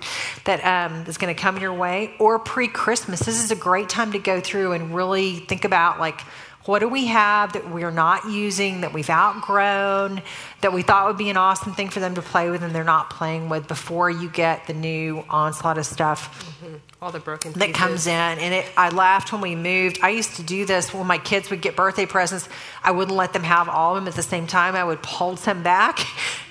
that 0.45 0.65
um, 0.65 1.05
is 1.07 1.19
going 1.19 1.35
to 1.35 1.41
come 1.41 1.59
your 1.59 1.73
way 1.73 2.15
or 2.21 2.39
pre-christmas 2.39 3.19
this 3.21 3.43
is 3.43 3.51
a 3.51 3.57
great 3.57 3.89
time 3.89 4.13
to 4.13 4.19
go 4.21 4.41
through 4.41 4.73
and 4.73 4.95
really 4.95 5.41
think 5.41 5.65
about 5.65 5.99
like 5.99 6.21
What 6.67 6.81
do 6.81 6.89
we 6.89 7.07
have 7.07 7.53
that 7.53 7.71
we're 7.71 7.91
not 7.91 8.29
using, 8.29 8.81
that 8.83 8.93
we've 8.93 9.09
outgrown, 9.09 10.21
that 10.61 10.73
we 10.73 10.83
thought 10.83 11.07
would 11.07 11.17
be 11.17 11.31
an 11.31 11.37
awesome 11.37 11.75
thing 11.75 11.89
for 11.89 12.01
them 12.01 12.17
to 12.17 12.23
play 12.23 12.51
with 12.51 12.63
and 12.63 12.75
they're 12.75 12.85
not 12.85 13.09
playing 13.09 13.49
with 13.49 13.69
before 13.69 14.11
you 14.11 14.29
get 14.29 14.67
the 14.67 14.75
new 14.75 15.25
onslaught 15.31 15.79
of 15.79 15.87
stuff 15.87 16.61
mm-hmm. 16.61 16.77
All 17.01 17.13
the 17.13 17.21
broken 17.21 17.53
that 17.53 17.61
pieces. 17.61 17.77
comes 17.77 18.07
in. 18.07 18.13
And 18.13 18.55
it, 18.55 18.67
I 18.77 18.89
laughed 18.89 19.31
when 19.31 19.43
we 19.43 19.55
moved. 19.55 20.01
I 20.03 20.09
used 20.09 20.37
to 20.37 20.43
do 20.43 20.65
this 20.65 20.95
when 20.95 21.07
my 21.07 21.19
kids 21.19 21.51
would 21.51 21.61
get 21.61 21.77
birthday 21.77 22.07
presents. 22.07 22.49
I 22.83 22.91
wouldn't 22.91 23.17
let 23.17 23.35
them 23.35 23.43
have 23.43 23.69
all 23.69 23.95
of 23.95 24.03
them 24.03 24.09
at 24.09 24.15
the 24.15 24.23
same 24.23 24.47
time. 24.47 24.75
I 24.75 24.83
would 24.83 25.05
hold 25.05 25.39
some 25.39 25.63
back. 25.63 26.07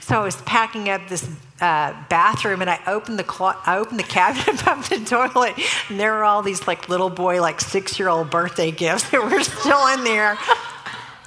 So 0.06 0.22
I 0.22 0.24
was 0.24 0.36
packing 0.44 0.88
up 0.88 1.08
this 1.10 1.28
uh, 1.60 1.92
bathroom, 2.10 2.62
and 2.62 2.70
I 2.70 2.80
opened 2.86 3.18
the 3.18 3.24
clo- 3.24 3.56
I 3.66 3.78
opened 3.80 3.98
the 3.98 4.04
cabinet 4.04 4.62
above 4.62 4.88
the 4.88 5.00
toilet, 5.00 5.56
and 5.90 6.00
there 6.00 6.14
were 6.14 6.24
all 6.24 6.44
these 6.44 6.68
like 6.68 6.90
little 6.90 7.10
boy, 7.10 7.42
like 7.42 7.60
six 7.60 7.98
year 7.98 8.08
old 8.08 8.30
birthday 8.30 8.70
gifts 8.70 9.10
that 9.10 9.24
were 9.24 9.42
still 9.44 9.88
in 9.88 10.04
there. 10.04 10.38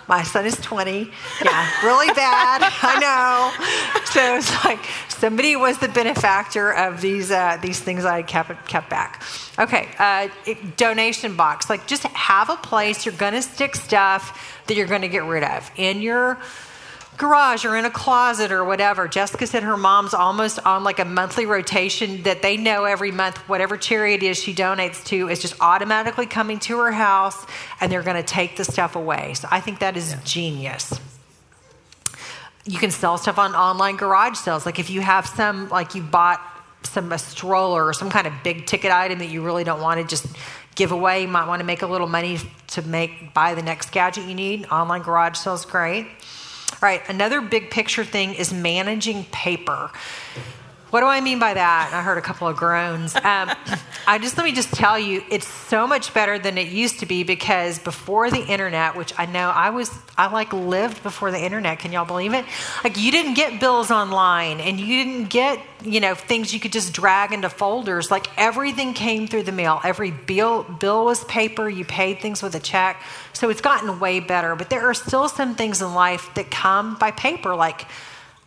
My 0.06 0.22
son 0.22 0.46
is 0.46 0.54
20. 0.60 1.10
Yeah, 1.44 1.84
really 1.84 2.06
bad. 2.14 2.62
I 2.82 3.00
know. 3.00 4.04
So 4.12 4.36
it's 4.36 4.64
like 4.64 4.78
somebody 5.08 5.56
was 5.56 5.78
the 5.78 5.88
benefactor 5.88 6.72
of 6.72 7.00
these 7.00 7.32
uh, 7.32 7.58
these 7.60 7.80
things 7.80 8.04
I 8.04 8.22
kept 8.22 8.68
kept 8.68 8.88
back. 8.88 9.24
Okay, 9.58 9.88
uh, 9.98 10.28
it, 10.46 10.76
donation 10.76 11.34
box. 11.34 11.68
Like 11.68 11.88
just 11.88 12.04
have 12.04 12.48
a 12.48 12.56
place 12.56 13.04
you're 13.04 13.14
to 13.32 13.42
stick 13.42 13.74
stuff 13.74 14.62
that 14.68 14.76
you're 14.76 14.86
to 15.02 15.08
get 15.08 15.24
rid 15.24 15.42
of 15.42 15.68
in 15.74 16.00
your 16.00 16.38
garage 17.18 17.64
or 17.64 17.76
in 17.76 17.84
a 17.84 17.90
closet 17.90 18.52
or 18.52 18.64
whatever. 18.64 19.08
Jessica 19.08 19.46
said 19.46 19.64
her 19.64 19.76
mom's 19.76 20.14
almost 20.14 20.58
on 20.64 20.84
like 20.84 21.00
a 21.00 21.04
monthly 21.04 21.44
rotation 21.44 22.22
that 22.22 22.40
they 22.42 22.56
know 22.56 22.84
every 22.84 23.10
month 23.10 23.36
whatever 23.48 23.76
charity 23.76 24.14
it 24.14 24.22
is 24.22 24.38
she 24.38 24.54
donates 24.54 25.04
to 25.04 25.28
is 25.28 25.40
just 25.40 25.54
automatically 25.60 26.26
coming 26.26 26.58
to 26.60 26.78
her 26.78 26.92
house 26.92 27.44
and 27.80 27.90
they're 27.90 28.02
going 28.02 28.16
to 28.16 28.22
take 28.22 28.56
the 28.56 28.64
stuff 28.64 28.96
away. 28.96 29.34
So 29.34 29.48
I 29.50 29.60
think 29.60 29.80
that 29.80 29.96
is 29.96 30.16
genius. 30.24 30.98
You 32.64 32.78
can 32.78 32.90
sell 32.90 33.18
stuff 33.18 33.38
on 33.38 33.54
online 33.54 33.96
garage 33.96 34.36
sales. 34.36 34.64
Like 34.64 34.78
if 34.78 34.88
you 34.88 35.00
have 35.00 35.26
some, 35.26 35.68
like 35.68 35.94
you 35.94 36.02
bought 36.02 36.40
some 36.84 37.10
a 37.12 37.18
stroller 37.18 37.84
or 37.84 37.92
some 37.92 38.10
kind 38.10 38.26
of 38.26 38.32
big 38.44 38.66
ticket 38.66 38.92
item 38.92 39.18
that 39.18 39.28
you 39.28 39.42
really 39.42 39.64
don't 39.64 39.80
want 39.80 40.00
to 40.00 40.06
just 40.06 40.26
give 40.76 40.92
away, 40.92 41.22
you 41.22 41.28
might 41.28 41.48
want 41.48 41.60
to 41.60 41.66
make 41.66 41.82
a 41.82 41.86
little 41.86 42.06
money 42.06 42.38
to 42.68 42.82
make 42.82 43.34
buy 43.34 43.54
the 43.54 43.62
next 43.62 43.90
gadget 43.90 44.28
you 44.28 44.34
need. 44.34 44.66
Online 44.66 45.02
garage 45.02 45.36
sales 45.36 45.64
great. 45.64 46.06
All 46.72 46.78
right, 46.82 47.02
another 47.08 47.40
big 47.40 47.70
picture 47.70 48.04
thing 48.04 48.34
is 48.34 48.52
managing 48.52 49.24
paper. 49.24 49.90
What 50.90 51.00
do 51.00 51.06
I 51.06 51.20
mean 51.20 51.38
by 51.38 51.52
that? 51.52 51.90
I 51.92 52.00
heard 52.00 52.16
a 52.16 52.22
couple 52.22 52.48
of 52.48 52.56
groans. 52.56 53.14
Um, 53.14 53.50
I 54.06 54.18
just 54.18 54.38
let 54.38 54.44
me 54.44 54.52
just 54.52 54.72
tell 54.72 54.98
you, 54.98 55.22
it's 55.30 55.46
so 55.46 55.86
much 55.86 56.14
better 56.14 56.38
than 56.38 56.56
it 56.56 56.68
used 56.68 57.00
to 57.00 57.06
be 57.06 57.24
because 57.24 57.78
before 57.78 58.30
the 58.30 58.42
internet, 58.42 58.96
which 58.96 59.12
I 59.18 59.26
know 59.26 59.50
I 59.50 59.68
was, 59.68 59.90
I 60.16 60.32
like 60.32 60.50
lived 60.54 61.02
before 61.02 61.30
the 61.30 61.38
internet. 61.38 61.78
Can 61.80 61.92
y'all 61.92 62.06
believe 62.06 62.32
it? 62.32 62.46
Like 62.82 62.96
you 62.96 63.10
didn't 63.12 63.34
get 63.34 63.60
bills 63.60 63.90
online, 63.90 64.60
and 64.60 64.80
you 64.80 65.04
didn't 65.04 65.28
get, 65.28 65.60
you 65.84 66.00
know, 66.00 66.14
things 66.14 66.54
you 66.54 66.60
could 66.60 66.72
just 66.72 66.94
drag 66.94 67.32
into 67.32 67.50
folders. 67.50 68.10
Like 68.10 68.26
everything 68.38 68.94
came 68.94 69.26
through 69.26 69.42
the 69.42 69.52
mail. 69.52 69.82
Every 69.84 70.10
bill 70.10 70.62
bill 70.62 71.04
was 71.04 71.22
paper. 71.24 71.68
You 71.68 71.84
paid 71.84 72.20
things 72.20 72.42
with 72.42 72.54
a 72.54 72.60
check. 72.60 73.02
So 73.34 73.50
it's 73.50 73.60
gotten 73.60 74.00
way 74.00 74.20
better. 74.20 74.56
But 74.56 74.70
there 74.70 74.88
are 74.88 74.94
still 74.94 75.28
some 75.28 75.54
things 75.54 75.82
in 75.82 75.92
life 75.92 76.30
that 76.34 76.50
come 76.50 76.96
by 76.96 77.10
paper, 77.10 77.54
like 77.54 77.84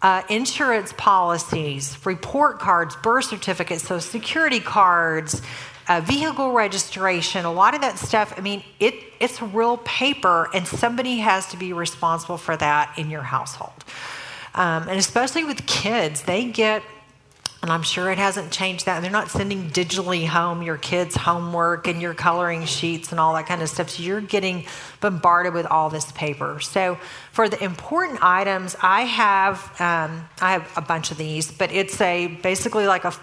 uh, 0.02 0.24
insurance 0.30 0.94
policies, 0.98 1.98
report 2.06 2.60
cards, 2.60 2.96
birth 2.98 3.26
certificates, 3.26 3.88
so 3.88 4.00
security 4.00 4.60
cards, 4.60 5.42
uh, 5.88 6.02
vehicle 6.02 6.52
registration, 6.52 7.46
a 7.46 7.52
lot 7.52 7.76
of 7.76 7.82
that 7.82 7.98
stuff. 8.00 8.34
I 8.38 8.42
mean, 8.42 8.64
it 8.80 8.96
it's 9.20 9.42
real 9.42 9.78
paper, 9.78 10.50
and 10.54 10.68
somebody 10.68 11.18
has 11.18 11.48
to 11.52 11.58
be 11.58 11.74
responsible 11.74 12.38
for 12.38 12.58
that 12.58 12.98
in 12.98 13.10
your 13.10 13.22
household. 13.22 13.86
Um, 14.56 14.90
and 14.90 14.98
especially 14.98 15.44
with 15.44 15.66
kids, 15.68 16.24
they 16.24 16.46
get 16.46 16.84
and 17.62 17.72
I'm 17.72 17.84
sure 17.84 18.12
it 18.12 18.18
hasn't 18.18 18.52
changed 18.52 18.88
that. 18.88 19.02
They're 19.02 19.12
not 19.12 19.30
sending 19.30 19.70
digitally 19.70 20.26
home 20.26 20.64
your 20.64 20.78
kids' 20.78 21.16
homework 21.16 21.88
and 21.88 22.02
your 22.02 22.16
coloring 22.16 22.66
sheets 22.66 23.12
and 23.12 23.20
all 23.20 23.36
that 23.36 23.46
kind 23.46 23.62
of 23.62 23.70
stuff. 23.70 23.92
So 23.92 24.04
you're 24.04 24.22
getting 24.22 24.66
bombarded 25.00 25.54
with 25.54 25.68
all 25.68 25.90
this 25.90 26.12
paper. 26.14 26.60
So 26.60 26.98
for 27.32 27.50
the 27.50 27.64
important 27.64 28.24
items, 28.24 28.76
I 28.82 29.02
have 29.02 29.60
um, 29.80 30.28
I 30.42 30.54
have 30.54 30.72
a 30.76 30.82
bunch 30.82 31.12
of 31.12 31.18
these, 31.18 31.52
but 31.52 31.72
it's 31.72 32.02
a 32.02 32.28
basically 32.28 32.88
like 32.88 33.06
a 33.06 33.14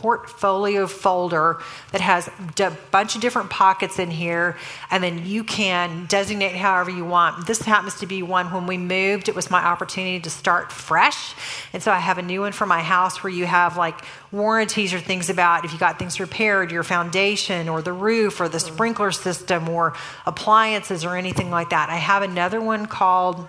portfolio 0.00 0.86
folder 0.86 1.58
that 1.92 2.00
has 2.00 2.28
a 2.58 2.76
bunch 2.90 3.14
of 3.14 3.20
different 3.20 3.50
pockets 3.50 3.98
in 3.98 4.10
here, 4.10 4.56
and 4.90 5.04
then 5.04 5.26
you 5.26 5.44
can 5.44 6.06
designate 6.06 6.56
however 6.56 6.90
you 6.90 7.04
want. 7.04 7.46
This 7.46 7.60
happens 7.60 7.98
to 8.00 8.06
be 8.06 8.22
one 8.22 8.50
when 8.50 8.66
we 8.66 8.78
moved, 8.78 9.28
it 9.28 9.34
was 9.34 9.50
my 9.50 9.62
opportunity 9.62 10.18
to 10.20 10.30
start 10.30 10.72
fresh. 10.72 11.34
And 11.74 11.82
so 11.82 11.92
I 11.92 11.98
have 11.98 12.16
a 12.16 12.22
new 12.22 12.40
one 12.40 12.52
for 12.52 12.64
my 12.64 12.80
house 12.80 13.22
where 13.22 13.30
you 13.30 13.44
have 13.44 13.76
like 13.76 13.96
warranties 14.32 14.94
or 14.94 15.00
things 15.00 15.28
about 15.28 15.66
if 15.66 15.72
you 15.72 15.78
got 15.78 15.98
things 15.98 16.18
repaired, 16.18 16.72
your 16.72 16.82
foundation 16.82 17.68
or 17.68 17.82
the 17.82 17.92
roof 17.92 18.40
or 18.40 18.48
the 18.48 18.60
sprinkler 18.60 19.12
system 19.12 19.68
or 19.68 19.92
appliances 20.24 21.04
or 21.04 21.14
anything 21.14 21.50
like 21.50 21.70
that. 21.70 21.90
I 21.90 21.96
have 21.96 22.22
another 22.22 22.60
one 22.62 22.86
called 22.86 23.46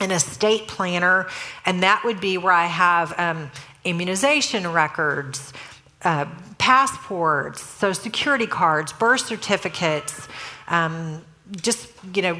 an 0.00 0.10
estate 0.10 0.68
planner, 0.68 1.26
and 1.64 1.82
that 1.82 2.02
would 2.04 2.20
be 2.20 2.36
where 2.36 2.52
I 2.52 2.66
have 2.66 3.18
um, 3.18 3.50
immunization 3.86 4.66
records, 4.72 5.52
uh, 6.02 6.26
passports, 6.58 7.62
social 7.62 8.02
security 8.02 8.46
cards, 8.46 8.92
birth 8.92 9.20
certificates, 9.26 10.28
um, 10.68 11.22
just 11.62 11.88
you 12.14 12.22
know, 12.22 12.38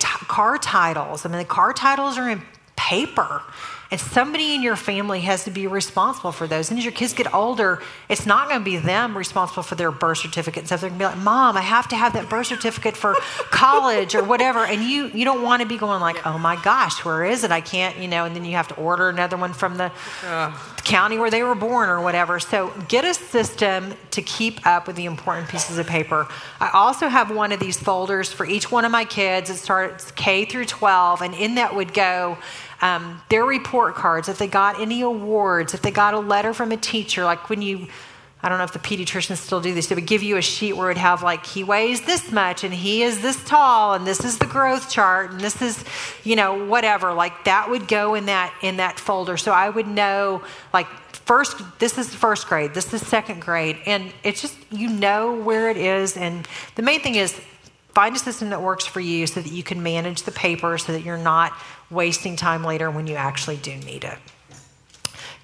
car 0.00 0.56
titles. 0.58 1.26
I 1.26 1.28
mean, 1.28 1.38
the 1.38 1.44
car 1.44 1.72
titles 1.72 2.16
are 2.16 2.30
in 2.30 2.42
paper. 2.76 3.42
And 3.90 4.00
somebody 4.00 4.54
in 4.54 4.62
your 4.62 4.74
family 4.74 5.20
has 5.20 5.44
to 5.44 5.50
be 5.50 5.66
responsible 5.68 6.32
for 6.32 6.48
those. 6.48 6.70
And 6.70 6.78
as 6.78 6.84
your 6.84 6.92
kids 6.92 7.12
get 7.12 7.32
older, 7.32 7.80
it's 8.08 8.26
not 8.26 8.48
going 8.48 8.60
to 8.60 8.64
be 8.64 8.78
them 8.78 9.16
responsible 9.16 9.62
for 9.62 9.76
their 9.76 9.92
birth 9.92 10.18
certificate 10.18 10.62
and 10.62 10.66
stuff. 10.66 10.80
They're 10.80 10.90
going 10.90 10.98
to 10.98 11.04
be 11.04 11.08
like, 11.08 11.24
"Mom, 11.24 11.56
I 11.56 11.60
have 11.60 11.86
to 11.88 11.96
have 11.96 12.12
that 12.14 12.28
birth 12.28 12.48
certificate 12.48 12.96
for 12.96 13.14
college 13.50 14.14
or 14.14 14.24
whatever." 14.24 14.64
And 14.64 14.82
you 14.82 15.06
you 15.08 15.24
don't 15.24 15.42
want 15.42 15.62
to 15.62 15.68
be 15.68 15.78
going 15.78 16.00
like, 16.00 16.26
"Oh 16.26 16.36
my 16.36 16.60
gosh, 16.62 17.04
where 17.04 17.24
is 17.24 17.44
it? 17.44 17.52
I 17.52 17.60
can't," 17.60 17.96
you 17.98 18.08
know. 18.08 18.24
And 18.24 18.34
then 18.34 18.44
you 18.44 18.52
have 18.52 18.68
to 18.68 18.74
order 18.74 19.08
another 19.08 19.36
one 19.36 19.52
from 19.52 19.76
the 19.76 19.92
county 20.86 21.18
where 21.18 21.30
they 21.30 21.42
were 21.42 21.54
born 21.54 21.88
or 21.88 22.00
whatever. 22.00 22.40
So 22.40 22.72
get 22.88 23.04
a 23.04 23.14
system 23.14 23.94
to 24.12 24.22
keep 24.22 24.66
up 24.66 24.86
with 24.86 24.96
the 24.96 25.04
important 25.04 25.48
pieces 25.48 25.78
of 25.78 25.86
paper. 25.86 26.26
I 26.60 26.70
also 26.72 27.08
have 27.08 27.30
one 27.30 27.52
of 27.52 27.60
these 27.60 27.78
folders 27.78 28.32
for 28.32 28.46
each 28.46 28.70
one 28.70 28.84
of 28.84 28.92
my 28.92 29.04
kids. 29.04 29.50
It 29.50 29.56
starts 29.56 30.10
K 30.12 30.44
through 30.44 30.66
12, 30.66 31.22
and 31.22 31.34
in 31.34 31.56
that 31.56 31.74
would 31.74 31.92
go 31.92 32.38
um, 32.82 33.20
their 33.30 33.44
report 33.44 33.75
cards, 33.94 34.28
if 34.28 34.38
they 34.38 34.46
got 34.46 34.80
any 34.80 35.02
awards, 35.02 35.74
if 35.74 35.82
they 35.82 35.90
got 35.90 36.14
a 36.14 36.18
letter 36.18 36.52
from 36.52 36.72
a 36.72 36.76
teacher, 36.76 37.24
like 37.24 37.48
when 37.48 37.62
you, 37.62 37.86
I 38.42 38.48
don't 38.48 38.58
know 38.58 38.64
if 38.64 38.72
the 38.72 38.78
pediatricians 38.78 39.38
still 39.38 39.60
do 39.60 39.74
this, 39.74 39.88
they 39.88 39.94
would 39.94 40.06
give 40.06 40.22
you 40.22 40.36
a 40.36 40.42
sheet 40.42 40.74
where 40.74 40.86
it 40.86 40.90
would 40.90 40.98
have 40.98 41.22
like, 41.22 41.46
he 41.46 41.64
weighs 41.64 42.02
this 42.02 42.30
much 42.30 42.64
and 42.64 42.72
he 42.72 43.02
is 43.02 43.22
this 43.22 43.42
tall 43.44 43.94
and 43.94 44.06
this 44.06 44.24
is 44.24 44.38
the 44.38 44.46
growth 44.46 44.90
chart 44.90 45.32
and 45.32 45.40
this 45.40 45.60
is, 45.62 45.84
you 46.24 46.36
know, 46.36 46.66
whatever. 46.66 47.12
Like 47.12 47.44
that 47.44 47.70
would 47.70 47.88
go 47.88 48.14
in 48.14 48.26
that, 48.26 48.54
in 48.62 48.76
that 48.76 48.98
folder. 48.98 49.36
So 49.36 49.52
I 49.52 49.68
would 49.68 49.86
know 49.86 50.42
like 50.72 50.86
first, 51.12 51.60
this 51.78 51.98
is 51.98 52.14
first 52.14 52.46
grade, 52.46 52.74
this 52.74 52.94
is 52.94 53.06
second 53.06 53.40
grade. 53.40 53.78
And 53.86 54.12
it's 54.22 54.40
just, 54.40 54.56
you 54.70 54.88
know 54.88 55.34
where 55.34 55.70
it 55.70 55.76
is. 55.76 56.16
And 56.16 56.46
the 56.76 56.82
main 56.82 57.00
thing 57.00 57.16
is 57.16 57.38
find 57.96 58.14
a 58.14 58.18
system 58.18 58.50
that 58.50 58.60
works 58.60 58.84
for 58.84 59.00
you 59.00 59.26
so 59.26 59.40
that 59.40 59.50
you 59.50 59.62
can 59.62 59.82
manage 59.82 60.24
the 60.24 60.30
paper 60.30 60.76
so 60.76 60.92
that 60.92 61.02
you're 61.02 61.16
not 61.16 61.52
wasting 61.90 62.36
time 62.36 62.64
later 62.64 62.90
when 62.90 63.06
you 63.06 63.14
actually 63.14 63.56
do 63.56 63.76
need 63.76 64.04
it. 64.04 64.18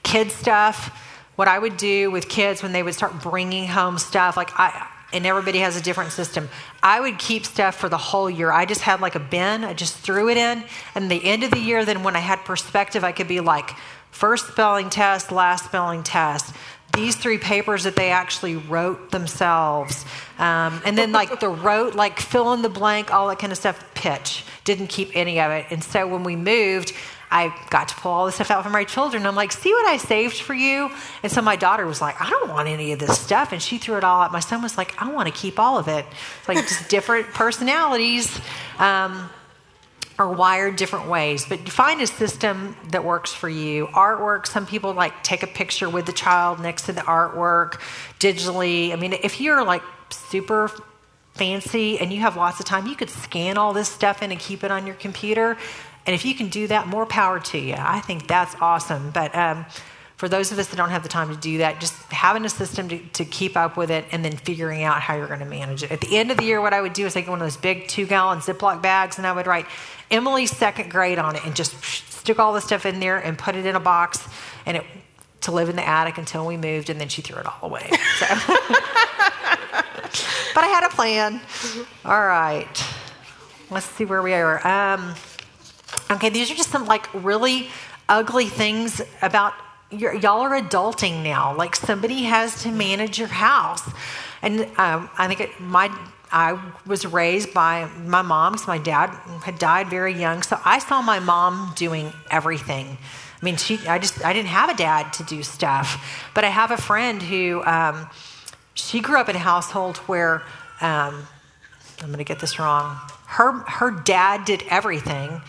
Kid 0.02 0.30
stuff, 0.30 0.98
what 1.36 1.48
I 1.48 1.58
would 1.58 1.76
do 1.76 2.10
with 2.10 2.28
kids 2.28 2.62
when 2.62 2.72
they 2.72 2.82
would 2.82 2.94
start 2.94 3.22
bringing 3.22 3.66
home 3.68 3.98
stuff, 3.98 4.36
like 4.36 4.50
I, 4.58 4.88
and 5.12 5.26
everybody 5.26 5.58
has 5.58 5.76
a 5.76 5.82
different 5.82 6.12
system. 6.12 6.48
I 6.82 7.00
would 7.00 7.18
keep 7.18 7.44
stuff 7.44 7.76
for 7.76 7.88
the 7.88 7.98
whole 7.98 8.30
year. 8.30 8.50
I 8.50 8.64
just 8.64 8.80
had 8.82 9.00
like 9.00 9.14
a 9.14 9.20
bin, 9.20 9.64
I 9.64 9.74
just 9.74 9.96
threw 9.96 10.28
it 10.28 10.36
in. 10.36 10.64
And 10.94 11.10
the 11.10 11.24
end 11.24 11.42
of 11.42 11.50
the 11.50 11.58
year, 11.58 11.84
then 11.84 12.02
when 12.02 12.16
I 12.16 12.20
had 12.20 12.44
perspective, 12.44 13.04
I 13.04 13.12
could 13.12 13.28
be 13.28 13.40
like, 13.40 13.70
first 14.10 14.48
spelling 14.48 14.90
test, 14.90 15.32
last 15.32 15.66
spelling 15.66 16.02
test. 16.02 16.54
These 16.94 17.16
three 17.16 17.38
papers 17.38 17.84
that 17.84 17.96
they 17.96 18.10
actually 18.10 18.56
wrote 18.56 19.10
themselves. 19.10 20.04
Um, 20.38 20.80
and 20.84 20.96
then, 20.96 21.12
like, 21.12 21.40
the 21.40 21.48
wrote, 21.66 21.94
like, 21.94 22.20
fill 22.20 22.52
in 22.52 22.62
the 22.62 22.68
blank, 22.68 23.12
all 23.12 23.28
that 23.28 23.38
kind 23.38 23.52
of 23.52 23.58
stuff, 23.58 23.82
pitch. 23.94 24.44
Didn't 24.64 24.88
keep 24.88 25.10
any 25.14 25.40
of 25.40 25.50
it. 25.50 25.66
And 25.70 25.82
so 25.82 26.06
when 26.06 26.22
we 26.22 26.36
moved, 26.36 26.92
I 27.32 27.54
got 27.70 27.88
to 27.88 27.94
pull 27.94 28.12
all 28.12 28.26
this 28.26 28.34
stuff 28.34 28.50
out 28.50 28.62
for 28.62 28.70
my 28.70 28.84
children. 28.84 29.26
I'm 29.26 29.34
like, 29.34 29.52
see 29.52 29.72
what 29.72 29.86
I 29.86 29.96
saved 29.96 30.36
for 30.36 30.52
you? 30.52 30.90
And 31.22 31.32
so 31.32 31.40
my 31.40 31.56
daughter 31.56 31.86
was 31.86 32.02
like, 32.02 32.20
I 32.20 32.28
don't 32.28 32.50
want 32.50 32.68
any 32.68 32.92
of 32.92 32.98
this 32.98 33.18
stuff. 33.18 33.52
And 33.52 33.62
she 33.62 33.78
threw 33.78 33.96
it 33.96 34.04
all 34.04 34.20
out. 34.20 34.32
My 34.32 34.40
son 34.40 34.62
was 34.62 34.76
like, 34.76 34.94
I 35.00 35.10
want 35.10 35.28
to 35.28 35.34
keep 35.34 35.58
all 35.58 35.78
of 35.78 35.88
it. 35.88 36.04
Like 36.46 36.58
just 36.58 36.90
different 36.90 37.26
personalities 37.28 38.38
um, 38.78 39.30
are 40.18 40.30
wired 40.30 40.76
different 40.76 41.08
ways. 41.08 41.46
But 41.48 41.68
find 41.68 42.00
a 42.00 42.06
system 42.06 42.76
that 42.90 43.04
works 43.04 43.32
for 43.32 43.48
you. 43.48 43.86
Artwork, 43.88 44.46
some 44.46 44.66
people 44.66 44.92
like 44.92 45.22
take 45.22 45.42
a 45.42 45.46
picture 45.46 45.88
with 45.88 46.06
the 46.06 46.12
child 46.12 46.60
next 46.60 46.86
to 46.86 46.92
the 46.92 47.00
artwork 47.02 47.80
digitally. 48.18 48.92
I 48.92 48.96
mean, 48.96 49.12
if 49.12 49.40
you're 49.40 49.64
like 49.64 49.82
super 50.10 50.70
fancy 51.34 51.98
and 51.98 52.12
you 52.12 52.20
have 52.20 52.36
lots 52.36 52.60
of 52.60 52.66
time, 52.66 52.86
you 52.86 52.94
could 52.94 53.10
scan 53.10 53.56
all 53.56 53.72
this 53.72 53.88
stuff 53.88 54.22
in 54.22 54.30
and 54.30 54.40
keep 54.40 54.64
it 54.64 54.70
on 54.70 54.86
your 54.86 54.96
computer. 54.96 55.56
And 56.06 56.14
if 56.14 56.24
you 56.24 56.34
can 56.34 56.48
do 56.48 56.66
that, 56.66 56.88
more 56.88 57.06
power 57.06 57.38
to 57.40 57.58
you. 57.58 57.74
I 57.78 58.00
think 58.00 58.26
that's 58.26 58.54
awesome. 58.60 59.10
But 59.10 59.34
um, 59.34 59.64
for 60.16 60.28
those 60.28 60.52
of 60.52 60.58
us 60.58 60.68
that 60.68 60.76
don't 60.76 60.90
have 60.90 61.02
the 61.02 61.08
time 61.08 61.34
to 61.34 61.40
do 61.40 61.58
that, 61.58 61.80
just 61.80 61.94
having 62.12 62.44
a 62.44 62.48
system 62.48 62.88
to, 62.88 62.98
to 62.98 63.24
keep 63.24 63.56
up 63.56 63.76
with 63.76 63.90
it 63.90 64.04
and 64.12 64.24
then 64.24 64.36
figuring 64.36 64.82
out 64.82 65.00
how 65.00 65.16
you're 65.16 65.26
going 65.26 65.40
to 65.40 65.44
manage 65.44 65.82
it. 65.82 65.90
At 65.90 66.00
the 66.00 66.16
end 66.16 66.30
of 66.30 66.36
the 66.36 66.44
year, 66.44 66.60
what 66.60 66.72
I 66.72 66.80
would 66.80 66.92
do 66.92 67.06
is 67.06 67.14
take 67.14 67.28
one 67.28 67.40
of 67.40 67.44
those 67.44 67.56
big 67.56 67.88
two 67.88 68.06
gallon 68.06 68.38
Ziploc 68.38 68.82
bags 68.82 69.18
and 69.18 69.26
I 69.26 69.32
would 69.32 69.46
write 69.46 69.66
Emily's 70.12 70.54
second 70.56 70.90
grade 70.90 71.18
on 71.18 71.34
it 71.34 71.44
and 71.44 71.56
just 71.56 71.82
stick 71.82 72.38
all 72.38 72.52
the 72.52 72.60
stuff 72.60 72.86
in 72.86 73.00
there 73.00 73.18
and 73.18 73.36
put 73.36 73.56
it 73.56 73.66
in 73.66 73.74
a 73.74 73.80
box 73.80 74.24
and 74.66 74.76
it 74.76 74.84
to 75.40 75.50
live 75.50 75.68
in 75.68 75.76
the 75.76 75.86
attic 75.86 76.18
until 76.18 76.46
we 76.46 76.56
moved 76.56 76.88
and 76.88 77.00
then 77.00 77.08
she 77.08 77.20
threw 77.20 77.36
it 77.38 77.46
all 77.46 77.58
away. 77.62 77.90
So. 78.18 78.26
but 80.54 80.62
I 80.62 80.66
had 80.66 80.86
a 80.86 80.90
plan. 80.90 81.40
All 82.04 82.24
right. 82.24 82.84
Let's 83.70 83.86
see 83.86 84.04
where 84.04 84.22
we 84.22 84.34
are. 84.34 84.64
Um, 84.66 85.14
okay, 86.10 86.28
these 86.28 86.50
are 86.50 86.54
just 86.54 86.70
some 86.70 86.86
like 86.86 87.12
really 87.12 87.70
ugly 88.08 88.46
things 88.46 89.00
about 89.20 89.54
y'all 89.90 90.40
are 90.40 90.60
adulting 90.60 91.22
now. 91.22 91.56
Like 91.56 91.74
somebody 91.74 92.22
has 92.24 92.62
to 92.62 92.70
manage 92.70 93.18
your 93.18 93.28
house. 93.28 93.90
And 94.42 94.62
um, 94.78 95.08
I 95.18 95.26
think 95.28 95.40
it, 95.40 95.60
my 95.60 95.88
I 96.32 96.58
was 96.86 97.04
raised 97.04 97.52
by 97.52 97.88
my 98.04 98.22
mom 98.22 98.52
because 98.52 98.66
my 98.66 98.78
dad 98.78 99.08
had 99.44 99.58
died 99.58 99.88
very 99.88 100.14
young. 100.14 100.42
So 100.42 100.58
I 100.64 100.78
saw 100.78 101.02
my 101.02 101.20
mom 101.20 101.72
doing 101.76 102.12
everything. 102.30 102.96
I 103.40 103.44
mean, 103.44 103.56
she, 103.56 103.78
I 103.86 103.98
just, 103.98 104.24
I 104.24 104.32
didn't 104.32 104.48
have 104.48 104.70
a 104.70 104.74
dad 104.74 105.12
to 105.14 105.24
do 105.24 105.42
stuff. 105.42 106.30
But 106.34 106.44
I 106.44 106.48
have 106.48 106.70
a 106.70 106.76
friend 106.76 107.22
who, 107.22 107.62
um, 107.64 108.08
she 108.74 109.00
grew 109.00 109.18
up 109.18 109.28
in 109.28 109.36
a 109.36 109.40
household 109.40 109.98
where, 109.98 110.42
um, 110.80 111.26
I'm 112.00 112.08
going 112.08 112.18
to 112.18 112.24
get 112.24 112.40
this 112.40 112.58
wrong. 112.58 112.96
Her, 113.26 113.52
her 113.52 113.90
dad 113.90 114.44
did 114.44 114.64
everything 114.68 115.42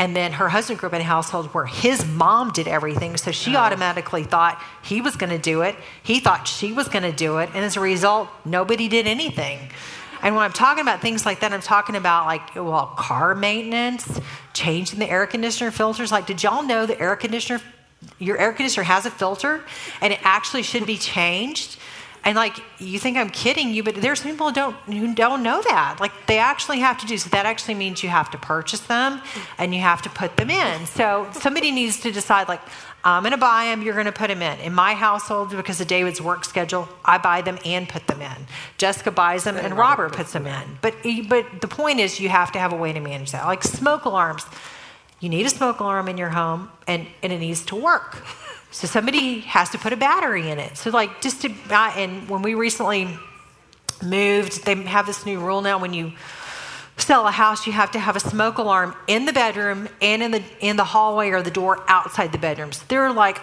and 0.00 0.16
then 0.16 0.32
her 0.32 0.48
husband 0.48 0.80
grew 0.80 0.88
up 0.88 0.94
in 0.94 1.02
a 1.02 1.04
household 1.04 1.48
where 1.48 1.66
his 1.66 2.06
mom 2.06 2.52
did 2.52 2.66
everything. 2.66 3.18
So 3.18 3.32
she 3.32 3.54
oh. 3.54 3.58
automatically 3.60 4.24
thought 4.24 4.60
he 4.82 5.02
was 5.02 5.14
going 5.14 5.28
to 5.30 5.38
do 5.38 5.60
it. 5.60 5.76
He 6.02 6.20
thought 6.20 6.48
she 6.48 6.72
was 6.72 6.88
going 6.88 7.02
to 7.02 7.12
do 7.12 7.36
it. 7.36 7.50
And 7.54 7.62
as 7.62 7.76
a 7.76 7.80
result, 7.80 8.28
nobody 8.46 8.88
did 8.88 9.06
anything. 9.06 9.58
And 10.22 10.34
when 10.34 10.44
I'm 10.44 10.52
talking 10.52 10.82
about 10.82 11.00
things 11.00 11.24
like 11.24 11.40
that, 11.40 11.52
I'm 11.52 11.60
talking 11.60 11.96
about 11.96 12.26
like, 12.26 12.54
well, 12.54 12.94
car 12.96 13.34
maintenance, 13.34 14.20
changing 14.52 14.98
the 14.98 15.10
air 15.10 15.26
conditioner 15.26 15.70
filters. 15.70 16.12
Like, 16.12 16.26
did 16.26 16.42
y'all 16.42 16.62
know 16.62 16.86
the 16.86 17.00
air 17.00 17.16
conditioner, 17.16 17.60
your 18.18 18.38
air 18.38 18.52
conditioner 18.52 18.84
has 18.84 19.06
a 19.06 19.10
filter 19.10 19.64
and 20.00 20.12
it 20.12 20.20
actually 20.22 20.62
should 20.62 20.86
be 20.86 20.96
changed? 20.96 21.78
And 22.22 22.36
like 22.36 22.60
you 22.78 22.98
think 22.98 23.16
I'm 23.16 23.30
kidding 23.30 23.72
you, 23.72 23.82
but 23.82 23.94
there's 23.94 24.20
people 24.20 24.48
who 24.48 24.54
don't 24.54 24.76
who 24.86 25.14
don't 25.14 25.42
know 25.42 25.62
that. 25.62 25.98
Like 26.00 26.12
they 26.26 26.38
actually 26.38 26.80
have 26.80 26.98
to 26.98 27.06
do 27.06 27.16
so. 27.16 27.30
That 27.30 27.46
actually 27.46 27.74
means 27.74 28.02
you 28.02 28.10
have 28.10 28.30
to 28.32 28.38
purchase 28.38 28.80
them 28.80 29.22
and 29.56 29.74
you 29.74 29.80
have 29.80 30.02
to 30.02 30.10
put 30.10 30.36
them 30.36 30.50
in. 30.50 30.86
So 30.86 31.28
somebody 31.32 31.70
needs 31.70 32.00
to 32.00 32.12
decide 32.12 32.46
like 32.46 32.60
I'm 33.02 33.22
going 33.22 33.32
to 33.32 33.38
buy 33.38 33.66
them. 33.66 33.82
You're 33.82 33.94
going 33.94 34.06
to 34.06 34.12
put 34.12 34.28
them 34.28 34.42
in. 34.42 34.58
In 34.60 34.74
my 34.74 34.94
household, 34.94 35.50
because 35.50 35.80
of 35.80 35.86
David's 35.86 36.20
work 36.20 36.44
schedule, 36.44 36.88
I 37.04 37.18
buy 37.18 37.40
them 37.40 37.58
and 37.64 37.88
put 37.88 38.06
them 38.06 38.20
in. 38.20 38.46
Jessica 38.76 39.10
buys 39.10 39.44
them 39.44 39.56
and, 39.56 39.66
and 39.66 39.76
Robert, 39.76 40.02
Robert 40.04 40.16
puts 40.16 40.32
them 40.32 40.46
in. 40.46 40.78
But 40.82 40.94
but 41.28 41.60
the 41.60 41.68
point 41.68 42.00
is, 42.00 42.20
you 42.20 42.28
have 42.28 42.52
to 42.52 42.58
have 42.58 42.72
a 42.72 42.76
way 42.76 42.92
to 42.92 43.00
manage 43.00 43.32
that. 43.32 43.46
Like 43.46 43.62
smoke 43.62 44.04
alarms, 44.04 44.44
you 45.20 45.28
need 45.28 45.46
a 45.46 45.50
smoke 45.50 45.80
alarm 45.80 46.08
in 46.08 46.18
your 46.18 46.30
home, 46.30 46.70
and 46.86 47.06
and 47.22 47.32
it 47.32 47.38
needs 47.38 47.64
to 47.66 47.76
work. 47.76 48.22
So 48.70 48.86
somebody 48.86 49.40
has 49.40 49.70
to 49.70 49.78
put 49.78 49.92
a 49.92 49.96
battery 49.96 50.48
in 50.50 50.58
it. 50.58 50.76
So 50.76 50.90
like 50.90 51.20
just 51.20 51.42
to 51.42 51.52
and 51.72 52.28
when 52.28 52.42
we 52.42 52.54
recently 52.54 53.08
moved, 54.04 54.64
they 54.64 54.74
have 54.84 55.06
this 55.06 55.26
new 55.26 55.40
rule 55.40 55.60
now 55.60 55.78
when 55.78 55.92
you 55.92 56.12
sell 57.00 57.26
a 57.26 57.30
house, 57.30 57.66
you 57.66 57.72
have 57.72 57.90
to 57.92 57.98
have 57.98 58.16
a 58.16 58.20
smoke 58.20 58.58
alarm 58.58 58.94
in 59.06 59.26
the 59.26 59.32
bedroom 59.32 59.88
and 60.00 60.22
in 60.22 60.30
the 60.30 60.42
in 60.60 60.76
the 60.76 60.84
hallway 60.84 61.30
or 61.30 61.42
the 61.42 61.50
door 61.50 61.82
outside 61.88 62.32
the 62.32 62.38
bedrooms. 62.38 62.82
There 62.84 63.02
are 63.02 63.12
like 63.12 63.38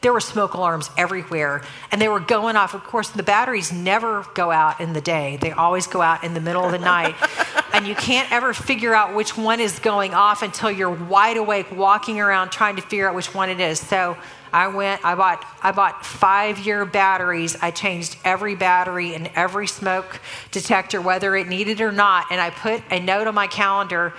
there 0.00 0.12
were 0.12 0.20
smoke 0.20 0.54
alarms 0.54 0.90
everywhere 0.96 1.62
and 1.92 2.00
they 2.00 2.08
were 2.08 2.20
going 2.20 2.56
off. 2.56 2.74
Of 2.74 2.82
course, 2.82 3.10
the 3.10 3.22
batteries 3.22 3.72
never 3.72 4.26
go 4.34 4.50
out 4.50 4.80
in 4.80 4.92
the 4.92 5.00
day, 5.00 5.38
they 5.40 5.52
always 5.52 5.86
go 5.86 6.02
out 6.02 6.24
in 6.24 6.34
the 6.34 6.40
middle 6.40 6.64
of 6.64 6.72
the 6.72 6.78
night. 6.78 7.14
and 7.72 7.86
you 7.86 7.94
can't 7.94 8.30
ever 8.32 8.52
figure 8.52 8.94
out 8.94 9.14
which 9.14 9.36
one 9.36 9.60
is 9.60 9.78
going 9.78 10.12
off 10.14 10.42
until 10.42 10.70
you're 10.70 10.90
wide 10.90 11.36
awake 11.36 11.70
walking 11.70 12.18
around 12.18 12.50
trying 12.50 12.76
to 12.76 12.82
figure 12.82 13.08
out 13.08 13.14
which 13.14 13.32
one 13.34 13.48
it 13.48 13.60
is. 13.60 13.78
So 13.78 14.16
I 14.52 14.68
went, 14.68 15.04
I 15.04 15.14
bought, 15.14 15.44
I 15.62 15.72
bought 15.72 16.04
five 16.04 16.58
year 16.58 16.84
batteries. 16.84 17.56
I 17.60 17.70
changed 17.70 18.16
every 18.24 18.54
battery 18.54 19.14
in 19.14 19.28
every 19.34 19.66
smoke 19.66 20.20
detector, 20.50 21.00
whether 21.00 21.36
it 21.36 21.48
needed 21.48 21.80
or 21.80 21.92
not. 21.92 22.26
And 22.30 22.40
I 22.40 22.50
put 22.50 22.82
a 22.90 23.00
note 23.00 23.26
on 23.26 23.34
my 23.34 23.46
calendar 23.46 24.12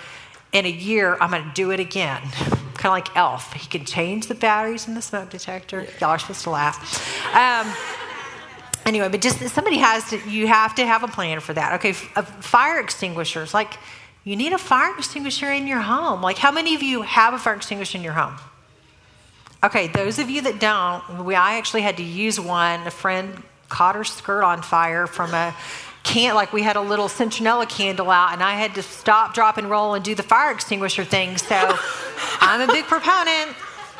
in 0.51 0.65
a 0.65 0.71
year, 0.71 1.17
I'm 1.21 1.31
going 1.31 1.43
to 1.43 1.53
do 1.53 1.71
it 1.71 1.79
again. 1.79 2.21
kind 2.81 2.85
of 2.85 2.91
like 2.91 3.15
Elf. 3.15 3.53
He 3.53 3.67
can 3.67 3.85
change 3.85 4.27
the 4.27 4.35
batteries 4.35 4.87
in 4.87 4.95
the 4.95 5.01
smoke 5.01 5.29
detector. 5.29 5.85
Y'all 5.99 6.09
are 6.09 6.19
supposed 6.19 6.41
to 6.43 6.49
laugh. 6.49 7.35
Um, 7.35 7.71
anyway, 8.85 9.07
but 9.07 9.21
just 9.21 9.39
somebody 9.49 9.77
has 9.77 10.09
to, 10.09 10.29
you 10.29 10.47
have 10.47 10.75
to 10.75 10.85
have 10.85 11.03
a 11.03 11.07
plan 11.07 11.39
for 11.39 11.53
that. 11.53 11.73
Okay, 11.75 11.91
uh, 12.15 12.23
fire 12.23 12.79
extinguishers. 12.79 13.53
Like, 13.53 13.77
you 14.23 14.35
need 14.35 14.53
a 14.53 14.57
fire 14.57 14.95
extinguisher 14.97 15.51
in 15.51 15.67
your 15.67 15.81
home. 15.81 16.21
Like, 16.21 16.37
how 16.37 16.51
many 16.51 16.75
of 16.75 16.83
you 16.83 17.03
have 17.03 17.33
a 17.33 17.37
fire 17.37 17.55
extinguisher 17.55 17.97
in 17.97 18.03
your 18.03 18.13
home? 18.13 18.37
Okay, 19.63 19.87
those 19.87 20.17
of 20.17 20.29
you 20.29 20.41
that 20.41 20.59
don't, 20.59 21.25
we, 21.25 21.35
I 21.35 21.57
actually 21.57 21.81
had 21.81 21.97
to 21.97 22.03
use 22.03 22.39
one. 22.39 22.85
A 22.87 22.91
friend 22.91 23.43
caught 23.69 23.95
her 23.95 24.03
skirt 24.03 24.43
on 24.43 24.61
fire 24.61 25.05
from 25.07 25.33
a 25.33 25.55
can 26.03 26.33
like 26.33 26.51
we 26.51 26.63
had 26.63 26.75
a 26.75 26.81
little 26.81 27.07
citronella 27.07 27.69
candle 27.69 28.09
out 28.09 28.33
and 28.33 28.41
I 28.41 28.53
had 28.53 28.73
to 28.75 28.81
stop, 28.81 29.35
drop, 29.35 29.57
and 29.57 29.69
roll 29.69 29.93
and 29.93 30.03
do 30.03 30.15
the 30.15 30.23
fire 30.23 30.51
extinguisher 30.51 31.03
thing. 31.03 31.37
So 31.37 31.55
I'm 32.39 32.67
a 32.67 32.71
big 32.71 32.85
proponent. 32.85 33.55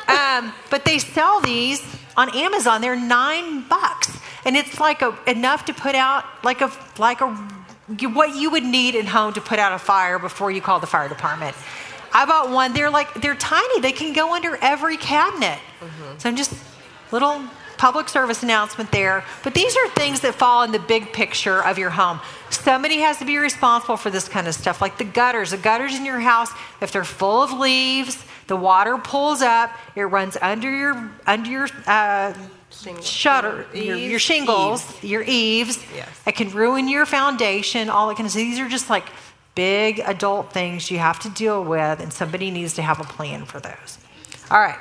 Um, 0.08 0.52
but 0.68 0.84
they 0.84 0.98
sell 0.98 1.40
these 1.40 1.80
on 2.16 2.34
Amazon. 2.36 2.80
They're 2.80 2.96
nine 2.96 3.66
bucks, 3.68 4.18
and 4.44 4.56
it's 4.56 4.80
like 4.80 5.00
a, 5.00 5.16
enough 5.28 5.64
to 5.66 5.74
put 5.74 5.94
out 5.94 6.24
like 6.42 6.60
a 6.60 6.72
like 6.98 7.20
a 7.20 7.28
what 8.08 8.34
you 8.34 8.50
would 8.50 8.64
need 8.64 8.96
at 8.96 9.06
home 9.06 9.32
to 9.34 9.40
put 9.40 9.58
out 9.60 9.72
a 9.72 9.78
fire 9.78 10.18
before 10.18 10.50
you 10.50 10.60
call 10.60 10.80
the 10.80 10.86
fire 10.86 11.08
department. 11.08 11.56
I 12.12 12.26
bought 12.26 12.50
one. 12.50 12.72
They're 12.72 12.90
like 12.90 13.14
they're 13.14 13.34
tiny. 13.34 13.80
They 13.80 13.92
can 13.92 14.12
go 14.12 14.34
under 14.34 14.56
every 14.60 14.96
cabinet. 14.96 15.58
Mm-hmm. 15.80 16.18
So 16.18 16.28
I'm 16.28 16.36
just 16.36 16.52
little 17.10 17.42
public 17.78 18.08
service 18.08 18.44
announcement 18.44 18.92
there. 18.92 19.24
But 19.42 19.54
these 19.54 19.76
are 19.76 19.88
things 19.90 20.20
that 20.20 20.36
fall 20.36 20.62
in 20.62 20.70
the 20.70 20.78
big 20.78 21.12
picture 21.12 21.64
of 21.64 21.78
your 21.78 21.90
home. 21.90 22.20
Somebody 22.48 22.98
has 22.98 23.18
to 23.18 23.24
be 23.24 23.38
responsible 23.38 23.96
for 23.96 24.08
this 24.08 24.28
kind 24.28 24.46
of 24.46 24.54
stuff, 24.54 24.80
like 24.80 24.98
the 24.98 25.04
gutters. 25.04 25.50
The 25.50 25.56
gutters 25.56 25.96
in 25.96 26.04
your 26.04 26.20
house, 26.20 26.50
if 26.80 26.92
they're 26.92 27.02
full 27.02 27.42
of 27.42 27.52
leaves, 27.52 28.24
the 28.46 28.56
water 28.56 28.98
pulls 28.98 29.42
up. 29.42 29.72
It 29.96 30.02
runs 30.02 30.36
under 30.40 30.70
your 30.70 31.10
under 31.26 31.50
your. 31.50 31.68
Uh, 31.86 32.34
shutter, 33.02 33.66
your, 33.74 33.96
your, 33.96 34.18
shingles, 34.18 34.82
eaves. 34.82 35.04
your 35.04 35.22
eaves. 35.26 35.84
Yes. 35.94 36.08
It 36.26 36.32
can 36.36 36.50
ruin 36.50 36.88
your 36.88 37.04
foundation. 37.04 37.90
All 37.90 38.08
it 38.10 38.16
can. 38.16 38.28
So 38.28 38.38
these 38.38 38.58
are 38.58 38.68
just 38.68 38.88
like 38.88 39.04
big 39.54 40.00
adult 40.00 40.52
things 40.52 40.90
you 40.90 40.98
have 40.98 41.18
to 41.20 41.30
deal 41.30 41.62
with, 41.64 42.00
and 42.00 42.12
somebody 42.12 42.50
needs 42.50 42.74
to 42.74 42.82
have 42.82 43.00
a 43.00 43.04
plan 43.04 43.44
for 43.44 43.60
those. 43.60 43.98
All 44.50 44.60
right. 44.60 44.78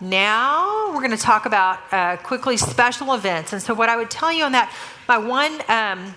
Now 0.00 0.88
we're 0.88 1.00
going 1.00 1.10
to 1.10 1.16
talk 1.16 1.46
about 1.46 1.78
uh, 1.90 2.16
quickly 2.18 2.56
special 2.56 3.14
events. 3.14 3.52
And 3.52 3.62
so, 3.62 3.72
what 3.72 3.88
I 3.88 3.96
would 3.96 4.10
tell 4.10 4.30
you 4.30 4.44
on 4.44 4.52
that, 4.52 4.70
my 5.08 5.16
one 5.16 5.62
um, 5.68 6.14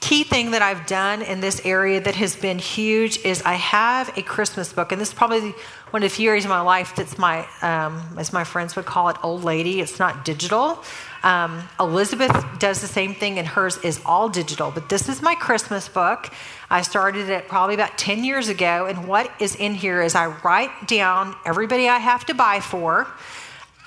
key 0.00 0.22
thing 0.22 0.50
that 0.50 0.62
I've 0.62 0.86
done 0.86 1.22
in 1.22 1.40
this 1.40 1.60
area 1.64 2.00
that 2.00 2.14
has 2.14 2.36
been 2.36 2.58
huge 2.58 3.18
is 3.24 3.42
I 3.42 3.54
have 3.54 4.16
a 4.18 4.22
Christmas 4.22 4.72
book, 4.72 4.92
and 4.92 5.00
this 5.00 5.08
is 5.08 5.14
probably 5.14 5.54
one 5.90 6.02
of 6.02 6.10
the 6.10 6.14
few 6.14 6.28
areas 6.28 6.44
of 6.44 6.50
my 6.50 6.60
life 6.60 6.94
that's 6.94 7.16
my, 7.18 7.46
um, 7.62 8.02
as 8.18 8.32
my 8.32 8.44
friends 8.44 8.76
would 8.76 8.84
call 8.84 9.08
it, 9.08 9.16
old 9.22 9.44
lady. 9.44 9.80
It's 9.80 9.98
not 9.98 10.24
digital. 10.24 10.82
Um, 11.22 11.68
Elizabeth 11.80 12.46
does 12.58 12.80
the 12.80 12.86
same 12.86 13.14
thing, 13.14 13.38
and 13.38 13.48
hers 13.48 13.78
is 13.78 14.00
all 14.06 14.28
digital. 14.28 14.70
But 14.70 14.88
this 14.88 15.08
is 15.08 15.22
my 15.22 15.34
Christmas 15.34 15.88
book. 15.88 16.30
I 16.68 16.82
started 16.82 17.28
it 17.28 17.48
probably 17.48 17.74
about 17.74 17.96
10 17.96 18.24
years 18.24 18.48
ago, 18.48 18.86
and 18.86 19.06
what 19.06 19.30
is 19.40 19.54
in 19.54 19.74
here 19.74 20.02
is 20.02 20.14
I 20.14 20.26
write 20.26 20.88
down 20.88 21.36
everybody 21.44 21.88
I 21.88 21.98
have 21.98 22.26
to 22.26 22.34
buy 22.34 22.60
for. 22.60 23.06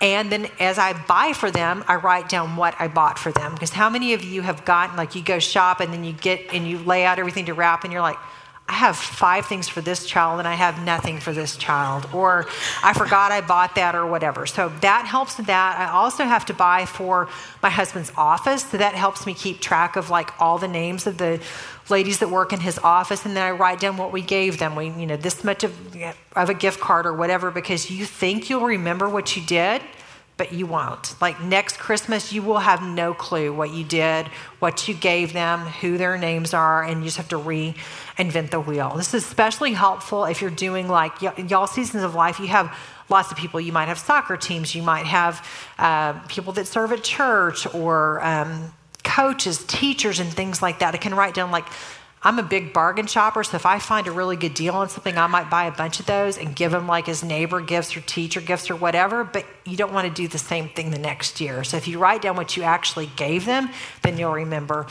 And 0.01 0.31
then 0.31 0.47
as 0.61 0.77
I 0.79 0.93
buy 0.93 1.33
for 1.33 1.51
them, 1.51 1.83
I 1.87 1.95
write 1.95 2.29
down 2.29 2.55
what 2.55 2.73
I 2.79 2.87
bought 2.87 3.19
for 3.19 3.33
them. 3.33 3.53
Because 3.53 3.71
how 3.71 3.89
many 3.89 4.13
of 4.13 4.23
you 4.23 4.41
have 4.43 4.63
gotten, 4.63 4.95
like, 4.95 5.13
you 5.13 5.21
go 5.21 5.39
shop 5.39 5.81
and 5.81 5.91
then 5.91 6.05
you 6.05 6.13
get 6.13 6.53
and 6.53 6.65
you 6.65 6.77
lay 6.79 7.03
out 7.03 7.19
everything 7.19 7.47
to 7.47 7.53
wrap, 7.53 7.83
and 7.83 7.91
you're 7.91 8.01
like, 8.01 8.17
I 8.69 8.73
have 8.73 8.95
five 8.95 9.47
things 9.47 9.67
for 9.67 9.81
this 9.81 10.05
child 10.05 10.37
and 10.37 10.47
I 10.47 10.53
have 10.53 10.85
nothing 10.85 11.19
for 11.19 11.33
this 11.33 11.57
child, 11.57 12.07
or 12.13 12.45
I 12.83 12.93
forgot 12.93 13.31
I 13.31 13.41
bought 13.41 13.73
that, 13.75 13.95
or 13.95 14.05
whatever. 14.05 14.45
So 14.45 14.69
that 14.81 15.07
helps 15.07 15.37
with 15.37 15.47
that. 15.47 15.79
I 15.79 15.91
also 15.91 16.23
have 16.23 16.45
to 16.45 16.53
buy 16.53 16.85
for 16.85 17.27
my 17.63 17.71
husband's 17.71 18.11
office, 18.15 18.69
so 18.69 18.77
that 18.77 18.93
helps 18.93 19.25
me 19.25 19.33
keep 19.33 19.59
track 19.59 19.95
of 19.95 20.11
like 20.11 20.39
all 20.39 20.59
the 20.59 20.67
names 20.67 21.07
of 21.07 21.17
the 21.17 21.41
ladies 21.89 22.19
that 22.19 22.29
work 22.29 22.53
in 22.53 22.59
his 22.59 22.77
office, 22.77 23.25
and 23.25 23.35
then 23.35 23.43
I 23.43 23.51
write 23.51 23.79
down 23.79 23.97
what 23.97 24.11
we 24.11 24.21
gave 24.21 24.59
them. 24.59 24.75
We, 24.75 24.89
you 24.89 25.07
know, 25.07 25.17
this 25.17 25.43
much 25.43 25.63
of, 25.63 25.73
of 26.35 26.49
a 26.49 26.53
gift 26.53 26.79
card 26.79 27.07
or 27.07 27.13
whatever, 27.13 27.49
because 27.49 27.89
you 27.89 28.05
think 28.05 28.51
you'll 28.51 28.61
remember 28.61 29.09
what 29.09 29.35
you 29.35 29.43
did, 29.43 29.81
but 30.39 30.53
you 30.53 30.65
won't. 30.65 31.13
Like 31.21 31.39
next 31.43 31.77
Christmas, 31.77 32.31
you 32.31 32.41
will 32.41 32.59
have 32.59 32.81
no 32.81 33.13
clue 33.13 33.53
what 33.53 33.71
you 33.71 33.83
did, 33.83 34.25
what 34.59 34.87
you 34.87 34.93
gave 34.93 35.33
them, 35.33 35.59
who 35.59 35.97
their 35.97 36.17
names 36.17 36.53
are, 36.53 36.81
and 36.81 37.01
you 37.01 37.05
just 37.05 37.17
have 37.17 37.27
to 37.27 37.37
reinvent 37.37 38.49
the 38.49 38.61
wheel. 38.61 38.93
This 38.95 39.13
is 39.13 39.25
especially 39.25 39.73
helpful 39.73 40.23
if 40.23 40.39
you're 40.41 40.49
doing 40.49 40.87
like 40.87 41.21
y'all 41.21 41.67
seasons 41.67 42.03
of 42.03 42.15
life. 42.15 42.39
You 42.39 42.47
have 42.47 42.73
lots 43.09 43.31
of 43.31 43.37
people. 43.37 43.59
You 43.59 43.73
might 43.73 43.89
have 43.89 43.99
soccer 43.99 44.37
teams. 44.37 44.73
You 44.73 44.81
might 44.81 45.05
have 45.05 45.45
uh, 45.77 46.13
people 46.29 46.53
that 46.53 46.67
serve 46.67 46.93
at 46.93 47.03
church 47.03 47.71
or 47.75 48.23
um, 48.23 48.71
coaches, 49.03 49.65
teachers, 49.65 50.21
and 50.21 50.31
things 50.31 50.61
like 50.61 50.79
that. 50.79 50.95
It 50.95 51.01
can 51.01 51.13
write 51.15 51.33
down 51.33 51.51
like 51.51 51.65
I'm 52.21 52.37
a 52.37 52.43
big 52.43 52.73
bargain 52.73 53.07
shopper, 53.07 53.43
so 53.45 53.55
if 53.55 53.65
I 53.65 53.79
find 53.79 54.05
a 54.07 54.11
really 54.11 54.35
good 54.35 54.53
deal 54.53 54.73
on 54.73 54.89
something, 54.89 55.17
I 55.17 55.27
might 55.27 55.49
buy 55.49 55.65
a 55.65 55.71
bunch 55.71 56.01
of 56.01 56.05
those 56.05 56.37
and 56.37 56.53
give 56.53 56.71
them 56.71 56.85
like 56.85 57.07
as 57.07 57.23
neighbor 57.23 57.61
gifts 57.61 57.95
or 57.95 58.01
teacher 58.01 58.41
gifts 58.41 58.69
or 58.69 58.75
whatever. 58.75 59.23
But 59.23 59.45
you 59.65 59.77
don't 59.77 59.93
want 59.93 60.07
to 60.07 60.13
do 60.13 60.27
the 60.27 60.37
same 60.37 60.67
thing 60.67 60.91
the 60.91 60.99
next 60.99 61.39
year. 61.39 61.63
So 61.63 61.77
if 61.77 61.87
you 61.87 61.97
write 61.97 62.21
down 62.21 62.35
what 62.35 62.57
you 62.57 62.63
actually 62.63 63.09
gave 63.15 63.45
them, 63.45 63.69
then 64.01 64.17
you'll 64.17 64.33
remember. 64.33 64.87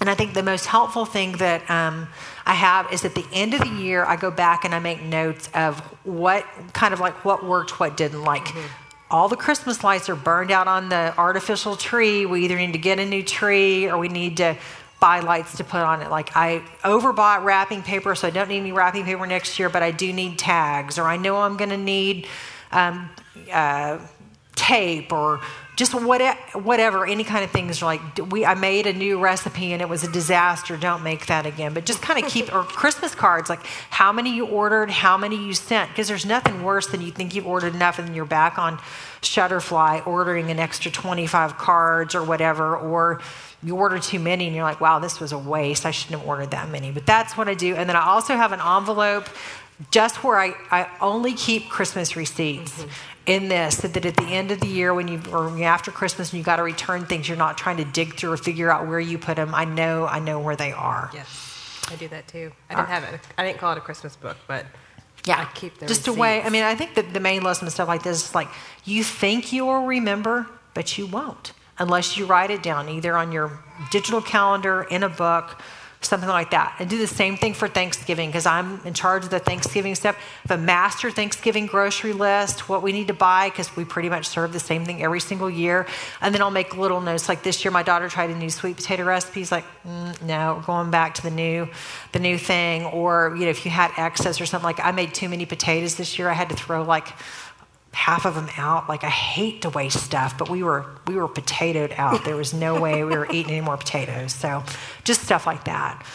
And 0.00 0.08
I 0.08 0.14
think 0.14 0.32
the 0.32 0.42
most 0.42 0.64
helpful 0.64 1.04
thing 1.04 1.32
that 1.32 1.68
um, 1.70 2.08
I 2.46 2.54
have 2.54 2.90
is 2.92 3.04
at 3.04 3.14
the 3.14 3.26
end 3.32 3.52
of 3.52 3.60
the 3.60 3.68
year, 3.68 4.04
I 4.04 4.16
go 4.16 4.30
back 4.30 4.64
and 4.64 4.74
I 4.74 4.78
make 4.78 5.02
notes 5.02 5.50
of 5.54 5.78
what 6.04 6.46
kind 6.72 6.94
of 6.94 7.00
like 7.00 7.24
what 7.26 7.44
worked, 7.44 7.78
what 7.78 7.96
didn't. 7.96 8.24
Like, 8.24 8.44
mm-hmm 8.46 8.84
all 9.10 9.28
the 9.28 9.36
Christmas 9.36 9.82
lights 9.82 10.08
are 10.08 10.14
burned 10.14 10.50
out 10.50 10.68
on 10.68 10.90
the 10.90 11.14
artificial 11.16 11.76
tree. 11.76 12.26
We 12.26 12.44
either 12.44 12.56
need 12.56 12.72
to 12.72 12.78
get 12.78 12.98
a 12.98 13.06
new 13.06 13.22
tree 13.22 13.88
or 13.88 13.96
we 13.96 14.08
need 14.08 14.36
to 14.38 14.56
buy 15.00 15.20
lights 15.20 15.56
to 15.56 15.64
put 15.64 15.80
on 15.80 16.02
it. 16.02 16.10
Like 16.10 16.36
I 16.36 16.62
overbought 16.82 17.44
wrapping 17.44 17.82
paper, 17.82 18.14
so 18.14 18.28
I 18.28 18.30
don't 18.30 18.48
need 18.48 18.58
any 18.58 18.72
wrapping 18.72 19.04
paper 19.04 19.26
next 19.26 19.58
year, 19.58 19.68
but 19.68 19.82
I 19.82 19.90
do 19.90 20.12
need 20.12 20.38
tags, 20.38 20.98
or 20.98 21.04
I 21.04 21.16
know 21.16 21.36
I'm 21.36 21.56
going 21.56 21.70
to 21.70 21.76
need 21.76 22.26
um, 22.72 23.08
uh, 23.52 23.98
tape, 24.54 25.12
or 25.12 25.40
just 25.78 25.94
whatever, 25.94 27.06
any 27.06 27.22
kind 27.22 27.44
of 27.44 27.52
things. 27.52 27.80
Like 27.80 28.00
we, 28.32 28.44
I 28.44 28.54
made 28.54 28.88
a 28.88 28.92
new 28.92 29.20
recipe 29.20 29.72
and 29.72 29.80
it 29.80 29.88
was 29.88 30.02
a 30.02 30.10
disaster. 30.10 30.76
Don't 30.76 31.04
make 31.04 31.26
that 31.26 31.46
again. 31.46 31.72
But 31.72 31.86
just 31.86 32.02
kind 32.02 32.22
of 32.22 32.28
keep 32.28 32.52
or 32.52 32.64
Christmas 32.64 33.14
cards, 33.14 33.48
like 33.48 33.64
how 33.90 34.10
many 34.10 34.34
you 34.34 34.44
ordered, 34.44 34.90
how 34.90 35.16
many 35.16 35.36
you 35.36 35.54
sent, 35.54 35.90
because 35.90 36.08
there's 36.08 36.26
nothing 36.26 36.64
worse 36.64 36.88
than 36.88 37.00
you 37.00 37.12
think 37.12 37.32
you've 37.32 37.46
ordered 37.46 37.76
enough 37.76 38.00
and 38.00 38.16
you're 38.16 38.24
back 38.24 38.58
on 38.58 38.78
Shutterfly 39.22 40.04
ordering 40.04 40.50
an 40.50 40.58
extra 40.58 40.90
25 40.90 41.56
cards 41.58 42.16
or 42.16 42.24
whatever, 42.24 42.76
or 42.76 43.20
you 43.62 43.76
order 43.76 43.98
too 43.98 44.18
many 44.18 44.46
and 44.46 44.54
you're 44.54 44.64
like, 44.64 44.80
wow, 44.80 44.98
this 44.98 45.18
was 45.20 45.32
a 45.32 45.38
waste. 45.38 45.84
I 45.84 45.90
shouldn't 45.90 46.20
have 46.20 46.28
ordered 46.28 46.52
that 46.52 46.68
many. 46.70 46.90
But 46.90 47.06
that's 47.06 47.36
what 47.36 47.48
I 47.48 47.54
do. 47.54 47.74
And 47.74 47.88
then 47.88 47.96
I 47.96 48.06
also 48.06 48.36
have 48.36 48.52
an 48.52 48.60
envelope 48.60 49.28
just 49.90 50.24
where 50.24 50.38
I, 50.38 50.54
I 50.70 50.88
only 51.00 51.34
keep 51.34 51.68
Christmas 51.68 52.16
receipts 52.16 52.72
mm-hmm. 52.72 52.90
in 53.26 53.48
this, 53.48 53.78
so 53.78 53.88
that 53.88 54.04
at 54.04 54.16
the 54.16 54.26
end 54.26 54.50
of 54.50 54.60
the 54.60 54.66
year, 54.66 54.92
when 54.92 55.06
you 55.06 55.20
or 55.32 55.62
after 55.62 55.90
Christmas 55.90 56.32
and 56.32 56.38
you 56.38 56.44
got 56.44 56.56
to 56.56 56.64
return 56.64 57.06
things, 57.06 57.28
you're 57.28 57.38
not 57.38 57.56
trying 57.56 57.76
to 57.76 57.84
dig 57.84 58.16
through 58.16 58.32
or 58.32 58.36
figure 58.36 58.70
out 58.72 58.88
where 58.88 58.98
you 58.98 59.18
put 59.18 59.36
them. 59.36 59.54
I 59.54 59.64
know, 59.64 60.06
I 60.06 60.18
know 60.18 60.40
where 60.40 60.56
they 60.56 60.72
are. 60.72 61.10
Yes, 61.14 61.80
I 61.90 61.96
do 61.96 62.08
that 62.08 62.26
too. 62.26 62.50
I 62.68 62.74
didn't 62.74 62.88
have 62.88 63.04
it. 63.04 63.20
I 63.36 63.44
didn't 63.44 63.58
call 63.58 63.72
it 63.72 63.78
a 63.78 63.80
Christmas 63.80 64.16
book, 64.16 64.36
but 64.48 64.66
yeah, 65.24 65.46
I 65.48 65.54
keep 65.54 65.78
the 65.78 65.86
just 65.86 66.00
receipts. 66.00 66.16
a 66.16 66.20
way. 66.20 66.42
I 66.42 66.48
mean, 66.48 66.64
I 66.64 66.74
think 66.74 66.94
that 66.96 67.12
the 67.12 67.20
main 67.20 67.42
lesson 67.42 67.66
and 67.66 67.72
stuff 67.72 67.86
like 67.86 68.02
this 68.02 68.24
is 68.24 68.34
like 68.34 68.48
you 68.84 69.04
think 69.04 69.52
you 69.52 69.66
will 69.66 69.86
remember, 69.86 70.48
but 70.74 70.98
you 70.98 71.06
won't 71.06 71.52
unless 71.78 72.16
you 72.16 72.26
write 72.26 72.50
it 72.50 72.62
down 72.62 72.88
either 72.88 73.16
on 73.16 73.32
your 73.32 73.58
digital 73.90 74.20
calendar, 74.20 74.82
in 74.90 75.02
a 75.02 75.08
book, 75.08 75.60
something 76.00 76.28
like 76.28 76.50
that. 76.52 76.76
And 76.78 76.88
do 76.88 76.96
the 76.96 77.08
same 77.08 77.36
thing 77.36 77.54
for 77.54 77.66
Thanksgiving 77.66 78.28
because 78.28 78.46
I'm 78.46 78.80
in 78.84 78.94
charge 78.94 79.24
of 79.24 79.30
the 79.30 79.40
Thanksgiving 79.40 79.94
stuff. 79.96 80.16
The 80.46 80.56
master 80.56 81.10
Thanksgiving 81.10 81.66
grocery 81.66 82.12
list, 82.12 82.68
what 82.68 82.82
we 82.82 82.92
need 82.92 83.08
to 83.08 83.14
buy 83.14 83.50
because 83.50 83.74
we 83.76 83.84
pretty 83.84 84.08
much 84.08 84.26
serve 84.28 84.52
the 84.52 84.60
same 84.60 84.84
thing 84.84 85.02
every 85.02 85.20
single 85.20 85.50
year. 85.50 85.86
And 86.20 86.32
then 86.32 86.40
I'll 86.40 86.52
make 86.52 86.76
little 86.76 87.00
notes. 87.00 87.28
Like 87.28 87.42
this 87.42 87.64
year, 87.64 87.72
my 87.72 87.82
daughter 87.82 88.08
tried 88.08 88.30
a 88.30 88.36
new 88.36 88.50
sweet 88.50 88.76
potato 88.76 89.04
recipe. 89.04 89.40
He's 89.40 89.50
like, 89.50 89.64
mm, 89.84 90.22
no, 90.22 90.62
going 90.66 90.90
back 90.92 91.14
to 91.14 91.22
the 91.22 91.32
new, 91.32 91.68
the 92.12 92.20
new 92.20 92.38
thing. 92.38 92.84
Or 92.86 93.34
you 93.36 93.44
know, 93.44 93.50
if 93.50 93.64
you 93.64 93.72
had 93.72 93.90
excess 93.96 94.40
or 94.40 94.46
something 94.46 94.64
like, 94.64 94.80
I 94.80 94.92
made 94.92 95.14
too 95.14 95.28
many 95.28 95.46
potatoes 95.46 95.96
this 95.96 96.16
year. 96.18 96.28
I 96.28 96.34
had 96.34 96.48
to 96.50 96.56
throw 96.56 96.84
like 96.84 97.08
half 97.98 98.24
of 98.24 98.36
them 98.36 98.48
out. 98.56 98.88
Like 98.88 99.02
I 99.02 99.10
hate 99.10 99.62
to 99.62 99.70
waste 99.70 100.02
stuff, 100.04 100.38
but 100.38 100.48
we 100.48 100.62
were 100.62 100.86
we 101.08 101.16
were 101.16 101.26
potatoed 101.28 101.98
out. 101.98 102.24
There 102.24 102.36
was 102.36 102.54
no 102.54 102.80
way 102.80 103.02
we 103.02 103.16
were 103.16 103.26
eating 103.32 103.52
any 103.52 103.60
more 103.60 103.76
potatoes. 103.76 104.32
So 104.32 104.62
just 105.02 105.22
stuff 105.22 105.46
like 105.46 105.64
that. 105.64 106.06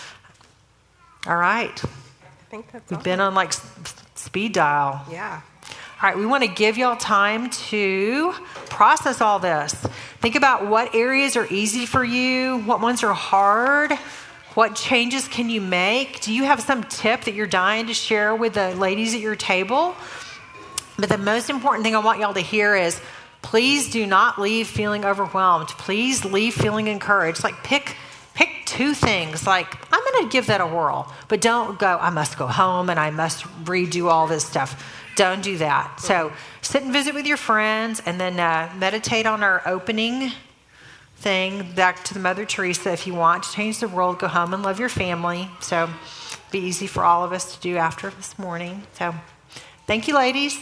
All 1.28 1.36
right. 1.36 1.84
I 1.84 2.46
think 2.50 2.72
that's 2.72 2.90
We've 2.90 3.00
awesome. 3.00 3.04
been 3.04 3.20
on 3.20 3.36
like 3.36 3.52
speed 4.16 4.54
dial. 4.54 5.06
Yeah. 5.12 5.42
All 6.02 6.10
right, 6.10 6.18
we 6.18 6.26
want 6.26 6.44
to 6.44 6.50
give 6.50 6.78
y'all 6.78 6.98
time 6.98 7.50
to 7.72 8.34
process 8.70 9.22
all 9.22 9.40
this. 9.40 9.74
Think 10.22 10.36
about 10.36 10.68
what 10.68 10.94
areas 10.96 11.38
are 11.38 11.48
easy 11.50 11.86
for 11.86 12.04
you, 12.04 12.60
what 12.60 12.82
ones 12.82 13.04
are 13.04 13.14
hard, 13.14 13.94
what 14.54 14.76
changes 14.76 15.30
can 15.30 15.50
you 15.50 15.62
make? 15.62 16.20
Do 16.20 16.34
you 16.34 16.44
have 16.44 16.62
some 16.62 16.84
tip 16.84 17.22
that 17.22 17.34
you're 17.34 17.48
dying 17.48 17.88
to 17.88 17.94
share 17.94 18.36
with 18.36 18.54
the 18.56 18.76
ladies 18.76 19.14
at 19.14 19.22
your 19.22 19.38
table? 19.38 19.96
But 20.98 21.10
the 21.10 21.18
most 21.18 21.50
important 21.50 21.84
thing 21.84 21.96
I 21.96 22.00
want 22.00 22.20
y'all 22.20 22.34
to 22.34 22.42
hear 22.42 22.76
is 22.76 23.00
please 23.42 23.92
do 23.92 24.06
not 24.06 24.40
leave 24.40 24.68
feeling 24.68 25.06
overwhelmed. 25.06 25.68
Please 25.70 26.24
leave 26.24 26.54
feeling 26.54 26.88
encouraged. 26.88 27.44
Like 27.44 27.64
pick 27.64 27.96
pick 28.34 28.50
two 28.66 28.94
things. 28.94 29.46
Like 29.46 29.76
I'm 29.92 30.02
going 30.12 30.24
to 30.26 30.32
give 30.32 30.48
that 30.48 30.62
a 30.62 30.68
whirl, 30.68 31.12
but 31.28 31.42
don't 31.42 31.80
go 31.80 31.98
I 32.00 32.10
must 32.10 32.38
go 32.38 32.48
home 32.48 32.90
and 32.90 33.00
I 33.00 33.10
must 33.10 33.44
redo 33.64 34.06
all 34.06 34.28
this 34.28 34.46
stuff. 34.46 34.84
Don't 35.16 35.44
do 35.44 35.58
that. 35.60 36.00
So 36.00 36.32
sit 36.62 36.84
and 36.84 36.92
visit 36.92 37.14
with 37.14 37.28
your 37.28 37.38
friends 37.38 38.02
and 38.06 38.20
then 38.20 38.40
uh, 38.40 38.72
meditate 38.78 39.26
on 39.26 39.44
our 39.44 39.62
opening 39.68 40.32
thing 41.18 41.72
back 41.76 42.04
to 42.06 42.14
the 42.14 42.20
Mother 42.20 42.46
Teresa. 42.46 42.92
If 42.92 43.08
you 43.08 43.14
want 43.14 43.44
to 43.44 43.52
change 43.52 43.80
the 43.80 43.88
world, 43.88 44.20
go 44.20 44.28
home 44.28 44.54
and 44.54 44.64
love 44.64 44.80
your 44.80 44.90
family. 44.90 45.50
So 45.62 45.90
be 46.52 46.60
easy 46.60 46.88
for 46.88 47.04
all 47.04 47.24
of 47.24 47.32
us 47.32 47.56
to 47.56 47.62
do 47.62 47.78
after 47.78 48.10
this 48.10 48.38
morning. 48.38 48.84
So 48.94 49.14
Thank 49.86 50.08
you, 50.08 50.16
ladies. 50.16 50.58